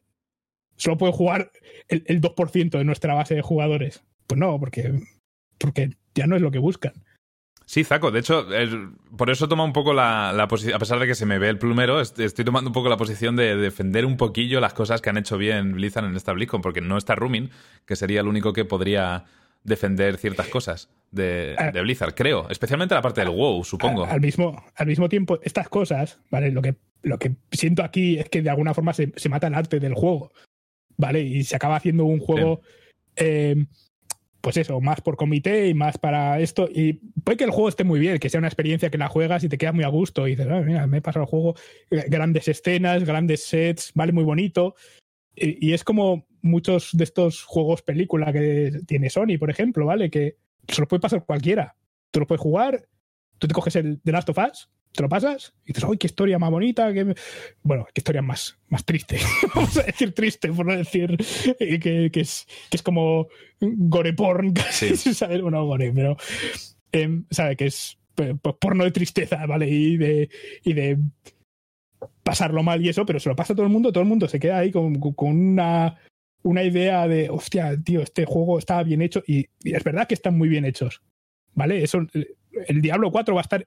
[0.76, 1.52] solo puede jugar
[1.88, 4.04] el, el 2% de nuestra base de jugadores.
[4.28, 4.94] Pues no, porque,
[5.58, 6.94] porque ya no es lo que buscan.
[7.66, 8.10] Sí, Zaco.
[8.10, 10.76] De hecho, el- por eso toma un poco la, la posición.
[10.76, 12.98] A pesar de que se me ve el plumero, est- estoy tomando un poco la
[12.98, 16.62] posición de defender un poquillo las cosas que han hecho bien Blizzard en esta BlizzCon,
[16.62, 17.52] porque no está Rumin,
[17.86, 19.26] que sería el único que podría
[19.64, 21.72] defender ciertas cosas de, Ah.
[21.72, 22.48] de Blizzard, creo.
[22.50, 24.04] Especialmente la parte del WoW, supongo.
[24.06, 26.52] Al, al mismo, al mismo tiempo, estas cosas, ¿vale?
[26.52, 29.56] Lo que, lo que siento aquí es que de alguna forma se, se mata el
[29.56, 30.32] arte del juego,
[30.98, 31.22] ¿vale?
[31.22, 32.62] Y se acaba haciendo un juego,
[33.16, 33.66] eh,
[34.42, 36.70] pues eso, más por comité y más para esto.
[36.74, 39.44] Y puede que el juego esté muy bien, que sea una experiencia que la juegas
[39.44, 41.56] y te quedas muy a gusto y dices, "Ah, mira, me he pasado el juego,
[41.90, 44.76] grandes escenas, grandes sets, vale, muy bonito.
[45.36, 50.10] Y, y es como muchos de estos juegos película que tiene Sony, por ejemplo, ¿vale?
[50.10, 50.38] Que
[50.70, 51.76] se lo puede pasar cualquiera.
[52.12, 52.88] Tú lo puedes jugar,
[53.38, 56.08] tú te coges el The Last of Us, te lo pasas y dices, ¡ay, qué
[56.08, 56.92] historia más bonita!
[56.94, 57.16] Qué...
[57.62, 59.20] Bueno, qué historia más, más triste.
[59.56, 61.16] Vamos a decir triste, por no decir
[61.60, 63.28] eh, que, que es, que es como
[63.60, 65.14] gore porn, casi, Sí.
[65.14, 65.42] ¿sabes?
[65.42, 66.18] Bueno, gore, pero
[66.92, 69.70] em, sabe que es eh, pues, porno de tristeza, ¿vale?
[69.70, 70.30] Y de,
[70.64, 70.98] y de
[72.24, 74.28] pasarlo mal y eso, pero se lo pasa a todo el mundo, todo el mundo
[74.28, 75.98] se queda ahí con, con una,
[76.44, 80.14] una idea de, hostia, tío, este juego está bien hecho y, y es verdad que
[80.14, 81.02] están muy bien hechos,
[81.54, 81.84] ¿vale?
[81.84, 82.00] Eso,
[82.68, 83.66] el Diablo 4 va a estar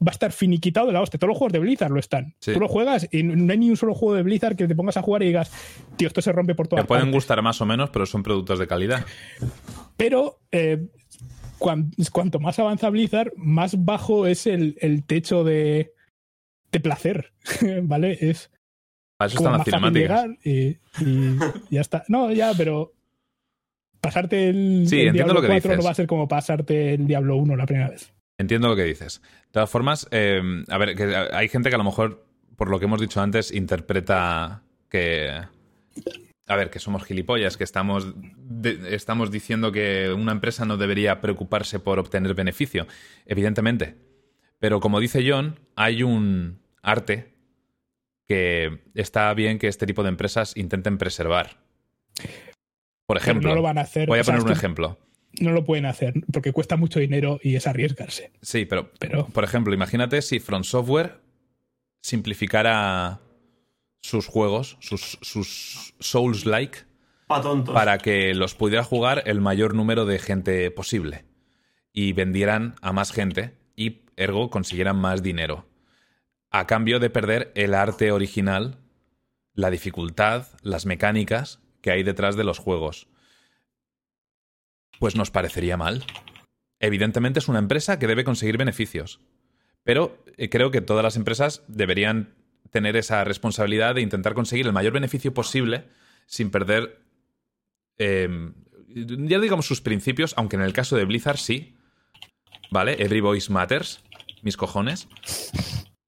[0.00, 1.18] va a estar finiquitado de la hostia.
[1.18, 2.36] Todos los juegos de Blizzard lo están.
[2.40, 2.52] Sí.
[2.52, 4.96] Tú lo juegas y no hay ni un solo juego de Blizzard que te pongas
[4.96, 5.50] a jugar y digas,
[5.96, 7.14] tío, esto se rompe por Te todas pueden partes.
[7.16, 9.04] gustar más o menos, pero son productos de calidad.
[9.96, 10.86] Pero eh,
[11.58, 15.92] cuan- cuanto más avanza Blizzard, más bajo es el, el techo de,
[16.70, 17.32] de placer,
[17.82, 18.18] ¿vale?
[18.20, 18.52] Es
[19.18, 20.26] Para eso están las cinemáticas.
[20.44, 20.68] y,
[21.00, 21.36] y
[21.70, 22.04] ya está.
[22.08, 22.92] No, ya, pero
[24.00, 25.86] pasarte el, Sí, el entiendo Diablo lo que 4 no dices.
[25.86, 28.12] va a ser como pasarte el Diablo 1 la primera vez.
[28.38, 29.20] Entiendo lo que dices.
[29.46, 32.24] De todas formas, eh, a ver, que hay gente que a lo mejor,
[32.56, 35.30] por lo que hemos dicho antes, interpreta que.
[36.50, 41.20] A ver, que somos gilipollas, que estamos, de- estamos diciendo que una empresa no debería
[41.20, 42.86] preocuparse por obtener beneficio.
[43.26, 43.96] Evidentemente.
[44.60, 47.34] Pero como dice John, hay un arte
[48.28, 51.56] que está bien que este tipo de empresas intenten preservar.
[53.06, 54.06] Por ejemplo, no lo van a hacer.
[54.06, 54.98] voy a poner un ejemplo.
[55.40, 58.32] No lo pueden hacer porque cuesta mucho dinero y es arriesgarse.
[58.42, 61.20] Sí, pero, Pero- por ejemplo, imagínate si From Software
[62.02, 63.20] simplificara
[64.00, 66.78] sus juegos, sus, sus Souls-like,
[67.26, 71.24] para que los pudiera jugar el mayor número de gente posible
[71.92, 75.67] y vendieran a más gente y ergo consiguieran más dinero
[76.50, 78.78] a cambio de perder el arte original,
[79.54, 83.08] la dificultad, las mecánicas que hay detrás de los juegos.
[84.98, 86.04] Pues nos parecería mal.
[86.80, 89.20] Evidentemente es una empresa que debe conseguir beneficios,
[89.84, 92.34] pero eh, creo que todas las empresas deberían
[92.70, 95.88] tener esa responsabilidad de intentar conseguir el mayor beneficio posible
[96.26, 97.00] sin perder
[97.98, 98.52] eh,
[98.88, 101.74] ya digamos sus principios, aunque en el caso de Blizzard sí,
[102.70, 103.02] ¿vale?
[103.02, 104.02] Every voice matters,
[104.42, 105.08] mis cojones.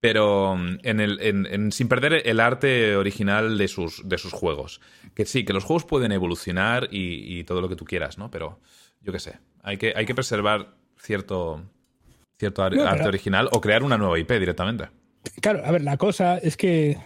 [0.00, 4.32] Pero mm, en el, en- en- sin perder el arte original de sus, de sus
[4.32, 4.80] juegos.
[5.14, 8.30] Que sí, que los juegos pueden evolucionar y, y todo lo que tú quieras, ¿no?
[8.30, 8.60] Pero
[9.02, 11.62] yo qué sé, hay que, hay que preservar cierto,
[12.38, 14.88] cierto ar- No, pero- arte original o crear una nueva IP directamente.
[15.42, 16.96] Claro, a ver, la cosa es que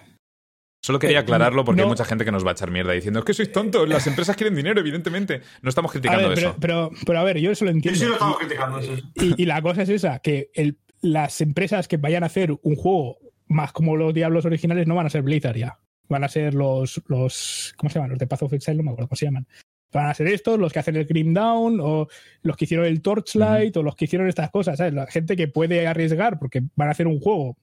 [0.84, 3.20] Solo quería Eh, aclararlo porque hay mucha gente que nos va a echar mierda diciendo
[3.20, 5.40] es que sois tontos, las empresas quieren dinero, evidentemente.
[5.62, 6.56] No estamos A criticando ver, eso.
[6.60, 7.98] pero, pero, pero a ver, yo eso lo entiendo.
[7.98, 8.80] sí, lo estamos criticando.
[9.14, 12.76] Y, y la cosa es esa, que el- las empresas que vayan a hacer un
[12.76, 15.78] juego más como los Diablos originales no van a ser Blizzard ya.
[16.08, 18.10] Van a ser los, los ¿cómo se llaman?
[18.10, 19.46] Los de Path of Exile, no me acuerdo cómo se llaman.
[19.92, 22.08] Van a ser estos, los que hacen el Grim Down, o
[22.42, 24.94] los que hicieron el Torchlight, o los que hicieron estas cosas, ¿sabes?
[24.94, 27.58] La gente que puede arriesgar porque van a hacer un juego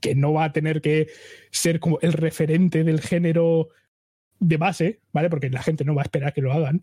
[0.00, 1.06] que no va a tener que
[1.52, 3.68] ser como el referente del género
[4.40, 5.30] de base, ¿vale?
[5.30, 6.82] Porque la gente no va a esperar que lo hagan.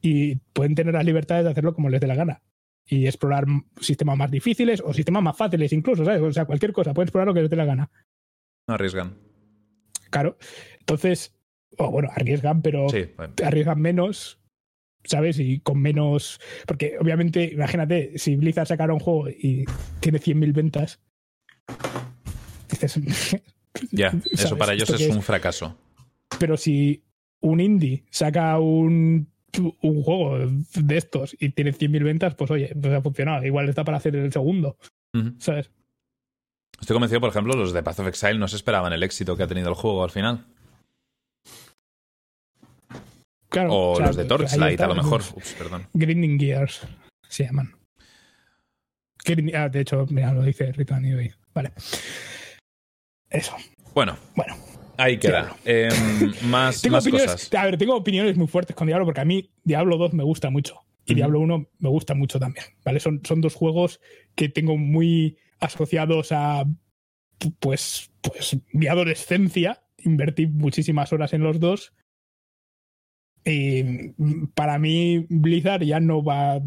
[0.00, 2.42] Y pueden tener las libertades de hacerlo como les dé la gana.
[2.88, 3.44] Y explorar
[3.80, 6.22] sistemas más difíciles o sistemas más fáciles incluso, ¿sabes?
[6.22, 7.90] O sea, cualquier cosa, pueden explorar lo que dé la gana.
[8.66, 9.14] No arriesgan.
[10.10, 10.38] Claro.
[10.80, 11.36] Entonces,
[11.76, 13.34] o bueno, arriesgan, pero Sí, bueno.
[13.44, 14.40] arriesgan menos,
[15.04, 15.38] ¿sabes?
[15.38, 16.40] Y con menos.
[16.66, 19.64] Porque obviamente, imagínate, si Blizzard sacara un juego y
[20.00, 21.00] tiene 100.000 ventas.
[22.70, 23.00] Dices,
[23.90, 25.76] ya, eso para ellos ¿Esto es un fracaso.
[26.38, 27.04] Pero si
[27.40, 29.28] un indie saca un,
[29.58, 33.44] un juego de estos y tiene 100.000 ventas, pues oye, pues ha funcionado.
[33.44, 34.76] Igual está para hacer el segundo.
[35.38, 35.70] ¿sabes?
[36.80, 39.42] Estoy convencido, por ejemplo, los de Path of Exile no se esperaban el éxito que
[39.42, 40.46] ha tenido el juego al final.
[43.48, 45.22] Claro, O sea, los de Torchlight, a lo mejor.
[45.34, 45.86] Ups, perdón.
[45.94, 46.86] Grinding Gears
[47.28, 47.72] se llaman.
[49.54, 51.32] Ah, de hecho, mira, lo dice Anyway.
[51.54, 51.72] Vale.
[53.28, 53.56] Eso.
[53.94, 54.67] Bueno, Bueno.
[54.98, 55.56] Ahí queda.
[55.64, 55.90] Em,
[56.50, 57.54] más Tengo más opiniones, cosas.
[57.54, 60.50] a ver, tengo opiniones muy fuertes con Diablo porque a mí Diablo 2 me gusta
[60.50, 61.14] mucho y.
[61.14, 63.00] Diablo 1 me gusta mucho también, ¿vale?
[63.00, 64.00] Son, son dos juegos
[64.34, 66.64] que tengo muy asociados a
[67.60, 71.94] pues pues mi adolescencia, invertí muchísimas horas en los dos.
[73.44, 74.12] Y
[74.54, 76.60] para mí Blizzard ya no va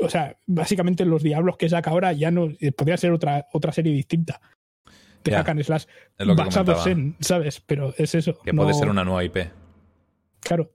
[0.00, 3.72] o sea, básicamente los diablos que saca ahora ya no eh, podría ser otra otra
[3.72, 4.40] serie distinta.
[5.30, 5.84] De hack and slash
[6.36, 7.60] basados en, ¿sabes?
[7.60, 8.38] Pero es eso.
[8.44, 9.36] Que puede ser una nueva IP.
[10.40, 10.72] Claro.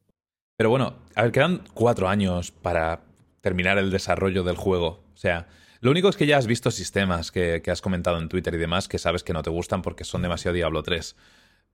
[0.58, 3.02] Pero bueno, a ver, quedan cuatro años para
[3.42, 5.04] terminar el desarrollo del juego.
[5.14, 5.48] O sea,
[5.82, 8.58] lo único es que ya has visto sistemas que, que has comentado en Twitter y
[8.58, 11.16] demás que sabes que no te gustan porque son demasiado Diablo 3.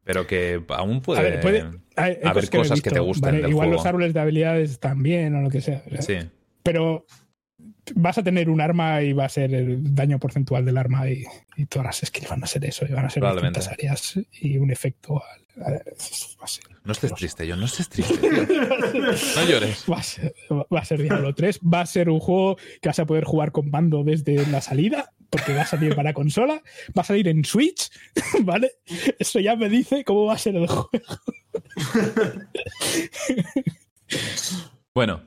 [0.04, 1.60] Pero que aún puede, A ver, puede-
[1.98, 3.42] hay- hay haber cosas que te gusten ¿vale?
[3.42, 3.80] del Igual juego.
[3.84, 5.84] los árboles de habilidades también o lo que sea.
[6.00, 6.18] Sí,
[6.64, 7.06] Pero
[7.96, 11.24] vas a tener un arma y va a ser el daño porcentual del arma y,
[11.58, 14.58] y todas las skills van a ser eso y van a ser distintas áreas y
[14.58, 15.22] un efecto.
[15.24, 15.84] al- al-
[16.42, 18.18] va a ser- no estés triste, yo no estés triste.
[18.18, 18.30] tío.
[18.32, 19.84] No llores.
[19.92, 21.60] Va a, ser, va a ser Diablo 3.
[21.62, 25.12] Va a ser un juego que vas a poder jugar con mando desde la salida,
[25.30, 26.62] porque va a salir para consola.
[26.98, 27.90] Va a salir en Switch,
[28.44, 28.72] ¿vale?
[29.20, 30.90] Eso ya me dice cómo va a ser el juego.
[34.96, 35.22] Bueno,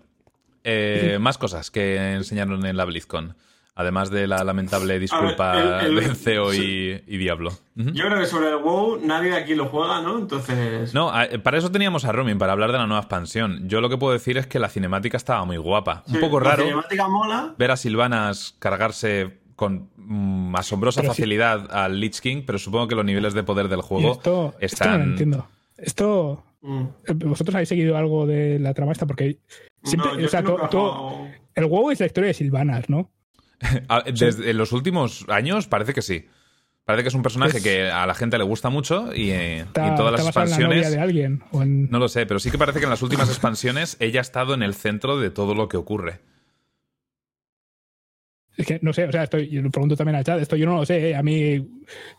[0.64, 3.36] eh, más cosas que enseñaron en la BlizzCon.
[3.74, 7.52] Además de la lamentable disculpa el- el- de CEO y, y Diablo.
[7.74, 10.18] Yo creo que sobre el WoW nadie de aquí lo juega, ¿no?
[10.18, 10.92] Entonces.
[10.92, 11.10] No,
[11.42, 13.66] para eso teníamos a Romin, para hablar de la nueva expansión.
[13.70, 16.04] Yo lo que puedo decir es que la cinemática estaba muy guapa.
[16.06, 17.54] Un poco La raro cinemática mola.
[17.56, 21.20] ver a Silvanas cargarse con mm, asombrosa Pero sí.
[21.22, 24.84] facilidad al Lich King, pero supongo que los niveles de poder del juego esto, esto
[24.84, 24.98] no están...
[24.98, 25.46] lo entiendo.
[25.78, 26.44] Esto.
[26.62, 26.82] Mm.
[27.06, 29.06] eh, ¿Vosotros habéis seguido algo de la trama esta?
[29.06, 29.38] Porque
[29.82, 30.12] siempre.
[30.16, 33.10] No, o sea, to- to- el WoW es la historia de Silvanas, ¿no?
[33.88, 36.26] Ah, Desde en los últimos años parece que sí.
[36.84, 39.66] Parece que es un personaje que a la gente le gusta mucho y, eh, en
[39.94, 40.90] todas las en la novia expansiones...
[40.90, 41.42] de alguien.
[41.52, 41.88] O en...
[41.90, 44.52] No lo sé, pero sí que parece que en las últimas expansiones ella ha estado
[44.54, 46.18] en el centro de todo lo que ocurre.
[48.56, 50.66] Es que no sé, o sea, estoy, yo lo pregunto también al chat, esto yo
[50.66, 51.16] no lo sé, ¿eh?
[51.16, 51.66] a mí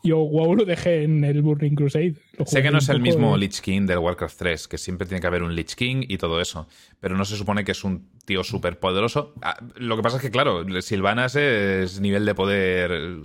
[0.04, 2.16] yo WoW lo dejé en el Burning Crusade.
[2.46, 5.28] Sé que no es el mismo Lich King del Warcraft 3, que siempre tiene que
[5.28, 6.68] haber un Lich King y todo eso.
[7.00, 9.36] Pero no se supone que es un tío súper poderoso.
[9.44, 13.24] Ah, Lo que pasa es que, claro, Silvanas es nivel de poder eh,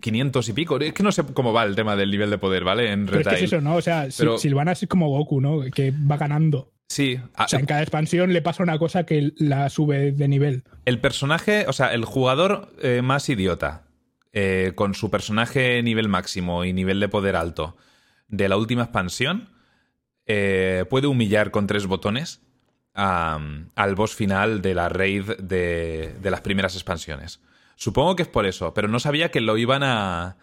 [0.00, 0.78] 500 y pico.
[0.80, 2.90] Es que no sé cómo va el tema del nivel de poder, ¿vale?
[2.90, 3.76] En Pero es que es eso, ¿no?
[3.76, 5.62] O sea, Pero- Sylvanas es como Goku, ¿no?
[5.74, 6.72] Que va ganando.
[6.90, 7.20] Sí.
[7.38, 10.64] O sea, en cada expansión le pasa una cosa que la sube de nivel.
[10.84, 13.84] El personaje, o sea, el jugador eh, más idiota,
[14.32, 17.76] eh, con su personaje nivel máximo y nivel de poder alto
[18.26, 19.50] de la última expansión,
[20.26, 22.40] eh, puede humillar con tres botones
[22.92, 27.40] al boss final de la raid de, de las primeras expansiones.
[27.76, 30.38] Supongo que es por eso, pero no sabía que lo iban a,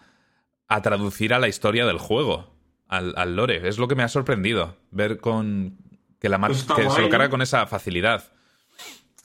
[0.66, 2.56] a traducir a la historia del juego,
[2.88, 3.68] al, al lore.
[3.68, 5.76] Es lo que me ha sorprendido, ver con
[6.20, 8.24] que, la mar- Pues que se lo carga con esa facilidad.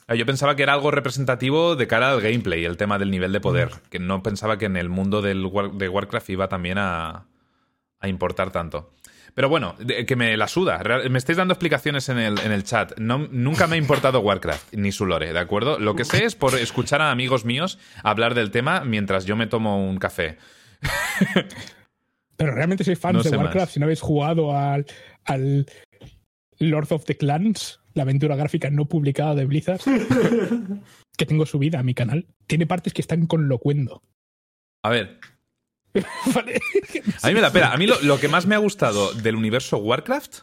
[0.06, 3.32] Ah, Yo pensaba que era algo representativo de cara al gameplay, el tema del nivel
[3.32, 3.70] de poder.
[3.90, 7.26] Que no pensaba que en el mundo del War- de Warcraft iba también a,
[8.00, 8.92] a importar tanto.
[9.34, 10.80] Pero bueno, de- que me la suda.
[11.10, 12.96] Me estáis dando explicaciones en el, en el chat.
[12.98, 15.78] No, nunca me ha importado Warcraft, ni su lore, ¿de acuerdo?
[15.80, 19.46] Lo que sé es por escuchar a amigos míos hablar del tema mientras yo me
[19.48, 20.38] tomo un café.
[22.36, 23.56] Pero realmente sois fans No de Warcraft.
[23.56, 23.70] más.
[23.70, 24.86] Si no habéis jugado al,
[25.24, 25.66] al
[26.58, 29.80] Lord of the Clans, la aventura gráfica no publicada de Blizzard,
[31.16, 34.02] que tengo subida a mi canal, tiene partes que están con locuendo.
[34.82, 35.18] A ver,
[36.34, 36.60] ¿Vale?
[37.22, 37.72] a mí me la pela.
[37.72, 40.40] A mí lo, lo que más me ha gustado del universo Warcraft,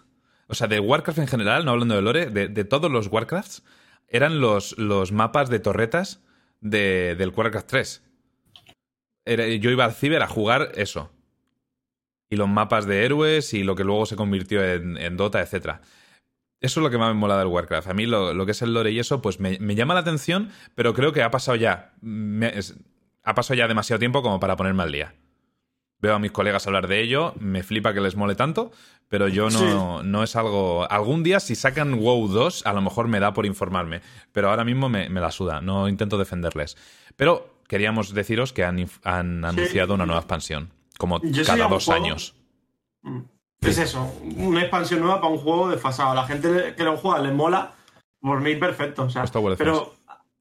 [0.48, 3.64] o sea, de Warcraft en general, no hablando de lore, de, de todos los Warcrafts,
[4.08, 6.22] eran los, los mapas de torretas
[6.60, 8.04] de- del Warcraft 3.
[9.26, 11.12] Era- yo iba al ciber a jugar eso.
[12.30, 15.80] Y los mapas de héroes y lo que luego se convirtió en, en Dota, etc.
[16.62, 17.88] Eso es lo que más me mola del Warcraft.
[17.90, 20.00] A mí lo, lo que es el lore y eso, pues me, me llama la
[20.02, 21.94] atención, pero creo que ha pasado ya.
[22.02, 22.76] me- es-
[23.24, 25.14] ha pasado ya demasiado tiempo como para ponerme al día.
[26.00, 28.72] Veo a mis colegas hablar de ello, me flipa que les mole tanto,
[29.08, 30.90] pero yo no, no es algo...
[30.90, 34.02] Algún día si sacan WoW 2, a lo mejor me da por informarme,
[34.32, 36.76] pero ahora mismo me, me la suda, no intento defenderles.
[37.16, 42.34] Pero queríamos deciros que han, anunciado una nueva expansión, como Yo cada dos juego- años.
[43.04, 43.20] Mm.
[43.62, 46.12] Es eso, una expansión nueva para un juego desfasado.
[46.12, 47.74] A la gente que lo juega le mola,
[48.20, 49.04] por mí perfecto.
[49.04, 49.24] O sea,
[49.58, 49.94] pero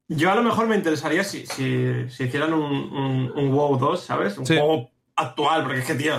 [0.07, 4.01] yo a lo mejor me interesaría si, si, si hicieran un, un, un WoW 2,
[4.01, 4.37] ¿sabes?
[4.39, 4.55] Un Sí.
[4.57, 6.15] juego actual, porque es que, tío,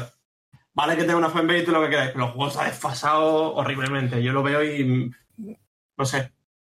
[0.75, 2.65] vale que tenga una fanbase y todo lo que queráis, pero el juego se ha
[2.67, 4.23] desfasado horriblemente.
[4.23, 5.11] Yo lo veo y.
[5.99, 6.31] No sé.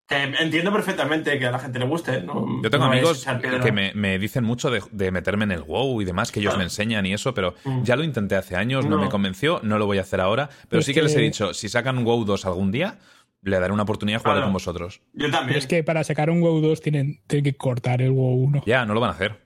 [0.09, 2.23] Que entiendo perfectamente que a la gente le guste.
[2.23, 2.63] ¿no?
[2.63, 3.27] Yo tengo No amigos
[3.63, 6.51] que me, me dicen mucho de, de meterme en el WoW y demás, que ellos
[6.51, 6.59] Claro.
[6.59, 7.83] me enseñan y eso, pero Mm.
[7.83, 9.03] ya lo intenté hace años, no, No.
[9.03, 11.23] me convenció, no lo voy a hacer ahora, pero Es sí que, les he que-
[11.23, 12.99] dicho, si sacan WoW 2 algún día,
[13.43, 14.47] le daré una oportunidad de jugar Claro.
[14.47, 15.01] con vosotros.
[15.13, 15.59] Yo Pero también.
[15.59, 18.63] es que para sacar un WoW 2 tienen, tienen que cortar el WoW 1.
[18.65, 19.45] Ya, no lo van a hacer.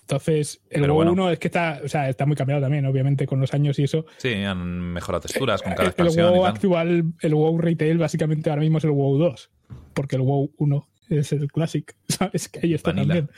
[0.00, 1.12] Entonces, el Pero WoW bueno.
[1.12, 3.84] 1 es que está, o sea, está muy cambiado también, obviamente, con los años y
[3.84, 4.04] eso.
[4.18, 4.58] Sí, han
[4.92, 6.52] mejorado texturas con cada El, el expansión WoW y tal.
[6.54, 9.50] actual, el WoW Retail, básicamente ahora mismo es el WoW 2.
[9.94, 11.94] Porque el WoW 1 es el Classic.
[12.08, 12.48] ¿Sabes?
[12.48, 13.14] Que ahí está Vanilla.
[13.14, 13.30] también.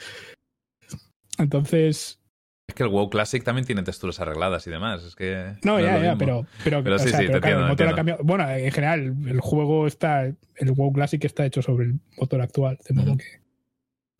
[1.39, 2.21] Entonces,
[2.69, 5.05] Es que el WoW Classic también tiene texturas arregladas y demás.
[5.05, 5.55] Es que.
[5.65, 7.95] no, ya, ya, pero, pero, sí, sea, sí, pero te claro, entiendo, el motor ha
[7.95, 8.25] cambiado.
[8.25, 12.79] Bueno, en general, el juego está, el WoW Classic está hecho sobre el motor actual,
[12.89, 13.41] de modo que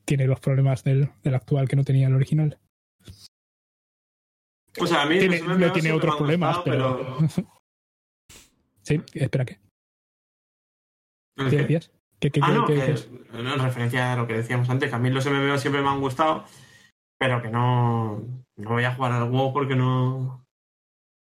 [0.05, 2.59] tiene los problemas del, del actual que no tenía el original.
[4.81, 7.29] O sea, a mí Tiene, no tiene otros problemas, gustado, pero...
[8.83, 9.59] sí, espera, ¿qué?
[11.35, 11.91] pero- ¿Qué decías?
[12.21, 14.89] ¿Qué, qué, Ah, qué- no, qué que, no, en referencia a lo que decíamos antes,
[14.91, 16.45] que a mí los MMO siempre me han gustado,
[17.19, 18.23] pero que no,
[18.57, 20.45] no voy a jugar al WoW porque no...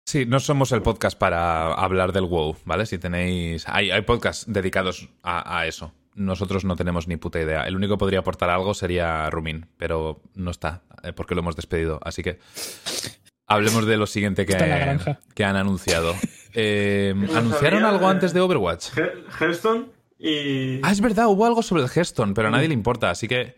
[0.08, 2.86] Sí, no somos el podcast para hablar del WoW, ¿vale?
[2.86, 3.68] Si tenéis.
[3.68, 5.92] Hay, hay podcasts dedicados a, a eso.
[6.14, 7.64] Nosotros no tenemos ni puta idea.
[7.64, 11.56] El único que podría aportar algo sería Rumin, pero no está, eh, porque lo hemos
[11.56, 11.98] despedido.
[12.04, 12.38] Así que.
[13.48, 14.56] Hablemos de lo siguiente que,
[15.34, 16.14] que han anunciado.
[16.58, 18.10] Eh, ¿Anunciaron sabía, algo eh.
[18.12, 18.96] antes de Overwatch?
[18.96, 19.88] He- Hearthstone
[20.18, 20.80] y...
[20.82, 23.54] Ah, es verdad, hubo algo sobre el Hearthstone, pero a nadie le importa, así que.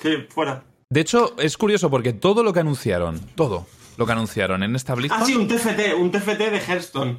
[0.00, 0.64] sí, fuera.
[0.90, 3.66] De hecho, es curioso porque todo lo que anunciaron, todo
[3.96, 5.22] lo que anunciaron en esta BlizzCon.
[5.22, 7.18] Ah, sí, un TFT, un TFT de Hearthstone.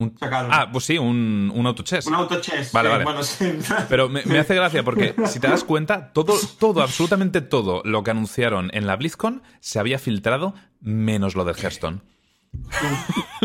[0.00, 0.14] Un-.
[0.20, 2.06] Ah, pues sí, un, un autochess.
[2.06, 2.72] un autochess.
[2.72, 3.04] Vale, sí, vale.
[3.04, 3.58] Bueno, sí.
[3.88, 8.04] Pero me, me hace gracia porque, si te das cuenta, todo, todo, absolutamente todo lo
[8.04, 12.00] que anunciaron en la BlizzCon se había filtrado, menos lo del Hearthstone.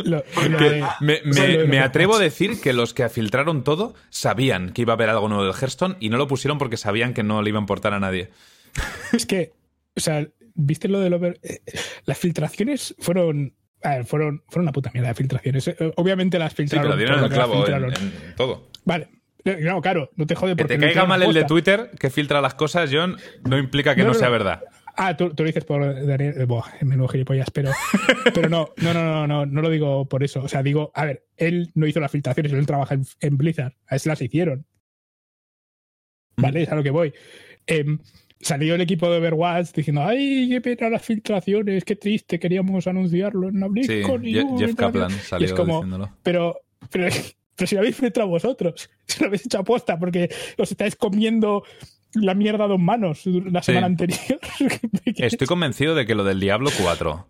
[0.04, 2.60] Lo- Porque- lo de- Me, o sea, me- lo de me los atrevo a decir
[2.62, 6.10] que los que filtraron todo sabían que iba a haber algo nuevo del Hearthstone y
[6.10, 8.30] no lo pusieron porque sabían que no le iba a importar a nadie.
[9.14, 9.54] Es que,
[9.96, 11.40] o sea, ¿viste lo del over?
[11.44, 11.60] eh,
[12.06, 13.54] Las filtraciones fueron.
[13.84, 15.68] a ver, fueron, fueron una puta mierda de filtraciones.
[15.68, 16.88] Eh, Obviamente las Sí, filtraron.
[16.92, 17.94] pero dieron el que clavo en, filtraron.
[17.94, 18.70] en todo.
[18.86, 19.10] Vale.
[19.46, 21.44] No, claro, no te jode Que porque te lo caiga mal el de.
[21.44, 24.62] Twitter que filtra las cosas, John, no implica que no, No, no, sea verdad.
[24.96, 26.36] Ah, tú, tú lo dices por Daniel.
[26.38, 27.72] eh, Buah, menudo gilipollas, pero,
[28.34, 30.42] pero no, no, no, no, no, no lo digo por eso.
[30.44, 33.74] O sea, digo, a ver, él no hizo las filtraciones, él trabaja en, en Blizzard.
[33.88, 34.66] A él se las hicieron.
[36.38, 36.64] ¿Vale?
[36.64, 37.14] Es a lo que voy.
[37.68, 38.00] Em,
[38.40, 43.50] salió el equipo de Overwatch diciendo, ay, qué pena las filtraciones, qué triste, queríamos anunciarlo
[43.50, 44.26] en la Sí, BlizzCon.
[44.26, 44.76] y hubo Jeff filtraciones".
[44.76, 46.18] Kaplan salió Y es como, diciéndolo.
[46.24, 46.60] pero,
[46.92, 47.08] pero,
[47.56, 51.64] pero si lo habéis filtrado vosotros, si lo habéis hecho aposta porque os estáis comiendo
[52.16, 53.68] la mierda a dos manos la Sí.
[53.68, 54.40] semana anterior.
[55.06, 57.28] Estoy convencido de que lo del Diablo 4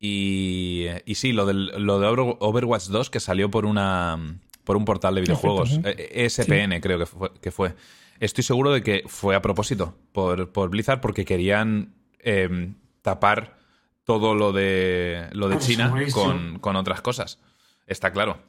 [0.00, 4.76] y, y sí, lo, del, lo de Over- Overwatch 2 que salió por una por
[4.76, 7.74] un portal de videojuegos, Perfecto, eh, ESPN creo que fue, que fue.
[8.20, 13.56] Estoy seguro de que fue a propósito por, por Blizzard porque querían eh, tapar
[14.04, 17.38] todo lo de lo de Por China con, con otras cosas.
[17.86, 18.42] Está claro.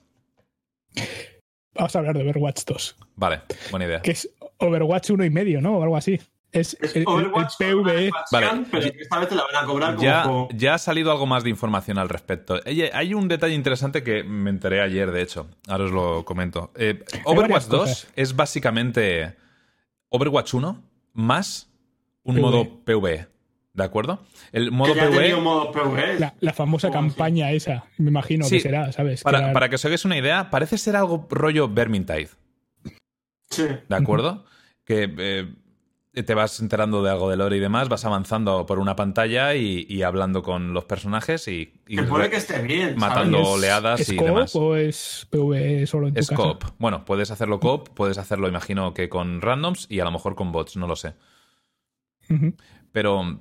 [1.73, 3.41] Vamos a hablar de Overwatch 2, Vale,
[3.71, 4.01] buena idea.
[4.01, 4.29] que es
[4.59, 5.77] Overwatch 1 y medio, ¿no?
[5.77, 6.19] O algo así.
[6.51, 8.09] Es, Es el, Overwatch PvE.
[8.31, 8.47] Vale.
[8.71, 11.51] pero esta vez te la van a cobrar como Ya, ha salido algo más de
[11.51, 12.59] información al respecto.
[12.65, 15.47] Hay un detalle interesante que me enteré ayer, de hecho.
[15.67, 16.71] Ahora os lo comento.
[16.75, 18.07] Eh, Overwatch varias 2 cosas.
[18.15, 19.35] es básicamente
[20.09, 21.69] Overwatch 1 más
[22.23, 22.41] un PvE.
[22.41, 23.27] modo PvE.
[23.73, 24.23] ¿De acuerdo?
[24.51, 25.35] El modo PvE.
[25.35, 26.19] modo PvE.
[26.19, 29.19] La, la famosa campaña esa, me imagino Sí, que será, ¿sabes?
[29.21, 32.29] Que Para, era- para que os hagáis una idea, parece ser algo rollo Vermintide.
[33.51, 33.65] Sí.
[33.87, 34.45] ¿De acuerdo?
[34.89, 35.13] Que
[36.15, 39.53] eh, te vas enterando de algo de lore y demás, vas avanzando por una pantalla
[39.53, 42.95] y, y hablando con los personajes y, y Que puede re- que esté bien.
[42.97, 43.49] matando ¿sabes?
[43.59, 44.55] oleadas ¿Es y coop demás.
[44.55, 46.41] o es PvE solo en tu Es casa?
[46.41, 46.63] coop.
[46.79, 50.51] Bueno, puedes hacerlo coop, puedes hacerlo, imagino que con randoms y a lo mejor con
[50.51, 51.13] bots, no lo sé.
[52.91, 53.39] Pero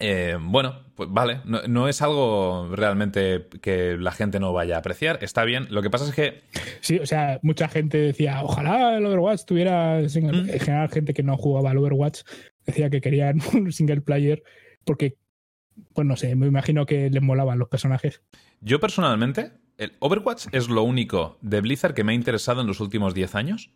[0.00, 4.78] eh, bueno, pues vale, no, no es algo realmente que la gente no vaya a
[4.78, 5.66] apreciar, está bien.
[5.70, 6.42] Lo que pasa es que
[6.80, 10.50] Sí, o sea, mucha gente decía, ojalá el Overwatch tuviera single Mm.
[10.50, 12.20] En general, gente que no jugaba al Overwatch
[12.66, 14.42] decía que querían un single player
[14.84, 15.16] porque,
[15.94, 18.22] pues no sé, me imagino que les molaban los personajes.
[18.60, 22.80] yo personalmente, el Overwatch es lo único de Blizzard que me ha interesado en los
[22.80, 23.70] últimos 10 años.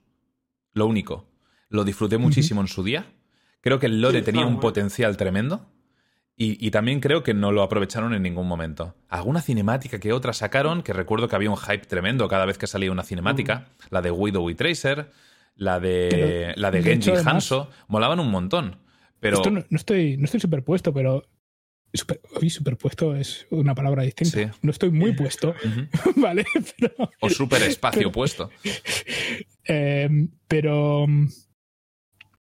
[0.73, 1.29] Lo único.
[1.69, 3.07] Lo disfruté muchísimo en su día.
[3.61, 5.72] Creo que el lore Sí, tenía un potencial tremendo.
[6.43, 8.97] Y, y también creo que no lo aprovecharon en ningún momento.
[9.09, 12.67] Alguna cinemática que otra sacaron, que recuerdo que había un hype tremendo cada vez que
[12.67, 13.69] salía una cinemática.
[13.91, 15.13] La de Widow y Tracer,
[15.55, 17.71] la de, la de Genji y Hanso.
[17.87, 18.81] Molaban un montón.
[19.21, 21.23] Pero Esto no, no estoy, no estoy superpuesto, pero
[21.95, 24.37] super, hoy superpuesto es una palabra distinta.
[24.37, 24.59] Sí.
[24.63, 25.55] No estoy muy puesto.
[26.17, 26.45] ¿vale?
[26.77, 28.51] Pero, O super espacio puesto.
[29.69, 31.29] eh, pero mm,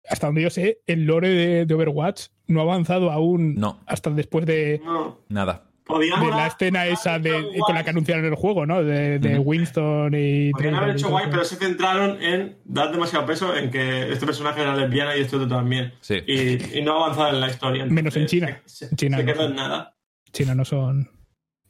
[0.08, 4.10] hasta donde yo sé, el lore de, de Overwatch no ha avanzado aún No, hasta
[4.10, 5.18] después de, No.
[5.28, 5.64] nada.
[5.86, 8.82] Podían de la escena esa de, con la que anunciaron el juego, ¿no?
[8.82, 9.50] De, de Ujú.
[9.50, 10.50] Winston y...
[10.52, 14.62] Podrían haber hecho guay, pero se centraron en dar demasiado peso en que este personaje
[14.62, 15.92] era lesbiana y este otro también.
[16.00, 16.22] Sí.
[16.26, 17.84] Y, y no avanzar en la historia.
[17.84, 18.62] Menos en China.
[18.64, 19.32] Se, En China se no.
[19.34, 19.94] quedó en nada.
[20.32, 21.10] China no son...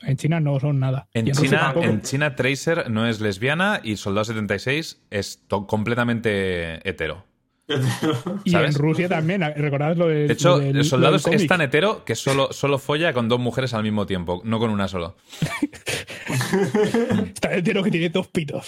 [0.00, 1.08] En China no son nada.
[1.12, 7.24] En China, en China, Tracer no es lesbiana y Soldado 76 es completamente hetero.
[8.44, 8.74] Y ¿sabes?
[8.76, 11.46] en Rusia también, recordad lo del De hecho, lo del- el lo soldado del es
[11.46, 14.86] tan hetero que solo, solo folla con dos mujeres al mismo tiempo, no con una
[14.88, 15.16] solo.
[17.34, 18.66] Está entero que tiene dos pitos.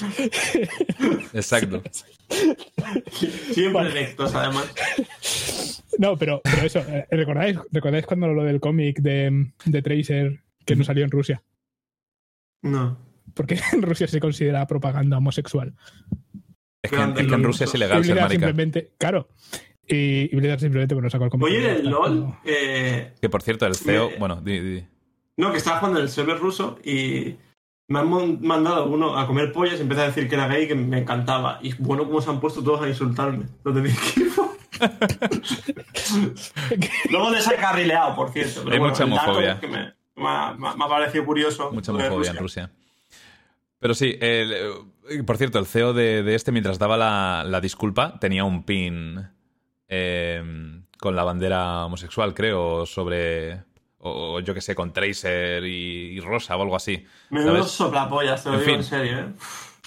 [1.33, 1.83] Exacto.
[3.53, 3.91] Siempre Vale.
[3.91, 4.67] erectos, además.
[5.99, 10.77] No, pero, pero eso, eh, ¿recordáis, ¿recordáis cuando lo del cómic de, de Tracer que
[10.77, 11.43] no salió en Rusia?
[12.63, 12.99] No.
[13.35, 15.75] Porque en Rusia se considera propaganda homosexual.
[16.87, 18.31] Es que, en- es que en Rusia es Y ilegal ser marica.
[18.33, 19.29] simplemente, claro.
[19.89, 21.47] Y, y Blizzard simplemente bueno, sacó el cómic.
[21.47, 22.21] Oye, el LOL.
[22.21, 24.11] como- eh, Que por cierto, el CEO.
[24.19, 24.85] Bueno, di- di-
[25.37, 27.37] no, que estaba jugando en el server ruso y
[27.89, 30.69] me han mandado uno a comer pollas y empecé a decir que era gay y
[30.69, 31.61] que me encantaba.
[31.63, 33.45] Y bueno, como se han puesto todos a insultarme.
[33.63, 34.57] Los de mi equipo.
[37.11, 38.61] Luego les he carrileado, por cierto.
[38.65, 39.61] Pero Hay bueno, mucha homofobia.
[39.61, 39.79] que me,
[40.17, 41.71] me ha, me ha- me ha parecido curioso.
[41.73, 42.67] mucha homofobia en Rusia.
[42.67, 42.71] Rusia.
[43.79, 44.71] Pero sí, el- eh,
[45.27, 49.29] por cierto, el CEO de, de este, mientras daba la, la disculpa, tenía un pin
[49.89, 50.43] eh,
[50.99, 53.65] con la bandera homosexual, creo, sobre.
[53.99, 57.05] O yo que sé, con Tracer y, y Rosa o algo así.
[57.31, 57.73] Menudos ¿sabes?
[57.73, 58.81] soplapollas, te lo En digo fin.
[58.81, 59.27] en serio, ¿eh?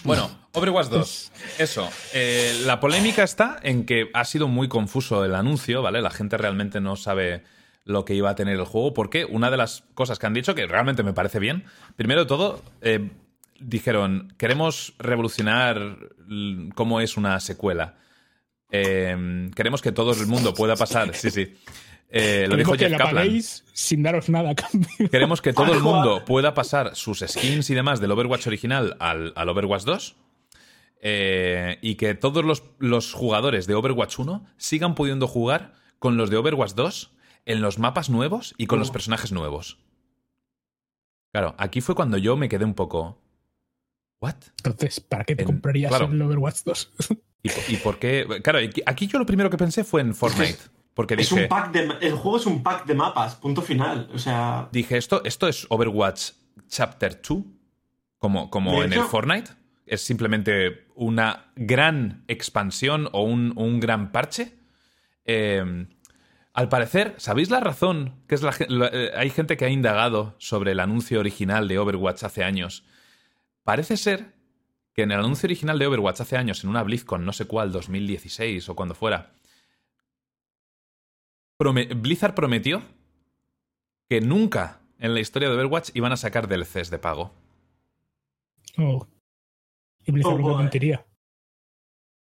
[0.04, 1.32] Bueno, Overwatch 2.
[1.60, 1.88] Eso.
[2.14, 6.02] Eh, la polémica está en que ha sido muy confuso el anuncio, ¿vale?
[6.02, 7.44] La gente realmente no sabe
[7.86, 10.54] lo que iba a tener el juego, porque una de las cosas que han dicho,
[10.54, 11.64] que realmente me parece bien,
[11.96, 13.10] primero de todo, eh,
[13.62, 15.98] dijeron, queremos revolucionar
[16.76, 17.98] cómo es una secuela.
[18.72, 21.12] Eh, queremos que todo el mundo pueda pasar.
[21.16, 21.56] Sí, sí.
[22.12, 23.40] Eh, lo dijo que Jeff la Kaplan.
[23.74, 24.88] sin daros nada a cambio.
[25.12, 29.32] Queremos que todo el mundo pueda pasar sus skins y demás del Overwatch original al,
[29.36, 30.16] al Overwatch 2.
[31.02, 36.30] eh, y que todos los, los jugadores de Overwatch 1 sigan pudiendo jugar con los
[36.32, 37.12] de Overwatch 2
[37.46, 39.78] en los mapas nuevos y con los personajes nuevos.
[41.32, 43.22] Claro, aquí fue cuando yo me quedé un poco.
[44.22, 44.36] ¿What?
[44.58, 46.08] Entonces, ¿para qué te En- comprarías claro.
[46.12, 46.92] el Overwatch 2?
[47.44, 48.26] ¿Y, po- y por qué?
[48.44, 50.58] Claro, aquí- yo lo primero que pensé fue en Fortnite.
[50.94, 54.10] Porque Es dije, un pack de, el juego es un pack de mapas, punto final.
[54.14, 56.32] O sea, dije esto, esto es Overwatch
[56.68, 57.44] Chapter 2,
[58.18, 59.52] como, como en hecho- el Fortnite.
[59.86, 64.54] Es simplemente una gran expansión o un, un gran parche.
[65.26, 65.88] Eh,
[66.54, 68.16] al parecer, ¿sabéis la razón?
[68.28, 71.80] Que es la, la- eh, hay gente que ha indagado sobre el anuncio original de
[71.80, 72.84] Overwatch hace años.
[73.70, 74.34] Parece ser
[74.96, 77.72] que en el anuncio original de Overwatch hace años, en una BlizzCon, no sé cuál,
[77.72, 79.32] 2016 o cuando fuera,
[81.60, 82.82] prome- Blizzard prometió
[84.10, 87.32] que nunca en la historia de Overwatch iban a sacar DLCs de pago.
[88.80, 89.06] Oh.
[90.04, 91.06] Y Blizzard Oh, mentiría.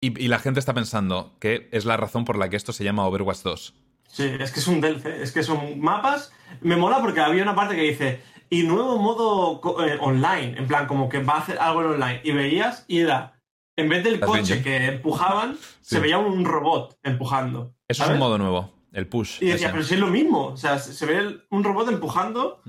[0.01, 2.85] Y, y la gente está pensando que es la razón por la que esto se
[2.85, 3.75] llama Overwatch 2.
[4.07, 6.33] sí, es que es un DLC, es que son mapas.
[6.61, 8.21] Me mola porque había una parte que dice,
[8.61, 12.21] y nuevo modo eh, online, en plan, como que va a hacer algo en online.
[12.25, 13.41] Y veías, y era,
[13.77, 15.97] en vez del ¿Las coche que empujaban, Sí.
[15.97, 17.75] se veía un robot empujando.
[17.89, 19.43] Eso es un modo nuevo, el push.
[19.43, 20.47] Y decía, pero si es lo mismo.
[20.47, 22.63] O sea, se ve un robot empujando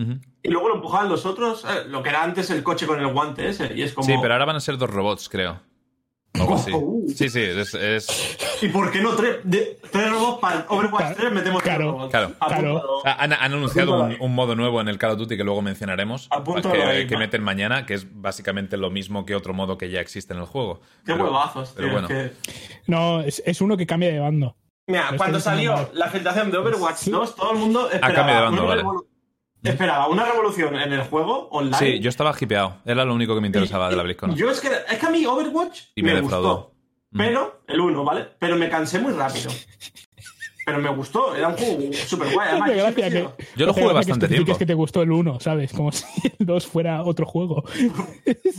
[0.43, 3.07] y luego lo empujaban los otros, eh, lo que era antes el coche con el
[3.14, 3.73] guante ese.
[3.75, 4.05] Y es como.
[4.05, 5.61] Sí, pero ahora van a ser dos robots, creo.
[6.39, 6.72] Algo así.
[6.73, 7.05] Uh.
[7.15, 11.15] Sí, sí, es, es- ¿Y por qué no tres, de- tres robots para Overwatch Claro,
[11.17, 12.09] 3 metemos tres claro, robots?
[12.11, 12.31] claro.
[12.39, 12.81] Apúntalo.
[13.05, 15.61] Ah, Han, han anunciado un, un modo nuevo en el Call of Duty que luego
[15.61, 16.30] mencionaremos.
[16.72, 19.99] Que, ahí, que meten mañana, que es básicamente lo mismo que otro modo que ya
[20.01, 20.81] existe en el juego.
[21.05, 21.75] Qué Pero- huevazos, tío.
[21.77, 22.07] pero bueno.
[22.09, 24.55] es que- No, es, es uno que cambia de bando.
[24.88, 27.11] Mira, Pero cuando salió la filtración de Overwatch Sí.
[27.11, 28.83] 2, todo el mundo cambio de esperaba, bando, vale.
[29.72, 31.77] Esperaba una revolución en el juego online.
[31.77, 32.77] Sí, yo estaba hipeado.
[32.85, 34.35] Era lo único que me interesaba de la BlizzCon.
[34.35, 36.74] Yo es que, es que a mí Overwatch Y me me, gustó.
[37.16, 38.27] Pero, el 1, ¿vale?
[38.40, 39.50] Pero me cansé muy rápido.
[40.66, 42.48] Pero me gustó, era un juego súper guay.
[42.50, 43.10] Además, Hace yo gracia
[43.56, 44.58] que, lo jugué bastante que tiempo.
[44.58, 45.72] que te gustó el 1, ¿sabes?
[45.72, 46.06] Como si
[46.40, 47.64] el 2 fuera otro juego.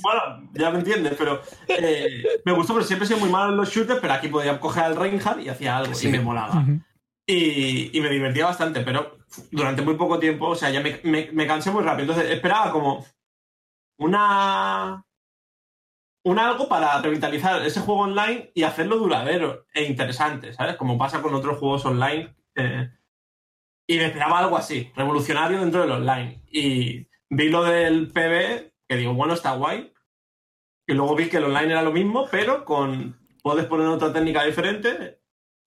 [0.03, 3.57] Bueno, ya me entiendes, pero eh, me gustó, pero siempre he sido muy malo en
[3.57, 6.07] los shooters, pero aquí podía coger al Reinhardt y hacía algo Sí.
[6.09, 6.65] y me molaba.
[7.27, 9.19] Y me divertía bastante, pero
[9.51, 12.11] durante muy poco tiempo, o sea, ya me, me- me cansé muy rápido.
[12.13, 13.05] Entonces esperaba como
[13.99, 15.03] una.
[16.25, 20.75] Un algo para revitalizar ese juego online y hacerlo duradero e interesante, ¿sabes?
[20.77, 22.35] Como pasa con otros juegos online.
[22.57, 22.91] eh,
[23.89, 26.43] y me esperaba algo así, revolucionario dentro del online.
[26.51, 29.93] Y vi lo del PB, que digo, bueno, está guay.
[30.89, 33.17] Y luego vi que el online era lo mismo, pero con.
[33.45, 35.21] Puedes poner otra técnica diferente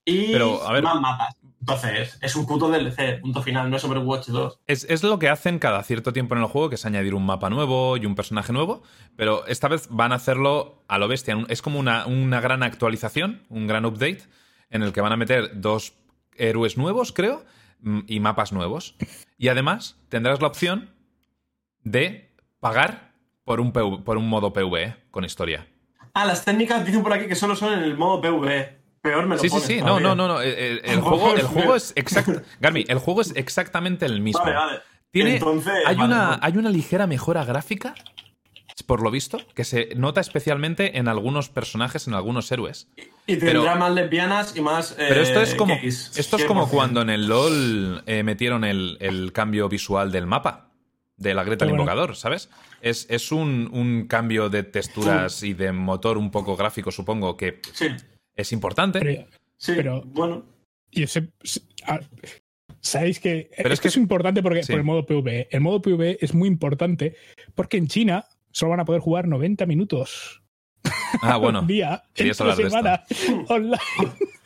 [0.04, 1.38] y Pero, a ver- más mapas.
[1.74, 4.60] Entonces, es un puto DLC, punto final, no es Overwatch 2.
[4.68, 7.26] Es, es lo que hacen cada cierto tiempo en el juego, que es añadir un
[7.26, 8.84] mapa nuevo y un personaje nuevo,
[9.16, 11.38] pero esta vez van a hacerlo a lo bestia.
[11.50, 14.24] Es como una, una gran actualización, un gran update,
[14.70, 15.94] en el que van a meter dos
[16.36, 17.46] héroes nuevos, creo,
[17.82, 18.96] mm, y mapas nuevos.
[19.38, 20.90] Y además tendrás la opción
[21.84, 25.68] de pagar por un, PV por un modo PvE con historia.
[26.14, 28.79] Ah, las técnicas dicen por aquí que solo son en el modo PvE.
[29.02, 30.08] Peor me lo Sí, sí, pones sí, no, todavía.
[30.10, 30.42] no, no, no.
[30.42, 32.30] El, el- el juego, el juego es exact...
[32.60, 34.42] Garmi, el juego es exactamente el mismo.
[34.44, 34.80] Vale, vale.
[35.12, 37.96] Tiene, Entonces, hay, vale, una, hay una ligera mejora gráfica,
[38.86, 42.88] por lo visto, que se nota especialmente en algunos personajes, en algunos héroes.
[43.28, 44.92] Y tendrá pero- más lesbianas y más.
[44.94, 46.70] eh, Pero esto es como, gays, esto es como 100%.
[46.70, 50.70] cuando en el LOL eh, metieron el, el cambio visual del mapa,
[51.18, 51.92] de la Greta el Pero bueno.
[51.92, 52.50] Invocador, ¿sabes?
[52.82, 57.62] Es, es un, un cambio de texturas y de motor un poco gráfico, supongo, que
[57.74, 57.88] Sí,
[58.42, 59.00] es importante.
[59.00, 59.26] Pero,
[59.58, 59.74] sí.
[59.76, 60.46] Pero- bueno.
[60.92, 61.30] yo sé,
[62.82, 64.72] Sabéis que, Pero es, que es importante porque, sí.
[64.72, 65.50] por el modo PvE.
[65.52, 67.16] El modo PvE es muy importante
[67.54, 70.42] porque en China solo van a poder jugar 90 minutos
[71.22, 71.62] Ah, bueno.
[71.68, 73.04] día querías hablar de semana
[73.50, 73.78] online.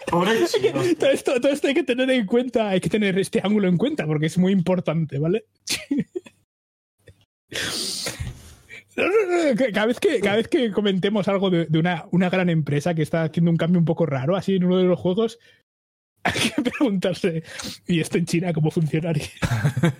[0.07, 0.81] Pobre chino.
[0.99, 3.77] todo, esto, todo esto hay que tener en cuenta, hay que tener este ángulo en
[3.77, 5.45] cuenta porque es muy importante, ¿vale?
[7.49, 7.87] No, no, no,
[8.67, 8.82] que
[9.73, 13.01] Cada vez que, cada vez que comentemos algo de, de una, una gran empresa que
[13.01, 15.39] está haciendo un cambio un poco raro, así en uno de los juegos,
[16.23, 17.43] hay que preguntarse,
[17.87, 19.25] ¿y esto en China cómo funcionaría?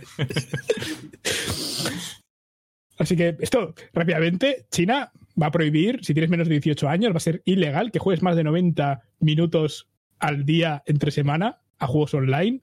[2.97, 7.17] así que esto, rápidamente, China va a prohibir, si tienes menos de 18 años, va
[7.17, 9.89] a ser ilegal que juegues más de 90 minutos
[10.19, 12.61] al día entre semana a juegos online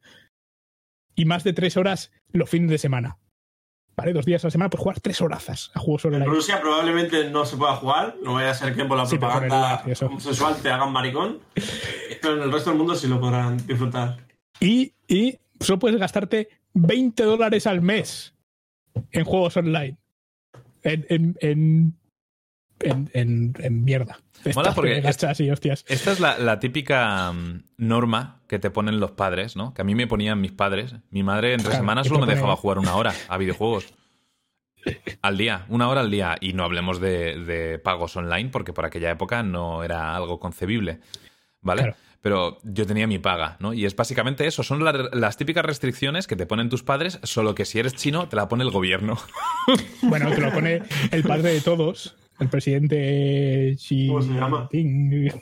[1.14, 3.18] y más de 3 horas los fines de semana.
[4.12, 6.30] Dos días a la semana, pues jugar 3 horazas a juegos En online.
[6.30, 9.20] Rusia probablemente no se pueda jugar, no vaya a ser que por la Sí, el
[9.20, 11.38] propaganda homosexual te hagan maricón.
[12.22, 14.18] Pero en el resto del mundo sí lo podrán disfrutar.
[14.58, 18.34] Y, y solo puedes gastarte 20 dólares al mes
[19.12, 19.96] en juegos online.
[20.82, 21.99] En, en, en
[22.80, 24.18] en, en, en mierda.
[24.54, 25.84] Mola porque que gachas y hostias.
[25.88, 29.74] Esta es la, la típica mm, norma que te ponen los padres, ¿no?
[29.74, 30.94] Que a mí me ponían mis padres.
[31.10, 33.92] Mi madre entre Claro, semanas solo me dejaba jugar una hora a videojuegos.
[35.22, 36.36] Al día, una hora al día.
[36.40, 41.00] Y no hablemos de, de pagos online, porque por aquella época no era algo concebible.
[41.60, 41.82] ¿Vale?
[41.82, 41.96] Claro.
[42.22, 43.72] Pero yo tenía mi paga, ¿no?
[43.74, 44.62] Y es básicamente eso.
[44.62, 48.28] Son la- las típicas restricciones que te ponen tus padres, solo que si eres chino,
[48.28, 49.18] te la pone el gobierno.
[50.02, 54.68] Bueno, te lo pone el padre de todos, el presidente Xi ¿Cómo se llama?
[54.72, 55.32] Jinping.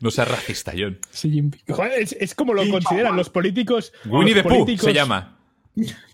[0.00, 0.98] No seas racista, John.
[1.12, 1.62] Xi Jinping.
[1.74, 3.92] Joder, es, es como lo Xi consideran los políticos.
[4.06, 5.38] Winnie the los Pooh políticos- se llama.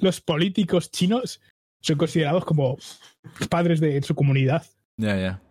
[0.00, 1.40] Los políticos chinos
[1.80, 2.76] son considerados como
[3.48, 4.64] padres de su comunidad.
[4.96, 5.42] Ya, ya.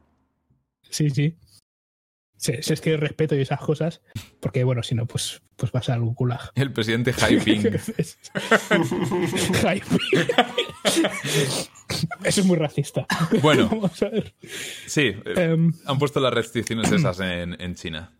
[0.89, 1.35] Sí, sí.
[2.37, 4.01] Se, se es que respeto y esas cosas,
[4.39, 6.51] porque bueno, si no, pues, pues vas al gulag.
[6.55, 7.79] El presidente Jaime.
[12.23, 13.05] Eso es muy racista.
[13.41, 13.67] Bueno.
[13.71, 14.33] Vamos a ver.
[14.87, 18.11] Sí, Em, han puesto las restricciones esas en, en China.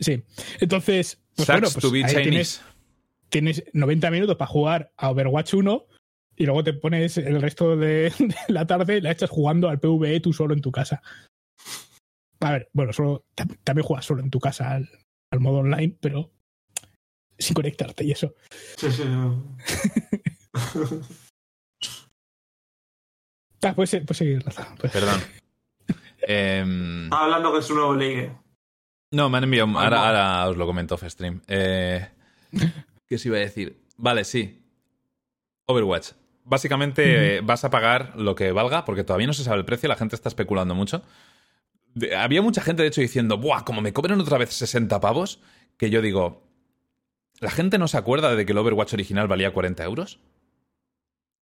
[0.00, 0.22] sí.
[0.60, 2.22] Entonces, pues bueno, pues to be Chinese.
[2.22, 2.62] tienes,
[3.28, 5.86] tienes 90 minutos para jugar a Overwatch 1
[6.36, 10.20] y luego te pones el resto de, de la tarde, la echas jugando al PvE
[10.20, 11.02] tú solo en tu casa.
[12.40, 14.88] A ver, bueno, solo, tam- también juegas solo en tu casa al,
[15.30, 16.30] al modo online, pero
[17.38, 18.34] sin conectarte y eso.
[18.76, 19.04] Sí, sí.
[23.62, 24.74] Ah, puedes, se- puedes seguir, Raza.
[24.78, 25.20] Pues- Perdón.
[26.20, 28.32] Estaba hablando con su nuevo ligue.
[29.12, 29.68] no, me han enviado.
[29.76, 30.02] Ah, Ahora, no.
[30.04, 31.40] ahora os lo comento off stream.
[31.48, 32.06] Eh,
[33.08, 33.82] ¿Qué os iba a decir?
[33.96, 34.62] Vale, sí.
[35.66, 36.10] Overwatch.
[36.44, 39.88] Básicamente eh, vas a pagar lo que valga, porque todavía no se sabe el precio,
[39.88, 41.02] la gente está especulando mucho.
[41.96, 43.64] De- había mucha gente, de hecho, diciendo, ¡buah!
[43.64, 45.40] Como me cobren otra vez 60 pavos,
[45.78, 46.46] que yo digo,
[47.40, 50.20] ¿la gente no se acuerda de que el Overwatch original valía 40 euros?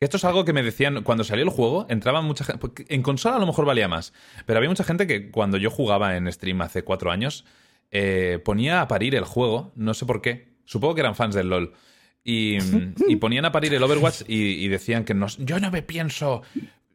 [0.01, 2.69] Esto es algo que me decían cuando salió el juego, entraba mucha gente.
[2.89, 4.13] En consola a lo mejor valía más,
[4.47, 7.45] pero había mucha gente que cuando yo jugaba en stream hace cuatro años,
[7.91, 10.55] eh, ponía a parir el juego, no sé por qué.
[10.67, 11.73] Supongo que eran fans del LOL.
[12.23, 12.59] Y,
[13.09, 16.43] y ponían a parir el Overwatch y, y decían que no, yo no me pienso.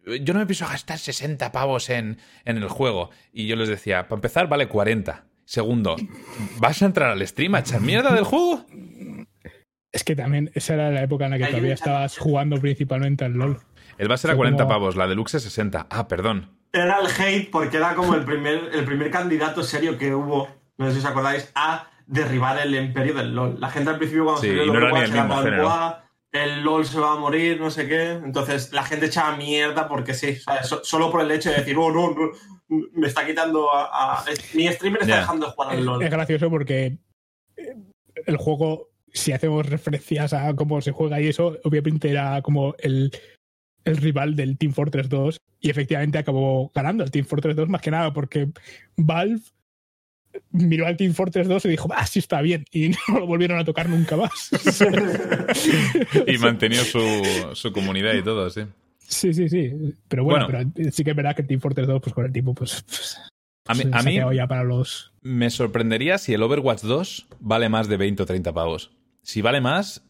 [0.05, 3.09] Yo no me pienso gastar 60 pavos en, en el juego.
[3.31, 5.25] Y yo les decía, para empezar, vale 40.
[5.45, 5.95] Segundo,
[6.59, 8.65] ¿vas a entrar al stream a echar mierda del juego?
[9.91, 13.33] Es que también esa era la época en la que todavía estabas jugando principalmente al
[13.33, 13.59] LOL.
[13.97, 15.87] El base era Fue 40 como- pavos, la deluxe es 60.
[15.89, 16.55] Ah, perdón.
[16.71, 20.47] Era el hate porque era como el primer, el primer candidato serio que hubo,
[20.77, 23.59] no sé si os acordáis, a derribar el imperio del LOL.
[23.59, 25.63] La gente al principio cuando Sí, salió y no era ni Overwatch el mismo.
[25.63, 25.93] "Buah,
[26.31, 28.11] el LOL se va a morir, no sé qué.
[28.11, 31.57] Entonces la gente echaba mierda porque sí, o sea, so- solo por el hecho de
[31.57, 32.31] decir, oh, no, no,
[32.93, 34.19] me está quitando a...
[34.19, 36.09] a- mi streamer está dejando de jugar al Es LOL.
[36.09, 36.97] gracioso porque
[37.57, 37.75] eh,
[38.25, 43.11] el juego, si hacemos referencias a cómo se juega y eso, obviamente era como el,
[43.85, 47.81] el rival del Team Fortress 2 y efectivamente acabó ganando el Team Fortress 2 más
[47.81, 48.49] que nada porque
[48.97, 49.41] Valve
[50.51, 53.59] miró al Team Fortress 2 y dijo, ah, sí está bien y no lo volvieron
[53.59, 54.49] a tocar nunca más.
[56.27, 56.99] Y mantenió su,
[57.53, 58.61] su comunidad y todo, sí.
[58.99, 59.71] sí, sí, sí.
[60.07, 60.71] Pero bueno, Bueno.
[60.75, 62.83] pero sí que es verdad que el Team Fortress 2, pues con el tiempo, pues...
[62.87, 63.17] pues
[63.67, 65.11] A mí, se- a mí ya para los...
[65.21, 68.91] me sorprendería si el Overwatch 2 vale más de 20 o 30 pavos.
[69.21, 70.03] Si vale más,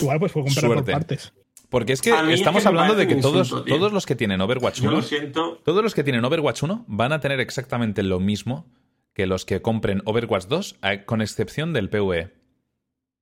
[0.00, 0.92] Igual pues puedo comprar Suerte.
[0.92, 1.32] por partes.
[1.68, 4.40] porque es que es estamos que hablando de que todos, insulto, todos los que tienen
[4.40, 5.60] Overwatch Yo 1, lo siento.
[5.64, 8.66] todos los que tienen Overwatch 1 van a tener exactamente lo mismo
[9.14, 12.32] que los que compren Overwatch 2, a- con excepción del PvE.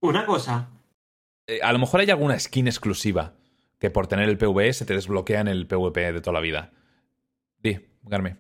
[0.01, 0.71] Una cosa,
[1.51, 3.33] Eh, A lo mejor hay alguna skin exclusiva
[3.79, 6.73] que por tener el PvE se te desbloquea en el PvP de toda la vida.
[7.63, 8.33] Di, Garmi.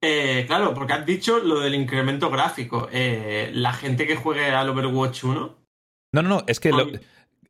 [0.00, 2.88] Eh, claro, porque has dicho lo del incremento gráfico.
[2.90, 5.56] Eh, la gente que juegue al Overwatch 1
[6.12, 6.70] No, no, no, es que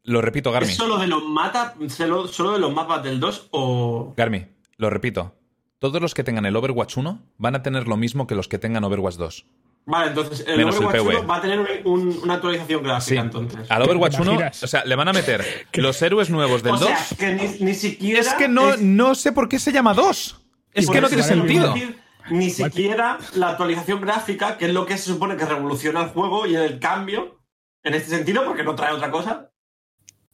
[0.05, 0.69] lo, repito, Garmi.
[0.69, 4.45] ¿es solo de los mata, solo, solo de los mapas del 2 o Garmi,
[4.77, 5.35] lo repito.
[5.79, 8.59] Todos los que tengan el Overwatch 1 van a tener lo mismo que los que
[8.59, 9.47] tengan Overwatch 2.
[9.87, 11.17] Vale, entonces el Menos Overwatch PvE.
[11.21, 13.17] 1 va a tener un- una actualización gráfica Sí.
[13.17, 13.71] entonces.
[13.71, 14.63] Al Overwatch ¿Te 1, imaginas?
[14.63, 16.89] o sea, le van a meter los héroes nuevos del o 2.
[16.91, 19.95] sea, que ni, ni siquiera es que no, es- no sé por qué se llama
[19.95, 20.41] 2.
[20.75, 21.73] Es que no tiene sentido.
[21.73, 21.99] decir,
[22.31, 26.47] ni siquiera la actualización gráfica, que es lo que se supone que revoluciona el juego
[26.47, 27.39] y el cambio,
[27.83, 29.51] en este sentido, porque no trae otra cosa,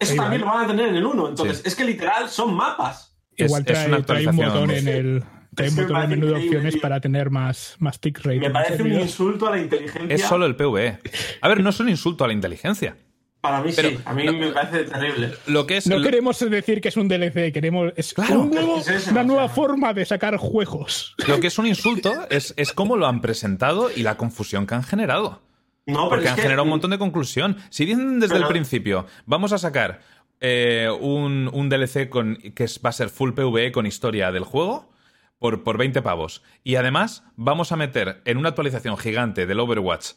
[0.01, 0.53] eso también vale.
[0.53, 1.29] lo van a tener en el 1.
[1.29, 1.63] Entonces, Sí.
[1.67, 3.14] es que literal son mapas.
[3.37, 6.03] Es- Igual es trae, una trae un botón en el, trae un Es botón en
[6.03, 8.39] el menú de opciones para tener más, más tick rate.
[8.41, 10.15] Me parece un insulto a la inteligencia.
[10.15, 10.99] Es solo el PvE.
[11.41, 12.97] A ver, no es un insulto a la inteligencia.
[13.41, 15.33] Para mí Pero- sí, a mí no- me parece terrible.
[15.49, 15.87] Lo que es.
[15.87, 18.41] No lo- queremos decir que es un DLC, queremos es Claro.
[18.41, 19.55] un nuevo- Es eso, una o nueva sea.
[19.55, 21.15] forma de sacar juegos.
[21.29, 24.75] Lo que es un insulto es, es cómo lo han presentado y la confusión que
[24.77, 25.43] han generado.
[25.87, 27.59] No, Porque es han que- generado un montón de conclusión.
[27.69, 30.01] Si dicen desde Pero- el principio, vamos a sacar
[30.47, 34.45] eh, un, un DLC con, que es- va a ser full PvE con historia del
[34.45, 34.93] juego,
[35.39, 36.43] por, por 20 pavos.
[36.63, 40.13] Y además vamos a meter en una actualización gigante del Overwatch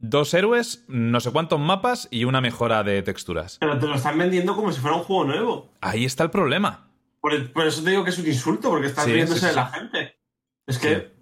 [0.00, 3.58] dos héroes, no sé cuántos mapas y una mejora de texturas.
[3.58, 5.72] Pero te lo están vendiendo como si fuera un juego nuevo.
[5.80, 6.88] Ahí está el problema.
[7.20, 9.52] Por, por eso te digo que es un insulto, porque estás Sí, riéndose sí, de
[9.54, 10.16] la gente.
[10.68, 11.17] Es que.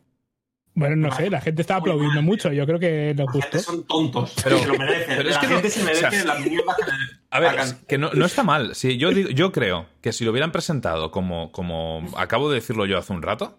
[0.78, 2.24] Bueno, no sé, la gente está aplaudiendo mal.
[2.24, 2.52] mucho.
[2.52, 3.58] Yo creo que gente gustó.
[3.58, 4.34] son tontos.
[4.44, 5.16] Pero- se lo merecen.
[5.16, 6.90] pero es la que no- gente se o merece sea, las mierdas que le
[7.30, 8.74] A ver, es que no, no está mal.
[8.74, 12.84] Sí, yo, digo- yo creo que si lo hubieran presentado como, como acabo de decirlo
[12.86, 13.58] yo hace un rato,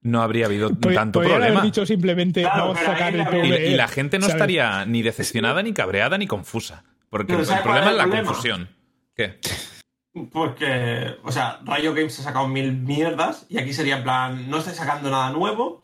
[0.00, 1.60] no habría habido Pod- tanto problema.
[1.62, 4.36] dicho simplemente Claro, vamos a sacar el Y, la gente no ¿sabes?
[4.36, 6.84] estaría ni decepcionada, ni cabreada, ni confusa.
[7.10, 8.26] Porque Pero el ¿sabes cuál problema es la problema?
[8.28, 8.68] confusión.
[9.14, 9.38] ¿Qué?
[10.32, 14.58] Porque, o sea, Rayo Games ha sacado mil mierdas y aquí sería en plan, no
[14.58, 15.82] estáis sacando nada nuevo.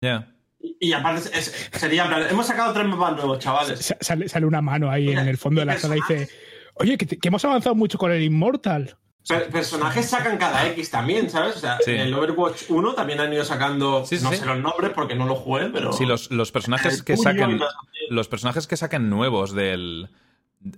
[0.00, 0.32] Ya.
[0.60, 3.78] Y, y aparte es- sería hemos sacado tres mapas nuevos, chavales.
[3.84, 6.28] Sa- Sale, sale una mano ahí Mira, en el fondo de la sala y dice,
[6.74, 8.96] oye, que, te- que hemos avanzado mucho con el Immortal.
[9.28, 11.56] Per- personajes sacan cada X también, ¿sabes?
[11.56, 11.90] O sea, Sí.
[11.90, 14.38] en el Overwatch 1 también han ido sacando, Sí, sí, no sí.
[14.38, 15.92] sé los nombres porque no lo jugué, pero...
[15.92, 17.60] Sí, los, los personajes que las-
[18.08, 20.08] Los personajes que saquen nuevos del.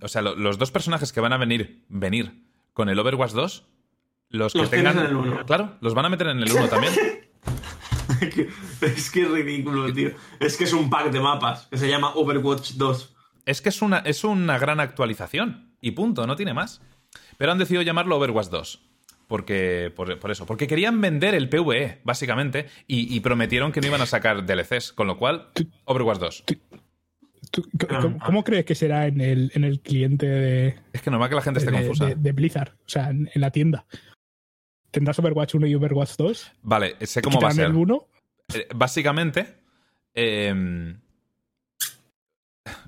[0.03, 2.43] O sea, lo- los dos personajes que van a venir, venir
[2.73, 3.67] con el Overwatch 2,
[4.31, 4.99] los que Los tengan.
[4.99, 5.47] en el uno.
[5.47, 6.93] Claro, los van a meter en el 1 también.
[8.81, 10.11] es que es ridículo, tío.
[10.39, 13.17] Es que es un pack de mapas que se llama Overwatch 2.
[13.47, 15.75] Es que es una, es una gran actualización.
[15.81, 16.83] Y punto, no tiene más.
[17.39, 18.87] Pero han decidido llamarlo Overwatch 2.
[19.27, 23.87] Porque, por, por eso, porque querían vender el PvE, básicamente, y, y prometieron que no
[23.87, 25.49] iban a sacar DLCs, con lo cual,
[25.85, 26.45] Overwatch 2.
[27.53, 31.01] ¿Tú- c- Pero- ¿Cómo, cómo crees que será en el, en el cliente de, Es
[31.03, 32.07] que normal que la gente esté de, confusa.
[32.07, 32.73] de- de Blizzard?
[32.81, 33.87] O sea, en, en la tienda.
[34.91, 36.53] ¿Tendrás Overwatch 1 y Overwatch 2?
[36.63, 37.77] Vale, sé cómo va a ¿Quitarán ser.
[37.77, 38.07] el 1?
[38.55, 39.47] Eh, básicamente,
[40.15, 40.95] eh,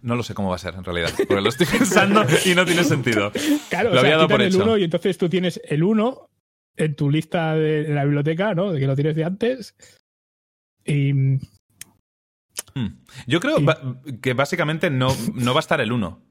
[0.03, 2.65] no lo sé cómo va a ser en realidad, porque lo estoy pensando y no
[2.65, 3.31] tiene sentido.
[3.69, 4.63] Claro, Lo o había sea, dado por el hecho.
[4.63, 6.29] 1 y entonces tú tienes el 1
[6.77, 8.73] en tu lista de, en la biblioteca, ¿no?
[8.73, 9.75] De que lo tienes de antes.
[10.85, 11.13] Y
[12.75, 12.87] Hmm.
[13.27, 16.23] Yo creo Y- que básicamente no, no va a estar el 1.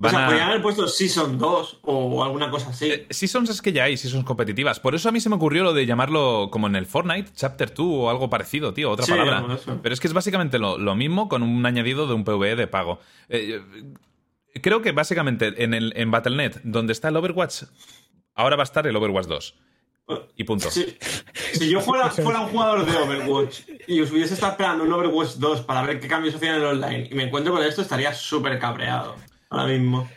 [0.00, 2.90] O Van sea, a- podrían haber puesto Season 2 o alguna cosa así.
[2.90, 4.80] Eh, Seasons es que ya hay Seasons competitivas.
[4.80, 7.74] Por eso a mí se me ocurrió lo de llamarlo como en el Fortnite, Chapter
[7.74, 9.58] 2 o algo parecido, tío, otra Sí, palabra.
[9.82, 12.66] Pero es que es básicamente lo, lo mismo con un añadido de un PvE de
[12.66, 12.98] pago.
[13.28, 13.60] Eh,
[14.54, 17.64] eh, creo que básicamente en, el, en Battle.net, donde está el Overwatch,
[18.34, 19.54] ahora va a estar el Overwatch 2.
[20.34, 20.70] Y punto.
[20.70, 20.96] Si,
[21.52, 25.34] si yo fuera, fuera un jugador de Overwatch y os hubiese estado esperando un Overwatch
[25.34, 28.12] 2 para ver qué cambios hacían en el online y me encuentro con esto, estaría
[28.14, 29.14] súper cabreado.
[29.50, 30.08] Ahora mismo.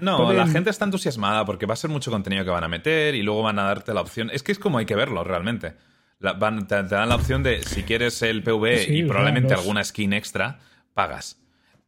[0.00, 3.14] No, la gente está entusiasmada porque va a ser mucho contenido que van a meter
[3.14, 4.28] y luego van a darte la opción.
[4.32, 5.74] Es que es como hay que verlo realmente.
[6.18, 9.54] La- van- te, te dan la opción de si quieres el PvE Sí, y probablemente
[9.54, 10.58] alguna skin extra,
[10.92, 11.38] pagas.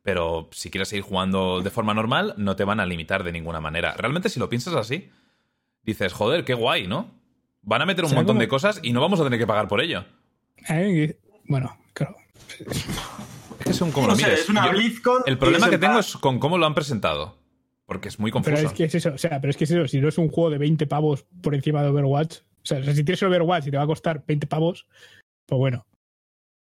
[0.03, 3.61] Pero si quieres seguir jugando de forma normal, no te van a limitar de ninguna
[3.61, 3.95] manera.
[3.97, 5.11] Realmente, si lo piensas así,
[5.83, 7.11] dices, joder, qué guay, ¿no?
[7.63, 9.81] Van a meter un montón de cosas y no vamos a tener que pagar por
[9.81, 10.05] ello.
[10.69, 12.17] eh, bueno, claro.
[13.63, 14.41] Es que son como No lo sé, mires.
[14.41, 15.23] es una Yo- BlizzCon.
[15.27, 17.39] el problema que en tengo es con cómo lo han presentado.
[17.87, 18.55] Porque es muy confuso.
[18.57, 20.17] Pero es que es eso, o sea, pero es que es eso, si no es
[20.17, 23.71] un juego de 20 pavos por encima de Overwatch, o sea, si tienes Overwatch y
[23.71, 24.87] te va a costar 20 pavos,
[25.47, 25.85] pues bueno,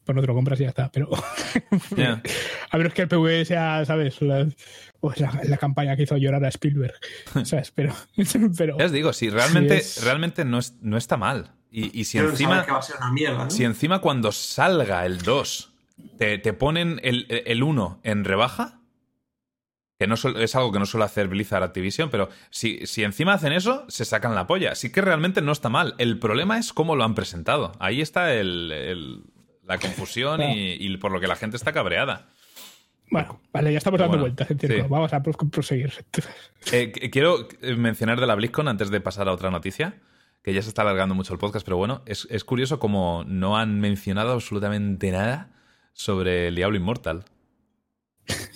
[0.04, 1.10] pues no te lo compras y ya está, pero
[2.70, 4.20] a menos que el PvE sea, ¿sabes?
[4.22, 4.48] La,
[5.00, 6.94] o la, la campaña que hizo llorar a Spielberg,
[7.44, 7.72] ¿sabes?
[7.72, 7.94] Pero,
[8.56, 11.52] pero Ya os digo, si realmente, es- realmente no, es- no está mal.
[11.70, 13.50] Y, y si Pero encima, que va a ser una mierda, ¿no?
[13.50, 15.67] si encima cuando salga el 2
[16.18, 18.80] te, te ponen el, el 1 en rebaja,
[19.98, 23.52] que no es algo que no suele hacer Blizzard Activision, pero si, si encima hacen
[23.52, 24.74] eso, se sacan la polla.
[24.76, 25.94] Sí que realmente no está mal.
[25.98, 27.72] El problema es cómo lo han presentado.
[27.80, 29.22] Ahí está el- el-
[29.66, 32.28] la confusión y, y por lo que la gente está cabreada.
[33.10, 34.84] bueno, vale, ya estamos dando bueno, vueltas, entiendo.
[34.84, 34.88] sí.
[34.88, 35.92] Vamos a pro- proseguir.
[36.72, 39.94] Eh, qu- quiero eh, mencionar de la BlizzCon antes de pasar a otra noticia,
[40.42, 43.56] que ya se está alargando mucho el podcast, pero bueno, es, es curioso como no
[43.58, 45.50] han mencionado absolutamente nada
[45.98, 47.24] sobre el Diablo Immortal.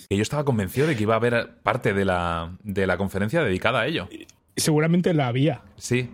[0.07, 3.43] Que yo estaba convencido de que iba a haber parte de la, de la conferencia
[3.43, 4.07] dedicada a ello.
[4.55, 5.61] Seguramente la había.
[5.75, 6.09] Sí.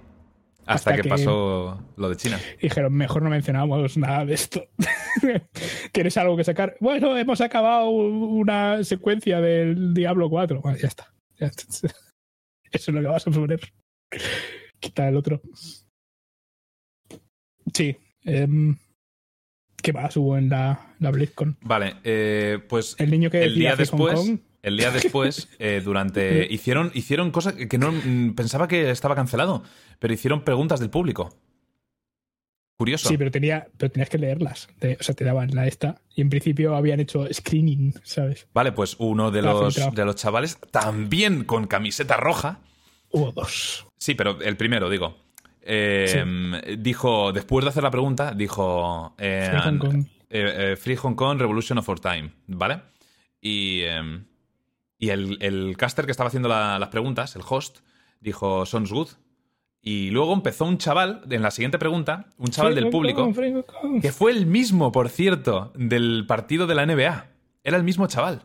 [0.65, 2.39] Hasta, Hasta que, que- pasó lo de China.
[2.61, 4.63] Dijeron, mejor no mencionamos nada de esto.
[5.91, 6.77] ¿Tienes algo que sacar?
[6.79, 10.61] Bueno, hemos acabado una secuencia del Diablo 4.
[10.61, 11.13] Bueno, ya está.
[11.39, 11.65] Ya está.
[12.71, 13.59] Eso es lo que vas a poner.
[14.79, 15.41] Quita el otro.
[17.73, 17.97] Sí.
[18.23, 18.77] em,
[19.81, 21.57] ¿Qué más hubo en la, la BlizzCon?
[21.61, 24.39] Vale, eh, pues El niño que el día que Hong después, Kong.
[24.63, 29.63] el día después, eh, durante hicieron hicieron cosas que no mm, pensaba que estaba cancelado,
[29.99, 31.29] pero hicieron preguntas del público.
[32.77, 33.09] Curioso.
[33.09, 34.69] Sí, pero, tenía, pero tenías que leerlas.
[34.79, 36.01] Te- o sea, te daban la esta.
[36.15, 38.47] Y en principio habían hecho screening, ¿sabes?
[38.53, 42.59] Vale, pues uno de los, de los chavales, también con camiseta roja.
[43.11, 43.85] Hubo dos.
[43.97, 45.17] Sí, pero el primero, digo.
[45.71, 49.13] Eh, dijo, después de hacer la pregunta, dijo...
[49.17, 50.05] eh, Free Hong Kong.
[50.29, 52.81] eh, eh, Free Hong Kong, Revolution of Our Time, ¿vale?
[53.39, 54.23] Y, eh,
[54.97, 57.79] y el, el caster que estaba haciendo la- las preguntas, el host,
[58.19, 59.09] dijo, sounds good.
[59.81, 64.01] Y luego empezó un chaval, en la siguiente pregunta, un chaval Free del público, Kong.
[64.01, 67.27] que fue el mismo, por cierto, del partido de la NBA.
[67.63, 68.41] Era el mismo chaval.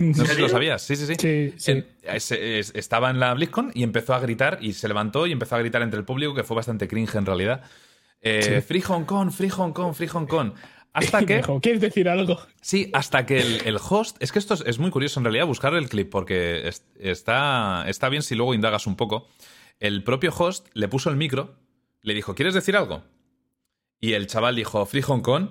[0.00, 0.82] No sé si lo sabías.
[0.82, 1.14] Sí, sí, sí.
[1.18, 1.70] Sí, sí.
[1.72, 5.32] En- es- es- estaba en la BlizzCon y empezó a gritar y se levantó y
[5.32, 7.62] empezó a gritar entre el público, que fue bastante cringe en realidad.
[8.22, 8.66] Eh, Sí.
[8.66, 10.52] Free Hong Kong, Free Hong Kong, Free Hong Kong.
[10.92, 12.38] Hasta que, ¿quieres decir algo?
[12.60, 15.46] sí, hasta que el, el host, es que esto es, es muy curioso en realidad
[15.46, 19.28] buscar el clip porque es- está, está bien si luego indagas un poco.
[19.78, 21.54] El propio host le puso el micro,
[22.02, 23.04] le dijo, ¿quieres decir algo?
[24.00, 25.48] Y el chaval dijo, Free Hong Kong.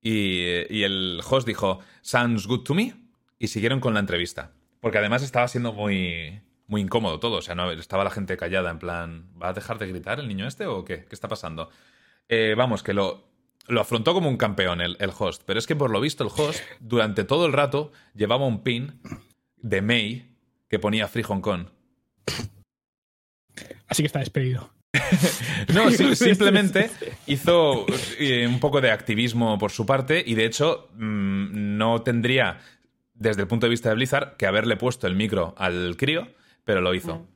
[0.00, 2.94] Y, y el host dijo, Sounds good to me.
[3.38, 4.52] Y siguieron con la entrevista.
[4.80, 7.38] Porque además estaba siendo muy, muy incómodo todo.
[7.38, 10.28] O sea, no, estaba la gente callada, en plan, ¿va a dejar de gritar el
[10.28, 11.04] niño este o qué?
[11.04, 11.70] ¿Qué está pasando?
[12.28, 13.28] Eh, vamos, que lo,
[13.66, 15.42] lo afrontó como un campeón el, el host.
[15.46, 19.00] Pero es que por lo visto el host, durante todo el rato, llevaba un pin
[19.56, 20.36] de May
[20.68, 21.66] que ponía Free Hong Kong.
[23.88, 24.70] Así que está despedido.
[25.72, 26.90] No, simplemente
[27.26, 27.86] hizo
[28.18, 32.60] eh, un poco de activismo por su parte y de hecho mm, no tendría,
[33.14, 36.28] desde el punto de vista de Blizzard, que haberle puesto el micro al crío,
[36.64, 37.26] pero lo hizo.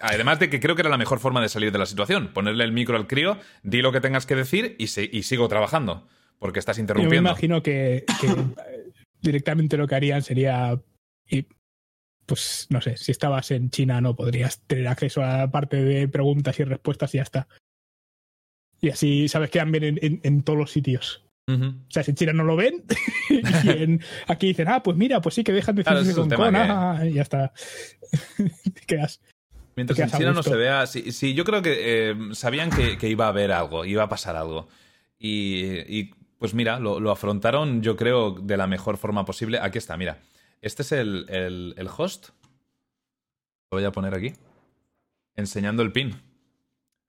[0.00, 2.64] Además de que creo que era la mejor forma de salir de la situación, ponerle
[2.64, 6.06] el micro al crío, di lo que tengas que decir y, se- y sigo trabajando,
[6.38, 7.30] porque estás Yo me interrumpiendo.
[7.30, 8.28] imagino que, que,
[9.22, 10.78] directamente lo que harían sería.
[11.30, 11.46] y,
[12.26, 16.06] pues no sé, si estabas en China no podrías tener acceso a la parte de
[16.08, 17.48] preguntas y respuestas y ya está.
[18.82, 19.48] Y así, ¿sabes?
[19.50, 21.24] Quedan bien en, en- en todos los sitios.
[21.48, 22.84] O sea, si en China no lo ven,
[23.64, 26.14] y en- aquí dicen, ah, pues mira, pues sí que dejan de Claro, es que-
[26.70, 27.52] ah, y ya está.
[28.36, 29.20] Te quedas.
[29.76, 30.86] Mientras Te quedas China no se vea.
[30.86, 34.08] Sí, sí, yo creo que eh, sabían que, que iba a haber algo, iba a
[34.08, 34.68] pasar algo.
[35.18, 39.58] Y, y, pues mira, lo, lo afrontaron, yo creo, de la mejor forma posible.
[39.60, 40.18] Aquí está, mira.
[40.60, 42.28] Este es el, el- el host.
[43.70, 44.32] Lo voy a poner aquí.
[45.36, 46.20] Enseñando el pin.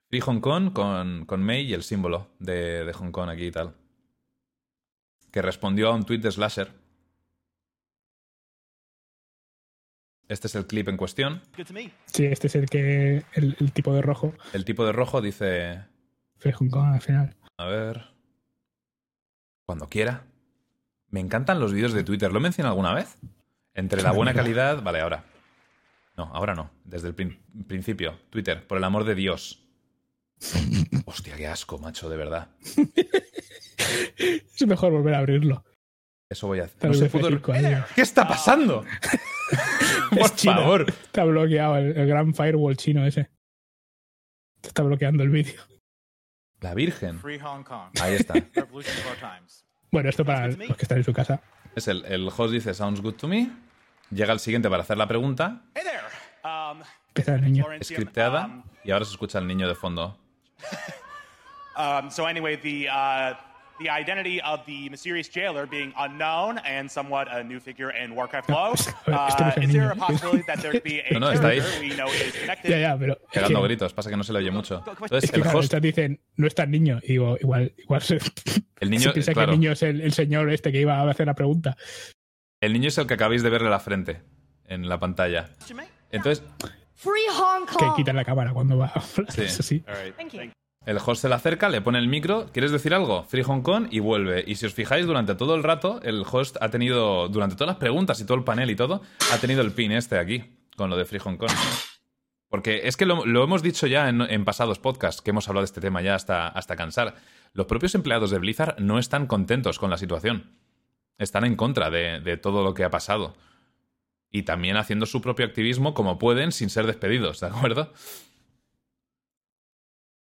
[0.08, 3.50] Free Hong Kong con, con May y el símbolo de, de Hong Kong aquí y
[3.50, 3.74] tal.
[5.32, 6.72] Que respondió a un tweet de Slasher.
[10.28, 11.42] Este es el clip en cuestión.
[12.06, 13.24] Sí, este es el que.
[13.34, 14.32] El, el tipo de rojo.
[14.52, 15.84] El tipo de rojo dice.
[16.70, 17.36] Kong al final.
[17.56, 18.04] A ver.
[19.66, 20.24] Cuando quiera.
[21.08, 22.30] Me encantan los vídeos de Twitter.
[22.32, 23.16] ¿Lo he mencionado alguna vez?
[23.74, 24.82] Entre la buena calidad.
[24.82, 25.24] Vale, ahora.
[26.16, 26.70] No, ahora no.
[26.84, 28.16] Desde el prin- principio.
[28.30, 29.64] Twitter, por el amor de Dios.
[31.06, 32.48] Hostia, qué asco, macho, de verdad.
[34.16, 35.64] Es mejor volver a abrirlo.
[36.28, 36.90] Eso voy a hacer.
[36.90, 37.86] No años.
[37.94, 38.84] ¿Qué está pasando?
[40.10, 40.56] por Es China.
[40.56, 40.86] favor.
[40.88, 43.30] Está bloqueado el, el gran firewall chino ese.
[44.60, 45.60] Te está bloqueando el vídeo.
[46.60, 47.18] La Virgen.
[47.18, 47.90] Free Hong Kong.
[48.00, 48.34] Ahí está.
[49.90, 51.40] Bueno, esto para los que están en su casa.
[51.74, 53.50] Es el, el host dice Sounds good to me.
[54.10, 55.62] Llega el siguiente para hacer la pregunta.
[55.74, 56.00] Hey there.
[56.44, 57.64] Um, Empieza el niño.
[57.82, 58.46] Scripteada.
[58.46, 60.18] um, Y ahora se escucha el niño de fondo.
[61.76, 63.34] um, so anyway, the uh,
[63.82, 68.50] the identity of the mysterious jailer being unknown and somewhat a new figure in Warcraft
[68.74, 69.92] es Uh, is there niño.
[69.92, 71.60] a possibility that there could be a No, no, está ahí.
[71.60, 72.70] character we know is connected?
[72.70, 73.12] Ya, ya, pero.
[73.14, 74.84] es Pegando que- gritos, pasa que no se le oye mucho.
[74.86, 77.00] Entonces, Es que el claro, host, estas dicen, no está el niño.
[77.02, 78.18] Y digo, igual, igual se,
[78.80, 80.98] el niño, se piensa claro, que el niño es el, el señor este que iba
[81.00, 81.76] a hacer la pregunta.
[82.60, 84.20] el niño es el que acabáis de verle la frente
[84.66, 85.48] en la pantalla.
[86.12, 86.44] Entonces,
[86.94, 87.96] Free Hong Que Kong.
[87.96, 89.32] quitan la cámara cuando va a hablar.
[89.32, 89.42] Sí.
[89.42, 89.82] Eso sí.
[89.88, 90.14] All right.
[90.16, 90.50] Thank you.
[90.86, 93.24] El host se le acerca, le pone el micro, ¿quieres decir algo?
[93.24, 94.44] Free Hong Kong y vuelve.
[94.46, 97.76] Y si os fijáis, durante todo el rato, el host ha tenido, durante todas las
[97.76, 99.02] preguntas y todo el panel y todo,
[99.32, 100.44] ha tenido el pin este aquí,
[100.76, 101.50] con lo de Free Hong Kong.
[102.48, 105.80] Porque es que lo, hemos dicho ya en, pasados podcasts, que hemos hablado de este
[105.80, 107.14] tema ya hasta, hasta cansar.
[107.52, 110.56] Los propios empleados de Blizzard no están contentos con la situación.
[111.18, 113.36] Están en contra de todo lo que ha pasado.
[114.32, 117.92] Y también haciendo su propio activismo como pueden sin ser despedidos, ¿de acuerdo?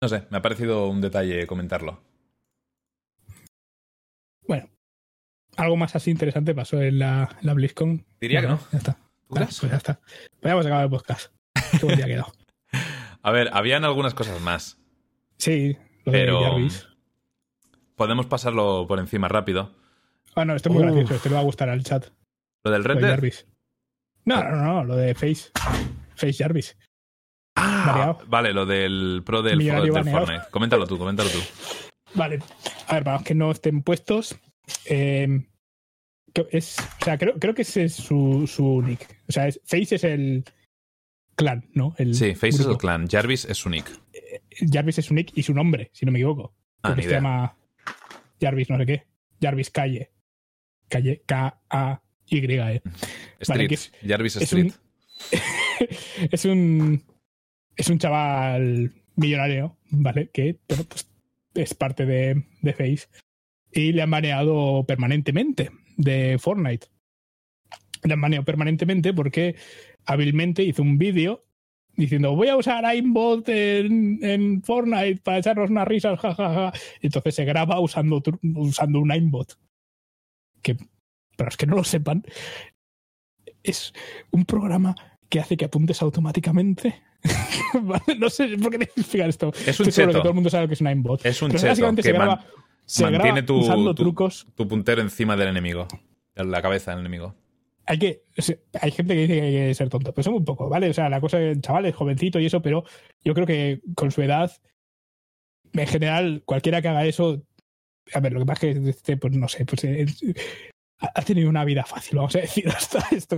[0.03, 2.03] No sé, me ha parecido un detalle comentarlo.
[4.45, 4.69] Bueno,
[5.55, 8.05] algo más así interesante pasó en la, la BlizzCon.
[8.19, 8.59] Diría que no.
[8.73, 8.93] Ya está.
[9.29, 10.01] ¿Tú Ah, pues ya está.
[10.01, 11.33] Pues ya hemos acabado el podcast.
[11.79, 12.33] Qué buen día quedado.
[13.23, 14.77] A ver, habían algunas cosas más.
[15.37, 16.87] Sí, lo Pero- de Jarvis.
[17.95, 19.73] Podemos pasarlo por encima rápido.
[20.35, 20.89] Ah, no, esto es muy Uf.
[20.89, 21.15] gracioso.
[21.15, 22.07] Este le va a gustar al chat.
[22.65, 23.09] Lo del Lo Red de Dead.
[23.11, 23.47] Jarvis.
[24.25, 25.49] No, no, no, lo de Face.
[26.17, 26.75] Face Jarvis.
[27.55, 28.19] Ah, Variado.
[28.27, 29.91] vale, lo del pro del, del.
[29.91, 30.43] Fortnite.
[30.51, 31.39] Coméntalo tú, coméntalo tú.
[32.15, 32.39] Vale.
[32.87, 34.35] A ver, para los que no estén puestos.
[34.85, 35.27] eh,
[36.49, 39.07] es, o sea, creo, creo que ese es su, su nick.
[39.29, 40.43] O sea, es- Face es el
[41.35, 41.93] clan, ¿no?
[41.99, 43.07] El Sí, Face es el clan.
[43.07, 43.85] Jarvis es su nick.
[44.71, 46.55] Jarvis es su nick y su nombre, si no me equivoco.
[46.81, 47.17] Ah, ni se idea.
[47.19, 47.55] llama
[48.41, 49.03] Jarvis no sé qué.
[49.41, 50.11] Jarvis Calle.
[50.89, 52.37] Calle K-A-Y.
[52.37, 52.81] E.
[53.41, 53.71] Street.
[53.71, 54.73] es- Jarvis es Street.
[56.31, 57.03] es un
[57.75, 60.29] es un chaval millonario, ¿vale?
[60.29, 61.09] Que pues
[61.55, 63.07] es parte de, de Face
[63.71, 66.87] y le han baneado permanentemente de Fortnite.
[68.03, 69.55] Le han baneado permanentemente porque
[70.05, 71.45] hábilmente hizo un vídeo
[71.95, 76.73] diciendo voy a usar aimbot en, en Fortnite para echarnos unas risas, jajaja.
[77.01, 78.21] Y entonces se graba usando,
[78.55, 79.57] usando un aimbot.
[80.61, 80.75] Que,
[81.37, 82.23] para los que no lo sepan,
[83.63, 83.93] es
[84.31, 84.95] un programa
[85.29, 87.01] que hace que apuntes automáticamente.
[87.81, 89.49] Vale, no sé por qué te explicar esto.
[89.65, 90.21] Es un Estoy seguro que cheto.
[90.21, 91.25] todo el mundo sabe que es un aimbot.
[91.25, 92.45] Es un Pero cheto básicamente que se graba, man-
[92.85, 94.47] se graba mantiene tu, usando tu- trucos.
[94.55, 95.87] tu puntero encima del enemigo.
[96.35, 97.35] En la cabeza del enemigo.
[97.85, 98.23] Hay que.
[98.81, 100.89] Hay gente que dice que hay que ser tonto, pero son un poco, ¿vale?
[100.89, 102.83] O sea, la cosa el chaval es jovencito y eso, pero
[103.23, 104.51] yo creo que con su edad,
[105.73, 107.43] en general, cualquiera que haga eso.
[108.13, 109.83] A ver, lo que pasa es que este, pues no sé, pues
[111.03, 113.37] eh, ha ha tenido una vida fácil, vamos a decir, hasta esto.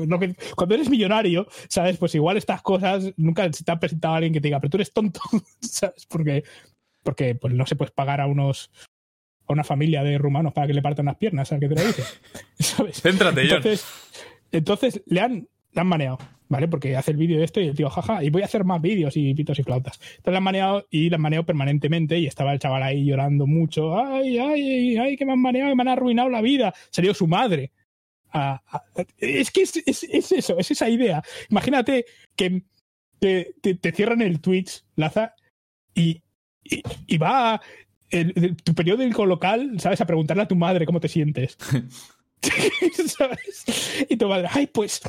[0.56, 1.98] Cuando eres millonario, ¿sabes?
[1.98, 4.72] Pues igual estas cosas nunca se te ha presentado a alguien que te diga, pero
[4.72, 5.20] tú eres tonto,
[5.62, 6.06] ¿sabes?
[6.08, 6.44] Porque,
[7.04, 8.72] porque pues no se puedes pagar a unos
[9.48, 11.88] a una familia de rumanos para que le partan las piernas, ¿sabes qué te lo
[11.88, 12.04] dice?
[12.60, 13.00] ¿Sabes?
[13.00, 13.58] Céntrate, John.
[13.58, 13.86] Entonces,
[14.52, 16.18] entonces le han, le han maneado,
[16.48, 16.68] ¿vale?
[16.68, 18.82] Porque hace el vídeo de esto y el tío, jaja, y voy a hacer más
[18.82, 20.00] vídeos y pitos y flautas.
[20.02, 23.48] Entonces le han maneado y le han maneado permanentemente y estaba el chaval ahí llorando
[23.48, 23.98] mucho.
[23.98, 26.74] Ay, ay, ay, que me han maneado, que me han arruinado la vida.
[26.92, 27.72] Salió su madre.
[29.18, 31.24] es que es, es- es eso, es esa idea.
[31.50, 32.64] Imagínate que
[33.20, 35.34] te, te- te cierran el Twitch, Laza,
[35.94, 36.22] y,
[36.64, 37.62] y, y va
[38.10, 40.02] el- el- tu periódico local, ¿sabes?
[40.02, 41.58] A preguntarle a tu madre cómo te sientes.
[43.18, 44.06] ¿Sabes?
[44.10, 45.02] Y tu madre, ay, pues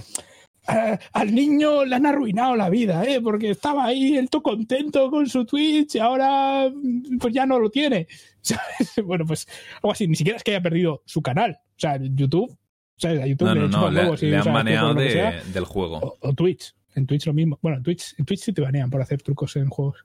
[0.67, 3.21] a- al niño le han arruinado la vida, ¿eh?
[3.21, 7.59] Porque estaba ahí el todo contento con su Twitch y ahora mm, pues ya no
[7.59, 8.07] lo tiene.
[8.41, 8.95] ¿Sabes?
[9.05, 9.47] Bueno, pues
[9.77, 10.07] algo así.
[10.09, 11.59] Ni siquiera es que haya perdido su canal.
[11.61, 12.57] O sea, YouTube.
[12.97, 13.21] ¿sabes?
[13.23, 13.91] A YouTube No, le no, no.
[13.91, 15.43] Le, huevo si le han baneado de- sea.
[15.53, 15.99] del juego.
[15.99, 16.75] O, o Twitch.
[16.95, 17.59] En Twitch lo mismo.
[17.61, 19.99] Bueno, en Twitch, en Twitch sí te banean por hacer trucos en juegos.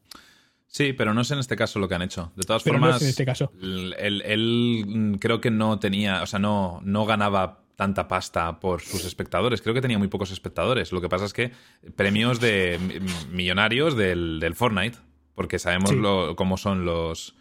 [0.67, 2.31] Sí, pero no es en este caso lo que han hecho.
[2.35, 3.51] De todas Pero no formas, es en este caso.
[3.61, 8.59] Él, él- él, mm, creo que no tenía, o sea, no, no ganaba tanta pasta
[8.59, 9.59] por sus espectadores.
[9.63, 10.91] Creo que tenía muy pocos espectadores.
[10.91, 11.49] Lo que pasa es que
[11.95, 12.99] premios de mi-
[13.35, 14.99] millonarios del, del Fortnite,
[15.33, 15.95] porque sabemos Sí.
[15.95, 17.35] lo- cómo son los,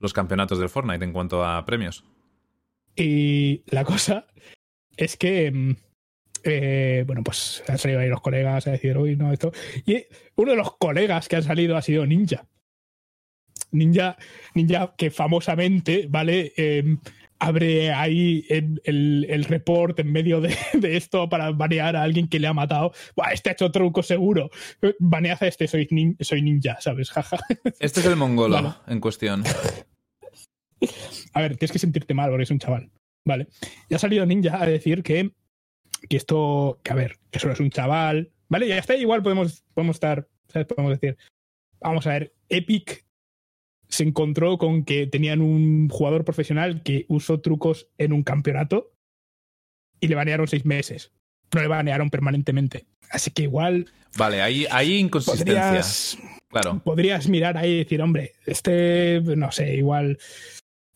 [0.00, 2.02] los campeonatos del Fortnite en cuanto a premios.
[2.96, 4.26] Y la cosa
[4.96, 5.76] es que, mm,
[6.42, 9.52] eh, bueno, pues han salido ahí los colegas a decir, uy, no, esto.
[9.86, 12.48] Y uno de los colegas que han salido ha sido Ninja.
[13.70, 14.16] Ninja,
[14.56, 16.52] Ninja que famosamente, ¿vale?
[16.56, 16.96] Eh,
[17.38, 22.28] abre ahí el, el, el report en medio de, de esto para banear a alguien
[22.28, 22.92] que le ha matado.
[23.16, 24.50] Buah, este ha hecho truco seguro.
[24.98, 27.10] Banead a este, soy, nin- soy ninja, ¿sabes?
[27.12, 27.38] Jaja.
[27.80, 29.44] Este es el mongolo en cuestión.
[31.32, 32.90] A ver, tienes que sentirte mal porque es un chaval.
[33.26, 33.48] Vale.
[33.88, 35.32] Y ha salido Ninja a decir que,
[36.08, 38.30] que esto, que a ver, que solo es un chaval.
[38.48, 40.68] Vale, ya está, igual podemos, podemos estar, ¿sabes?
[40.68, 41.16] Podemos decir,
[41.80, 43.03] vamos a ver, Epic
[43.88, 48.92] se encontró con que tenían un jugador profesional que usó trucos en un campeonato
[50.00, 51.12] y le banearon seis meses.
[51.54, 52.86] No le banearon permanentemente.
[53.10, 56.16] Así que igual Vale, hay, hay inconsistencias.
[56.16, 56.18] podrías,
[56.50, 56.80] Claro.
[56.84, 60.18] podrías mirar ahí y decir, hombre, este, no sé, igual.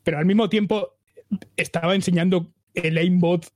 [0.04, 0.96] Pero al mismo tiempo
[1.56, 3.46] estaba enseñando el aimbot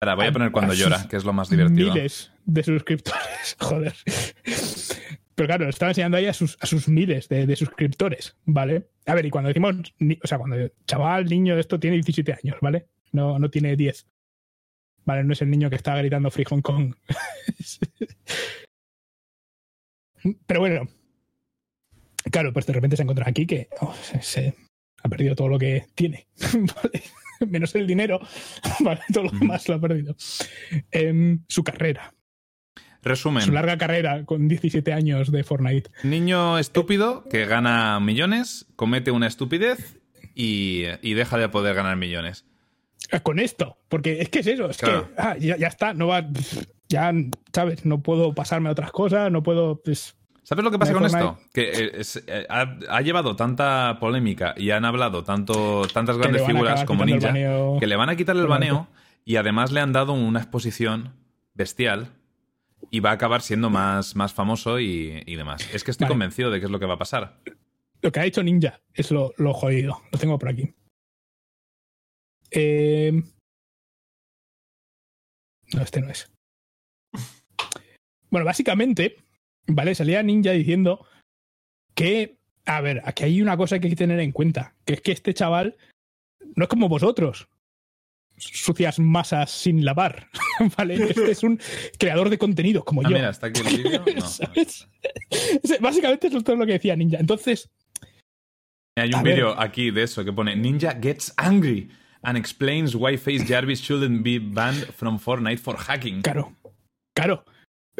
[0.00, 1.94] Ahora voy a poner cuando a llora, que es lo más divertido.
[1.94, 3.56] miles de suscriptores.
[3.60, 3.94] Joder.
[5.34, 8.88] Pero claro, estaba enseñando ahí a sus, a sus miles de, de suscriptores, ¿vale?
[9.06, 9.76] A ver, y cuando decimos,
[10.22, 12.86] o sea, cuando chaval, niño, esto tiene 17 años, ¿vale?
[13.12, 14.06] No, no tiene 10.
[15.04, 16.94] Vale, no es el niño que está gritando Free Hong Kong.
[20.46, 20.88] Pero bueno,
[22.30, 24.54] claro, pues de repente se encuentra aquí que oh, se, se
[25.02, 27.02] ha perdido todo lo que tiene, ¿vale?
[27.48, 28.20] Menos el dinero,
[28.80, 29.00] ¿vale?
[29.12, 30.14] Todo lo demás lo ha perdido.
[30.92, 32.14] Em, su carrera,
[33.02, 33.42] Resumen.
[33.42, 35.90] su larga carrera con 17 años de Fortnite.
[36.04, 39.98] Niño estúpido que gana millones, comete una estupidez
[40.34, 42.44] y, y deja de poder ganar millones.
[43.10, 45.08] Eh, Con esto, porque es que es eso, es Claro.
[45.08, 46.24] que ah, ya, ya está, no va,
[46.88, 47.12] ya,
[47.52, 47.84] ¿sabes?
[47.84, 50.14] No puedo pasarme a otras cosas, no puedo, pues,
[50.44, 51.38] ¿Sabes lo que pasa con esto?
[51.52, 56.44] Que eh, es- eh, ha, ha llevado tanta polémica y han hablado tanto, tantas grandes
[56.44, 57.76] figuras como Ninja baneo.
[57.78, 58.88] que le van a quitar el baneo
[59.24, 61.14] y además le han dado una exposición
[61.54, 62.08] bestial
[62.90, 65.72] y va a acabar siendo más, más famoso y, y demás.
[65.72, 66.12] Es que estoy Vale.
[66.14, 67.40] convencido de que es lo que va a pasar.
[68.00, 70.02] Lo que ha hecho Ninja es lo, lo jodido.
[70.10, 70.74] Lo tengo por aquí.
[72.50, 73.22] Eh...
[75.74, 76.30] No, este no es.
[78.30, 79.16] Bueno, básicamente,
[79.66, 79.94] ¿vale?
[79.94, 81.06] Salía Ninja diciendo
[81.94, 85.00] que a ver, aquí hay una cosa que hay que tener en cuenta, que es
[85.00, 85.76] que este chaval
[86.54, 87.48] no es como vosotros,
[88.36, 90.28] sucias masas sin lavar,
[90.76, 90.94] ¿vale?
[91.10, 91.60] Este es un
[91.98, 93.16] creador de contenidos como Ah, yo.
[93.16, 94.04] mira, está aquí el vídeo.
[94.16, 94.88] No, ¿Sabes?
[95.80, 97.18] Básicamente eso es todo lo que decía Ninja.
[97.18, 97.70] Entonces,
[98.96, 101.88] Hay un vídeo aquí de eso que pone Ninja gets angry
[102.22, 106.22] and explains why Face Jarvis shouldn't be banned from Fortnite for hacking.
[106.22, 106.54] claro,
[107.14, 107.44] claro,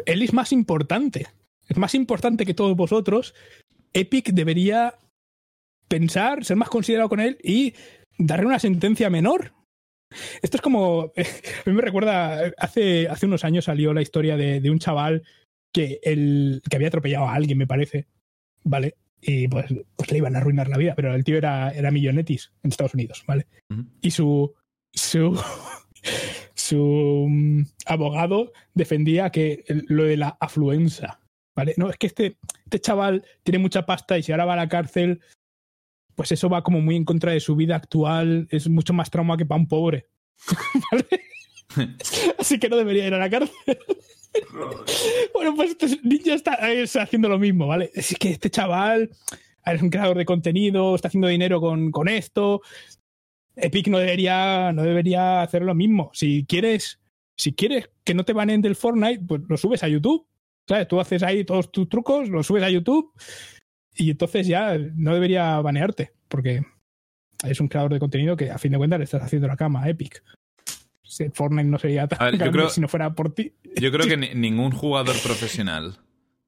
[0.05, 1.27] él es más importante.
[1.67, 3.33] Es más importante que todos vosotros.
[3.93, 4.95] Epic debería
[5.87, 7.73] pensar, ser más considerado con él y
[8.17, 9.53] darle una sentencia menor.
[10.41, 11.11] Esto es como.
[11.65, 12.51] A mí me recuerda.
[12.57, 15.23] Hace, hace unos años salió la historia de, de un chaval
[15.71, 18.07] que, el, que había atropellado a alguien, me parece.
[18.63, 18.95] ¿Vale?
[19.21, 22.51] Y pues, pues le iban a arruinar la vida, pero el tío era, era millonetis
[22.61, 23.47] en Estados Unidos, ¿vale?
[24.01, 24.53] Y su.
[24.93, 25.41] su.
[26.55, 31.19] su mm, abogado defendía que lo de la afluencia.
[31.55, 31.75] ¿Vale?
[31.77, 34.69] No, es que este, este chaval tiene mucha pasta y si ahora va a la
[34.69, 35.21] cárcel,
[36.15, 39.37] pues eso va como muy en contra de su vida actual, es mucho más trauma
[39.37, 40.07] que para un pobre.
[40.91, 41.05] ¿Vale?
[42.39, 43.53] Así que no debería ir a la cárcel.
[45.31, 47.91] Bueno, pues este ninja está es haciendo lo mismo, ¿vale?
[47.93, 49.11] Es que este chaval
[49.63, 52.61] es un creador de contenido, está haciendo dinero con, con esto.
[53.55, 56.09] Epic no debería, no debería hacer lo mismo.
[56.15, 56.99] Si quieres,
[57.37, 60.25] si quieres que no te banen del Fortnite, pues lo subes a YouTube.
[60.67, 60.87] ¿Sabes?
[60.87, 63.13] Tú haces ahí todos tus trucos, los subes a YouTube
[63.95, 66.61] y entonces ya no debería banearte, porque
[67.43, 69.83] es un creador de contenido que a fin de cuentas le estás haciendo la cama
[69.83, 70.23] a Epic.
[71.33, 73.53] Fortnite no sería tan ver, yo grande creo- si no fuera por ti.
[73.75, 75.97] Yo creo que ni- ningún jugador profesional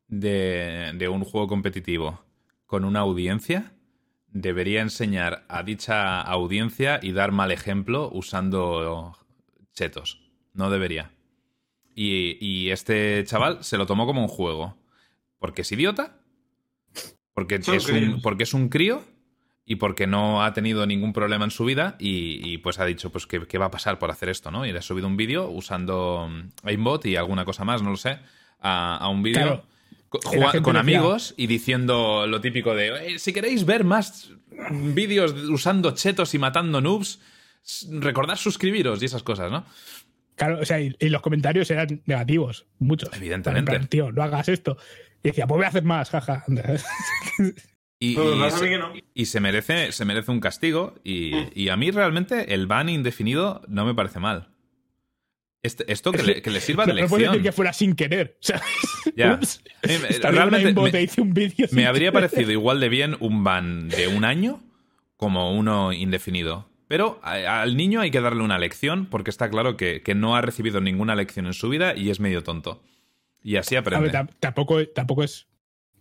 [0.08, 2.22] de, de un juego competitivo
[2.66, 3.74] con una audiencia
[4.30, 9.16] debería enseñar a dicha audiencia y dar mal ejemplo usando
[9.74, 10.22] chetos.
[10.54, 11.12] No debería.
[11.94, 14.78] Y, y este chaval se lo tomó como un juego.
[15.38, 16.18] Porque es idiota,
[17.36, 19.04] porque Son es, un, porque es un crío
[19.66, 23.12] y porque no ha tenido ningún problema en su vida y, y, pues ha dicho
[23.12, 24.66] pues ¿qué, qué va a pasar por hacer esto, ¿no?
[24.66, 26.28] Y le ha subido un vídeo usando
[26.64, 28.18] aimbot y alguna cosa más, no lo sé,
[28.60, 29.66] a, a un vídeo Claro.
[30.22, 34.32] Que con decía- amigos y diciendo lo típico de "Eh, si queréis ver más
[34.72, 37.20] vídeos usando chetos y matando noobs,
[37.92, 39.66] recordad suscribiros y esas cosas, ¿no?
[40.36, 43.10] Claro, o sea, y, y los comentarios eran negativos, muchos.
[43.14, 43.72] Evidentemente.
[43.72, 44.78] Plan, Tío, no hagas esto.
[45.26, 46.44] Y decía, pues voy a hacer más, jaja.
[48.00, 48.94] Y, No, se, mí que no.
[49.14, 50.96] y se merece, se merece un castigo.
[51.04, 54.50] Y, y a mí realmente el ban indefinido no me parece mal.
[55.64, 57.34] Este- esto que le, que le sirva de no, no puedes lección.
[57.34, 58.38] decir que fuera sin querer.
[58.40, 58.62] O sea,
[59.16, 59.34] Ya.
[59.42, 61.68] ups, Eh, realmente me- bote, hice un vídeo.
[61.68, 62.30] sin Me habría querer.
[62.30, 64.62] parecido igual de bien un ban de un año
[65.18, 66.70] como uno indefinido.
[66.88, 70.36] Pero a- al niño hay que darle una lección porque está claro que, que no
[70.36, 72.84] ha recibido ninguna lección en su vida y es medio tonto.
[73.46, 74.10] Y así A aprende.
[74.10, 75.46] ver, tampoco, tampoco es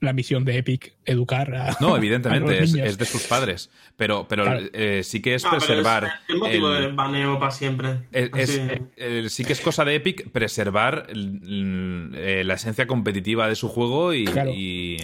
[0.01, 1.77] la misión de Epic educar a.
[1.79, 2.89] No, a evidentemente, los es, niños.
[2.89, 3.71] es de sus padres.
[3.97, 4.67] Pero, pero Claro.
[4.73, 6.05] eh, sí que es Ah, preservar.
[6.07, 8.01] es el motivo el- del baneo para siempre.
[8.13, 8.61] es-
[8.97, 13.69] eh, sí que es cosa de Epic preservar el- eh, la esencia competitiva de su
[13.69, 14.51] juego y, Claro.
[14.55, 14.97] y-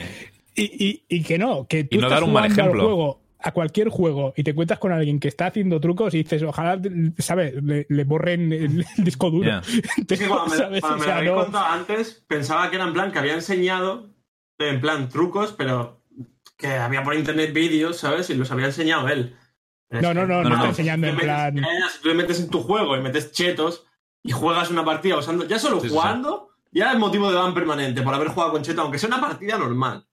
[0.57, 2.83] Y, y- y que no, que tú Y no estás dar un mal ejemplo.
[2.83, 6.43] juego, a cualquier juego, y te encuentras con alguien que está haciendo trucos y dices,
[6.43, 6.81] ojalá,
[7.19, 7.55] ¿sabes?
[7.62, 9.51] Le, le borren el, el disco duro.
[10.28, 10.81] Cuando me, ¿Sabes?
[10.81, 13.19] cuando O me sea, lo habéis no- contado antes, pensaba que era en plan que
[13.19, 14.10] había enseñado,
[14.59, 16.02] en plan trucos, pero
[16.57, 18.28] que había por internet vídeos, ¿sabes?
[18.31, 19.35] Y los había enseñado él.
[19.91, 22.15] No, no, no, no claro, está enseñando en tú le metes- plan- Si tú le
[22.15, 23.86] metes en tu juego y metes chetos
[24.23, 25.47] y juegas una partida usando.
[25.49, 28.62] Ya solo Sí, sí, jugando, ya es motivo de ban permanente por haber jugado con
[28.62, 30.07] cheto, aunque sea una partida normal.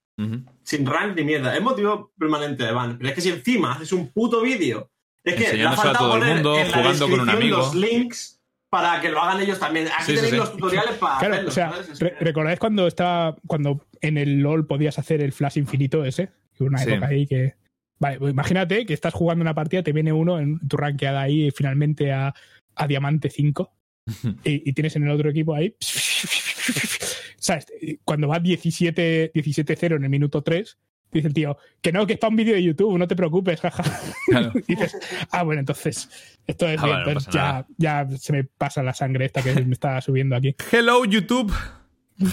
[0.68, 1.56] Sin rank ni mierda.
[1.56, 2.98] Es motivo permanente de ban.
[2.98, 4.92] Pero es que si encima haces un puto vídeo.
[5.24, 7.38] Es que le ha faltado todo el poner mundo, en la jugando con un descripción
[7.38, 7.58] amigo.
[7.58, 9.88] los links para que lo hagan ellos también.
[9.88, 10.36] Aquí Sí, tenéis sí.
[10.36, 15.00] los tutoriales para Claro, hacerlo, o sea, ¿recordáis cuando estaba, cuando en el LOL podías
[15.00, 16.32] hacer el flash infinito ese?
[16.58, 16.92] Que Una Sí.
[16.92, 17.56] época ahí que.
[18.00, 21.50] Vale, pues imagínate que estás jugando una partida, te viene uno en tu rankeada ahí
[21.52, 22.34] finalmente a,
[22.76, 23.72] a Diamante 5
[24.44, 25.76] y, y tienes en el otro equipo ahí.
[27.48, 27.66] ¿Sabes?
[28.03, 30.77] Cuando va 17 17-0 en el minuto 3,
[31.14, 33.61] dice el tío, que no, que es para un vídeo de YouTube, no te preocupes,
[33.61, 33.84] jaja.
[34.27, 34.51] Claro.
[34.56, 34.98] Y dices,
[35.32, 36.09] ah, bueno, entonces,
[36.45, 39.53] esto es Ah, bien, vale, no ya, ya se me pasa la sangre esta que
[39.64, 40.56] me está subiendo aquí.
[40.74, 41.53] Hello, YouTube.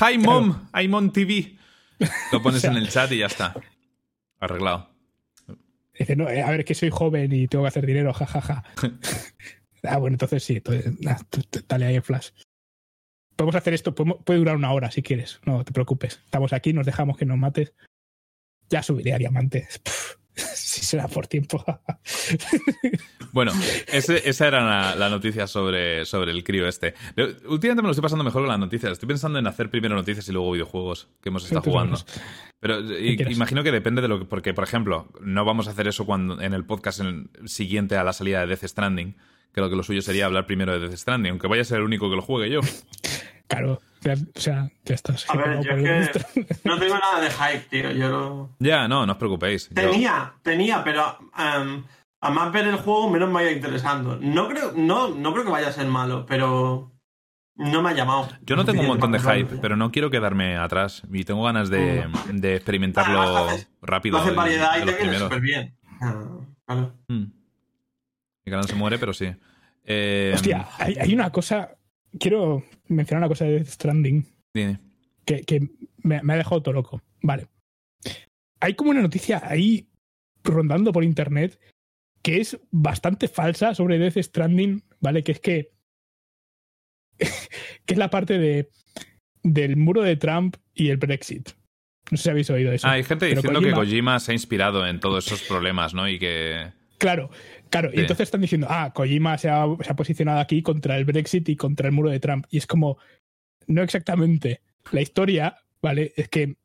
[0.00, 0.66] Hi, mom.
[0.74, 1.56] I'm on TV.
[2.32, 3.54] Lo pones O sea- en el chat y ya está.
[4.40, 4.90] Arreglado.
[5.96, 8.64] Dice, no, eh, a ver, es que soy joven y tengo que hacer dinero, jajaja.
[9.84, 10.92] ah, bueno, entonces sí, entonces,
[11.68, 12.30] dale ahí el flash.
[13.36, 16.20] Podemos hacer esto, puede durar una hora si quieres, no te preocupes.
[16.24, 17.72] Estamos aquí, nos dejamos que nos mates.
[18.70, 19.80] Ya subiré a diamantes.
[20.34, 21.64] Sí, será por tiempo.
[23.32, 23.50] Bueno,
[23.88, 26.94] ese- esa era la, la noticia sobre, sobre el crío este.
[27.48, 28.92] Últimamente me lo estoy pasando mejor con las noticias.
[28.92, 31.98] Estoy pensando en hacer primero noticias y luego videojuegos que hemos estado jugando.
[32.60, 34.24] Pero y- imagino que depende de lo que.
[34.26, 38.04] Porque, por ejemplo, no vamos a hacer eso cuando en el podcast en- siguiente a
[38.04, 39.16] la salida de Death Stranding.
[39.54, 41.84] Creo que lo suyo sería hablar primero de Death Stranding, aunque vaya a ser el
[41.84, 42.60] único que lo juegue yo.
[43.46, 45.28] Claro, ya- o sea, ya estás.
[45.28, 47.90] A ver, yo es que no tengo nada de hype, tío.
[47.92, 48.50] Yo lo...
[48.58, 49.68] Ya, no, no os preocupéis.
[49.68, 51.84] Yo- Tenía, tenía, pero em,
[52.22, 54.16] a más ver el juego, menos me vaya interesando.
[54.18, 56.90] No creo, no, no creo que vaya a ser malo, pero
[57.56, 58.28] no me ha llamado.
[58.46, 61.68] Yo no tengo un montón de hype, pero no quiero quedarme atrás y tengo ganas
[61.68, 64.16] de, de experimentarlo Además, haces- rápido.
[64.18, 65.76] Hace variedad y te viene súper bien.
[66.00, 66.24] Ah,
[66.66, 66.94] claro.
[67.08, 67.24] Mm.
[68.44, 69.26] Mi canal se muere, pero sí.
[69.84, 71.76] Eh, Hostia, hay, hay una cosa.
[72.18, 74.78] Quiero mencionar una cosa de Death Stranding dime.
[75.24, 77.02] que, que me, me ha dejado todo loco.
[77.22, 77.48] Vale.
[78.60, 79.88] Hay como una noticia ahí
[80.42, 81.58] rondando por internet
[82.22, 85.22] que es bastante falsa sobre Death Stranding, ¿vale?
[85.22, 85.72] Que es que.
[87.18, 88.70] que es la parte de
[89.44, 91.50] del muro de Trump y el Brexit.
[92.10, 92.86] No sé si habéis oído eso.
[92.86, 96.08] Ah, hay gente diciendo que Kojima se ha inspirado en todos esos problemas, ¿no?
[96.08, 96.72] Y que.
[96.98, 97.30] Claro,
[97.80, 97.90] claro.
[97.90, 97.96] Sí.
[97.98, 101.48] Y entonces están diciendo, ah, Kojima se ha, se ha posicionado aquí contra el Brexit
[101.48, 102.46] y contra el muro de Trump.
[102.50, 102.98] Y es como,
[103.66, 104.60] no exactamente.
[104.92, 106.12] La historia, ¿vale?
[106.16, 106.56] Es que,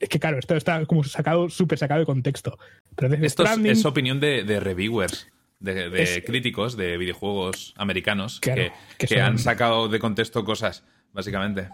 [0.00, 2.58] es que claro, esto está como sacado, súper sacado de contexto.
[2.96, 5.28] Pero Esto es, es opinión de, de reviewers,
[5.60, 9.98] de, de Es- críticos de videojuegos americanos Claro, que, que que son- han sacado de
[9.98, 11.68] contexto cosas, básicamente.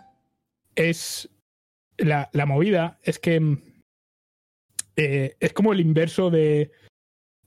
[0.76, 1.28] es
[1.98, 3.62] la, la movida es que mm,
[4.96, 6.70] eh, es como el inverso de,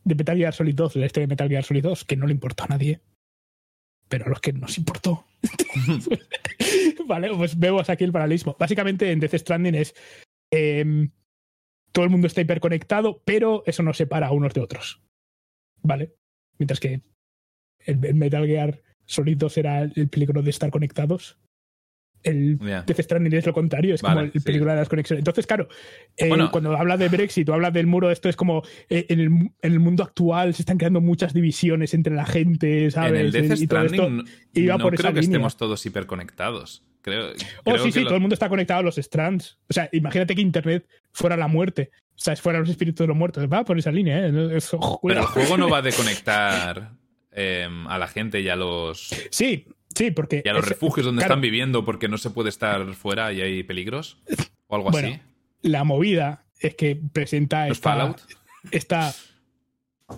[0.03, 2.33] de Metal Gear Solid 2, la historia de Metal Gear Solid 2, que no le
[2.33, 3.01] importó a nadie.
[4.09, 5.25] Pero a los que nos importó.
[7.07, 8.55] vale, pues vemos aquí el paralelismo.
[8.59, 9.95] Básicamente en Death Stranding es
[10.51, 11.11] em,
[11.91, 15.01] todo el mundo está hiperconectado, pero eso nos separa a unos de otros.
[15.81, 16.15] ¿Vale?
[16.57, 17.01] Mientras que
[17.79, 21.37] el, el Metal Gear Solid 2 era el peligro de estar conectados.
[22.23, 22.81] El Ya.
[22.83, 24.39] Death Stranding es lo contrario, es Vale, como el sí.
[24.39, 25.19] peligro de las conexiones.
[25.19, 25.67] Entonces, claro,
[26.17, 26.49] eh, Bueno.
[26.51, 29.51] cuando habla de Brexit o habla del muro, esto es como eh, en, el, en
[29.61, 33.11] el mundo actual se están creando muchas divisiones entre la gente, ¿sabes?
[33.11, 33.95] En el Death y todo esto.
[33.95, 34.25] Stranding
[34.67, 35.37] no por creo esa que línea.
[35.37, 36.83] estemos todos hiperconectados.
[37.01, 37.31] Creo,
[37.65, 39.57] Oh, creo sí, que sí, lo- todo el mundo está conectado a los strands.
[39.69, 41.91] O sea, imagínate que Internet fuera la muerte.
[42.15, 43.45] O sea, fueran los espíritus de los muertos.
[43.51, 44.31] Va por esa línea, ¿eh?
[44.55, 45.81] Eso, Pero el juego no va a
[46.27, 46.91] desconectar
[47.31, 50.41] eh, a la gente y a los, Sí, sí, porque.
[50.45, 53.31] y a los es- refugios donde claro, están viviendo porque no se puede estar fuera
[53.33, 54.21] y hay peligros.
[54.67, 55.19] O algo Bueno, así.
[55.61, 58.21] La movida es que presenta ¿Los esta, Fallout?
[58.71, 59.13] esta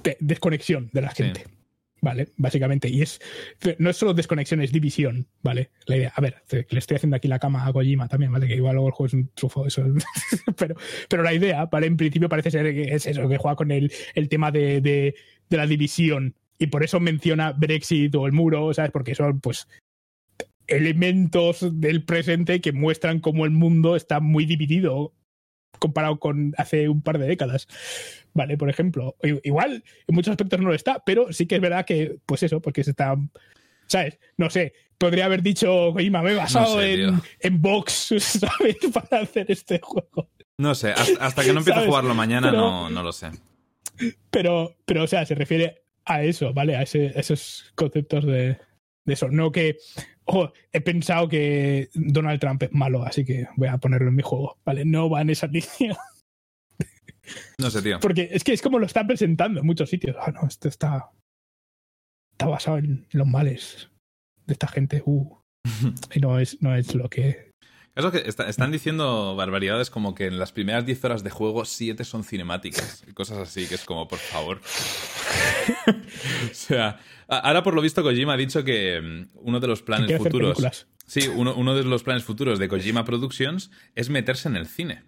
[0.03, 1.23] de- desconexión de la Sí.
[1.23, 1.45] gente.
[2.01, 2.27] ¿Vale?
[2.37, 2.87] Básicamente.
[2.87, 3.19] Y es.
[3.79, 5.27] No es solo desconexión, es división.
[5.41, 5.71] ¿Vale?
[5.87, 6.13] La idea.
[6.15, 8.47] A ver, le estoy haciendo aquí la cama a Kojima también, ¿vale?
[8.47, 9.83] Que igual luego el juego es un trufo, eso.
[10.57, 10.75] pero,
[11.09, 11.87] pero la idea, ¿vale?
[11.87, 15.15] En principio parece ser que es eso, que juega con el, el tema de, de,
[15.49, 16.35] de la división.
[16.57, 18.91] Y por eso menciona Brexit o el muro, ¿sabes?
[18.91, 19.67] Porque son, pues,
[20.67, 25.13] elementos del presente que muestran cómo el mundo está muy dividido
[25.79, 27.67] comparado con hace un par de décadas.
[28.33, 29.15] Vale, por ejemplo.
[29.43, 32.61] Igual en muchos aspectos no lo está, pero sí que es verdad que, pues eso,
[32.61, 33.15] porque se está.
[33.87, 34.17] ¿Sabes?
[34.37, 34.73] No sé.
[34.97, 38.77] Podría haber dicho, Kojima, me he basado No sé, en, en Vox, ¿sabes?
[38.93, 40.29] Para hacer este juego.
[40.57, 43.29] No sé, hasta, hasta que no empiece a jugarlo mañana Pero- no, no lo sé.
[44.29, 46.75] Pero, pero, o sea, se refiere a eso, ¿vale?
[46.75, 48.57] A, ese- a esos conceptos de,
[49.05, 49.29] de eso.
[49.29, 49.77] No que,
[50.25, 54.23] ojo, he pensado que Donald Trump es malo, así que voy a ponerlo en mi
[54.23, 54.85] juego, ¿vale?
[54.85, 55.47] No va en esa
[55.79, 55.97] línea.
[57.59, 57.99] No sé, tío.
[57.99, 60.15] Porque es que es como lo están presentando en muchos sitios.
[60.19, 61.09] Ah, no, esto está,
[62.33, 63.89] está basado en los males
[64.45, 65.01] de esta gente.
[65.05, 65.35] Uh.
[66.13, 67.51] Y no es, no es lo que.
[67.95, 71.63] Eso que está- están diciendo barbaridades como que en las primeras 10 horas de juego
[71.63, 74.59] 7 son cinemáticas y cosas así, que es como, por favor.
[75.87, 80.17] o sea, ahora por lo visto Kojima ha dicho que mm, uno de los planes
[80.17, 80.55] futuros...
[80.57, 80.87] películas.
[81.07, 85.03] Sí, uno, uno de los planes futuros de Kojima Productions es meterse en el cine.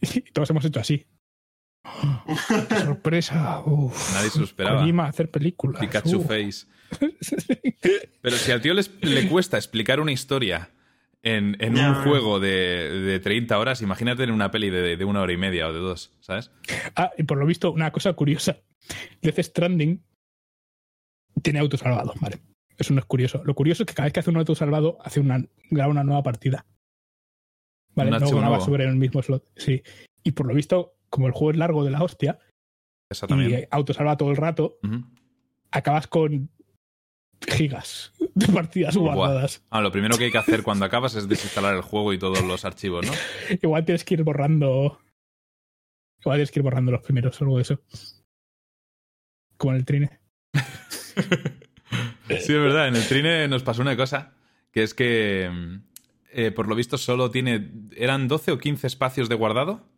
[0.00, 1.06] Y todos hemos hecho así.
[2.68, 3.62] ¡Qué sorpresa!
[3.64, 4.12] Uf.
[4.12, 4.80] Nadie se lo esperaba.
[4.80, 5.80] Kojima hacer películas.
[5.80, 6.26] Pikachu Uf.
[6.28, 6.66] Face.
[8.22, 10.70] Pero si al tío les- le cuesta explicar una historia
[11.22, 12.48] en, en un juego de,
[13.00, 15.80] de 30 horas, imagínate en una peli de, de una hora y media o de
[15.80, 16.50] dos, ¿sabes?
[16.94, 18.58] Ah, y por lo visto, una cosa curiosa.
[19.20, 20.02] Death Stranding
[21.42, 22.40] tiene autosalvado, ¿vale?
[22.76, 23.42] Eso no es curioso.
[23.44, 26.22] Lo curioso es que cada vez que hace un autosalvado, hace una, graba una nueva
[26.22, 26.64] partida.
[27.94, 28.12] ¿Vale?
[28.12, 29.44] Un no graba sobre el mismo slot.
[29.56, 29.82] Sí.
[30.22, 32.38] Y por lo visto, como el juego es largo de la hostia
[33.10, 34.78] y autosalva todo el rato,
[35.72, 36.50] acabas con
[37.46, 39.62] gigas de partidas guardadas.
[39.70, 42.42] Ah, lo primero que hay que hacer cuando acabas es desinstalar el juego y todos
[42.42, 43.12] los archivos, ¿no?
[43.62, 44.98] Igual tienes que ir borrando
[46.20, 47.80] Igual tienes que ir borrando los primeros o algo de eso.
[49.56, 50.20] Como en el trine.
[52.28, 52.88] Sí, es verdad.
[52.88, 54.34] En el trine nos pasó una cosa,
[54.70, 55.50] que es que
[56.30, 57.70] eh, por lo visto solo tiene...
[57.96, 59.88] ¿Eran 12 o 15 espacios de guardado?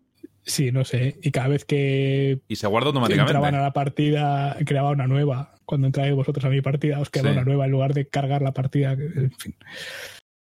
[0.44, 1.18] Sí, no sé.
[1.22, 3.32] Y cada vez que Y se guarda automáticamente.
[3.32, 5.54] entraban a la partida, creaba una nueva.
[5.64, 7.36] Cuando entráis vosotros a mi partida, os creaba Sí.
[7.36, 8.92] una nueva en lugar de cargar la partida.
[8.92, 9.54] En fin.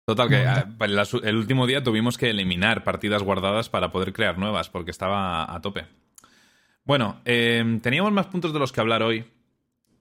[0.07, 4.37] Total, que No, ah, el, último día tuvimos que eliminar partidas guardadas para poder crear
[4.37, 5.87] nuevas, porque estaba a tope.
[6.85, 9.25] Bueno, eh, teníamos más puntos de los que hablar hoy.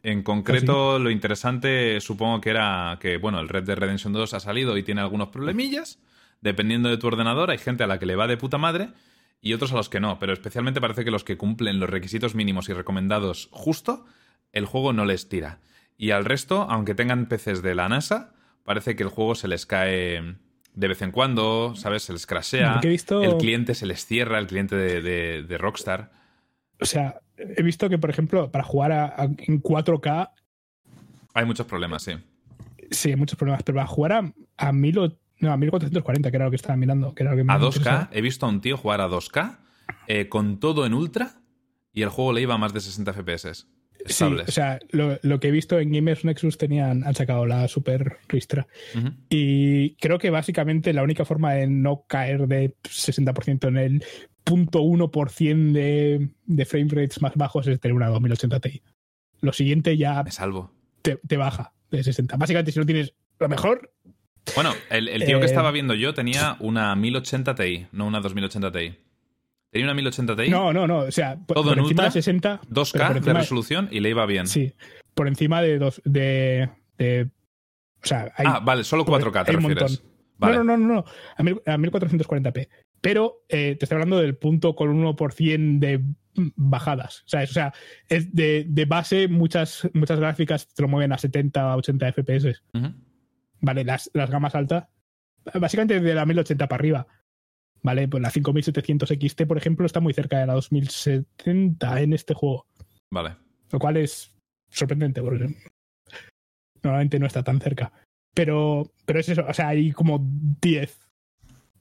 [0.01, 4.41] En concreto, lo interesante supongo que era que, bueno, el Red Dead Redemption 2 ha
[4.41, 5.99] salido y tiene algunos problemillas.
[6.41, 8.89] Dependiendo de tu ordenador, hay gente a la que le va de puta madre
[9.43, 10.17] y otros a los que no.
[10.17, 14.05] Pero especialmente parece que los que cumplen los requisitos mínimos y recomendados justo,
[14.53, 15.59] el juego no les tira.
[15.97, 19.65] Y al resto, aunque tengan PCs de la NASA, parece que el juego se les
[19.67, 20.35] cae
[20.73, 22.01] de vez en cuando, ¿sabes?
[22.03, 22.80] Se les crashea.
[22.81, 26.11] He visto- El cliente se les cierra, el cliente de, de- de Rockstar.
[26.81, 30.31] O sea, he visto que, por ejemplo, para jugar a- a- en 4K,
[31.35, 32.13] Hay muchos problemas, sí.
[32.91, 36.38] sí, hay muchos problemas, pero para jugar a, a, 1000 o- no, a 1440, que
[36.38, 38.09] era lo que estaba mirando, que era lo que me A 2K, interesaba.
[38.11, 39.57] he visto a un tío jugar a 2K
[40.07, 41.41] eh, con todo en ultra
[41.93, 43.67] y el juego le iba a más de 60 FPS.
[44.05, 44.49] Sí, Estables.
[44.49, 48.17] o sea, lo, lo que he visto en Gamers Nexus tenían, han sacado la Super
[48.27, 48.67] Ristra.
[49.30, 54.03] Y creo que básicamente la única forma de no caer de 60% en el
[54.45, 58.81] 0.1% de, de frame rates más bajos es tener una 2080 Ti.
[59.41, 60.72] Lo siguiente ya Me salvo.
[61.01, 62.35] te, te baja de 60.
[62.38, 63.93] Básicamente, si no tienes lo mejor,
[64.55, 68.19] Bueno, el, el tío que Eh, estaba viendo yo tenía una 1080 Ti, no una
[68.19, 68.95] 2080 Ti.
[69.72, 70.99] Tenía una 1080 Ti, no, no, no.
[70.99, 72.05] O sea, por, ¿Todo por en encima ultra?
[72.05, 72.61] de 60.
[72.61, 74.47] pero 2K por de resolución y le iba bien.
[74.47, 74.73] Sí,
[75.15, 76.01] por encima de dos.
[76.05, 77.30] De, de-
[78.03, 80.03] o sea, hay, ah, vale, solo 4K te refieres.
[80.38, 80.57] Vale.
[80.57, 81.05] No, no, no, no.
[81.38, 82.67] A, mil- a 1440p.
[82.99, 86.01] Pero eh, te estoy hablando del punto con 1% de
[86.55, 87.23] bajadas.
[87.25, 87.49] ¿sabes?
[87.51, 87.73] O sea,
[88.09, 92.61] es de, de base muchas, muchas gráficas te lo mueven a 70 a 80 FPS.
[92.73, 92.93] Ujú.
[93.64, 94.88] Vale, las, las gamas altas.
[95.53, 97.08] Básicamente de la 1080 para arriba.
[97.82, 102.33] Vale, pues la 5700 XT, por ejemplo, está muy cerca de la 2070 en este
[102.33, 102.67] juego.
[103.11, 103.35] Vale.
[103.72, 104.35] Lo cual es
[104.69, 105.56] sorprendente, porque
[106.83, 107.92] normalmente no está tan cerca.
[108.33, 110.19] Pero, pero es eso, o sea, hay como
[110.61, 111.09] 10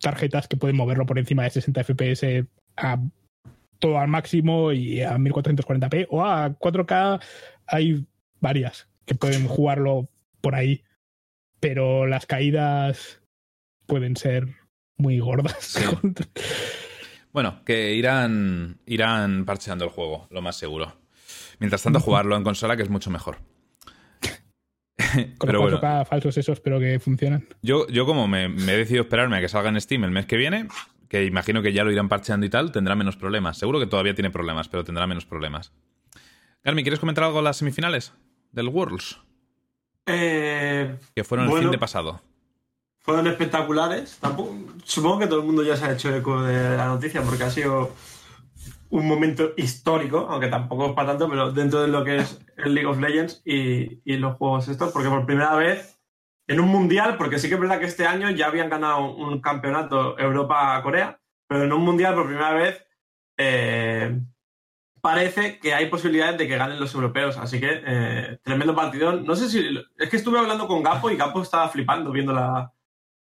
[0.01, 2.47] tarjetas que pueden moverlo por encima de 60 FPS
[2.77, 3.01] a
[3.79, 7.23] todo al máximo y a 1440p o a 4K
[7.67, 8.07] hay
[8.41, 10.09] varias que pueden jugarlo
[10.41, 10.85] por ahí,
[11.63, 13.21] pero las caídas
[13.87, 14.49] pueden ser
[14.97, 15.57] muy gordas.
[15.61, 15.85] Sí.
[17.33, 21.01] Bueno, que irán, irán parcheando el juego, lo más seguro.
[21.61, 23.39] Mientras tanto, jugarlo en consola, que es mucho mejor.
[25.39, 27.49] Con Pero los bueno, 4K falsos esos, pero que funcionan.
[27.63, 30.27] yo, yo como me, me he decidido esperarme a que salga en Steam el mes
[30.27, 30.69] que viene,
[31.09, 33.57] que imagino que ya lo irán parcheando y tal, tendrá menos problemas.
[33.57, 35.73] Seguro que todavía tiene problemas, pero tendrá menos problemas.
[36.65, 38.13] Garmi, ¿quieres comentar algo de las semifinales
[38.51, 39.19] del Worlds?
[40.07, 42.21] Eh, Que fueron el fin de pasado.
[43.01, 44.19] fueron espectaculares.
[44.21, 47.45] Tampoco- supongo que todo el mundo ya se ha hecho eco de la noticia porque
[47.45, 47.91] ha sido
[48.91, 52.75] un momento histórico, aunque tampoco es para tanto, pero dentro de lo que es el
[52.75, 55.99] League of Legends y, y los juegos estos, porque por primera vez
[56.47, 59.41] en un mundial, porque sí que es verdad que este año ya habían ganado un
[59.41, 62.85] campeonato Europa-Corea, pero en un mundial por primera vez
[63.39, 64.21] eh,
[65.03, 67.37] parece que hay posibilidades de que ganen los europeos.
[67.37, 69.13] Así que eh, tremendo partido.
[69.21, 69.77] No sé si.
[69.99, 72.73] Es que estuve hablando con Gapo y Gapo estaba flipando viendo la,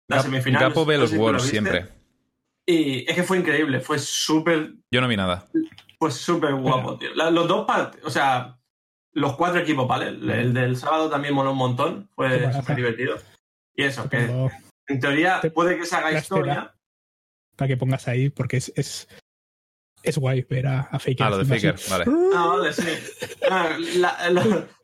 [0.08, 0.62] la Gap- semifinal.
[0.62, 1.90] Gapo ve No los Worlds siempre.
[2.66, 3.80] Y es que fue increíble.
[3.82, 5.46] Fue súper Yo no vi nada.
[6.00, 7.14] pues súper guapo, tío.
[7.16, 8.58] La- los dos partidos, o sea,
[9.14, 10.10] los cuatro equipos, ¿vale?
[10.10, 13.18] El, el del sábado también moló un montón, fue súper divertido.
[13.76, 14.30] Y eso, que
[14.88, 16.74] en teoría Te- puede que se haga historia.
[17.56, 19.08] para que pongas ahí, porque es, es,
[20.04, 21.24] es guay ver a, a Faker.
[21.24, 21.90] Ah, lo de Faker, así.
[21.92, 22.06] vale.
[22.36, 22.88] Ah, vale, sí.
[23.50, 24.42] Ah, la- lo,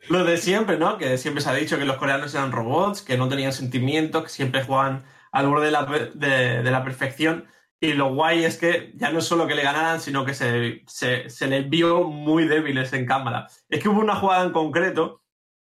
[0.10, 0.98] lo de siempre, ¿no?
[0.98, 4.30] Que siempre se ha dicho que los coreanos eran robots, que no tenían sentimientos, que
[4.30, 7.46] siempre jugaban al borde de la, de, de la perfección.
[7.80, 10.82] Y lo guay es que ya no es solo que le ganaran, sino que se,
[10.88, 13.48] se, se les vio muy débiles en cámara.
[13.70, 15.22] Es que hubo una jugada en concreto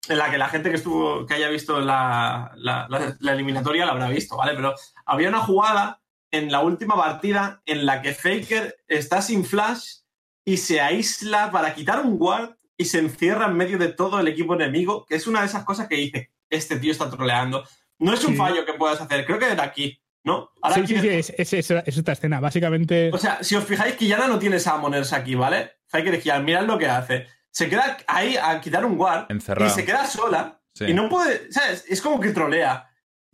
[0.08, 3.86] en la que la gente que estuvo, que haya visto la, la, la- la eliminatoria
[3.86, 4.54] la habrá visto, ¿vale?
[4.56, 4.74] Pero
[5.06, 6.00] había una jugada
[6.38, 9.98] en la última partida en la que Faker está sin flash
[10.46, 14.28] y se aísla para quitar un guard y se encierra en medio de todo el
[14.28, 17.64] equipo enemigo, que es una de esas cosas que dice, este tío está troleando.
[18.00, 18.38] No es un Sí.
[18.38, 20.52] fallo que puedas hacer, creo que era aquí, ¿no?
[20.62, 22.40] Ahora Sí, aquí sí, sí, es, es, es- es esta escena.
[22.40, 25.72] Básicamente, o sea, si os fijáis, Quillana no tiene Summoners aquí, ¿vale?
[25.88, 27.28] Faker y Quillana, mirad lo que hace.
[27.50, 29.70] Se queda ahí a quitar un guard Encerrado.
[29.72, 30.86] y se queda sola Sí.
[30.86, 31.84] y no puede, ¿sabes?
[31.90, 32.87] Es como que trolea.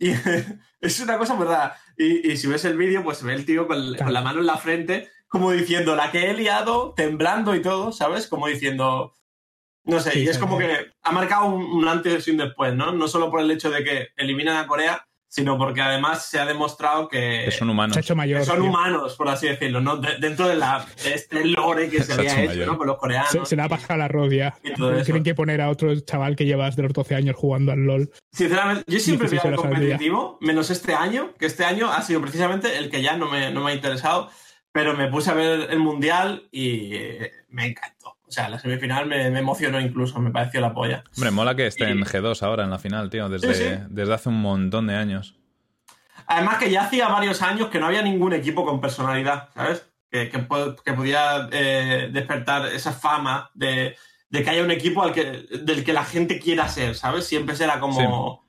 [0.04, 0.10] Y
[0.80, 1.76] es una cosa muy rara.
[1.96, 4.04] Y, y si ves el vídeo, pues se ve el tío con, Claro.
[4.04, 7.92] con la mano en la frente, como diciendo, la que he liado, temblando y todo,
[7.92, 8.26] ¿sabes?
[8.26, 9.14] Como diciendo.
[9.86, 12.74] No sé, Sí, y es como que ha marcado un, un antes y un después,
[12.74, 12.92] ¿no?
[12.92, 16.46] No solo por el hecho de que eliminan a Corea, sino porque además se ha
[16.46, 17.94] demostrado que, Que son humanos.
[17.94, 18.38] Se ha hecho mayor.
[18.38, 18.66] que son tío.
[18.66, 19.96] humanos, por así decirlo, ¿no?
[19.96, 22.66] De- dentro de, la, de este lore que se Se ha había hecho.
[22.66, 22.78] ¿no?
[22.78, 23.30] Con los coreanos.
[23.30, 24.06] Se, se le ha bajado la
[24.98, 25.04] eso.
[25.06, 28.10] Tienen que poner a otro chaval que llevas de los 12 años jugando al LOL.
[28.30, 31.90] Sinceramente, yo siempre 16 he el horas al competitivo, menos este año, que este año
[31.90, 34.30] ha sido precisamente el que ya no me, no me ha interesado,
[34.70, 36.92] pero me puse a ver el Mundial y
[37.48, 38.13] me encantó.
[38.34, 41.04] O sea, la semifinal me, me emocionó incluso, me pareció la polla.
[41.16, 43.70] Hombre, mola que esté Y- en G2 ahora en la final, tío, desde, Sí, sí.
[43.90, 45.36] desde hace un montón de años.
[46.26, 49.86] Además que ya hacía varios años que no había ningún equipo con personalidad, ¿sabes?
[50.10, 53.96] Que, que podía eh, despertar esa fama de,
[54.30, 57.26] de que haya un equipo al que, del que la gente quiera ser, ¿sabes?
[57.26, 58.44] Siempre será como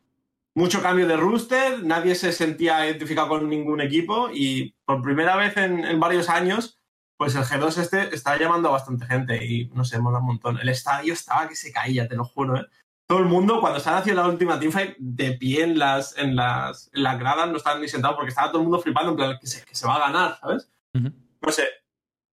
[0.56, 5.58] mucho cambio de rooster, nadie se sentía identificado con ningún equipo y por primera vez
[5.58, 6.80] en, en varios años,
[7.18, 10.60] pues el G2 este estaba llamando a bastante gente y no sé, mola un montón.
[10.60, 12.66] El estadio estaba que se caía, te lo juro, ¿eh?
[13.08, 16.90] todo el mundo, cuando estaban haciendo la última teamfight, de pie en las, en las,
[16.94, 19.38] en las gradas, no estaban ni sentados porque estaba todo el mundo flipando, en plan,
[19.40, 20.70] que se, que se va a ganar, ¿sabes?
[20.96, 21.12] Ujú.
[21.42, 21.68] No sé.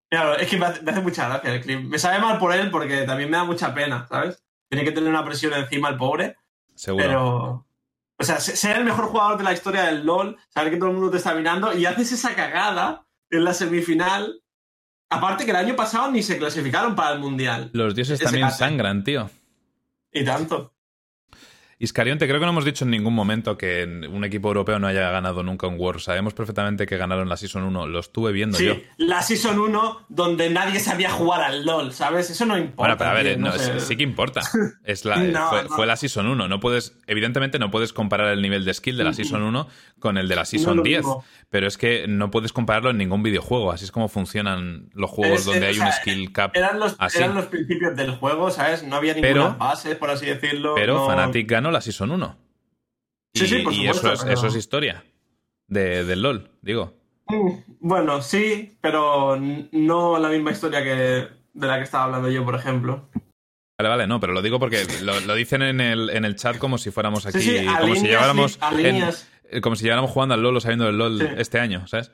[0.10, 1.82] Mira, es que me hace, me hace mucha gracia el clip.
[1.90, 4.42] Me sabe mal por él porque también me da mucha pena, ¿sabes?
[4.69, 6.38] Tiene que tener una presión encima el pobre,
[6.76, 7.03] Seguro.
[7.06, 7.68] pero...
[8.18, 10.90] O sea, se- ser el mejor jugador de la historia del LoL, saber que todo
[10.90, 14.41] el mundo te está mirando y haces esa cagada en la semifinal.
[15.11, 17.69] Aparte que el año pasado ni se clasificaron para el Mundial.
[17.73, 19.30] Los dioses ese también sangran, tío.
[20.11, 20.73] Y tanto.
[21.80, 25.09] Iscarionte, creo que no hemos dicho en ningún momento que un equipo europeo no haya
[25.09, 25.99] ganado nunca un World.
[25.99, 27.88] Sabemos perfectamente que ganaron la Season 1.
[27.88, 28.75] Lo estuve viendo Sí, yo.
[28.98, 32.30] la Season 1 donde nadie sabía jugar al LOL, ¿sabes?
[32.30, 32.75] Eso no importa.
[32.77, 33.80] Bueno, pero a ver, tío, no, no sé.
[33.80, 34.41] sí- sí que importa.
[34.83, 35.69] Es la, No, fue, no.
[35.69, 36.48] fue la Season 1.
[36.48, 39.67] No puedes, evidentemente no puedes comparar el nivel de skill de la Season 1
[40.02, 40.98] con el de la Season lo 10.
[41.00, 41.24] mismo.
[41.50, 43.72] Pero es que no puedes compararlo en ningún videojuego.
[43.72, 46.52] Así es como funcionan los juegos Es- donde es- hay o un skill cap.
[46.54, 47.20] Eran los, así.
[47.20, 48.84] eran los principios del juego, ¿sabes?
[48.84, 50.76] No había Pero- ninguna base, por así decirlo.
[50.76, 52.38] Pero no- Fnatic ganó la Season 1.
[53.34, 55.04] Sí, y, sí, por y supuesto, eso, es, pero- eso es historia
[55.68, 56.94] de, del LOL, digo.
[57.28, 59.38] Mm, Bueno, sí, pero
[59.72, 63.10] no la misma historia que de la que estaba hablando yo, por ejemplo.
[63.80, 66.58] Vale, vale, no, pero lo digo porque lo, lo dicen en el, en el chat
[66.60, 69.31] como si fuéramos aquí, Sí, sí, a como si lleváramos en- líneas.
[69.62, 71.26] Como si lleváramos jugando al LOL o sabiendo del LOL Sí.
[71.38, 72.12] este año, ¿sabes?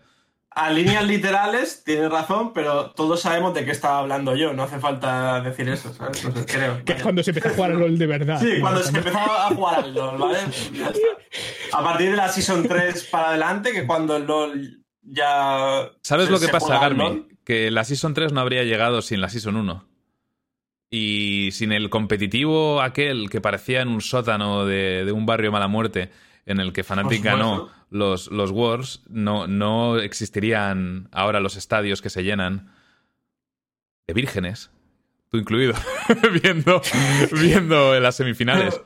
[0.50, 4.54] A líneas literales, tienes razón, pero todos sabemos de qué estaba hablando yo.
[4.54, 6.24] No hace falta decir eso, ¿sabes?
[6.26, 6.84] No sé, creo.
[6.84, 8.40] Que es cuando se empezó a jugar al LOL de verdad.
[8.42, 10.40] Sí, cuando se empezaba a jugar al LOL, ¿vale?
[10.74, 11.78] Ya está.
[11.78, 15.92] A partir de la Season 3 para adelante, que cuando el LOL ya.
[16.02, 17.04] ¿Sabes se- lo que pasa, juega al Garmi?
[17.04, 17.28] LOL?
[17.44, 19.88] Que la Season 3 no habría llegado sin la Season 1.
[20.90, 25.68] Y sin el competitivo aquel que parecía en un sótano de, de un barrio mala
[25.68, 26.10] muerte
[26.48, 32.02] en el que Fnatic Por ganó los, los Wars, no, no existirían ahora los estadios
[32.02, 32.72] que se llenan
[34.08, 34.72] de vírgenes,
[35.30, 35.74] tú incluido,
[36.44, 36.82] viendo,
[37.34, 38.82] viendo las semifinales.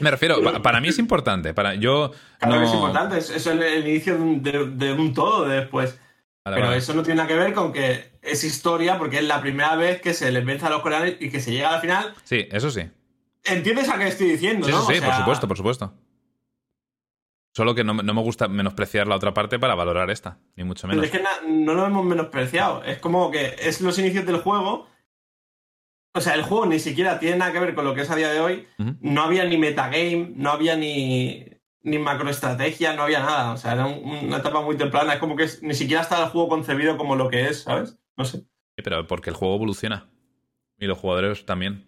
[0.00, 1.52] Me refiero, pa- para mí es importante.
[1.52, 2.60] Para, yo Claro no...
[2.62, 5.56] que es importante, es, es el, el inicio de un, de- de un todo de
[5.60, 6.00] después.
[6.44, 6.78] Vale, Pero vale.
[6.78, 10.00] eso no tiene nada que ver con que es historia, porque es la primera vez
[10.00, 12.14] que se les vence a los coreanos y que se llega a la final.
[12.24, 12.82] Sí, eso sí.
[13.44, 14.86] ¿Entiendes a qué estoy diciendo, Sí, no?
[14.86, 15.94] sí, por supuesto, por supuesto.
[17.56, 20.88] Solo que no, no me gusta menospreciar la otra parte para valorar esta, ni mucho
[20.88, 21.14] Pero menos.
[21.14, 22.82] es que no lo hemos menospreciado.
[22.82, 24.88] Es como que es los inicios del juego.
[26.16, 28.16] O sea, el juego ni siquiera tiene nada que ver con lo que es a
[28.16, 28.66] día de hoy.
[29.00, 31.44] No había ni metagame, no había ni,
[31.82, 33.52] ni macroestrategia, no había nada.
[33.52, 35.14] O sea, era un- una etapa muy temprana.
[35.14, 37.96] Es como que es- ni siquiera estaba el juego concebido como lo que es, ¿sabes?
[38.16, 38.38] No sé.
[38.38, 40.08] Sí, Pero porque el juego evoluciona.
[40.78, 41.86] Y los jugadores también.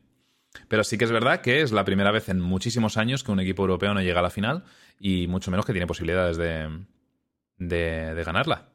[0.68, 3.40] Pero sí que es verdad que es la primera vez en muchísimos años que un
[3.40, 4.64] equipo europeo no llega a la final
[4.98, 6.68] y mucho menos que tiene posibilidades de,
[7.58, 8.68] de, de ganarla.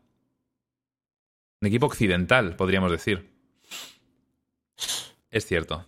[1.62, 3.30] Un equipo occidental, podríamos decir.
[5.30, 5.86] Es cierto.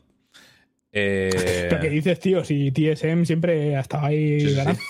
[0.96, 4.56] Eh, Lo que dices, tío, si TSM siempre ha estado ahí Sí, sí, sí.
[4.56, 4.82] ganando.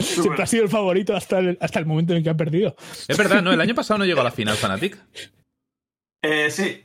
[0.00, 2.74] siempre ha sido el favorito hasta el, hasta el momento en el que ha perdido.
[3.06, 4.98] es verdad, no, el año pasado no llegó a la final Fnatic.
[6.22, 6.82] Eh, sí,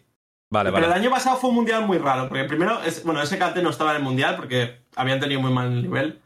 [0.51, 1.01] Vale, Pero el vale.
[1.01, 3.97] año pasado fue un mundial muy raro, porque primero, es, bueno, SKT no estaba en
[3.97, 6.19] el mundial porque habían tenido muy mal nivel.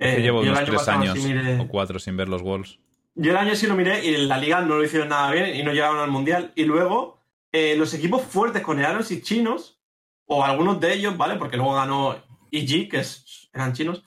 [0.00, 2.28] Eh, Que llevo yo el unos año tres años sí miré- o cuatro sin ver
[2.28, 2.78] los Worlds.
[3.14, 5.54] Yo el año sí lo miré y en la liga no lo hicieron nada bien
[5.54, 6.52] y no llegaron al mundial.
[6.56, 7.20] Y luego,
[7.52, 9.78] eh, los equipos fuertes coreanos y chinos,
[10.26, 11.36] o algunos de ellos, ¿vale?
[11.36, 12.16] Porque luego ganó
[12.50, 14.02] EG, que es- eran chinos.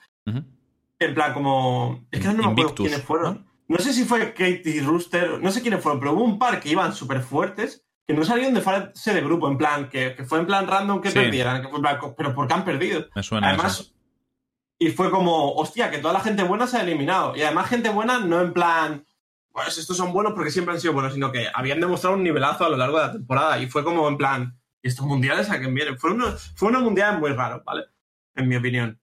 [0.99, 2.05] En plan, como.
[2.11, 3.45] Es que no me acuerdo quiénes fueron.
[3.67, 3.77] ¿no?
[3.80, 6.93] sé si fue Katie Rooster, no sé quiénes fueron, pero hubo un par que iban
[6.93, 10.45] súper fuertes que no salieron de fase de grupo, en plan, que, que fue en
[10.45, 11.15] plan random que Sí.
[11.15, 13.05] perdieran, que fue en plan, pero ¿por qué han perdido?
[13.15, 13.93] Me suena Además.
[14.83, 17.37] Y fue como, hostia, que toda la gente buena se ha eliminado.
[17.37, 19.05] Y además gente buena no en plan,
[19.49, 22.65] pues estos son buenos porque siempre han sido buenos, sino que habían demostrado un nivelazo
[22.65, 23.59] a lo largo de la temporada.
[23.59, 25.97] Y fue como en plan, ¿y estos mundiales a quién vienen?
[25.97, 27.85] Fue unos, fue unos mundiales muy raros, ¿vale?
[28.35, 28.99] En mi opinión.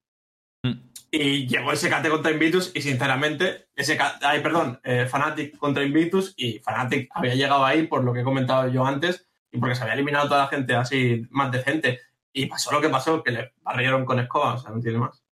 [0.62, 0.72] Mm.
[1.12, 6.34] Y llegó ese SKT contra Invictus y sinceramente, ese ay, perdón, eh, Fnatic contra Invictus
[6.36, 9.82] y Fnatic había llegado ahí por lo que he comentado yo antes y porque se
[9.82, 12.00] había eliminado toda la gente así más decente.
[12.34, 15.24] Y pasó lo que pasó, que le barrieron con escoba, o sea, no tiene más.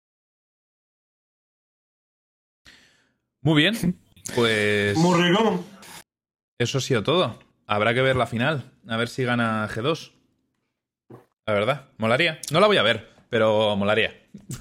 [3.49, 3.97] Muy bien,
[4.35, 5.65] pues rico.
[6.59, 7.39] eso ha sido todo.
[7.67, 10.13] Habrá que ver la final, a ver si gana G2.
[11.47, 12.39] La verdad, molaría.
[12.53, 14.15] No la voy a ver, pero molaría.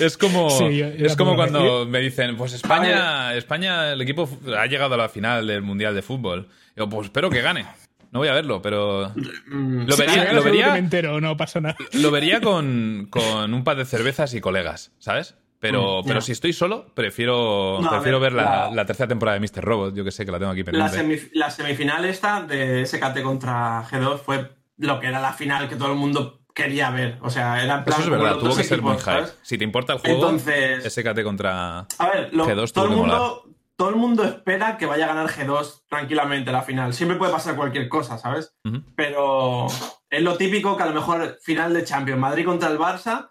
[0.00, 4.28] es como, Sí, yo- yo es como cuando me dicen, pues España, España, el equipo
[4.54, 6.46] ha llegado a la final del Mundial de Fútbol.
[6.74, 7.64] Pues espero que gane.
[8.12, 9.12] No voy a verlo, pero
[9.46, 11.76] Mm, Lo vería- lo vería- grupo entero, no pasa nada.
[11.94, 15.36] lo vería con, con un par de cervezas y colegas, ¿sabes?
[15.60, 19.06] Pero, Mm, pero si estoy solo, prefiero, No, prefiero ver, ver, la, la- la tercera
[19.08, 19.62] temporada de Mr.
[19.62, 19.94] Robot.
[19.94, 20.98] Yo que sé que la tengo aquí La, pendiente.
[20.98, 25.76] semif- la semifinal esta de SKT contra G2 fue lo que era la final que
[25.76, 27.18] todo el mundo quería ver.
[27.20, 29.26] O sea, era en plan Eso es verdad, tuvo que ser muy equipos, hype.
[29.26, 29.38] ¿sabes?
[29.42, 31.80] Si te importa el juego, Entonces- SKT contra...
[31.98, 33.44] A ver, lo- G2 todo, el mundo,
[33.76, 36.92] todo el mundo espera que vaya a ganar G2 tranquilamente la final.
[36.94, 38.54] Siempre puede pasar cualquier cosa, ¿sabes?
[38.96, 39.66] Pero
[40.10, 43.28] es lo típico que a lo mejor final de Champions, Madrid contra el Barça,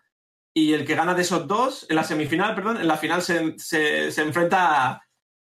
[0.54, 3.58] y el que gana de esos dos, en la semifinal, perdón, en la final se,
[3.60, 5.02] se- se enfrenta a...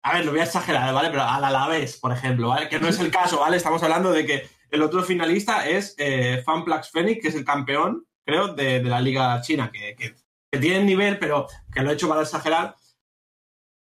[0.04, 1.10] A ver, lo voy a exagerar, ¿vale?
[1.12, 2.68] Pero al Alavés, por ejemplo, ¿vale?
[2.70, 3.58] Que no es el caso, ¿vale?
[3.58, 8.08] Estamos hablando de que el otro finalista es eh, Fanplax Phoenix, que es el campeón,
[8.26, 10.16] creo, de, de la liga china, que, que,
[10.52, 12.76] que tiene nivel, pero que lo he hecho para exagerar.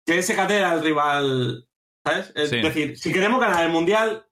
[0.07, 1.67] Que SKT era el rival,
[2.05, 2.31] ¿sabes?
[2.37, 2.61] Es Sí.
[2.61, 4.25] decir, si queremos ganar el Mundial,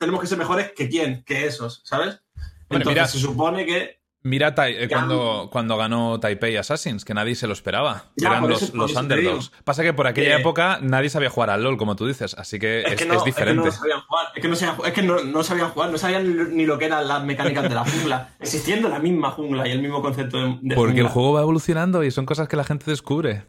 [0.00, 2.20] tenemos que ser mejores que quién, que esos, ¿sabes?
[2.34, 7.12] Bueno, Entonces mira- se supone que Mira Tai- eh, cuando, cuando ganó Taipei Assassins, que
[7.12, 8.04] nadie se lo esperaba.
[8.16, 9.52] Ya, Eran los, underdogs.
[9.64, 12.58] Pasa que por aquella Que- época nadie sabía jugar al LOL, como tú dices, así
[12.58, 13.68] que es, es, que no, es diferente.
[13.68, 14.26] Es que no sabían jugar.
[14.34, 17.22] Es que, no sabían, que no, sabían jugar, no sabían ni, lo que eran las
[17.22, 18.30] mecánicas de la jungla.
[18.40, 22.02] Existiendo la misma jungla y el mismo concepto de, de Porque el juego va evolucionando
[22.02, 23.44] y son cosas que la gente descubre.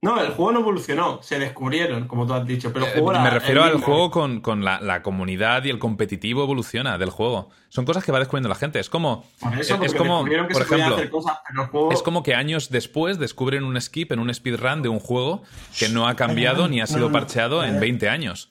[0.00, 3.64] No, el juego no evolucionó, se descubrieron, como tú has dicho, pero Eh, Me refiero
[3.64, 7.50] al juego con, con la, la comunidad y el competitivo evoluciona del juego.
[7.68, 8.78] Son cosas que va descubriendo la gente.
[8.78, 11.92] Es como, Por eso, es como que por ejemplo, hacer cosas, pero el juego...
[11.92, 15.42] es como que años después descubren un skip en un speedrun de un juego
[15.76, 18.50] que no ha cambiado ni ha sido parcheado en 20 años.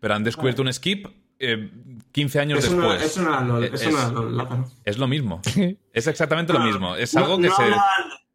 [0.00, 1.06] Pero han descubierto un skip
[1.38, 1.70] eh,
[2.10, 3.16] 15 años después.
[3.18, 5.40] LOL, es, LOL, lo mismo.
[5.92, 6.96] Es exactamente lo mismo.
[6.96, 7.62] Es algo que, no se,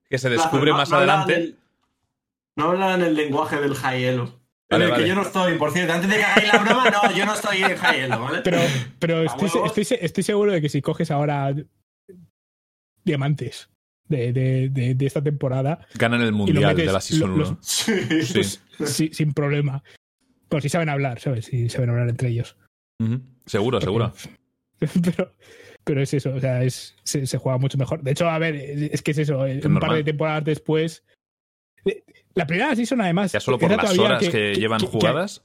[0.09, 1.55] que se descubre no- más adelante.
[2.57, 4.23] No hablan el lenguaje del high elo.
[4.69, 5.03] En Vale, el vale.
[5.03, 5.93] que yo no estoy, por cierto.
[5.93, 8.41] Antes de que hagáis la broma, no, yo no estoy en high elo, ¿vale?
[8.43, 8.57] Pero,
[8.97, 11.53] pero estoy, seguro de que si coges ahora
[13.03, 13.69] diamantes
[14.07, 17.57] de, de, de, de esta temporada, Ganan el mundial de la Season lo- los- 1.
[17.61, 18.21] Sí.
[18.43, 18.59] Sí.
[18.77, 19.83] pues, sí, sin problema.
[20.49, 21.45] Pues si saben hablar, ¿sabes?
[21.45, 22.55] Si saben hablar entre ellos.
[23.45, 24.13] Seguro, seguro.
[24.79, 25.33] Pero,
[25.85, 28.01] pero es eso, o sea, es, se, se juega mucho mejor.
[28.03, 31.03] De hecho, a ver, es que es eso, eh, un par de temporadas después.
[32.35, 33.31] Eh, La primera season, además.
[33.31, 35.43] Ya solo por las horas que, llevan que- jugadas.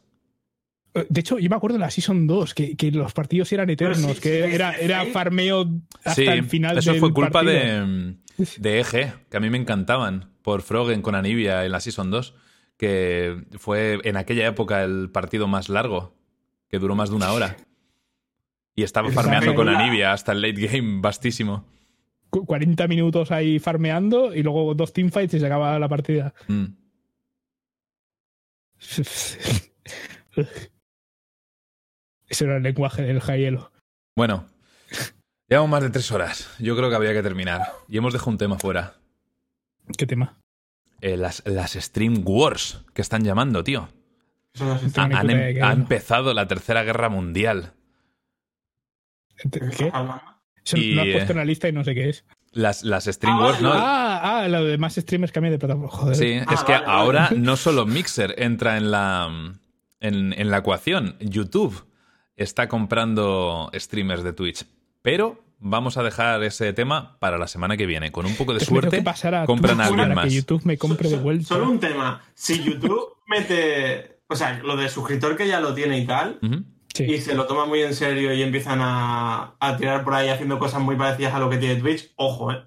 [1.08, 3.98] de hecho, yo me acuerdo de la Season 2, que, que los partidos eran eternos,
[4.16, 5.68] sí, que sí, era, era farmeo
[6.04, 7.52] hasta Sí, el final eso del fue culpa partido.
[7.54, 8.14] de,
[8.58, 12.34] de EG, que a mí me encantaban, por Frogen con Anivia en la Season 2,
[12.76, 16.14] que fue en aquella época el partido más largo,
[16.68, 17.56] que duró más de una hora.
[18.74, 21.66] Y estaba farmeando con Anivia hasta el late game, vastísimo.
[22.30, 26.34] Cu- 40 minutos ahí farmeando y luego dos teamfights y se acaba la partida.
[26.48, 26.64] Mm.
[32.28, 33.72] Ese era el lenguaje del hielo.
[34.14, 34.46] Bueno,
[35.48, 36.54] llevamos más de tres horas.
[36.58, 37.62] Yo creo que habría que terminar.
[37.88, 38.94] Y hemos dejado un tema fuera.
[39.96, 40.38] ¿Qué tema?
[41.00, 43.88] Eh, las, las Stream Wars, que están llamando, tío.
[44.60, 44.80] Ha,
[45.16, 47.72] han em- ha empezado la Tercera Guerra Mundial.
[49.50, 49.90] ¿Qué?
[50.68, 52.24] Eso Y, lo has puesto eh, en la lista y no sé qué es.
[52.52, 53.72] Las, las Stream Ah, Wars, ¿no?
[53.74, 55.90] Ah, ah, lo de más streamers cambian de plataforma.
[55.90, 56.16] Joder.
[56.16, 56.98] Sí, Ah, es que vale, vale.
[56.98, 59.28] ahora no solo Mixer entra en la,
[60.00, 61.84] en, en la ecuación, YouTube
[62.36, 64.64] está comprando streamers de Twitch.
[65.02, 68.10] Pero vamos a dejar ese tema para la semana que viene.
[68.12, 70.24] Con un poco de suerte, pasará compran a alguien más.
[70.26, 71.46] que YouTube me compre de vuelta.
[71.48, 72.22] Solo un tema.
[72.34, 74.20] Si YouTube mete.
[74.28, 76.62] O sea, lo de suscriptor que ya lo tiene y tal, Ujú.
[76.94, 77.04] Sí.
[77.04, 80.58] y se lo toma muy en serio y empiezan a, a tirar por ahí haciendo
[80.58, 82.64] cosas muy parecidas a lo que tiene Twitch, ojo, eh.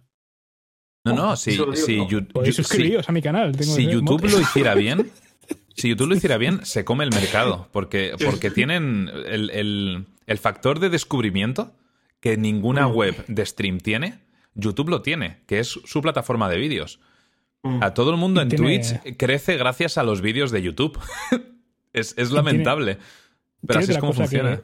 [1.03, 2.07] No, no, si, digo, si no.
[2.07, 3.51] Yu- si- suscribiros a mi canal.
[3.57, 5.11] Tengo si YouTube lo hiciera bien,
[5.75, 7.67] si YouTube lo hiciera bien, se come el mercado.
[7.71, 11.73] Porque, porque tienen el, el- el factor de descubrimiento
[12.19, 14.19] que ninguna web de stream tiene.
[14.53, 16.99] YouTube lo tiene, que es su plataforma de vídeos.
[17.63, 17.81] Mm.
[17.83, 20.99] A todo el mundo Y en tiene- Twitch crece gracias a los vídeos de YouTube.
[21.93, 22.99] es, es lamentable.
[23.65, 24.57] Pero así es como cosa funciona.
[24.57, 24.63] Que,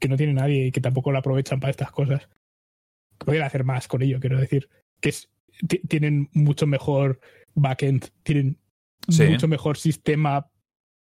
[0.00, 2.28] que no tiene nadie y que tampoco lo aprovechan para estas cosas.
[3.18, 4.68] Podrían hacer más con ello, quiero decir.
[5.00, 5.28] Que es,
[5.68, 7.20] ti- tienen mucho mejor
[7.54, 8.56] backend, tienen
[9.08, 9.24] Sí.
[9.24, 10.50] mucho mejor sistema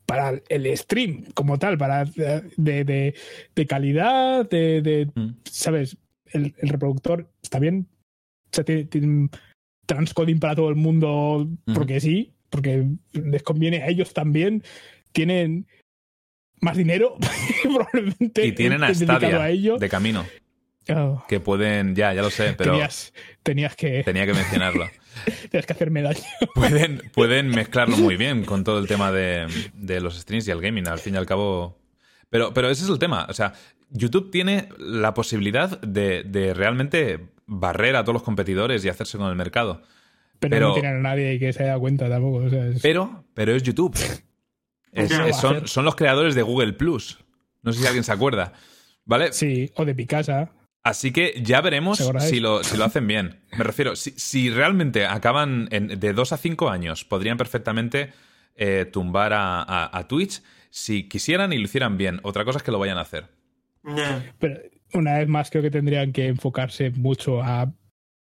[0.05, 3.15] para el stream como tal, para de, de,
[3.55, 5.37] de calidad, de, de Mm.
[5.45, 5.97] ¿sabes?
[6.27, 7.87] El, el reproductor está bien.
[8.45, 9.29] O sea, tiene, tiene
[9.85, 14.63] transcoding para todo el mundo porque sí, porque les conviene a ellos también.
[15.13, 15.65] Tienen
[16.61, 17.15] más dinero,
[17.63, 18.45] probablemente.
[18.45, 19.77] Y tienen a Stadia a ello.
[19.77, 20.25] de camino.
[20.89, 23.13] Oh, Que pueden, ya, ya lo sé, pero tenías,
[23.43, 24.87] tenías, que, tenía que mencionarlo.
[25.49, 26.21] tenías que hacerme daño.
[26.55, 30.61] pueden, pueden mezclarlo muy bien con todo el tema de, de los streams y el
[30.61, 31.77] gaming, al fin y al cabo.
[32.29, 33.25] Pero, pero ese es el tema.
[33.29, 33.51] O sea,
[33.89, 39.27] YouTube tiene la posibilidad de, de realmente barrer a todos los competidores y hacerse con
[39.29, 39.81] el mercado.
[40.39, 42.45] Pero, Pero- no tienen a nadie que se haya cuenta tampoco.
[42.45, 43.97] o sea, es- Pero, pero es YouTube.
[44.97, 47.17] Es- es- son, son los creadores de Google Plus.
[47.63, 48.53] No sé si alguien se acuerda.
[49.05, 49.31] ¿Vale?
[49.31, 50.51] sí, o de Picasa.
[50.83, 53.41] Así que ya veremos si lo, si lo hacen bien.
[53.57, 58.11] Me refiero, si, si realmente acaban en- de 2 a 5 años, podrían perfectamente
[58.55, 62.19] eh, tumbar a, a- a Twitch si quisieran y lo hicieran bien.
[62.23, 63.25] Otra cosa es que lo vayan a hacer.
[64.39, 64.59] Pero
[64.93, 67.71] una vez más creo que tendrían que enfocarse mucho a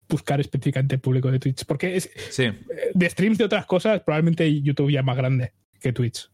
[0.10, 1.66] buscar específicamente el público de Twitch.
[1.66, 2.44] Porque es, Sí.
[2.44, 2.58] eh,
[2.94, 6.30] de streams de otras cosas, probablemente YouTube ya es más grande que Twitch.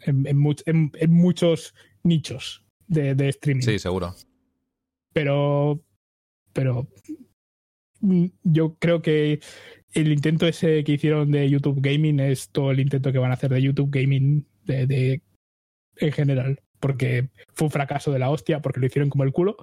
[0.00, 3.62] En, en much- en- en muchos nichos de, de streaming.
[3.62, 4.14] Sí, seguro.
[5.12, 5.82] Pero.
[6.52, 6.88] Pero.
[8.00, 9.40] mm, Yo creo que
[9.92, 13.34] el intento ese que hicieron de YouTube Gaming es todo el intento que van a
[13.34, 15.22] hacer de YouTube Gaming de, de-
[15.96, 16.60] en general.
[16.78, 19.56] Porque fue un fracaso de la hostia, porque lo hicieron como el culo.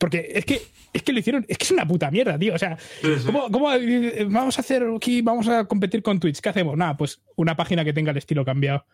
[0.00, 0.62] Porque es que,
[0.94, 2.54] es que lo hicieron, es que es una puta mierda, tío.
[2.54, 2.78] O sea.
[3.26, 6.40] ¿cómo, cómo, eh, vamos a hacer aquí, vamos a competir con Twitch?
[6.40, 6.74] ¿Qué hacemos?
[6.76, 8.86] Nada, pues una página que tenga el estilo cambiado.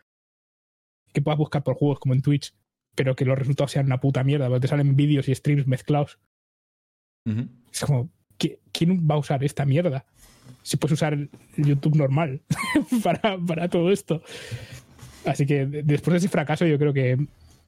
[1.13, 2.53] Que puedas buscar por juegos como en Twitch,
[2.97, 6.19] pero que los resultados sean una puta mierda, porque te salen vídeos y streams mezclados.
[7.73, 10.05] Es como, ¿qui- ¿quién va a usar esta mierda?
[10.63, 12.41] Si puedes usar el YouTube normal
[13.05, 14.23] para, para todo esto.
[15.25, 17.17] Así que de- después de ese fracaso, yo creo que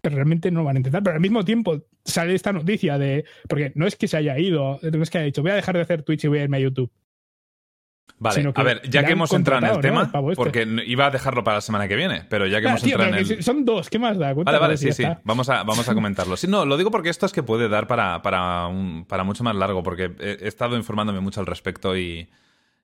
[0.03, 1.03] realmente no lo van a intentar.
[1.03, 3.25] Pero al mismo tiempo sale esta noticia de.
[3.49, 5.77] Porque no es que se haya ido, no es que haya dicho, voy a dejar
[5.77, 6.91] de hacer Twitch y voy a irme a YouTube.
[8.21, 10.35] Vale, a ver, ya que hemos entrado en el tema, El este.
[10.35, 12.95] porque iba a dejarlo para la semana que viene, pero ya que Ah, hemos tío,
[12.95, 13.43] entrado pero en el...
[13.45, 14.35] Son dos, ¿qué más da?
[14.35, 15.03] Vale, vale, sí, sí.
[15.05, 15.21] está.
[15.23, 16.37] Vamos a, vamos a comentarlo.
[16.37, 19.45] Sí, no, lo digo porque esto es que puede dar para, para, un- para mucho
[19.45, 22.29] más largo, porque he, he estado informándome mucho al respecto y,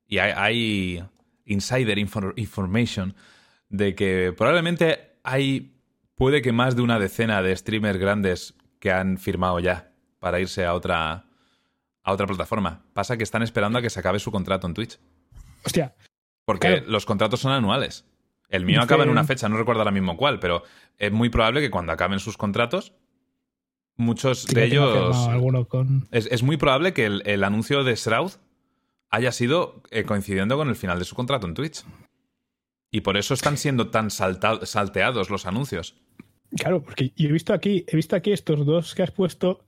[0.06, 1.04] y hay, hay
[1.46, 3.16] insider infor- information
[3.70, 5.73] de que probablemente hay,
[6.14, 10.64] puede que más de una decena de streamers grandes que han firmado ya para irse
[10.64, 11.26] a otra,
[12.02, 12.82] a otra plataforma.
[12.92, 14.98] Pasa que están esperando a que se acabe su contrato en Twitch.
[15.64, 15.94] Hostia,
[16.44, 16.84] Porque Claro.
[16.88, 18.04] los contratos son anuales.
[18.50, 20.62] El mío Dice- acaba en una fecha, no recuerdo ahora mismo cuál, pero
[20.98, 22.92] es muy probable que cuando acaben sus contratos,
[23.96, 25.16] muchos sí de ellos.
[25.68, 26.06] con.
[26.10, 28.32] Es, es muy probable que el, el anuncio de Shroud
[29.10, 31.84] haya sido eh, coincidiendo con el final de su contrato en Twitch.
[32.94, 35.96] Y por eso están siendo tan salta- salteados los anuncios.
[36.56, 39.64] Claro, porque yo he visto aquí, he visto aquí estos dos que has puesto,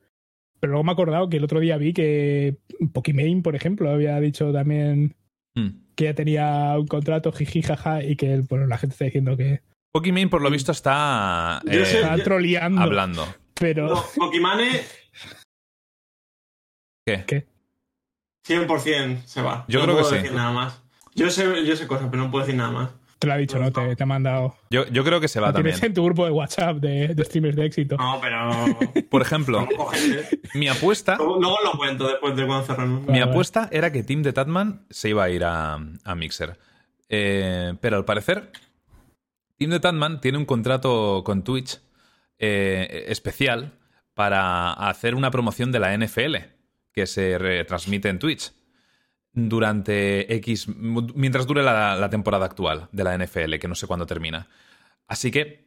[0.60, 2.58] pero luego me he acordado que el otro día vi que
[2.92, 5.16] Pokimane, por ejemplo, había dicho también
[5.56, 5.70] Hmm.
[5.96, 9.62] que ya tenía un contrato jiji jaja y que bueno, la gente está diciendo que
[9.92, 13.26] Pokimane, por lo visto, está eh, sé- está troleando, hablando.
[13.58, 14.82] pero No, Pokimane
[17.04, 17.24] ¿Qué?
[17.26, 17.46] ¿qué?
[18.46, 19.64] 100% se va.
[19.66, 20.22] Yo no creo que puedo sí.
[20.22, 20.80] decir nada más.
[21.16, 22.90] Yo sé, yo sé cosas, pero no puedo decir nada más.
[23.18, 23.72] Te lo ha dicho, ¿no?
[23.72, 24.56] Te, te ha mandado.
[24.68, 25.76] Yo, yo creo que se va también.
[25.82, 27.96] en tu grupo de WhatsApp de, de streamers de éxito.
[27.96, 28.50] No, pero.
[29.10, 30.40] Por ejemplo, gente.
[30.54, 31.16] mi apuesta.
[31.16, 33.06] Luego, luego lo cuento después de cuando cerramos.
[33.06, 36.58] Mi apuesta era que Tim de Tatman se iba a ir a, a Mixer.
[37.08, 38.50] Eh, pero al parecer,
[39.56, 41.80] Tim de Tatman tiene un contrato con Twitch
[42.38, 43.72] eh, especial
[44.14, 46.36] para hacer una promoción de la NFL
[46.92, 48.52] que se retransmite en Twitch
[49.36, 50.66] durante X.
[50.76, 54.48] mientras dure la, la temporada actual de la NFL, que no sé cuándo termina.
[55.06, 55.64] Así que.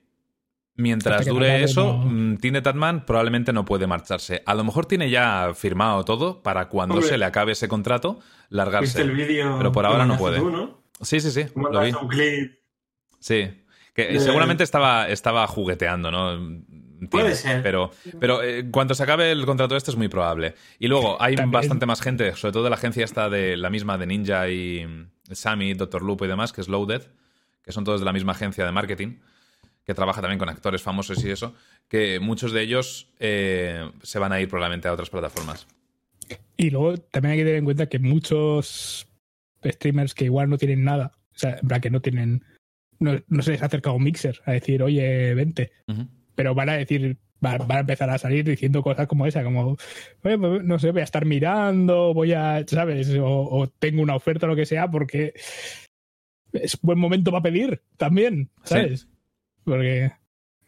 [0.76, 2.06] Mientras que dure eso, no.
[2.10, 4.42] mm, Tim de Tatman probablemente no puede marcharse.
[4.46, 7.10] A lo mejor tiene ya firmado todo para cuando Hombre.
[7.10, 9.02] se le acabe ese contrato, ¿Viste largarse.
[9.02, 9.56] el vídeo?
[9.58, 10.40] Pero por ahora no puede.
[10.40, 10.82] tú, ¿no?
[11.02, 11.92] Sí, sí, sí, Tú lo vi.
[11.92, 12.54] mandaste un clip.
[13.20, 13.64] Sí.
[13.94, 16.64] Que seguramente estaba, estaba jugueteando, ¿no?
[17.10, 17.62] Puede ser.
[17.64, 20.56] Pero, pero eh, cuando se acabe el contrato este es muy probable.
[20.80, 21.52] Y luego hay También.
[21.52, 24.86] bastante más gente, sobre todo de la agencia esta de la misma de Ninja y
[24.86, 26.02] mm, Sammy, Dr.
[26.02, 27.04] Lupo y demás, que es Loaded,
[27.64, 29.20] que son todos de la misma agencia de marketing,
[29.86, 31.56] que trabaja también con actores famosos y eso,
[31.88, 35.68] que muchos de ellos eh, se van a ir probablemente a otras plataformas.
[36.58, 39.08] Y luego también hay que tener en cuenta que muchos
[39.66, 42.44] streamers que igual no tienen nada, o sea, en plan que no tienen,
[43.00, 46.08] no, no se les ha acercado un mixer a decir, oye, vente, Ujú.
[46.40, 49.76] Pero van a decir, va- van a empezar a salir diciendo cosas como esa, como,
[50.24, 53.14] "Oye, pues, no sé, voy a estar mirando, voy a, ¿sabes?
[53.16, 53.26] O,
[53.60, 55.34] o tengo una oferta o lo que sea, porque
[56.54, 58.70] es buen momento para pedir también, Sí.
[58.76, 59.08] ¿sabes?
[59.66, 60.14] Porque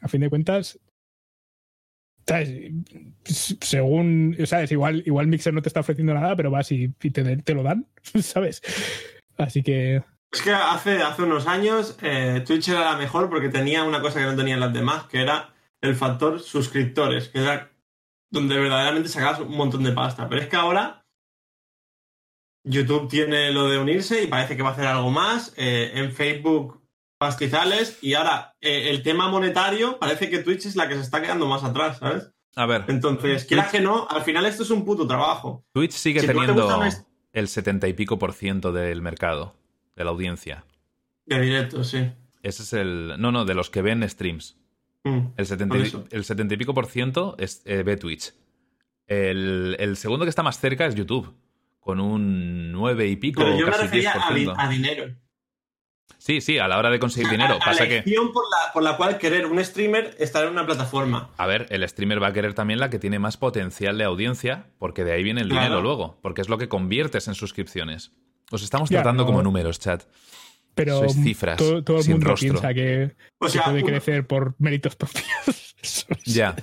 [0.01, 0.77] a fin de cuentas,
[2.27, 2.51] ¿sabes?
[3.23, 4.73] Según, ¿sabes?
[4.73, 7.63] Igual, igual Mixer no te está ofreciendo nada, pero vas y, y te, te lo
[7.63, 7.87] dan,
[8.19, 8.61] ¿sabes?
[9.37, 13.83] Así que, Es que hace, hace unos años eh, Twitch era la mejor porque tenía
[13.83, 17.71] una cosa que no tenían las demás, que era el factor suscriptores, que era
[18.29, 20.29] donde verdaderamente sacabas un montón de pasta.
[20.29, 21.05] Pero es que ahora
[22.63, 25.53] YouTube tiene lo de unirse y parece que va a hacer algo más.
[25.57, 26.81] eh, en Facebook
[27.17, 31.21] pastizales y ahora eh, el tema monetario parece que Twitch es la que se está
[31.21, 32.31] quedando más atrás, ¿sabes?
[32.55, 35.63] A ver, Entonces, quieras que no, al final esto es un puto trabajo.
[35.71, 36.83] Twitch sigue Si no te teniendo
[37.31, 39.55] el 70 y pico por ciento del mercado,
[39.95, 40.65] de la audiencia.
[41.25, 42.11] De directo, sí.
[42.43, 43.15] Ese es el...
[43.19, 44.57] No, no, de los que ven streams.
[45.03, 45.19] Mm.
[45.37, 46.03] El 70, Por y- eso.
[46.11, 48.33] el 70 y pico por ciento es, eh, ve Twitch.
[49.07, 51.33] El, el segundo que está más cerca es YouTube,
[51.79, 54.55] con un 9 y pico, Pero yo me casi refería a, di- 10%.
[54.57, 55.15] a dinero.
[56.17, 57.55] Sí, sí, a la hora de conseguir dinero.
[57.55, 60.51] A, a Pasa la que, por la, por la cual querer un streamer estar en
[60.51, 61.31] una plataforma.
[61.35, 64.67] a ver, el streamer va a querer también la que tiene más potencial de audiencia,
[64.77, 65.63] porque de ahí viene el Claro.
[65.63, 68.11] dinero luego, porque es lo que conviertes en suscripciones.
[68.51, 70.03] Os estamos Ya, tratando no- como números, chat.
[70.75, 72.49] Pero Sois cifras, todo, todo el sin mundo rostro.
[72.49, 75.23] piensa que, O que puede una- crecer por méritos propios.
[76.25, 76.55] Ya.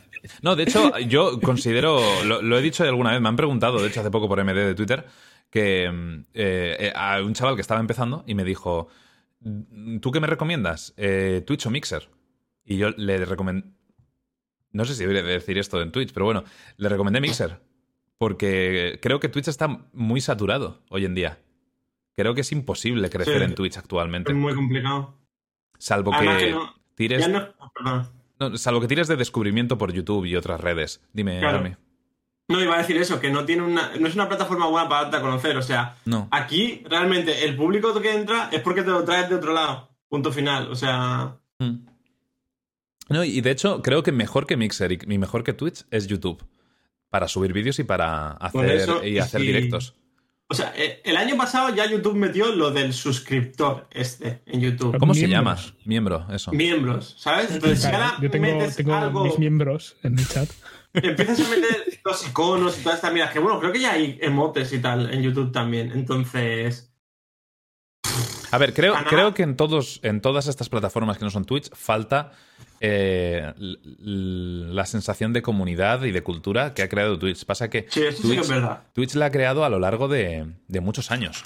[0.42, 3.88] No, de hecho, yo considero, lo, lo he dicho alguna vez, me han preguntado, de
[3.88, 5.06] hecho, hace poco por MD de Twitter,
[5.50, 8.88] que mm, eh, eh, a un chaval que estaba empezando y me dijo,
[10.00, 10.94] ¿tú qué me recomiendas?
[10.96, 12.08] Eh, ¿Twitch o Mixer?
[12.64, 13.66] Y yo le recomendé,
[14.72, 16.44] no sé si debería decir esto en Twitch, pero bueno,
[16.76, 17.60] le recomendé Mixer,
[18.18, 21.38] porque creo que Twitch está muy saturado hoy en día.
[22.18, 23.44] Creo que es imposible crecer Sí.
[23.44, 25.14] en Twitch actualmente, Es muy complicado.
[25.78, 27.28] salvo Además que, no- tires...
[27.28, 27.48] No.
[28.40, 31.00] No, salvo que tires de descubrimiento por YouTube y otras redes.
[31.12, 31.58] Dime, Claro.
[31.58, 31.76] Armi.
[32.48, 35.02] No, iba a decir eso, que no tiene una, no es una plataforma buena para
[35.02, 35.56] darte a conocer.
[35.58, 35.94] O sea,
[36.32, 39.88] aquí realmente el público que entra es porque te lo traes de otro lado.
[40.08, 40.72] Punto final.
[40.72, 41.86] O sea, Mm.
[43.10, 46.44] No, y de hecho, creo que mejor que Mixer y mejor que Twitch es YouTube.
[47.10, 49.94] Para subir vídeos y para hacer, eso, y hacer directos.
[50.50, 54.96] O sea, eh, el año pasado ya YouTube metió lo del suscriptor este en YouTube.
[54.98, 55.54] ¿Cómo se llama?
[55.54, 55.84] Miembros.
[55.84, 56.52] Miembro, eso.
[56.52, 57.50] Miembros, ¿sabes?
[57.50, 60.48] Entonces, si Claro, ahora yo tengo, metes tengo algo, mis miembros en el chat.
[60.94, 64.18] empiezas a meter los iconos y todas estas miras, que bueno, creo que ya hay
[64.22, 65.92] emotes y tal en YouTube también.
[65.92, 66.90] Entonces,
[68.50, 71.70] A ver, creo, creo que en, todos, en todas estas plataformas que no son Twitch
[71.74, 72.32] falta
[72.80, 77.44] eh, la sensación de comunidad y de cultura que ha creado Twitch.
[77.44, 78.84] Pasa que sí, eso sí que es verdad.
[78.92, 81.44] Twitch la ha creado a lo largo de, de muchos años.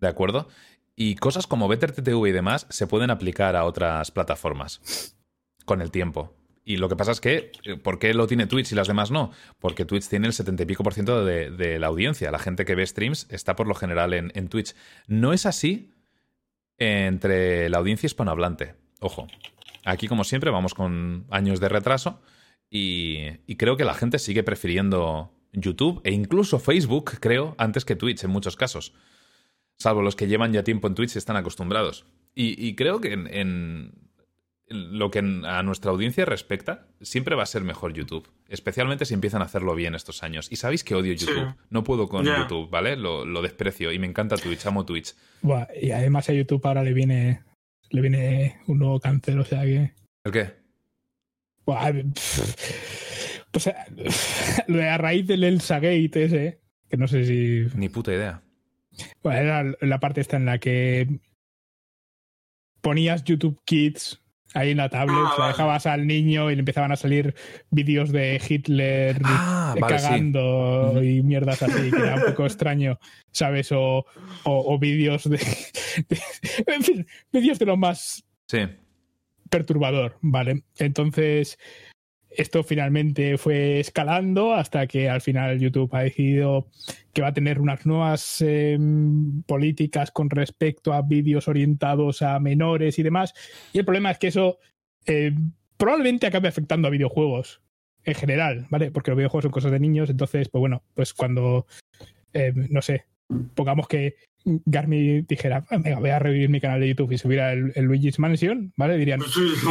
[0.00, 0.48] ¿De acuerdo?
[0.96, 5.16] Y cosas como BetterTTV y demás se pueden aplicar a otras plataformas
[5.64, 6.34] con el tiempo.
[6.64, 9.10] Y lo que pasa es que, eh, ¿por qué lo tiene Twitch y las demás
[9.10, 9.32] no?
[9.58, 12.30] Porque Twitch tiene el 70 y pico por ciento de, de la audiencia.
[12.30, 14.74] La gente que ve streams está por lo general en, en Twitch.
[15.06, 15.90] No es así
[16.78, 18.74] entre la audiencia hispanohablante.
[19.00, 19.26] Ojo,
[19.84, 22.20] aquí como siempre vamos con años de retraso
[22.70, 27.96] y, y creo que la gente sigue prefiriendo YouTube e incluso Facebook, creo, antes que
[27.96, 28.92] Twitch en muchos casos.
[29.76, 32.06] Salvo los que llevan ya tiempo en Twitch y están acostumbrados.
[32.34, 33.92] Y, y creo que en,
[34.68, 38.28] lo que a nuestra audiencia respecta, siempre va a ser mejor YouTube.
[38.48, 40.50] Especialmente si empiezan a hacerlo bien estos años.
[40.50, 41.26] Y sabéis que odio Sí.
[41.26, 41.54] YouTube.
[41.70, 42.24] No puedo con.
[42.24, 42.96] YouTube, ¿vale?
[42.96, 45.14] Lo, lo desprecio y me encanta Twitch, amo Twitch.
[45.42, 47.42] Buah, y además a YouTube ahora le viene,
[47.94, 49.92] le viene un nuevo cáncer, o sea que.
[50.24, 50.52] ¿El qué?
[53.56, 53.86] Sea,
[54.66, 57.66] lo de a raíz del Elsa Gate ese, que no sé si.
[57.76, 58.42] Ni puta idea.
[59.22, 61.20] Bueno, era la parte esta en la que
[62.80, 64.23] ponías YouTube Kids
[64.54, 65.52] ahí en la tablet, Ah, o sea, vale.
[65.52, 67.34] dejabas al niño y le empezaban a salir
[67.70, 72.98] vídeos de Hitler Ah, vale, cagando y mierdas así, que era un poco extraño,
[73.32, 73.70] ¿sabes?
[73.72, 74.04] O, o,
[74.44, 75.38] o vídeos de,
[76.08, 76.22] de-
[76.66, 78.60] En fin, vídeos de lo más Sí.
[79.50, 80.62] perturbador, ¿vale?
[80.78, 81.58] Entonces,
[82.36, 86.68] esto finalmente fue escalando hasta que al final YouTube ha decidido
[87.12, 88.78] que va a tener unas nuevas eh,
[89.46, 93.34] políticas con respecto a vídeos orientados a menores y demás.
[93.72, 94.58] Y el problema es que eso
[95.06, 95.32] eh,
[95.76, 97.62] probablemente acabe afectando a videojuegos
[98.04, 98.90] en general, ¿vale?
[98.90, 101.66] Porque los videojuegos son cosas de niños, entonces, pues bueno, pues cuando,
[102.32, 103.06] eh, no sé,
[103.54, 107.52] pongamos que Garmi dijera, "Ah, venga, voy a revivir mi canal de YouTube y subiera
[107.52, 108.96] el, el Luigi's Mansion, ¿vale?
[108.98, 109.20] Dirían,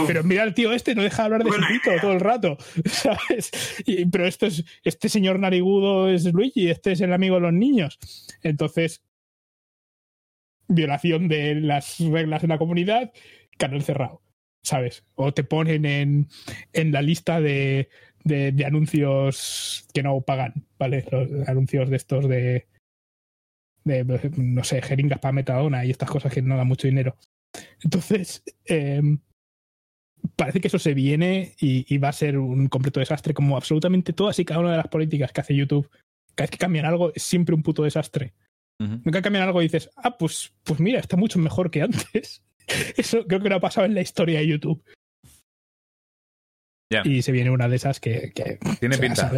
[0.08, 2.02] pero mira el tío este, no deja de hablar de su pito idea.
[2.02, 3.52] todo el rato, ¿sabes?
[3.86, 7.54] Y- pero esto es, este señor narigudo es Luigi, este es el amigo de los
[7.54, 8.00] niños.
[8.42, 9.04] Entonces,
[10.68, 13.12] violación de las reglas de la comunidad,
[13.58, 14.22] canal cerrado,
[14.64, 15.04] ¿sabes?
[15.16, 16.28] O te ponen en,
[16.74, 17.90] en la lista de,
[18.24, 21.06] de, de anuncios que no pagan, ¿vale?
[21.12, 22.66] Los anuncios de estos de,
[23.84, 27.18] de no sé, jeringas para metadona y estas cosas que no dan mucho dinero.
[27.84, 29.02] Entonces, eh,
[30.36, 34.14] parece que eso se viene y, y, va a ser un completo desastre, como absolutamente
[34.14, 35.90] todas y cada una de las políticas que hace YouTube.
[36.36, 38.34] Cada vez que cambian algo es siempre un puto desastre.
[38.80, 39.02] Uh -huh.
[39.04, 42.44] Nunca cambian algo y dices, ah, pues, pues mira, está mucho mejor que antes.
[42.98, 44.84] Eso creo que no ha pasado en la historia de YouTube.
[46.90, 47.04] Yeah.
[47.06, 48.32] Y se viene una de esas que.
[48.34, 49.32] que Tiene pinta.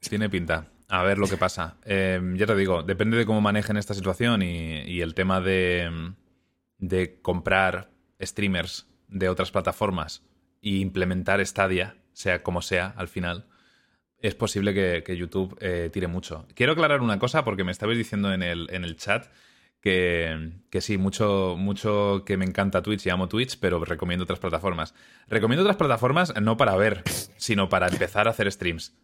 [0.00, 0.71] Tiene pinta.
[0.92, 1.78] A ver lo que pasa.
[1.86, 6.12] Eh, ya te digo, depende de cómo manejen esta situación y, el tema de,
[6.76, 7.90] de, comprar
[8.20, 10.22] streamers de otras plataformas
[10.60, 13.46] e implementar Stadia, sea como sea, al final,
[14.18, 16.46] es posible que, que YouTube eh, tire mucho.
[16.54, 19.28] Quiero aclarar una cosa porque me estabais diciendo en el, en el chat
[19.80, 24.40] que, que, sí, mucho, mucho que me encanta Twitch y amo Twitch, pero recomiendo otras
[24.40, 24.92] plataformas.
[25.26, 27.02] Recomiendo otras plataformas no para ver,
[27.38, 28.94] sino para empezar a hacer streams.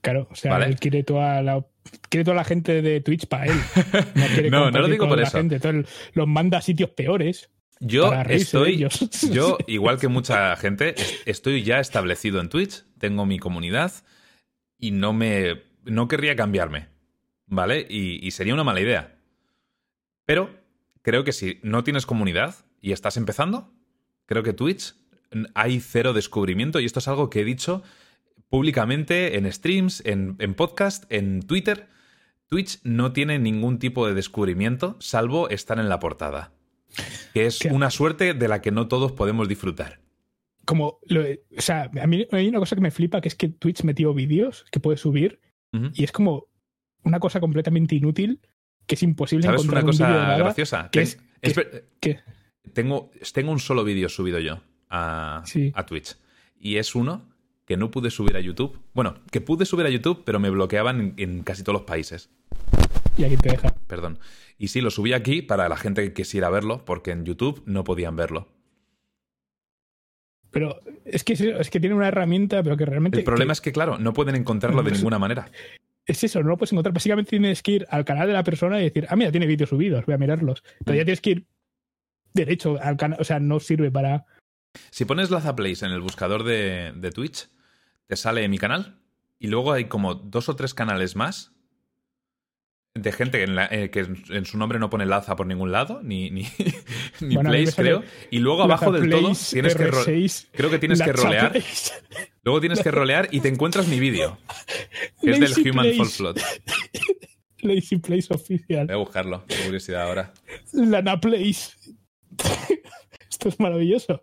[0.00, 0.66] Claro, o sea, ¿Vale?
[0.66, 1.64] él quiere toda la
[2.08, 3.56] quiere toda la gente de Twitch para él.
[4.14, 5.38] No, quiere no, no lo digo por eso.
[5.38, 5.56] Gente.
[5.56, 7.50] Entonces, los manda a sitios peores.
[7.80, 8.88] Yo estoy,
[9.32, 10.96] yo igual que mucha gente,
[11.26, 13.92] estoy ya establecido en Twitch, tengo mi comunidad
[14.78, 16.88] y no me, no querría cambiarme,
[17.46, 17.86] ¿vale?
[17.88, 19.16] Y, y sería una mala idea.
[20.26, 20.50] Pero
[21.02, 23.72] creo que si no tienes comunidad y estás empezando,
[24.26, 24.94] creo que Twitch
[25.54, 27.82] hay cero descubrimiento y esto es algo que he dicho
[28.48, 31.88] públicamente en streams, en, en, podcast, en Twitter.
[32.46, 36.52] Twitch no tiene ningún tipo de descubrimiento salvo estar en la portada.
[37.34, 37.68] Que es ¿Qué?
[37.68, 40.00] una suerte de la que no todos podemos disfrutar.
[40.64, 43.48] Como, lo, o sea, a mí hay una cosa que me flipa que es que
[43.48, 45.40] Twitch metió vídeos que puedes subir
[45.72, 45.90] uh -huh.
[45.94, 46.46] y es como
[47.04, 48.40] una cosa completamente inútil
[48.86, 50.90] que es imposible ¿Sabes encontrar una cosa un graciosa?
[50.90, 51.60] Que Ten, es,
[52.00, 52.20] que,
[52.72, 55.72] tengo, tengo un solo vídeo subido yo a, sí.
[55.74, 56.16] a Twitch
[56.58, 57.28] y es uno
[57.68, 58.80] que no pude subir a YouTube.
[58.94, 62.30] Bueno, que pude subir a YouTube, pero me bloqueaban en, en casi todos los países.
[63.18, 63.74] ¿Y aquí te deja?
[63.86, 64.18] Perdón.
[64.56, 67.84] Y sí, lo subí aquí para la gente que quisiera verlo, porque en YouTube no
[67.84, 68.48] podían verlo.
[70.50, 73.18] Pero es que, es que tiene una herramienta, pero que realmente.
[73.18, 73.52] El problema que...
[73.52, 75.50] es que, claro, no pueden encontrarlo de ninguna manera.
[76.06, 76.94] Es eso, no lo puedes encontrar.
[76.94, 79.68] Básicamente tienes que ir al canal de la persona y decir, ah, mira, tiene vídeos
[79.68, 80.62] subidos, voy a mirarlos.
[80.86, 80.96] Pero mm.
[80.96, 81.46] ya tienes que ir
[82.32, 84.24] derecho al canal, o sea, no sirve para.
[84.90, 87.50] Si pones Laza Place en el buscador de, de Twitch,
[88.08, 88.98] te sale mi canal
[89.38, 91.52] y luego hay como dos o tres canales más
[92.94, 96.00] de gente en la, eh, que en su nombre no pone Laza por ningún lado,
[96.02, 96.42] ni, ni,
[97.20, 98.02] ni bueno, Place, creo.
[98.30, 99.90] Y luego abajo del todo tienes que
[100.52, 101.52] creo que tienes que rolear.
[101.52, 101.92] Place.
[102.42, 104.38] Luego tienes que rolear y te encuentras mi vídeo.
[105.22, 106.38] Que es del Human Fall Flood.
[107.60, 108.86] Lazy Place oficial.
[108.86, 110.32] Voy a buscarlo, qué curiosidad ahora.
[110.72, 111.72] Lana Place.
[113.30, 114.20] Esto es maravilloso.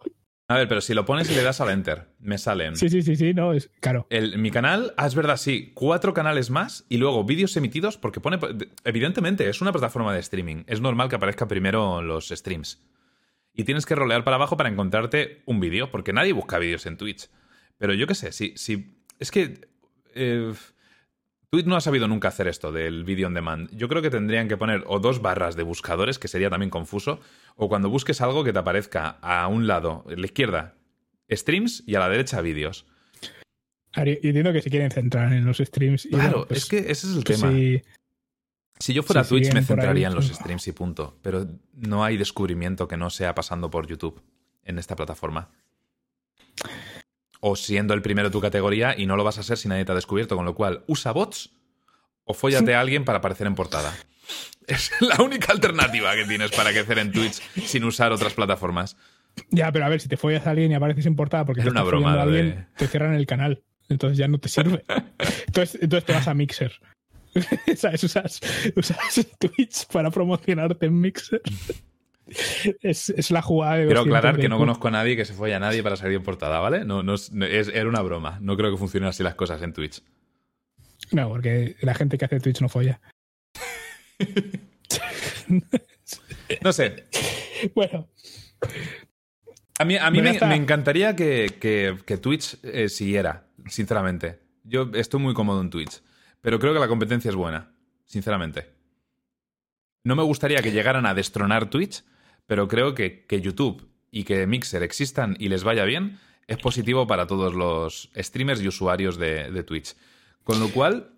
[0.47, 2.75] A ver, pero si lo pones y le das al enter, me salen.
[2.75, 4.05] Sí, sí, sí, sí, no, es claro.
[4.11, 8.19] El, mi canal, ah, es verdad, sí, cuatro canales más y luego vídeos emitidos, porque
[8.19, 8.37] pone.
[8.83, 10.63] Evidentemente, es una plataforma de streaming.
[10.67, 12.83] Es normal que aparezca primero los streams.
[13.53, 16.97] Y tienes que rolear para abajo para encontrarte un vídeo, porque nadie busca vídeos en
[16.97, 17.29] Twitch.
[17.77, 18.53] Pero yo qué sé, si.
[18.55, 19.67] si es que.
[20.13, 20.53] Eh,
[21.55, 23.69] Twitch no ha sabido nunca hacer esto del video on demand.
[23.73, 27.21] Yo creo que tendrían que poner o dos barras de buscadores, que sería también confuso,
[27.55, 30.75] o cuando busques algo que te aparezca a un lado, a la izquierda,
[31.31, 32.85] streams y a la derecha vídeos.
[33.93, 36.07] Entiendo que se quieren centrar en los streams.
[36.07, 37.49] Y claro, bueno, pues, es que ese es el tema.
[37.49, 37.81] Si,
[38.77, 41.17] si yo fuera si Twitch me centraría ahí, en los streams y punto.
[41.21, 44.21] Pero no hay descubrimiento que no sea pasando por YouTube
[44.65, 45.51] en esta plataforma
[47.39, 49.85] o siendo el primero de tu categoría y no lo vas a ser si nadie
[49.85, 51.51] te ha descubierto, con lo cual usa bots
[52.23, 53.93] o fóllate a alguien para aparecer en portada.
[54.67, 58.97] Es la única alternativa que tienes para crecer en Twitch sin usar otras plataformas.
[59.51, 61.67] Ya, pero a ver, si te follas a alguien y apareces en portada porque es
[61.67, 62.65] una broma, a alguien, de...
[62.75, 63.61] te cierran el canal.
[63.89, 64.83] Entonces ya no te sirve.
[65.45, 66.73] entonces, entonces te vas a Mixer.
[67.75, 68.03] ¿Sabes?
[68.03, 68.41] Usas,
[68.75, 71.41] usas Twitch para promocionarte en Mixer.
[72.81, 75.53] Es, es, la jugada de Quiero aclarar que no conozco a nadie que se folle
[75.53, 76.83] a nadie para salir en portada, ¿vale?
[76.83, 78.39] No, no es, es, era una broma.
[78.41, 80.01] No creo que funcionen así las cosas en Twitch.
[81.11, 82.99] No, porque la gente que hace Twitch no folla.
[86.63, 87.05] no sé.
[87.75, 88.07] Bueno.
[89.77, 94.39] A mí, a mí me, me, encantaría que, que, que Twitch eh, siguiera, sinceramente.
[94.63, 96.01] Yo estoy muy cómodo en Twitch.
[96.41, 97.71] Pero creo que la competencia es buena,
[98.05, 98.73] sinceramente.
[100.03, 102.03] No me gustaría que llegaran a destronar Twitch,
[102.47, 107.07] pero creo que, que YouTube y que Mixer existan y les vaya bien es positivo
[107.07, 109.95] para todos los streamers y usuarios de, de Twitch.
[110.43, 111.11] Con lo cual,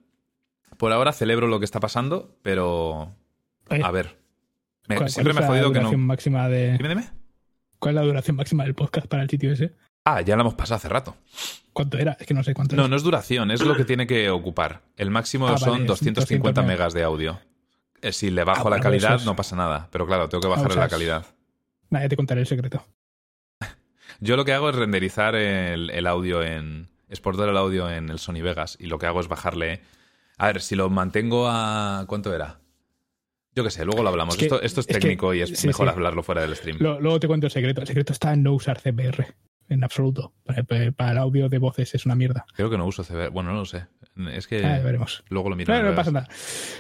[0.78, 3.14] por ahora celebro lo que está pasando, pero
[3.70, 4.18] a ver.
[4.88, 5.86] Me- ¿Cuál- siempre me ha es la jodido que no.
[5.90, 7.10] duración máxima de, Dime, dime.
[7.80, 9.74] ¿Cuál es la duración máxima del podcast para el sitio ese?
[10.06, 11.18] Ah, ya la hemos pasado hace rato.
[11.74, 12.14] ¿Cuánto era?
[12.20, 12.90] Es que no sé cuánto No, era.
[12.90, 14.82] no es duración, es lo que tiene que ocupar.
[14.96, 17.40] El máximo Ah, vale, son es 250 200 megas de audio.
[18.02, 19.88] Eh, Si le bajo Ah, la calidad, es- no pasa nada.
[19.92, 21.26] Pero claro, tengo que Ah, bajarle sea, la calidad.
[21.90, 22.84] Nada, ya te contaré el secreto.
[24.20, 26.90] Yo lo que hago es renderizar el, el audio en.
[27.10, 28.78] exportar el audio en el Sony Vegas.
[28.80, 29.82] Y lo que hago es bajarle.
[30.38, 32.04] A ver, si lo mantengo a.
[32.08, 32.60] ¿Cuánto era?
[33.56, 34.36] Yo qué sé, luego lo hablamos.
[34.36, 35.94] Es que- esto, esto es es que- técnico y es sí, mejor sí.
[35.94, 36.78] hablarlo fuera del stream.
[36.80, 37.82] Lo- luego te cuento el secreto.
[37.82, 39.34] El secreto está en no usar CBR.
[39.70, 40.34] En absoluto.
[40.46, 40.64] Para,
[40.94, 42.46] para el audio de voces es una mierda.
[42.56, 43.30] Creo que no uso CB.
[43.32, 43.88] Bueno, no lo sé.
[44.32, 45.24] Es que Ah, veremos.
[45.30, 45.74] luego lo miro.
[45.74, 46.28] No, no pasa nada.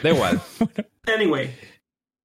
[0.01, 0.39] Da igual.
[1.15, 1.55] Anyway,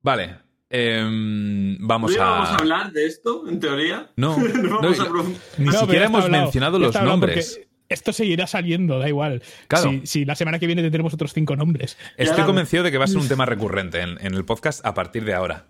[0.02, 0.36] Vale.
[0.70, 2.52] em, vamos ¿no íbamos a.
[2.54, 4.10] a hablar de esto, en teoría?
[4.16, 6.44] No, no vamos no, a pregun- Ni siquiera hemos hablado.
[6.44, 7.60] mencionado los nombres.
[7.88, 9.42] Esto seguirá saliendo, da igual.
[9.68, 9.90] Claro.
[9.90, 11.98] Si, si la semana que viene tendremos otros cinco nombres.
[12.16, 14.94] Estoy convencido de que va a ser un tema recurrente en, en el podcast a
[14.94, 15.66] partir de ahora.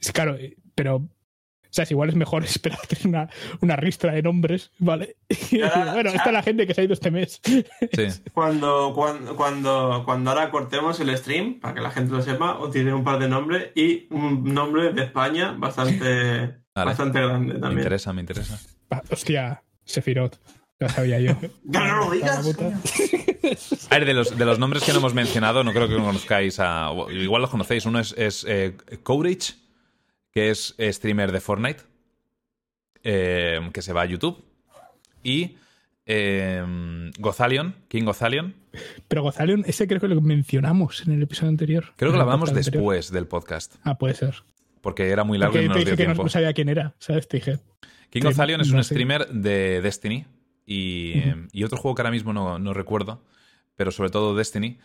[0.00, 1.08] Sí, Claro, eh, pero.
[1.70, 3.28] O sea, es igual es mejor esperar tener una,
[3.60, 5.16] una ristra de nombres, ¿vale?
[5.92, 7.40] Bueno, esta es la gente que se ha ido este mes.
[7.44, 7.62] Sí.
[8.32, 12.72] Cuando, cuando, cuando, cuando ahora cortemos el stream, para que la gente lo sepa, os
[12.72, 17.80] diré un par de nombres y un nombre de España bastante, bastante grande Me también.
[17.80, 18.58] interesa, me interesa.
[18.92, 20.38] Va, hostia, Sefirot.
[20.80, 21.32] Ya sabía yo.
[21.64, 22.46] Ya no lo digas.
[23.90, 26.60] A ver, de los, de los nombres que no hemos mencionado, no creo que conozcáis
[26.60, 26.92] a.
[27.10, 27.84] Igual los conocéis.
[27.86, 29.54] Uno es, es eh, Courage,
[30.38, 31.82] que es streamer de Fortnite,
[33.02, 34.44] eh, que se va a YouTube.
[35.24, 35.56] Y
[36.06, 38.54] eh, Gozalion, King Gozalion.
[39.08, 41.86] Pero Gozalion, ese creo que lo mencionamos en el episodio anterior.
[41.96, 42.72] Creo que lo hablamos anterior.
[42.72, 44.44] después del podcast, Ah, puede ser.
[44.80, 46.22] porque era muy largo Porque y no te nos dio que no, tiempo.
[46.22, 47.26] no sabía quién era, ¿sabes?
[47.28, 47.58] Te dije.
[48.10, 48.94] King que of Zalion es no un sé.
[48.94, 50.24] streamer de Destiny
[50.64, 51.14] y,
[51.52, 53.24] y otro juego que ahora mismo no, no recuerdo,
[53.74, 54.78] pero sobre todo Destiny,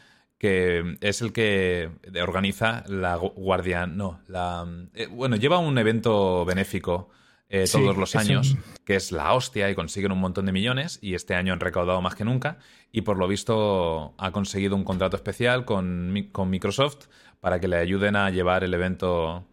[0.43, 1.89] que es el que
[2.21, 7.09] organiza la gu- guardia, no, la eh, bueno, lleva un evento benéfico
[7.47, 10.45] eh, Sí, todos los es años, un- que es la hostia y consiguen un montón
[10.45, 12.57] de millones y este año han recaudado más que nunca
[12.91, 17.05] y por lo visto ha conseguido un contrato especial con, con Microsoft
[17.39, 19.45] para que le ayuden a llevar el evento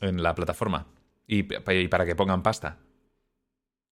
[0.00, 0.86] en la plataforma
[1.26, 2.76] y para que pongan pasta.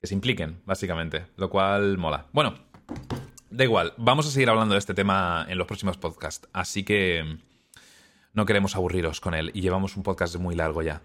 [0.01, 2.27] Que se impliquen, básicamente, lo cual mola.
[2.33, 2.55] Bueno,
[3.57, 7.39] da igual, vamos a seguir hablando de este tema en los próximos podcasts, así que
[8.35, 11.01] no queremos aburriros con él y llevamos un podcast muy largo ya.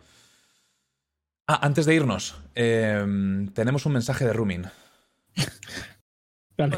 [1.48, 3.06] Ah, antes de irnos, eh,
[3.54, 4.66] tenemos un mensaje de Rumin.
[6.58, 6.78] Vale.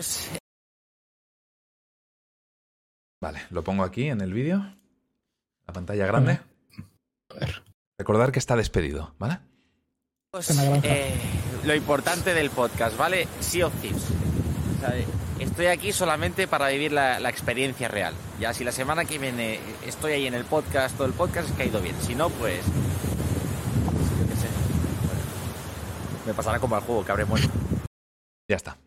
[3.20, 4.76] Vale, lo pongo aquí en el vídeo.
[5.66, 6.40] La pantalla grande.
[7.30, 7.64] A ver.
[7.98, 9.40] Recordar que está despedido, ¿vale?
[10.32, 10.50] Pues,
[10.84, 11.14] eh,
[11.64, 13.28] lo importante del podcast, ¿vale?
[13.40, 14.10] Sea of Thieves.
[14.76, 14.96] O sea,
[15.44, 18.14] estoy aquí solamente para vivir la, la experiencia real.
[18.40, 21.56] Ya si la semana que viene estoy ahí en el podcast, todo el podcast es
[21.56, 21.96] que ha ido bien.
[22.02, 22.66] Si no, pues...
[22.66, 24.48] yo qué sé.
[25.06, 25.22] Bueno,
[26.26, 27.50] me pasará como al juego, que habré muerto.
[28.48, 28.78] Ya está.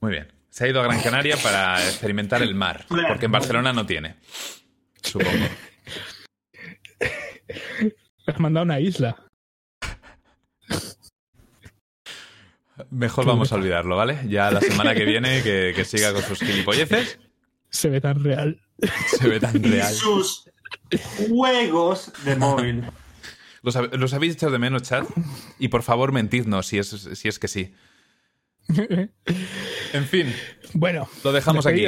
[0.00, 0.32] Muy bien.
[0.50, 4.16] Se ha ido a Gran Canaria para experimentar el mar, porque en Barcelona no tiene.
[5.02, 5.48] Supongo.
[7.80, 7.92] Me
[8.32, 9.23] has mandado a una isla.
[12.94, 14.20] Mejor vamos a olvidarlo, ¿vale?
[14.28, 17.18] Ya la semana que viene que, que siga con sus gilipolleces.
[17.70, 18.60] Se ve tan real.
[19.18, 19.92] Se ve tan Y real.
[19.92, 20.48] sus
[21.28, 22.84] juegos de móvil.
[23.62, 25.04] ¿Los, hab- los habéis echado de menos, chat?
[25.58, 27.74] Y por favor, mentidnos si es, si es que sí.
[29.92, 30.32] En fin,
[30.72, 31.84] bueno, lo dejamos aquí.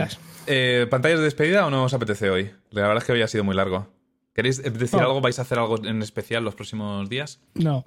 [0.46, 2.50] Eh, ¿Pantallas de despedida o no os apetece hoy?
[2.70, 3.92] La verdad es que hoy ha sido muy largo.
[4.34, 5.06] ¿Queréis decir No.
[5.06, 5.20] algo?
[5.20, 7.40] ¿Vais a hacer algo en especial los próximos días?
[7.54, 7.84] No.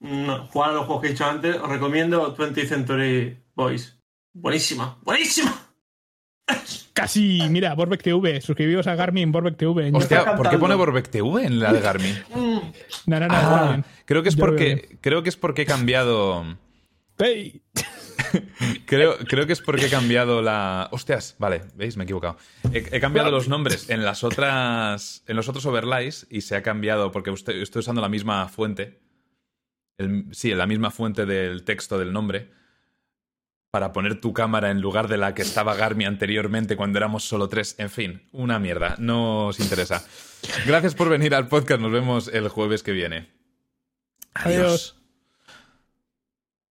[0.00, 3.98] No, jugar a los juegos que he dicho antes, os recomiendo 20th Century Boys.
[4.34, 5.62] Buenísima, buenísima.
[6.92, 8.40] Casi, mira, Borbeck TV.
[8.40, 9.90] Suscribíos a Garmin Borbeck TV.
[9.92, 10.74] Hostia, ¿por qué pone.
[10.74, 12.14] Borbeck TV en la de Garmin?
[12.34, 12.60] Mm,
[13.06, 16.44] No, no, no, Ah, creo que es porque creo que es porque he cambiado
[18.86, 22.36] creo, creo que es porque he cambiado la hostias vale veis me he equivocado
[22.72, 26.62] he, he cambiado los nombres en las otras en los otros overlays y se ha
[26.62, 29.00] cambiado porque usted- estoy usando la misma fuente
[29.98, 32.50] el- sí la misma fuente del texto del nombre
[33.70, 37.48] para poner tu cámara en lugar de la que estaba Garmi anteriormente cuando éramos solo
[37.48, 37.74] tres.
[37.78, 38.96] En fin, una mierda.
[38.98, 40.02] No os interesa.
[40.66, 41.80] Gracias por venir al podcast.
[41.80, 43.28] Nos vemos el jueves que viene.
[44.34, 44.56] Adiós.
[44.56, 44.96] Adiós.